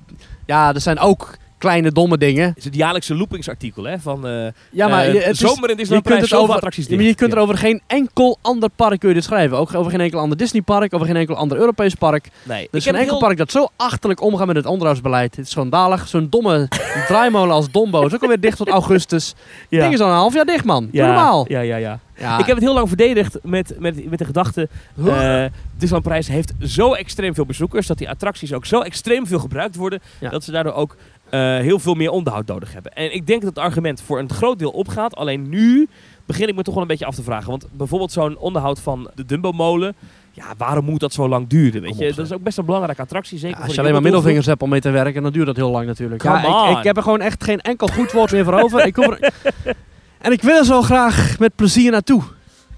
Ja, 0.45 0.73
er 0.73 0.81
zijn 0.81 0.99
ook 0.99 1.37
kleine 1.61 1.91
domme 1.91 2.17
dingen. 2.17 2.53
is 2.57 2.63
het 2.63 2.75
jaarlijkse 2.75 3.15
loopingsartikel, 3.15 3.83
hè? 3.83 3.99
Van 3.99 4.27
eh 4.27 4.47
Ja, 4.71 4.87
maar 4.87 5.05
eh, 5.05 5.13
je- 5.13 5.19
het 5.19 5.29
is- 5.31 5.37
zomer 5.39 5.63
in 5.63 5.69
je 5.69 5.75
Disneyland 5.75 6.07
kunt 6.07 6.19
het 6.19 6.29
zoveel 6.29 6.43
over, 6.43 6.55
attracties 6.55 6.87
dicht. 6.87 7.03
je 7.03 7.15
kunt 7.15 7.31
Ja. 7.31 7.37
er 7.37 7.43
over 7.43 7.57
geen 7.57 7.81
enkel 7.87 8.37
ander 8.41 8.69
park 8.75 8.99
kun 8.99 9.09
je 9.09 9.15
dit 9.15 9.23
schrijven. 9.23 9.57
Ook 9.57 9.73
over 9.75 9.91
geen 9.91 10.01
enkel 10.01 10.19
ander 10.19 10.37
Disney 10.37 10.61
park, 10.61 10.93
over 10.93 11.07
geen 11.07 11.15
enkel 11.15 11.35
ander 11.35 11.57
Europees 11.57 11.95
park. 11.95 12.29
Nee, 12.43 12.67
Er 12.71 12.77
is 12.77 12.83
geen 12.83 12.95
enkel 12.95 13.09
heel- 13.17 13.19
park 13.27 13.37
dat 13.37 13.51
zo 13.51 13.67
achterlijk 13.75 14.21
omgaat 14.21 14.47
met 14.47 14.55
het 14.55 14.65
onderhoudsbeleid. 14.65 15.35
Het 15.35 15.45
is 15.45 15.51
schandalig. 15.51 16.07
Zo'n 16.07 16.27
domme 16.29 16.67
draaimolen 17.07 17.55
als 17.55 17.71
Dombo 17.71 18.05
is 18.05 18.13
ook 18.13 18.21
alweer 18.21 18.39
dicht 18.39 18.57
tot 18.57 18.67
augustus. 18.69 19.35
Ja. 19.69 19.81
Ding 19.81 19.93
is 19.93 19.99
al 19.99 20.07
een 20.09 20.13
half 20.15 20.33
jaar 20.33 20.45
dicht, 20.45 20.65
man. 20.65 20.89
Ja, 20.91 21.05
normaal. 21.05 21.45
Ja, 21.47 21.59
ja, 21.59 21.75
ja. 21.75 21.99
Ja. 22.17 22.39
Ik 22.39 22.45
heb 22.45 22.55
het 22.55 22.65
heel 22.65 22.73
lang 22.73 22.87
verdedigd 22.87 23.37
met, 23.43 23.75
met, 23.79 24.09
met 24.09 24.19
de 24.19 24.25
gedachte... 24.25 24.69
eh 25.05 25.45
Disneyland 25.77 26.03
Prijs 26.03 26.27
heeft 26.27 26.53
zo 26.59 26.93
extreem 26.93 27.33
veel 27.35 27.45
bezoekers... 27.45 27.87
dat 27.87 27.97
die 27.97 28.09
attracties 28.09 28.53
ook 28.53 28.65
zo 28.65 28.79
extreem 28.81 29.27
veel 29.27 29.39
gebruikt 29.39 29.75
worden... 29.75 29.99
Ja. 30.19 30.29
dat 30.29 30.43
ze 30.43 30.51
daardoor 30.51 30.73
ook 30.73 30.95
eh, 31.31 31.39
heel 31.39 31.79
veel 31.79 31.93
meer 31.93 32.09
onderhoud 32.11 32.47
nodig 32.47 32.73
hebben. 32.73 32.93
En 32.93 33.13
ik 33.15 33.27
denk 33.27 33.41
dat 33.41 33.49
het 33.55 33.63
argument 33.63 34.01
voor 34.01 34.19
een 34.19 34.29
groot 34.29 34.59
deel 34.59 34.71
opgaat. 34.71 35.15
Alleen 35.15 35.49
nu 35.49 35.87
begin 36.25 36.47
ik 36.47 36.55
me 36.55 36.61
toch 36.61 36.73
wel 36.73 36.81
een 36.83 36.89
beetje 36.89 37.05
af 37.05 37.15
te 37.15 37.23
vragen. 37.23 37.49
Want 37.49 37.67
bijvoorbeeld 37.71 38.11
zo'n 38.11 38.37
onderhoud 38.37 38.79
van 38.79 39.09
de 39.15 39.25
Dumbo-molen... 39.25 39.95
Ja, 40.33 40.43
waarom 40.57 40.85
moet 40.85 40.99
dat 40.99 41.13
zo 41.13 41.27
lang 41.29 41.47
duren? 41.47 41.81
Weet 41.81 41.97
je? 41.97 42.09
op, 42.09 42.15
dat 42.15 42.25
is 42.25 42.31
ook 42.31 42.43
best 42.43 42.57
een 42.57 42.65
belangrijke 42.65 43.01
attractie. 43.01 43.37
Zeker 43.37 43.57
Ja, 43.57 43.63
als 43.63 43.73
je 43.73 43.79
alleen 43.79 43.93
maar 43.93 44.01
middelvingers 44.01 44.45
hebt 44.45 44.61
om 44.61 44.69
mee 44.69 44.81
te 44.81 44.89
werken, 44.89 45.23
dan 45.23 45.31
duurt 45.31 45.45
dat 45.45 45.55
heel 45.55 45.69
lang 45.71 45.85
natuurlijk. 45.85 46.21
Come 46.21 46.41
ja, 46.41 46.77
ik, 46.77 46.83
heb 46.83 46.97
er 46.97 47.03
gewoon 47.03 47.21
echt 47.21 47.43
geen 47.43 47.59
enkel 47.59 47.87
goed 47.87 48.11
woord 48.11 48.31
meer 48.31 48.43
voor 48.43 48.59
over. 48.61 48.85
ik 48.85 48.97
er- 48.97 49.33
en 50.25 50.31
ik 50.31 50.41
wil 50.41 50.55
er 50.57 50.65
zo 50.65 50.81
graag 50.81 51.39
met 51.39 51.55
plezier 51.55 51.91
naartoe. 51.91 52.21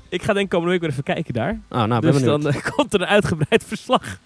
Ik 0.10 0.22
ga 0.24 0.34
denk 0.34 0.46
ik 0.46 0.50
komende 0.50 0.72
week 0.72 0.82
weer 0.82 0.90
even 0.90 1.04
kijken 1.04 1.34
daar. 1.34 1.60
Oh, 1.70 1.84
nou, 1.84 2.02
dus 2.02 2.24
dan 2.24 2.48
eh, 2.48 2.56
komt 2.76 2.94
er 2.94 3.02
een 3.02 3.08
uitgebreid 3.08 3.64
verslag 3.68 4.18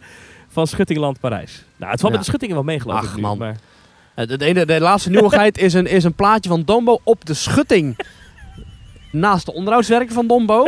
van 0.47 0.67
Schuttingland 0.67 1.19
Parijs. 1.19 1.63
Nou, 1.77 1.91
het 1.91 1.99
valt 1.99 2.11
Ja. 2.13 2.17
met 2.17 2.19
de 2.19 2.25
Schuttingen 2.25 2.55
wel 2.55 2.63
mee, 2.63 2.79
geloof 2.79 2.97
Ach, 2.97 3.15
nu, 3.15 3.21
man. 3.21 3.37
Maar 3.37 3.55
De, 4.25 4.37
de, 4.37 4.65
de 4.65 4.79
laatste 4.79 5.09
nieuwigheid 5.09 5.57
is 5.57 5.73
een, 5.73 5.87
is 5.87 6.03
een 6.03 6.13
plaatje 6.13 6.49
van 6.49 6.63
Dombo 6.63 6.99
op 7.03 7.25
de 7.25 7.33
schutting. 7.33 7.97
Naast 9.11 9.45
de 9.45 9.53
onderhoudswerken 9.53 10.13
van 10.13 10.27
Dombo. 10.27 10.67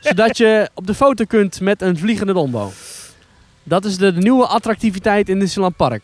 zodat 0.00 0.36
je 0.36 0.70
op 0.74 0.86
de 0.86 0.94
foto 0.94 1.24
kunt 1.24 1.60
met 1.60 1.82
een 1.82 1.98
vliegende 1.98 2.32
Dombo. 2.32 2.72
Dat 3.62 3.84
is 3.84 3.96
de, 3.96 4.12
de 4.12 4.20
nieuwe 4.20 4.46
attractiviteit 4.46 5.28
in 5.28 5.38
Disneyland 5.38 5.76
Park. 5.76 6.02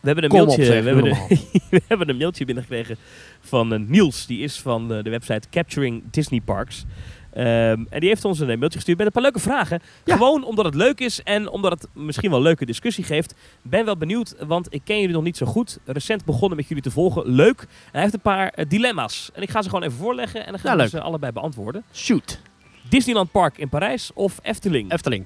we 0.00 0.06
hebben 0.06 0.24
een 0.24 0.30
Kom 0.30 0.40
op, 0.40 0.46
mailtje, 0.46 0.64
zeg, 0.64 0.82
we, 0.82 0.88
hebben 0.88 1.06
een, 1.06 1.38
we 1.70 1.82
hebben 1.86 2.08
een 2.08 2.16
mailtje 2.16 2.44
binnengekregen 2.44 2.96
van 3.40 3.72
eh, 3.72 3.80
Niels. 3.80 4.26
Die 4.26 4.42
is 4.42 4.60
van 4.60 4.94
eh, 4.94 5.02
de 5.02 5.10
website 5.10 5.48
Capturing 5.50 6.02
Disney 6.10 6.40
Parks. 6.40 6.84
Ehm, 7.32 7.84
en 7.90 8.00
die 8.00 8.08
heeft 8.08 8.24
ons 8.24 8.38
een 8.40 8.50
eh, 8.50 8.56
mailtje 8.56 8.78
gestuurd 8.78 8.98
met 8.98 9.06
een 9.06 9.12
paar 9.12 9.22
leuke 9.22 9.38
vragen. 9.38 9.80
Ja. 10.04 10.14
Gewoon 10.16 10.44
omdat 10.44 10.64
het 10.64 10.74
leuk 10.74 11.00
is 11.00 11.22
en 11.22 11.48
omdat 11.48 11.70
het 11.72 11.86
misschien 11.94 12.30
wel 12.30 12.42
leuke 12.42 12.66
discussie 12.66 13.04
geeft. 13.04 13.34
Ben 13.62 13.84
wel 13.84 13.96
benieuwd, 13.96 14.34
want 14.46 14.66
ik 14.74 14.80
ken 14.84 14.98
jullie 15.00 15.14
nog 15.14 15.22
niet 15.22 15.36
zo 15.36 15.46
goed. 15.46 15.78
Recent 15.84 16.24
begonnen 16.24 16.56
met 16.56 16.68
jullie 16.68 16.82
te 16.82 16.90
volgen. 16.90 17.22
Leuk. 17.28 17.60
En 17.60 17.68
hij 17.92 18.00
heeft 18.00 18.14
een 18.14 18.20
paar 18.20 18.48
eh, 18.48 18.64
dilemma's. 18.68 19.30
En 19.34 19.42
ik 19.42 19.50
ga 19.50 19.62
ze 19.62 19.68
gewoon 19.68 19.84
even 19.84 19.98
voorleggen 19.98 20.46
en 20.46 20.50
dan 20.52 20.60
gaan 20.60 20.76
we 20.76 20.88
ze 20.88 21.00
allebei 21.00 21.32
beantwoorden. 21.32 21.82
Shoot. 21.94 22.40
Disneyland 22.88 23.30
Park 23.30 23.58
in 23.58 23.68
Parijs 23.68 24.10
of 24.14 24.38
Efteling? 24.42 24.92
Efteling. 24.92 25.24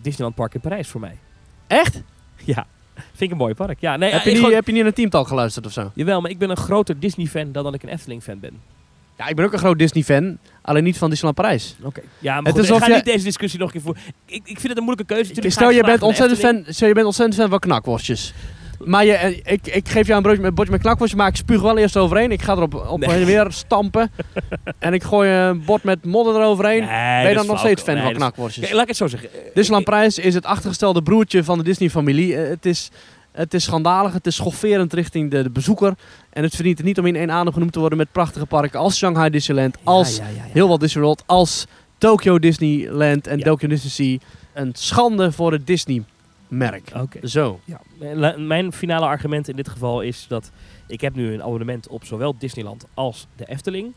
Disneyland 0.00 0.34
Park 0.36 0.54
in 0.54 0.60
Parijs 0.60 0.88
voor 0.88 1.00
mij. 1.00 1.16
Echt? 1.66 2.02
Ja, 2.44 2.66
vind 2.94 3.20
ik 3.20 3.30
een 3.30 3.36
mooi 3.36 3.54
park. 3.54 3.80
Ja, 3.80 3.96
nee, 3.96 4.10
heb, 4.10 4.18
eh, 4.18 4.24
je 4.24 4.30
niet, 4.30 4.38
gewoon- 4.38 4.54
heb 4.54 4.66
je 4.66 4.72
niet 4.72 4.82
naar 4.82 4.92
Teamtalk 4.92 5.28
geluisterd 5.28 5.66
of 5.66 5.72
zo? 5.72 5.90
Jawel, 5.94 6.20
maar 6.20 6.30
ik 6.30 6.38
ben 6.38 6.50
een 6.50 6.56
groter 6.56 6.98
Disney-fan 7.00 7.52
dan 7.52 7.64
dat 7.64 7.74
ik 7.74 7.82
een 7.82 7.88
Efteling-fan 7.88 8.40
ben. 8.40 8.60
Ja, 9.16 9.28
ik 9.28 9.36
ben 9.36 9.44
ook 9.44 9.52
een 9.52 9.58
groot 9.58 9.78
Disney-fan. 9.78 10.38
Alleen 10.62 10.84
niet 10.84 10.98
van 10.98 11.10
Disneyland 11.10 11.40
Parijs. 11.40 11.76
Oké. 11.82 12.00
Ja, 12.18 12.40
maar 12.40 12.52
Het 12.52 12.62
is 12.62 12.70
ik 12.70 12.76
ga 12.76 12.86
niet 12.94 13.04
deze 13.04 13.24
discussie 13.24 13.58
nog 13.60 13.68
een 13.74 13.74
keer 13.74 13.82
voeren. 13.82 14.02
Ik, 14.26 14.40
ik 14.44 14.60
vind 14.60 14.68
het 14.68 14.76
een 14.76 14.84
moeilijke 14.84 15.14
keuze. 15.14 15.28
Natuurlijk 15.28 15.54
Stel, 15.54 15.70
je 15.70 15.82
bent, 15.82 16.02
ontzettend 16.02 16.40
fan, 16.40 16.64
stel, 16.68 16.88
je 16.88 16.94
bent 16.94 17.06
ontzettend 17.06 17.40
fan 17.40 17.50
van 17.50 17.58
knakworstjes. 17.58 18.34
Maar 18.84 19.04
je, 19.04 19.12
eh, 19.12 19.36
ik, 19.52 19.66
ik 19.66 19.88
geef 19.88 20.06
jou 20.06 20.16
een 20.16 20.22
broodje 20.22 20.42
met, 20.42 20.54
bordje 20.54 20.72
met 20.72 20.80
knakworstjes, 20.82 21.20
maar 21.20 21.28
ik 21.28 21.36
spuug 21.36 21.60
wel 21.60 21.78
eerst 21.78 21.96
overheen. 21.96 22.30
Ik 22.30 22.42
ga 22.42 22.52
erop 22.52 22.74
op 22.74 22.98
Nee. 23.00 23.10
heen 23.10 23.20
en 23.20 23.26
weer 23.26 23.46
stampen. 23.50 24.10
en 24.78 24.92
ik 24.94 25.02
gooi 25.02 25.30
een 25.30 25.64
bord 25.64 25.82
met 25.82 26.04
modder 26.04 26.34
eroverheen. 26.34 26.80
Nee, 26.84 27.20
ben 27.22 27.28
je 27.28 27.34
dan 27.36 27.46
nog 27.46 27.58
steeds 27.58 27.82
fan 27.82 27.94
Nee, 27.94 28.02
van 28.02 28.12
is- 28.12 28.16
knakworstjes? 28.18 28.62
Kijk, 28.64 28.74
laat 28.74 28.82
ik 28.82 28.88
het 28.88 28.96
zo 28.96 29.06
zeggen. 29.06 29.28
Disneyland 29.54 29.84
Prijs 29.84 30.18
is 30.18 30.34
het 30.34 30.44
achtergestelde 30.44 31.02
broertje 31.02 31.44
van 31.44 31.58
de 31.58 31.64
Disney-familie. 31.64 32.36
Eh, 32.36 32.48
het, 32.48 32.66
is, 32.66 32.90
het 33.36 33.54
is 33.54 33.64
schandalig, 33.64 34.12
het 34.12 34.26
is 34.26 34.34
schofferend 34.34 34.92
richting 34.92 35.30
de, 35.30 35.42
de 35.42 35.50
bezoeker. 35.50 35.94
En 36.30 36.42
het 36.42 36.54
verdient 36.54 36.76
het 36.78 36.86
niet 36.86 36.98
om 36.98 37.06
in 37.06 37.16
één 37.16 37.30
adem 37.30 37.52
genoemd 37.52 37.72
te 37.72 37.78
worden 37.78 37.98
met 37.98 38.12
prachtige 38.12 38.46
parken 38.46 38.78
als 38.80 38.96
Shanghai 38.96 39.30
Disneyland, 39.30 39.76
als 39.84 40.16
Ja, 40.16 40.24
ja, 40.24 40.30
ja, 40.30 40.44
ja. 40.44 40.52
heel 40.52 40.68
Walt 40.68 40.80
Disney 40.80 41.02
World, 41.04 41.22
als 41.26 41.66
Tokyo 41.98 42.38
Disneyland 42.38 43.26
en. 43.26 43.40
Tokyo 43.40 43.68
Disney 43.68 43.90
Sea. 43.90 44.28
Een 44.52 44.70
schande 44.74 45.32
voor 45.32 45.52
het 45.52 45.66
Disney-merk. 45.66 46.90
Oké. 46.94 47.26
Zo. 47.28 47.60
Mijn 48.36 48.72
finale 48.72 49.06
argument 49.06 49.48
in 49.48 49.56
dit 49.56 49.68
geval 49.68 50.00
is 50.00 50.26
dat 50.28 50.50
ik 50.86 51.00
heb 51.00 51.14
nu 51.14 51.32
een 51.32 51.42
abonnement 51.42 51.88
op 51.88 52.04
zowel 52.04 52.34
Disneyland 52.38 52.86
als 52.94 53.26
de 53.36 53.44
Efteling. 53.48 53.94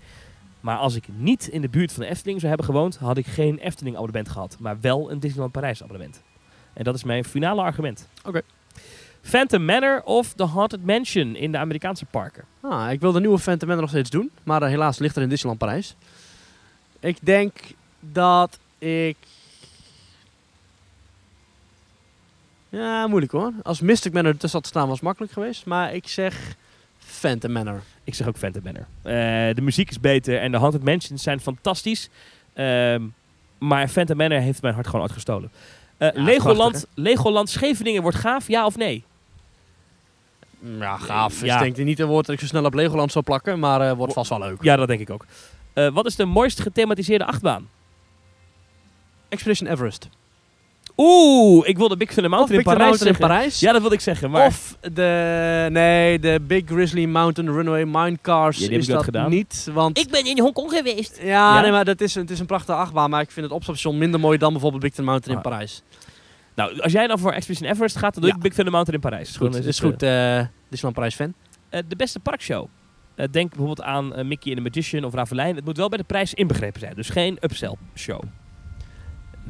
Maar 0.60 0.78
als 0.78 0.96
ik 0.96 1.04
niet 1.16 1.48
in 1.48 1.62
de 1.62 1.70
buurt 1.70 1.92
van 1.92 2.04
de 2.04 2.10
Efteling 2.10 2.40
zou 2.40 2.48
hebben 2.48 2.66
gewoond, 2.66 2.98
had 2.98 3.18
ik 3.18 3.26
geen 3.26 3.58
Efteling 3.58 3.96
abonnement 3.96 4.30
gehad. 4.30 4.58
Maar 4.60 4.78
wel 4.82 5.12
een 5.12 5.20
Disneyland 5.20 5.52
Parijs 5.52 5.84
abonnement. 5.84 6.22
En 6.74 6.84
dat 6.84 6.96
is 6.96 7.04
mijn 7.04 7.24
finale 7.24 7.62
argument. 7.62 8.08
Oké. 8.26 8.42
Phantom 9.30 9.66
Manor 9.66 10.02
of 10.04 10.34
The 10.34 10.46
Haunted 10.46 10.86
Mansion 10.86 11.36
in 11.36 11.52
de 11.52 11.58
Amerikaanse 11.58 12.06
parken? 12.06 12.44
Ah, 12.62 12.92
ik 12.92 13.00
wil 13.00 13.12
de 13.12 13.20
nieuwe 13.20 13.40
Phantom 13.40 13.68
Manor 13.68 13.84
nog 13.84 13.92
steeds 13.92 14.10
doen, 14.10 14.32
maar 14.44 14.62
eh, 14.62 14.70
helaas 14.70 14.98
ligt 14.98 15.16
er 15.16 15.22
in 15.22 15.30
Disneyland 15.30 15.60
Parijs. 15.60 15.96
Ik 17.00 17.18
denk 17.20 17.58
dat 18.00 18.60
ik... 18.78 19.18
Ja, 22.70 23.08
moeilijk 23.08 23.32
hoor. 23.32 23.54
Als 23.64 23.82
Mystic 23.82 24.14
Manor 24.14 24.32
ertussen 24.32 24.60
had 24.60 24.68
staan 24.68 24.88
was 24.88 25.00
makkelijk 25.00 25.32
geweest, 25.34 25.66
maar 25.66 25.94
ik 25.94 26.08
zeg 26.08 26.56
Phantom 26.98 27.52
Manor. 27.52 27.82
Ik 28.04 28.16
zeg 28.16 28.28
ook 28.28 28.38
Phantom 28.38 28.64
Manor. 28.64 28.86
Eh, 29.02 29.56
de 29.56 29.62
muziek 29.62 29.90
is 29.90 30.00
beter 30.00 30.40
en 30.40 30.52
de 30.52 30.58
Haunted 30.58 30.84
Mansions 30.84 31.24
zijn 31.24 31.40
fantastisch. 31.40 32.10
Ehm, 32.54 33.04
maar 33.58 33.88
Phantom 33.88 34.18
Manor 34.18 34.40
heeft 34.40 34.62
mijn 34.62 34.74
hart 34.74 34.86
gewoon 34.86 35.02
uitgestolen. 35.02 35.52
Eh 35.98 36.10
Legoland, 36.14 36.86
Legoland 36.94 37.50
Scheveningen 37.50 38.02
wordt 38.02 38.18
gaaf, 38.18 38.48
ja 38.48 38.66
of 38.66 38.78
nee? 38.78 39.04
Ja, 40.80 40.97
gaaf. 40.97 41.41
Ja. 41.45 41.62
Ik 41.62 41.76
denk 41.76 41.88
niet 41.88 41.99
een 41.99 42.07
woord 42.07 42.26
dat 42.26 42.36
ik 42.36 42.41
zo 42.41 42.47
snel 42.47 42.66
op 42.66 42.74
Legoland 42.74 43.12
zou 43.12 43.24
plakken, 43.24 43.60
maar 43.60 43.82
eh, 43.82 43.91
wordt 43.95 44.14
vast 44.14 44.30
wel 44.30 44.39
leuk. 44.39 44.57
Ja, 44.64 44.76
dat 44.76 44.88
denk 44.88 44.99
ik 44.99 45.10
ook. 45.10 45.26
Eh, 45.74 45.88
wat 45.93 46.05
is 46.05 46.16
de 46.16 46.26
mooist 46.26 46.60
gethematiseerde 46.62 47.26
achtbaan? 47.26 47.70
Expedition 49.30 49.70
Everest. 49.70 50.10
Oeh, 50.97 51.68
ik 51.68 51.78
wilde 51.78 51.97
Big 51.97 52.07
Thunder 52.14 52.30
Mountain 52.32 52.57
Big 52.64 52.66
in 52.74 52.78
Thunder 52.78 52.88
Parijs 52.88 52.89
Mountain 52.89 53.10
in 53.10 53.16
zeggen. 53.16 53.28
Parijs. 53.36 53.60
Ja, 53.60 53.72
dat 53.72 53.82
wilde 53.82 53.95
ik 53.95 54.01
zeggen. 54.01 54.32
Maar 54.32 54.45
Of 54.45 54.78
de, 54.93 55.68
nee, 55.72 56.20
de 56.20 56.39
Big 56.47 56.64
Grizzly 56.66 57.05
Mountain 57.05 57.53
Runaway 57.53 57.84
Minecars 57.86 58.57
Ja, 58.57 58.64
die 58.64 58.72
heb 58.72 58.82
is 58.82 58.88
dat 58.88 59.03
gedaan. 59.03 59.30
niet. 59.30 59.68
Want 59.74 59.97
ik 59.97 60.10
ben 60.10 60.26
in 60.26 60.39
Hongkong 60.39 60.72
geweest. 60.72 61.18
Ja, 61.22 61.26
Ja? 61.55 61.62
nee, 61.62 61.72
maar 61.72 61.86
dat 61.86 62.01
is, 62.01 62.16
het 62.16 62.30
is 62.32 62.39
een 62.39 62.45
prachtige 62.45 62.78
achtbaan, 62.78 63.10
maar 63.10 63.22
ik 63.22 63.32
vind 63.32 63.45
het 63.45 63.55
opstapstation 63.55 63.97
minder 63.99 64.20
mooi 64.20 64.38
dan 64.38 64.51
bijvoorbeeld 64.51 64.82
Big 64.82 64.91
Thunder 64.93 65.12
Mountain 65.14 65.38
in 65.38 65.43
Ah. 65.45 65.51
Parijs. 65.51 65.82
Nou, 66.60 66.80
als 66.82 66.91
jij 66.91 67.07
dan 67.07 67.20
voor 67.20 67.32
Expedition 67.32 67.70
Everest 67.72 67.97
gaat, 67.97 68.14
dan 68.14 68.22
doe 68.22 68.32
Ja. 68.32 68.36
ik 68.38 68.41
Big 68.41 68.53
Thunder 68.53 68.74
Mountain 68.74 69.01
in 69.01 69.10
Parijs. 69.10 69.30
Is 69.30 69.36
goed, 69.38 69.53
Dan 69.53 69.62
is 69.64 69.80
goed. 69.80 70.03
eh 70.03 70.39
Disneyland 70.70 70.93
Parijs 70.95 71.16
fan. 71.16 71.34
eh, 71.70 71.80
eh, 71.80 71.86
de 71.88 71.95
beste 71.95 72.20
parkshow. 72.20 72.68
Eh, 73.16 73.26
denk 73.32 73.49
bijvoorbeeld 73.49 73.82
aan 73.82 74.16
eh, 74.16 74.26
Mickey 74.26 74.51
and 74.51 74.57
the 74.57 74.64
Magician 74.70 75.03
of 75.03 75.14
Ravelijn. 75.14 75.55
Het 75.55 75.66
moet 75.66 75.78
wel 75.78 75.89
bij 75.89 75.97
de 75.97 76.03
prijs 76.03 76.34
inbegrepen 76.34 76.80
zijn. 76.80 76.93
Dus 76.95 77.10
geen 77.10 77.38
upsell 77.41 77.76
show. 77.95 78.22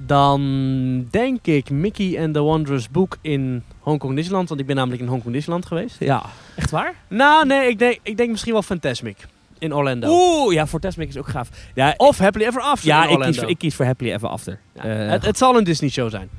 Dan 0.05 1.07
denk 1.11 1.45
ik 1.47 1.69
Mickey 1.69 2.21
and 2.23 2.33
the 2.33 2.39
Wondrous 2.39 2.89
Book 2.89 3.17
in 3.21 3.63
Hongkong 3.79 4.15
Disneyland. 4.15 4.49
Want 4.49 4.61
ik 4.61 4.67
ben 4.67 4.75
namelijk 4.75 5.01
in 5.01 5.07
Hongkong 5.07 5.33
Disneyland 5.33 5.65
geweest. 5.65 5.99
Ja. 5.99 6.23
Echt 6.55 6.69
waar? 6.71 6.93
Nou, 7.07 7.45
nee, 7.45 7.69
ik 7.69 7.79
denk, 7.79 7.99
ik 8.03 8.17
denk 8.17 8.29
misschien 8.29 8.53
wel 8.53 8.61
Fantasmic 8.61 9.17
in 9.59 9.73
Orlando. 9.73 10.07
Oeh, 10.11 10.53
ja, 10.53 10.67
Fantasmic 10.67 11.07
is 11.07 11.17
ook 11.17 11.27
gaaf. 11.27 11.49
Ja, 11.75 11.93
Of 11.97 12.17
Happily 12.17 12.45
Ever 12.45 12.61
After 12.61 12.87
ja 12.89 12.97
in 13.03 13.09
ik, 13.09 13.15
Orlando. 13.17 13.39
kies, 13.41 13.49
ik 13.49 13.57
kies 13.57 13.75
voor 13.75 13.85
Happily 13.85 14.11
Ever 14.11 14.27
After. 14.29 14.59
Ja, 14.75 14.83
Eh, 14.83 15.09
het, 15.09 15.25
het 15.25 15.37
zal 15.37 15.57
een 15.57 15.63
Disney 15.63 15.89
show 15.89 16.09
zijn. 16.09 16.29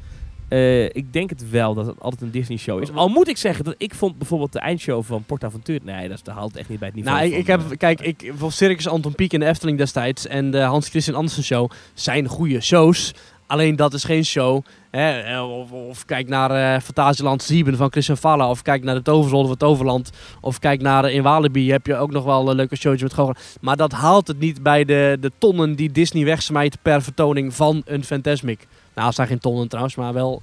Eh, 0.51 0.85
ik 0.85 1.13
denk 1.13 1.31
het 1.31 1.51
wel 1.51 1.75
dat 1.75 1.87
het 1.87 2.01
altijd 2.01 2.23
een 2.23 2.31
Disney 2.31 2.59
show 2.59 2.83
is. 2.83 2.93
Al 2.93 3.09
moet 3.09 3.29
ik 3.29 3.37
zeggen 3.37 3.65
dat 3.65 3.75
ik 3.79 3.95
vond 3.95 4.19
bijvoorbeeld 4.19 4.53
de 4.53 4.59
eindshow 4.59 5.05
van 5.05 5.23
PortAventuur... 5.23 5.81
Nee, 5.83 6.09
dat, 6.09 6.23
haalt 6.25 6.57
echt 6.57 6.69
niet 6.69 6.79
bij 6.79 6.89
het 6.89 6.97
niveau 6.97 7.19
Nou, 7.19 7.29
ik, 7.29 7.33
van, 7.33 7.41
ik 7.41 7.47
heb, 7.47 7.71
eh, 7.71 7.79
kijk, 7.79 8.01
ik, 8.01 8.19
bijvoorbeeld 8.19 8.53
Circus 8.53 8.89
Anton 8.89 9.15
Pieck 9.15 9.33
in 9.33 9.41
de 9.41 9.47
Efteling 9.47 9.79
destijds 9.79 10.27
en 10.27 10.51
de 10.51 10.61
Hans 10.61 10.89
Christian 10.89 11.17
Andersen 11.17 11.45
show 11.45 11.71
zijn 11.95 12.27
goede 12.27 12.61
shows. 12.61 13.15
Alleen 13.47 13.77
dat 13.77 13.95
is 13.95 14.05
geen 14.05 14.25
show. 14.25 14.65
Hè, 14.91 15.21
eh, 15.21 15.59
of, 15.59 15.73
of 15.73 16.05
kijk 16.05 16.29
naar 16.29 16.81
Fantasieland 16.81 17.43
Sieben 17.43 17.77
van 17.77 17.91
Christian 17.91 18.17
Valla. 18.17 18.51
Of 18.51 18.63
kijk 18.63 18.83
naar 18.85 18.95
de 18.95 19.03
Toverzolder 19.03 19.49
van 19.49 19.57
Toverland. 19.57 20.11
Of 20.41 20.59
kijk 20.59 20.81
naar 20.81 21.11
in 21.11 21.23
Walibi 21.23 21.71
heb 21.71 21.87
je 21.87 21.97
ook 21.97 22.11
nog 22.11 22.25
wel 22.25 22.51
een 22.51 22.57
leuke 22.57 22.77
showtje 22.77 23.05
met 23.05 23.15
gewoon. 23.15 23.37
Maar 23.61 23.77
dat 23.77 23.93
haalt 23.93 24.29
het 24.29 24.39
niet 24.39 24.63
bij 24.63 24.85
de, 24.85 25.17
de 25.21 25.33
tonnen 25.39 25.75
die 25.75 25.93
Disney 25.93 26.25
wegsmijt 26.25 26.79
per 26.83 27.03
vertoning 27.03 27.55
van 27.55 27.83
een 27.85 28.05
Fantasmic. 28.05 28.67
Nou, 28.95 29.07
het 29.07 29.15
zijn 29.15 29.29
geen 29.29 29.39
tonnen 29.39 29.69
trouwens, 29.69 29.95
maar 29.97 30.13
wel 30.13 30.43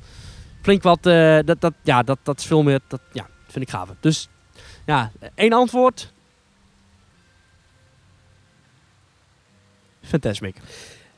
flink 0.61 0.83
wat. 0.83 1.05
eh, 1.05 1.39
dat, 1.45 1.61
dat, 1.61 1.73
ja, 1.83 2.03
dat, 2.03 2.19
dat 2.23 2.39
is 2.39 2.45
veel 2.45 2.63
meer. 2.63 2.79
Dat 2.87 3.01
ja, 3.13 3.27
vind 3.47 3.65
ik 3.65 3.69
gaaf. 3.71 3.89
Dus 3.99 4.29
ja, 4.85 5.11
één 5.35 5.53
antwoord. 5.53 6.13
Fantasmic. 10.01 10.55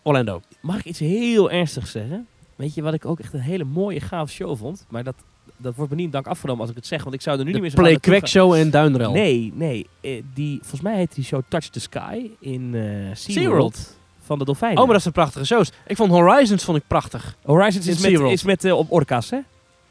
Orlando. 0.03 0.41
Mag 0.61 0.77
ik 0.79 0.85
iets 0.85 0.99
heel 0.99 1.51
ernstigs 1.51 1.91
zeggen? 1.91 2.27
Weet 2.55 2.73
je 2.73 2.81
wat 2.81 2.93
ik 2.93 3.05
ook 3.05 3.19
echt 3.19 3.33
een 3.33 3.39
hele 3.39 3.63
mooie, 3.63 3.99
gaaf 3.99 4.31
show 4.31 4.57
vond? 4.57 4.85
Maar 4.89 5.03
dat, 5.03 5.15
dat 5.57 5.75
wordt 5.75 5.91
me 5.91 5.97
niet 5.97 6.11
dank 6.11 6.27
afgenomen 6.27 6.61
als 6.61 6.69
ik 6.69 6.75
het 6.75 6.85
zeg, 6.87 7.03
want 7.03 7.15
ik 7.15 7.21
zou 7.21 7.39
er 7.39 7.45
nu 7.45 7.51
De 7.51 7.59
niet 7.59 7.61
meer 7.61 7.75
zo 7.75 7.81
Play 7.81 7.99
Quack 7.99 8.27
Show 8.27 8.55
in 8.55 8.69
Duinrel. 8.69 9.11
Nee, 9.11 9.51
nee. 9.55 9.87
eh, 10.01 10.23
die, 10.33 10.59
volgens 10.59 10.81
mij 10.81 10.95
heet 10.95 11.15
die 11.15 11.23
show 11.23 11.41
Touch 11.47 11.67
the 11.69 11.79
Sky 11.79 12.29
in 12.39 12.75
eh 12.75 12.81
SeaWorld. 12.81 13.15
SeaWorld. 13.15 13.98
Van 14.29 14.39
de 14.39 14.45
dolfijnen. 14.45 14.77
Oh, 14.77 14.83
maar 14.83 14.93
dat 14.93 15.01
zijn 15.01 15.13
prachtige 15.13 15.45
shows. 15.45 15.71
Ik 15.87 15.95
vond 15.95 16.11
Horizons 16.11 16.63
vond 16.63 16.77
ik 16.77 16.83
prachtig. 16.87 17.35
Horizons 17.43 17.87
in 17.87 17.93
is 17.93 17.99
met, 17.99 18.31
is 18.31 18.43
met 18.43 18.63
eh, 18.63 18.77
op 18.77 18.91
orka's, 18.91 19.29
hè? 19.29 19.39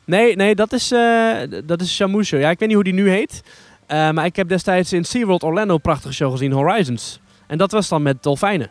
Nee, 0.05 0.37
nee, 0.37 0.55
dat 0.55 0.73
is, 0.73 0.93
eh 0.93 1.37
dat 1.65 1.81
is. 1.81 1.97
Ja, 1.97 2.51
ik 2.51 2.59
weet 2.59 2.69
niet 2.69 2.75
hoe 2.75 2.85
die 2.85 2.93
nu 2.93 3.11
heet. 3.11 3.43
Eh, 3.87 4.11
maar 4.11 4.25
ik 4.25 4.37
heb 4.37 4.49
destijds 4.49 4.93
in 4.93 5.05
SeaWorld 5.05 5.43
Orlando 5.43 5.75
een 5.75 5.81
prachtige 5.81 6.15
show 6.15 6.31
gezien, 6.31 6.53
Horizons. 6.53 7.21
En 7.47 7.59
dat 7.59 7.73
was 7.73 7.89
dan 7.89 8.03
met 8.03 8.23
dolfijnen. 8.23 8.71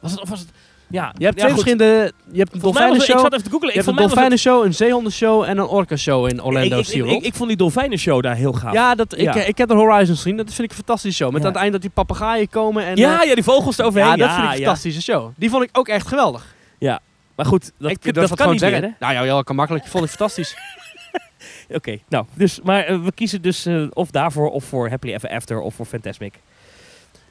Was 0.00 0.10
het, 0.10 0.20
of 0.20 0.28
was 0.28 0.40
het... 0.40 0.48
Ja, 0.94 1.12
Je 1.18 1.24
hebt 1.24 1.40
ja, 1.40 1.46
twee 1.46 1.54
goed. 1.54 1.62
verschillende... 1.64 2.12
Je 2.32 2.38
hebt 2.38 2.48
een 2.48 2.54
het- 2.54 2.62
dolfijnenshow, 2.62 3.14
Ik 3.16 3.20
zat 3.22 3.32
even 3.32 3.44
te 3.44 3.50
googlen. 3.50 3.68
je 3.68 3.74
hebt 3.74 3.86
een 3.88 3.94
het- 3.96 4.06
dolfijnenshow, 4.06 4.64
een 4.64 4.74
zeehondenshow 4.74 5.42
en 5.42 5.58
een 5.58 5.66
orca-show 5.66 6.28
in 6.28 6.42
Orlando 6.42 6.78
ik, 6.78 6.86
ik, 6.88 6.94
ik, 6.94 7.10
ik, 7.10 7.22
ik 7.22 7.34
vond 7.34 7.48
die 7.48 7.56
dolfijnenshow 7.58 8.22
daar 8.22 8.34
heel 8.36 8.52
gaaf. 8.52 8.72
Ja, 8.72 8.94
dat, 8.94 9.12
ik, 9.12 9.20
Ja. 9.20 9.34
ik 9.34 9.58
heb 9.58 9.68
de 9.68 9.74
Horizons 9.74 10.20
gezien. 10.22 10.36
Dat 10.36 10.46
vind 10.46 10.58
ik 10.58 10.70
een 10.70 10.76
fantastische 10.84 11.16
show. 11.24 11.32
Met 11.32 11.40
Ja. 11.40 11.46
aan 11.46 11.52
het 11.52 11.60
eind 11.60 11.72
dat 11.72 11.82
die 11.82 11.90
papegaaien 11.90 12.48
komen. 12.48 12.84
En, 12.84 12.96
ja, 12.96 13.22
eh, 13.22 13.28
ja, 13.28 13.34
die 13.34 13.44
vogels 13.44 13.78
eroverheen. 13.78 14.10
ja, 14.10 14.16
dat 14.16 14.26
ja, 14.26 14.34
vind 14.34 14.44
ik 14.46 14.52
een 14.52 14.58
ja. 14.58 14.64
fantastische 14.64 15.02
show. 15.02 15.30
Die 15.36 15.50
vond 15.50 15.62
ik 15.62 15.68
ook 15.72 15.88
echt 15.88 16.06
geweldig. 16.08 16.54
Maar 17.36 17.46
goed, 17.46 17.72
dat, 17.78 17.90
ik 17.90 18.02
dat, 18.02 18.14
het 18.14 18.26
kan 18.28 18.36
gewoon 18.36 18.52
niet 18.52 18.60
zeggen. 18.60 18.80
meer, 18.80 18.94
Nou 18.98 19.12
ja, 19.12 19.22
ja, 19.22 19.42
kan 19.42 19.56
makkelijk. 19.56 19.86
Vond 19.86 20.04
ik 20.04 20.10
fantastisch. 20.10 20.56
Oké, 21.78 21.98
nou, 22.08 22.24
dus, 22.34 22.60
maar 22.62 22.84
eh, 22.84 23.02
we 23.02 23.12
kiezen 23.12 23.42
dus 23.42 23.66
eh, 23.66 23.86
of 23.92 24.10
daarvoor 24.10 24.50
of 24.50 24.64
voor 24.64 24.88
Happily 24.88 25.12
Ever 25.14 25.28
After 25.30 25.60
of 25.60 25.74
voor 25.74 25.86
Fantasmic. 25.86 26.34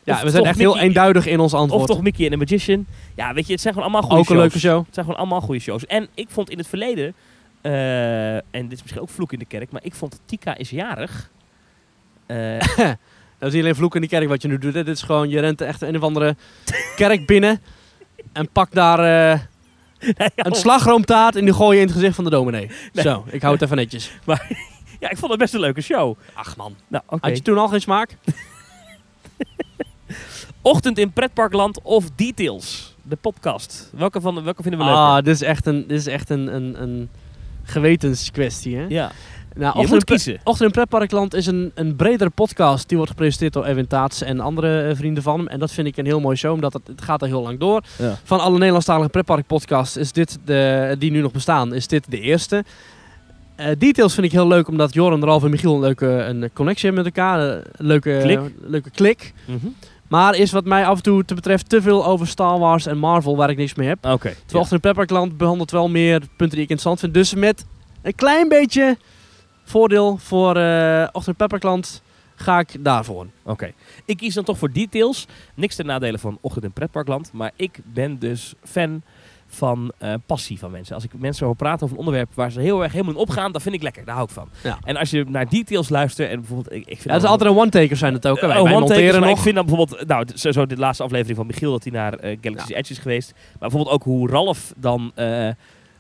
Ja, 0.04 0.14
Of 0.16 0.22
we 0.22 0.30
zijn 0.30 0.44
echt 0.46 0.58
heel 0.58 0.80
eenduidig 0.80 1.26
in 1.26 1.40
ons 1.40 1.54
Of 1.54 1.60
antwoord. 1.60 1.88
toch 1.88 2.02
Mickey 2.02 2.24
and 2.24 2.32
the 2.32 2.38
Magician. 2.38 2.86
Ja, 3.16 3.34
weet 3.34 3.46
je, 3.48 3.52
het 3.52 3.62
zijn 3.62 3.74
gewoon 3.74 3.90
allemaal 3.92 4.10
goede 4.10 4.22
ook 4.22 4.30
een 4.30 4.36
shows. 4.36 4.42
leuke 4.54 4.60
show. 4.68 4.86
Het 4.86 4.94
zijn 4.94 5.06
gewoon 5.06 5.20
allemaal 5.22 5.42
goede 5.42 5.60
shows. 5.60 5.86
En 5.86 6.08
ik 6.14 6.28
vond 6.30 6.50
in 6.50 6.58
het 6.58 6.68
verleden, 6.68 7.14
eh, 7.62 8.34
en 8.36 8.44
dit 8.52 8.72
is 8.72 8.82
misschien 8.82 9.02
ook 9.02 9.10
vloek 9.10 9.34
in 9.34 9.40
de 9.40 9.46
kerk, 9.46 9.72
maar 9.72 9.84
ik 9.84 9.94
vond 9.94 10.20
Tika 10.26 10.58
is 10.58 10.70
jarig. 10.70 11.30
Eh, 12.26 12.58
Dat 13.38 13.52
is 13.52 13.54
niet 13.54 13.64
alleen 13.64 13.76
vloek 13.76 13.96
in 13.96 14.02
die 14.02 14.10
kerk 14.10 14.28
wat 14.28 14.42
je 14.42 14.48
nu 14.48 14.58
doet. 14.58 14.74
hè. 14.74 14.84
Dit 14.84 14.96
is 14.96 15.02
gewoon, 15.02 15.30
je 15.30 15.40
rent 15.40 15.62
echt 15.62 15.82
een 15.82 15.96
of 15.96 16.02
andere 16.02 16.36
kerk 16.96 17.26
binnen. 17.26 17.62
En 18.34 18.50
pakt 18.50 18.74
daar 18.74 19.00
eh, 19.34 19.40
een 20.36 20.56
slagroomtaart 20.56 21.36
en 21.36 21.46
die 21.46 21.54
gooi 21.54 21.76
je 21.76 21.82
in 21.82 21.88
het 21.88 21.96
gezicht 21.96 22.16
van 22.16 22.24
de 22.24 22.30
dominee. 22.30 22.70
Nee. 22.94 23.04
Zo, 23.06 23.24
ik 23.30 23.42
hou 23.42 23.54
het 23.54 23.62
even 23.64 23.76
netjes. 23.78 24.12
ja, 25.00 25.10
ik 25.10 25.18
vond 25.18 25.32
het 25.32 25.40
best 25.40 25.54
een 25.54 25.60
leuke 25.60 25.82
show. 25.82 26.18
Ach 26.34 26.56
man. 26.58 26.76
Nou. 26.88 27.04
Had 27.08 27.38
je 27.38 27.42
toen 27.44 27.58
al 27.58 27.68
geen 27.68 27.82
smaak? 27.82 28.18
Ochtend 30.66 30.98
in 30.98 31.12
pretparkland 31.12 31.82
of 31.82 32.06
Details, 32.16 32.96
de 33.02 33.16
podcast. 33.16 33.90
Welke, 33.98 34.22
van, 34.22 34.44
welke 34.44 34.62
vinden 34.62 34.80
we 34.80 34.86
leuker? 34.86 35.02
Ah, 35.02 35.16
dit 35.16 35.28
is 35.28 35.42
echt 35.42 35.66
een, 35.66 35.88
dit 35.88 35.98
is 35.98 36.08
echt 36.08 36.30
een, 36.30 36.56
een, 36.56 36.82
een 36.82 37.10
gewetenskwestie. 37.64 38.76
Hè? 38.78 38.86
ja, 38.90 39.12
Nou, 39.56 39.74
Ochtend 39.74 39.92
moet 39.92 40.04
kiezen. 40.04 40.40
Ochtend 40.44 40.68
in 40.68 40.72
Pretparkland 40.72 41.34
is 41.34 41.46
een, 41.46 41.72
een 41.76 41.96
bredere 41.96 42.30
podcast. 42.30 42.88
Die 42.88 42.98
wordt 42.98 43.12
gepresenteerd 43.12 43.54
door 43.54 43.66
Erwin 43.66 43.88
Taats 43.88 44.22
en 44.22 44.40
andere 44.40 44.82
eh, 44.82 44.96
vrienden 44.96 45.24
van 45.24 45.38
hem. 45.38 45.48
En 45.48 45.60
dat 45.60 45.72
vind 45.72 45.88
ik 45.88 45.98
een 45.98 46.06
heel 46.06 46.20
mooi 46.20 46.36
show, 46.38 46.54
omdat 46.54 46.74
het, 46.74 46.88
het 46.88 47.02
gaat 47.02 47.22
er 47.22 47.28
heel 47.28 47.42
lang 47.42 47.60
door. 47.60 47.84
Ja. 47.98 48.18
Van 48.24 48.40
alle 48.40 48.58
Nederlandstalige 48.58 49.10
pretpark 49.10 49.48
podcasts 49.48 49.98
is 49.98 50.12
dit 50.12 50.40
de, 50.46 50.96
die 51.00 51.12
nu 51.12 51.22
nog 51.22 51.32
bestaan, 51.32 51.74
is 51.74 51.88
dit 51.88 52.12
de 52.12 52.20
eerste. 52.20 52.64
Eh, 53.56 53.68
details 53.78 54.14
vind 54.14 54.26
ik 54.26 54.32
heel 54.32 54.48
leuk, 54.48 54.68
omdat 54.68 54.94
Joran, 54.94 55.24
Ralf 55.24 55.44
en 55.44 55.50
Michiel 55.50 55.74
een 55.74 55.82
leuke 55.82 56.08
een 56.08 56.50
connectie 56.54 56.86
hebben 56.86 57.04
met 57.04 57.16
elkaar. 57.16 57.40
Een 57.40 57.64
leuke 57.78 58.20
Klik. 58.22 58.40
leuke 58.62 58.90
klik. 58.90 59.34
Mhm. 59.46 59.68
Maar 60.08 60.36
is 60.36 60.52
wat 60.52 60.66
mij 60.66 60.86
af 60.86 60.98
en 60.98 61.04
toe 61.04 61.26
te 61.26 61.34
betreft 61.34 61.70
te 61.70 61.82
veel 61.82 62.06
over 62.06 62.28
Star 62.28 62.60
Wars 62.60 62.86
en 62.86 62.98
Marvel, 62.98 63.38
waar 63.38 63.50
ik 63.50 63.58
niks 63.58 63.74
mee 63.74 63.88
heb. 63.88 64.06
Oké. 64.06 64.16
Terwijl 64.18 64.44
ja. 64.48 64.60
Ochtend 64.60 64.82
Pretparkland 64.82 65.38
behandelt 65.38 65.72
wel 65.72 65.90
meer 65.90 66.20
punten 66.20 66.58
die 66.58 66.66
ik 66.66 66.70
interessant 66.70 67.00
vind. 67.00 67.14
Dus 67.14 67.34
met 67.34 67.66
een 68.02 68.16
klein 68.16 68.48
beetje 68.48 68.98
voordeel 69.64 70.18
voor 70.18 70.56
eh 70.56 71.04
Ochtend 71.04 71.28
in 71.28 71.36
Pretparkland 71.36 72.02
ga 72.36 72.60
ik 72.60 72.76
daarvoor. 72.80 73.28
Oké. 73.44 73.74
Ik 74.06 74.18
kies 74.18 74.34
dan 74.34 74.44
toch 74.44 74.58
voor 74.58 74.72
details. 74.72 75.28
Niks 75.56 75.76
ten 75.76 75.86
nadele 75.86 76.18
van 76.18 76.38
Ochtend 76.42 76.66
in 76.66 76.72
Pretparkland. 76.72 77.34
Maar 77.34 77.52
ik 77.56 77.80
ben 77.84 78.20
dus 78.20 78.54
fan 78.64 79.02
van 79.54 79.92
eh, 79.98 80.14
passie 80.26 80.60
van 80.60 80.72
mensen. 80.72 80.96
Als 80.96 81.04
ik 81.04 81.12
mensen 81.18 81.46
hoor 81.46 81.56
praten 81.56 81.82
over 81.84 81.92
een 81.98 82.04
onderwerp 82.06 82.30
waar 82.34 82.52
ze 82.52 82.60
heel 82.60 82.84
erg 82.84 82.92
helemaal 82.92 83.14
in 83.14 83.20
opgaan, 83.20 83.52
dan 83.52 83.62
vind 83.62 83.76
ik 83.76 83.82
lekker. 83.82 84.06
Daar 84.06 84.16
hou 84.16 84.28
ik 84.28 84.34
van. 84.34 84.50
Ja. 84.64 84.78
En 84.84 84.96
als 84.98 85.10
je 85.10 85.26
naar 85.28 85.50
details 85.50 85.90
luistert 85.90 86.30
en 86.30 86.36
bijvoorbeeld... 86.40 86.72
Ik, 86.72 86.80
ik 86.82 86.86
vind 86.88 87.04
Ja, 87.04 87.14
het 87.14 87.24
is 87.24 87.30
altijd 87.30 87.50
een 87.50 87.58
one-taker 87.58 87.98
zijn 87.98 88.14
het 88.14 88.28
ook. 88.28 88.40
hè. 88.42 88.48
Wij, 88.48 88.58
Oh, 88.58 88.64
wij 88.64 88.74
one-takers, 88.74 89.18
nog. 89.18 89.30
Ik 89.30 89.38
vind 89.38 89.56
dan 89.56 89.66
bijvoorbeeld, 89.66 90.08
nou, 90.08 90.26
zo, 90.36 90.52
zo 90.52 90.66
de 90.66 90.78
laatste 90.78 91.04
aflevering 91.04 91.38
van 91.38 91.46
Michiel 91.48 91.72
dat 91.72 91.84
hij 91.84 91.92
naar 91.92 92.14
eh, 92.14 92.38
Galaxy's 92.42 92.76
Edge 92.76 92.92
is 92.92 93.00
geweest. 93.00 93.32
Maar 93.34 93.70
bijvoorbeeld 93.70 93.96
ook 93.96 94.04
hoe 94.04 94.30
Ralf 94.30 94.74
dan. 94.78 95.12
eh, 95.16 95.50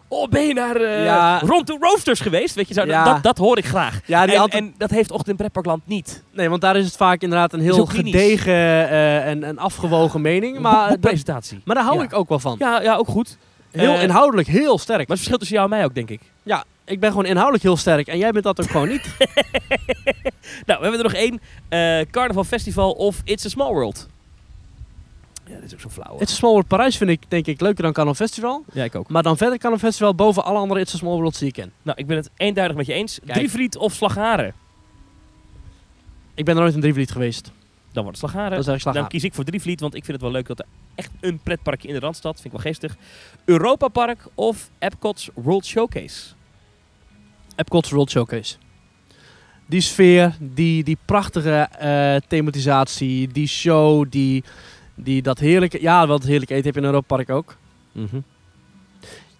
oh, 0.07 0.29
ben 0.29 0.47
je 0.47 0.53
naar 0.53 0.75
eh 0.75 1.05
Ja. 1.05 1.39
Rond 1.45 1.65
to 1.65 1.77
Roasters 1.79 2.19
geweest? 2.19 2.55
Weet 2.55 2.67
je, 2.67 2.73
zo, 2.73 2.85
Ja. 2.85 3.03
dat, 3.03 3.23
dat 3.23 3.37
hoor 3.37 3.57
ik 3.57 3.65
graag. 3.65 3.99
Ja, 4.05 4.25
die 4.25 4.35
En, 4.35 4.41
altijd- 4.41 4.63
en 4.63 4.73
dat 4.77 4.89
heeft 4.89 5.11
Ochtend 5.11 5.29
in 5.29 5.35
Pretparkland 5.35 5.81
niet. 5.85 6.23
Nee, 6.31 6.49
want 6.49 6.61
daar 6.61 6.75
is 6.75 6.85
het 6.85 6.95
vaak 6.95 7.21
inderdaad 7.21 7.53
een 7.53 7.59
heel 7.61 7.85
gedegen 7.85 8.53
eh, 8.53 9.27
en, 9.27 9.43
en 9.43 9.57
afgewogen 9.57 10.21
mening. 10.21 10.59
Maar, 10.59 10.89
dat, 10.89 10.99
presentatie. 10.99 11.61
maar 11.65 11.75
daar 11.75 11.85
hou 11.85 12.03
ik 12.03 12.13
ook 12.13 12.29
wel 12.29 12.39
van. 12.39 12.55
Ja, 12.59 12.81
ja, 12.81 12.95
ook 12.95 13.07
goed. 13.07 13.37
Heel 13.71 13.93
Eh, 13.93 14.03
inhoudelijk, 14.03 14.47
heel 14.47 14.77
sterk. 14.77 14.97
Maar 14.97 15.07
het 15.07 15.17
verschil 15.17 15.37
tussen 15.37 15.55
jou 15.57 15.69
en 15.69 15.75
mij 15.77 15.85
ook, 15.85 15.95
denk 15.95 16.09
ik. 16.09 16.21
Ja, 16.43 16.63
ik 16.85 16.99
ben 16.99 17.09
gewoon 17.09 17.25
inhoudelijk 17.25 17.63
heel 17.63 17.77
sterk 17.77 18.07
en 18.07 18.17
jij 18.17 18.31
bent 18.31 18.43
dat 18.43 18.61
ook 18.61 18.69
gewoon 18.69 18.87
niet. 18.89 19.05
Nou, 20.65 20.79
we 20.79 20.87
hebben 20.87 21.05
er 21.05 21.11
nog 21.11 21.13
één. 21.13 21.39
Carnaval 22.11 22.43
Festival 22.43 22.91
of 22.91 23.21
It's 23.23 23.45
a 23.45 23.49
Small 23.49 23.71
World. 23.73 24.07
Ja, 25.53 25.59
dat 25.59 25.67
is 25.67 25.73
ook 25.73 25.79
zo 25.79 25.89
flauw. 25.89 26.11
hoor. 26.11 26.21
It's 26.21 26.31
a 26.31 26.35
Small 26.35 26.51
World 26.51 26.67
Parijs 26.67 26.97
vind 26.97 27.09
ik 27.09 27.21
denk 27.27 27.45
ik 27.45 27.61
leuker 27.61 27.83
dan 27.83 27.93
Carnival 27.93 28.25
Festival. 28.25 28.63
Ja, 28.73 28.83
ik 28.83 28.95
ook. 28.95 29.09
Maar 29.09 29.23
dan 29.23 29.37
verder 29.37 29.57
Carnival 29.57 29.87
Festival 29.87 30.15
boven 30.15 30.43
alle 30.43 30.57
andere 30.57 30.79
It's 30.79 30.93
a 30.93 30.97
Small 30.97 31.15
Worlds 31.15 31.39
die 31.39 31.47
ik 31.47 31.53
ken. 31.53 31.71
Nou, 31.81 31.97
ik 31.97 32.07
ben 32.07 32.17
het 32.17 32.29
eenduidig 32.37 32.77
met 32.77 32.85
je 32.85 32.93
eens. 32.93 33.19
Kijk. 33.25 33.37
Drievliet 33.37 33.77
of 33.77 33.93
Slagharen? 33.93 34.53
Ik 36.35 36.45
ben 36.45 36.55
er 36.55 36.61
nooit 36.61 36.73
in 36.73 36.81
Drievliet 36.81 37.11
geweest. 37.11 37.51
Dan 37.91 38.03
wordt 38.03 38.21
het 38.21 38.29
Slagharen. 38.29 38.51
Dat 38.51 38.59
is 38.59 38.67
eigenlijk 38.67 38.99
Dan 38.99 39.07
kies 39.07 39.23
ik 39.23 39.33
voor 39.33 39.43
Drievliet, 39.43 39.79
want 39.79 39.95
ik 39.95 40.05
vind 40.05 40.13
het 40.13 40.25
wel 40.25 40.35
leuk 40.35 40.47
dat 40.47 40.59
er 40.59 40.65
echt 40.95 41.11
een 41.19 41.39
pretparkje 41.39 41.87
in 41.87 41.93
de 41.93 41.99
Randstad, 41.99 42.33
vind 42.33 42.45
ik 42.45 42.51
wel 42.51 42.61
geestig. 42.61 42.95
Europa 43.45 43.87
Park 43.87 44.27
of 44.35 44.69
Epcot's 44.79 45.29
World 45.33 45.65
Showcase? 45.65 46.33
Epcot's 47.55 47.89
World 47.89 48.09
Showcase. 48.09 48.55
Die 49.65 49.81
sfeer, 49.81 50.35
die, 50.39 50.83
die 50.83 50.97
prachtige 51.05 51.67
eh, 51.79 52.15
thematisatie, 52.27 53.27
die 53.27 53.47
show, 53.47 54.05
die, 54.09 54.43
die 54.95 55.21
dat 55.21 55.39
heerlijke... 55.39 55.81
Ja, 55.81 56.07
wel 56.07 56.15
het 56.15 56.25
heerlijke 56.25 56.53
eten 56.53 56.65
heb 56.65 56.73
je 56.75 56.79
in 56.79 56.85
Europa 56.85 57.15
Park 57.15 57.29
ook. 57.29 57.55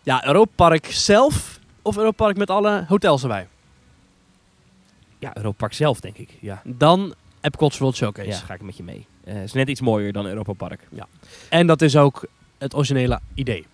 Ja, 0.03 0.25
Europa 0.27 0.51
Park 0.55 0.85
zelf 0.85 1.59
of 1.81 1.97
Europa 1.97 2.23
Park 2.25 2.37
met 2.37 2.49
alle 2.49 2.85
hotels 2.87 3.21
erbij. 3.21 3.47
Ja, 5.19 5.35
Europa 5.37 5.57
Park 5.57 5.73
zelf, 5.73 5.99
denk 5.99 6.17
ik. 6.17 6.37
Ja, 6.41 6.61
Dan 6.65 7.13
Epcot's 7.41 7.77
World 7.77 7.95
Showcase. 7.95 8.29
ja 8.29 8.37
ga 8.37 8.53
ik 8.53 8.61
met 8.61 8.77
je 8.77 8.83
mee. 8.83 9.05
Eh 9.23 9.43
is 9.43 9.53
net 9.53 9.69
iets 9.69 9.81
mooier 9.81 10.13
dan 10.13 10.25
Europa 10.25 10.53
Park. 10.53 10.87
En 11.49 11.67
dat 11.67 11.81
is 11.81 11.95
ook 11.95 12.25
het 12.57 12.75
originele 12.75 13.19
idee. 13.33 13.65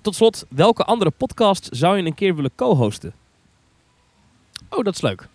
Tot 0.00 0.14
slot, 0.14 0.46
welke 0.48 0.84
andere 0.84 1.10
podcast 1.10 1.68
zou 1.72 1.96
je 1.96 2.04
een 2.04 2.14
keer 2.14 2.34
willen 2.34 2.50
co-hosten? 2.54 3.14
Oh, 4.70 4.84
dat 4.84 4.94
is 4.94 5.00
leuk. 5.00 5.28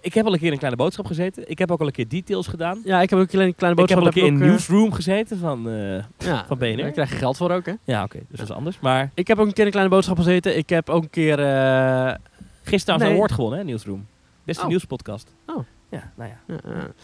Ik 0.00 0.14
heb 0.14 0.26
al 0.26 0.32
een 0.32 0.38
keer 0.38 0.46
in 0.46 0.52
een 0.52 0.58
kleine 0.58 0.78
boodschap 0.82 1.06
gezeten. 1.06 1.50
Ik 1.50 1.58
heb 1.58 1.70
ook 1.70 1.80
al 1.80 1.86
een 1.86 1.92
keer 1.92 2.08
details 2.08 2.46
gedaan. 2.46 2.80
Ja, 2.84 3.00
ik 3.00 3.10
heb 3.10 3.18
ook 3.18 3.24
een 3.24 3.30
kleine, 3.30 3.54
kleine 3.54 3.82
Ik 3.82 3.88
heb 3.88 3.98
boodschap. 3.98 4.00
al 4.00 4.06
een 4.06 4.12
keer 4.12 4.26
in 4.26 4.34
ook, 4.34 4.40
eh, 4.42 4.48
Newsroom 4.48 4.92
gezeten 4.92 5.38
van, 5.38 5.68
eh, 5.68 5.94
ja, 6.28 6.44
van 6.46 6.58
BNR. 6.58 6.76
Daar 6.76 6.90
krijg 6.90 7.10
je 7.10 7.16
geld 7.16 7.36
voor 7.36 7.50
ook, 7.50 7.66
hè? 7.66 7.72
Ja, 7.84 8.02
oké. 8.02 8.18
dus 8.28 8.38
dat 8.38 8.48
is 8.48 8.54
anders. 8.54 8.78
Maar 8.80 9.10
Ik 9.14 9.28
heb 9.28 9.38
ook 9.38 9.46
een 9.46 9.52
keer 9.52 9.64
een 9.64 9.70
kleine 9.70 9.92
boodschap 9.92 10.16
gezeten. 10.16 10.56
Ik 10.58 10.68
heb 10.68 10.88
ook 10.90 11.02
een 11.02 11.10
keer... 11.10 11.38
eh, 11.40 12.14
gisteren 12.62 13.00
Nee. 13.00 13.08
een 13.08 13.14
award 13.14 13.32
gewonnen, 13.32 13.58
hè, 13.58 13.64
Newsroom. 13.64 14.06
Beste 14.44 14.62
Oh. 14.62 14.68
nieuwspodcast. 14.68 15.34
Oh. 15.46 15.64
Ja, 15.90 16.12
nou 16.16 16.30
ja. 16.30 16.54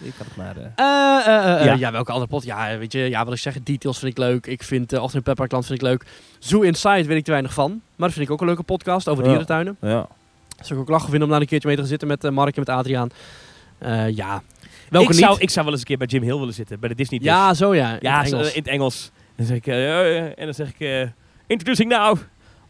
Ik 0.01 0.13
kan 0.19 0.27
het 0.27 0.37
maar... 0.37 0.57
eh, 0.57 0.65
Eh, 0.77 1.27
eh, 1.27 1.45
eh, 1.53 1.61
eh, 1.61 1.65
Ja. 1.67 1.73
ja. 1.75 1.93
welke 1.93 2.13
andere 2.13 2.31
pot? 2.31 2.45
Ja, 2.45 2.79
weet 2.79 2.93
je, 2.93 2.99
ja, 2.99 3.25
wat 3.25 3.35
ik 3.35 3.39
zeg, 3.41 3.63
details 3.63 3.99
vind 3.99 4.11
ik 4.11 4.19
leuk. 4.19 4.47
Ik 4.47 4.63
vind 4.63 4.93
uh, 4.93 5.03
Ochtend 5.03 5.23
Pepper 5.25 5.47
Klant 5.49 5.67
vind 5.67 5.79
ik 5.83 5.87
leuk. 5.87 6.05
Zoo 6.39 6.61
Inside 6.61 7.05
weet 7.05 7.17
ik 7.19 7.25
te 7.25 7.31
weinig 7.31 7.53
van. 7.55 7.71
Maar 7.71 8.09
dat 8.09 8.13
vind 8.17 8.27
ik 8.27 8.33
ook 8.33 8.41
een 8.41 8.47
leuke 8.47 8.63
podcast 8.63 9.09
over 9.09 9.23
Ja. 9.23 9.29
dierentuinen. 9.29 9.77
ja. 9.81 10.09
Zou 10.61 10.75
ik 10.75 10.85
ook 10.85 10.89
lachen 10.91 11.09
vinden 11.09 11.23
om 11.25 11.31
daar 11.33 11.41
een 11.41 11.47
keertje 11.47 11.67
mee 11.69 11.77
te 11.77 11.83
gaan 11.83 11.91
zitten 11.91 12.09
met 12.09 12.25
eh, 12.25 12.31
Mark 12.31 12.55
en 12.57 12.61
met 12.67 12.69
Adriaan. 12.69 13.09
Eh, 13.79 14.11
ja, 14.11 14.43
welke 14.91 15.07
ik, 15.07 15.13
niet? 15.15 15.25
zou, 15.25 15.39
ik 15.41 15.51
zou 15.51 15.65
wel 15.65 15.73
eens 15.75 15.83
een 15.83 15.89
keer 15.89 15.99
bij 15.99 16.07
Jim 16.07 16.23
Hill 16.23 16.39
willen 16.39 16.55
zitten, 16.55 16.81
bij 16.81 16.89
de 16.89 16.95
Disney 16.95 17.19
Dish. 17.19 17.29
ja, 17.29 17.55
zo 17.55 17.75
ja. 17.75 17.93
in 17.93 17.99
ja 18.01 18.19
het 18.21 18.29
zo, 18.29 18.35
Engels. 18.37 18.53
in 18.53 18.59
het 18.63 18.69
Engels. 18.71 19.11
Dan 19.37 19.47
zeg 19.47 19.57
ik, 19.57 19.67
eh, 19.67 20.25
en 20.39 20.45
dan 20.45 20.55
zeg 20.55 20.69
ik, 20.69 20.81
eh, 20.81 21.09
introducing 21.47 21.91
now, 21.91 22.17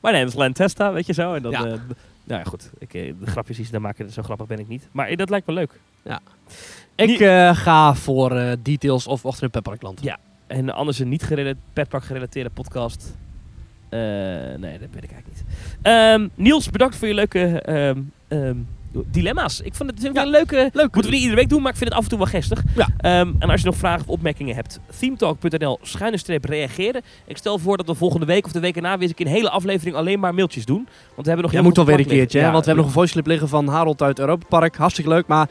my 0.02 0.10
name 0.10 0.24
is 0.24 0.34
Len 0.34 0.52
Testa, 0.52 0.92
weet 0.92 1.06
je 1.06 1.12
zo. 1.12 1.34
En 1.34 1.42
dan, 1.42 1.52
Ja. 1.52 1.60
nou 1.64 1.78
ja, 2.24 2.42
goed, 2.44 2.70
ik, 2.78 2.92
de 2.92 3.14
grapjes 3.24 3.56
die 3.56 3.66
ze 3.66 3.72
dan 3.72 3.82
maken, 3.82 4.10
zo 4.10 4.22
grappig 4.22 4.46
ben 4.46 4.58
ik 4.58 4.68
niet. 4.68 4.88
Maar 4.92 5.16
dat 5.16 5.30
lijkt 5.30 5.46
me 5.46 5.52
leuk. 5.52 5.80
Ik 6.96 7.06
niet- 7.06 7.20
eh, 7.20 7.56
ga 7.56 7.94
voor 7.94 8.56
details 8.62 9.06
of 9.06 9.24
Ochtend 9.24 9.50
Pepper 9.50 9.78
Klant. 9.78 10.02
Ja. 10.02 10.18
En 10.46 10.70
anders 10.70 10.98
een 10.98 11.08
niet 11.08 11.22
gerelateerde, 11.22 11.60
petpark 11.72 12.04
gerelateerde 12.04 12.50
podcast. 12.50 13.16
Eh, 13.94 14.00
nee, 14.58 14.78
dat 14.78 14.88
weet 14.92 15.04
ik 15.04 15.12
eigenlijk 15.12 15.26
niet. 15.26 15.44
Ehm, 15.82 16.28
Niels, 16.34 16.70
bedankt 16.70 16.96
voor 16.96 17.08
je 17.08 17.14
leuke 17.14 17.60
ehm, 17.60 17.98
ehm, 18.28 18.56
dilemma's. 19.10 19.60
Ik 19.60 19.74
vond 19.74 19.90
het 19.90 20.00
vind 20.00 20.16
ik 20.16 20.22
wel 20.22 20.24
een 20.24 20.30
leuke... 20.30 20.70
Leuk. 20.72 20.94
Moeten 20.94 21.02
we 21.02 21.10
niet 21.10 21.20
iedere 21.20 21.40
week 21.40 21.48
doen, 21.48 21.62
maar 21.62 21.70
ik 21.70 21.76
vind 21.76 21.88
het 21.88 21.98
af 21.98 22.04
en 22.04 22.10
toe 22.10 22.18
wel 22.18 22.26
gestig. 22.26 22.62
Ja. 22.76 22.88
En 23.38 23.50
als 23.50 23.60
je 23.60 23.66
nog 23.66 23.76
vragen 23.76 24.00
of 24.00 24.08
opmerkingen 24.08 24.54
hebt, 24.54 24.80
themetalk.nl 24.98 25.78
schuine 25.82 26.16
streep 26.16 26.44
reageren. 26.44 27.02
Ik 27.26 27.36
stel 27.36 27.58
voor 27.58 27.76
dat 27.76 27.86
we 27.86 27.94
volgende 27.94 28.26
week 28.26 28.44
of 28.44 28.52
de 28.52 28.60
week 28.60 28.76
erna 28.76 28.98
weer 28.98 29.08
eens 29.08 29.26
een 29.26 29.26
hele 29.26 29.50
aflevering 29.50 29.96
alleen 29.96 30.20
maar 30.20 30.34
mailtjes 30.34 30.64
doen. 30.64 30.88
Want 31.14 31.22
we 31.22 31.26
hebben 31.26 31.42
nog 31.42 31.50
Ja, 31.50 31.56
heel 31.56 31.66
moet 31.66 31.74
veel 31.74 31.84
wel 31.84 31.96
weer 31.96 32.04
een 32.04 32.10
keertje, 32.10 32.40
want 32.40 32.52
we 32.52 32.64
hebben 32.64 32.76
nog 32.76 32.86
een 32.86 32.92
voice 32.92 33.12
clip 33.12 33.26
liggen 33.26 33.48
van 33.48 33.68
Harold 33.68 34.02
uit 34.02 34.18
Europa 34.18 34.46
Park. 34.48 34.76
Hartstikke 34.76 35.10
leuk, 35.10 35.26
maar 35.26 35.48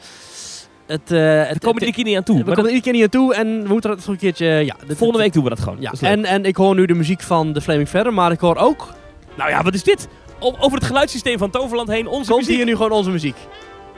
het... 0.86 1.10
eh 1.12 1.46
het 1.46 1.52
We 1.52 1.58
komen 1.66 1.80
er 1.82 1.86
een 1.86 1.92
keer 1.94 2.04
niet 2.04 2.16
aan 2.16 2.22
toe. 2.22 2.38
we 2.38 2.44
maar 2.44 2.54
komen 2.54 2.70
er 2.70 2.76
iedere 2.76 2.92
keer 2.92 2.92
niet 2.92 3.14
aan 3.14 3.20
toe 3.20 3.34
en 3.34 3.62
we 3.62 3.68
moeten 3.68 3.90
dat 3.90 3.98
nog 3.98 4.08
een 4.08 4.16
keertje... 4.16 4.46
Ja, 4.46 4.74
dit- 4.86 4.96
volgende 4.96 5.22
week 5.22 5.32
doen 5.32 5.42
we 5.42 5.48
dat 5.48 5.60
gewoon. 5.60 5.76
Ja, 5.80 5.90
Dat 5.90 6.00
en, 6.00 6.24
en 6.24 6.44
ik 6.44 6.56
hoor 6.56 6.74
nu 6.74 6.86
de 6.86 6.94
muziek 6.94 7.20
van 7.20 7.52
de 7.52 7.60
Flaming 7.60 7.88
Verder, 7.88 8.14
maar 8.14 8.32
ik 8.32 8.40
hoor 8.40 8.56
ook... 8.56 8.88
Nou 9.36 9.50
ja, 9.50 9.62
wat 9.62 9.74
is 9.74 9.82
dit? 9.82 10.08
O- 10.38 10.54
over 10.60 10.78
het 10.78 10.86
geluidssysteem 10.86 11.38
van 11.38 11.50
Toverland 11.50 11.88
heen, 11.88 12.06
onze 12.06 12.30
Komt 12.30 12.40
muziek. 12.42 12.56
hier 12.56 12.64
nu 12.66 12.76
gewoon 12.76 12.90
onze 12.92 13.10
muziek. 13.10 13.36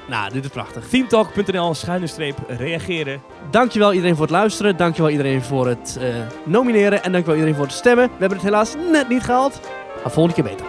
Nou, 0.08 0.32
dit 0.32 0.44
is 0.44 0.50
prachtig. 0.50 0.88
Themetalk.nl 0.88 1.74
schuine 1.74 2.06
streep 2.06 2.36
reageren. 2.48 3.20
Dankjewel 3.50 3.92
iedereen 3.92 4.14
voor 4.14 4.24
het 4.24 4.34
luisteren. 4.34 4.76
Dankjewel 4.76 5.10
iedereen 5.10 5.42
voor 5.42 5.66
het 5.68 5.98
eh, 6.00 6.08
nomineren. 6.44 7.02
En 7.02 7.12
dankjewel 7.12 7.34
iedereen 7.34 7.56
voor 7.56 7.64
het 7.66 7.74
stemmen. 7.74 8.04
We 8.06 8.10
hebben 8.18 8.38
het 8.38 8.46
helaas 8.46 8.74
net 8.92 9.08
niet 9.08 9.22
gehaald. 9.22 9.60
Maar 10.02 10.12
volgende 10.12 10.42
keer 10.42 10.50
beter. 10.52 10.66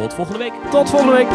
Tot 0.00 0.14
volgende 0.14 0.38
week. 0.38 0.52
Tot 0.70 0.90
volgende 0.90 1.12
week. 1.14 1.28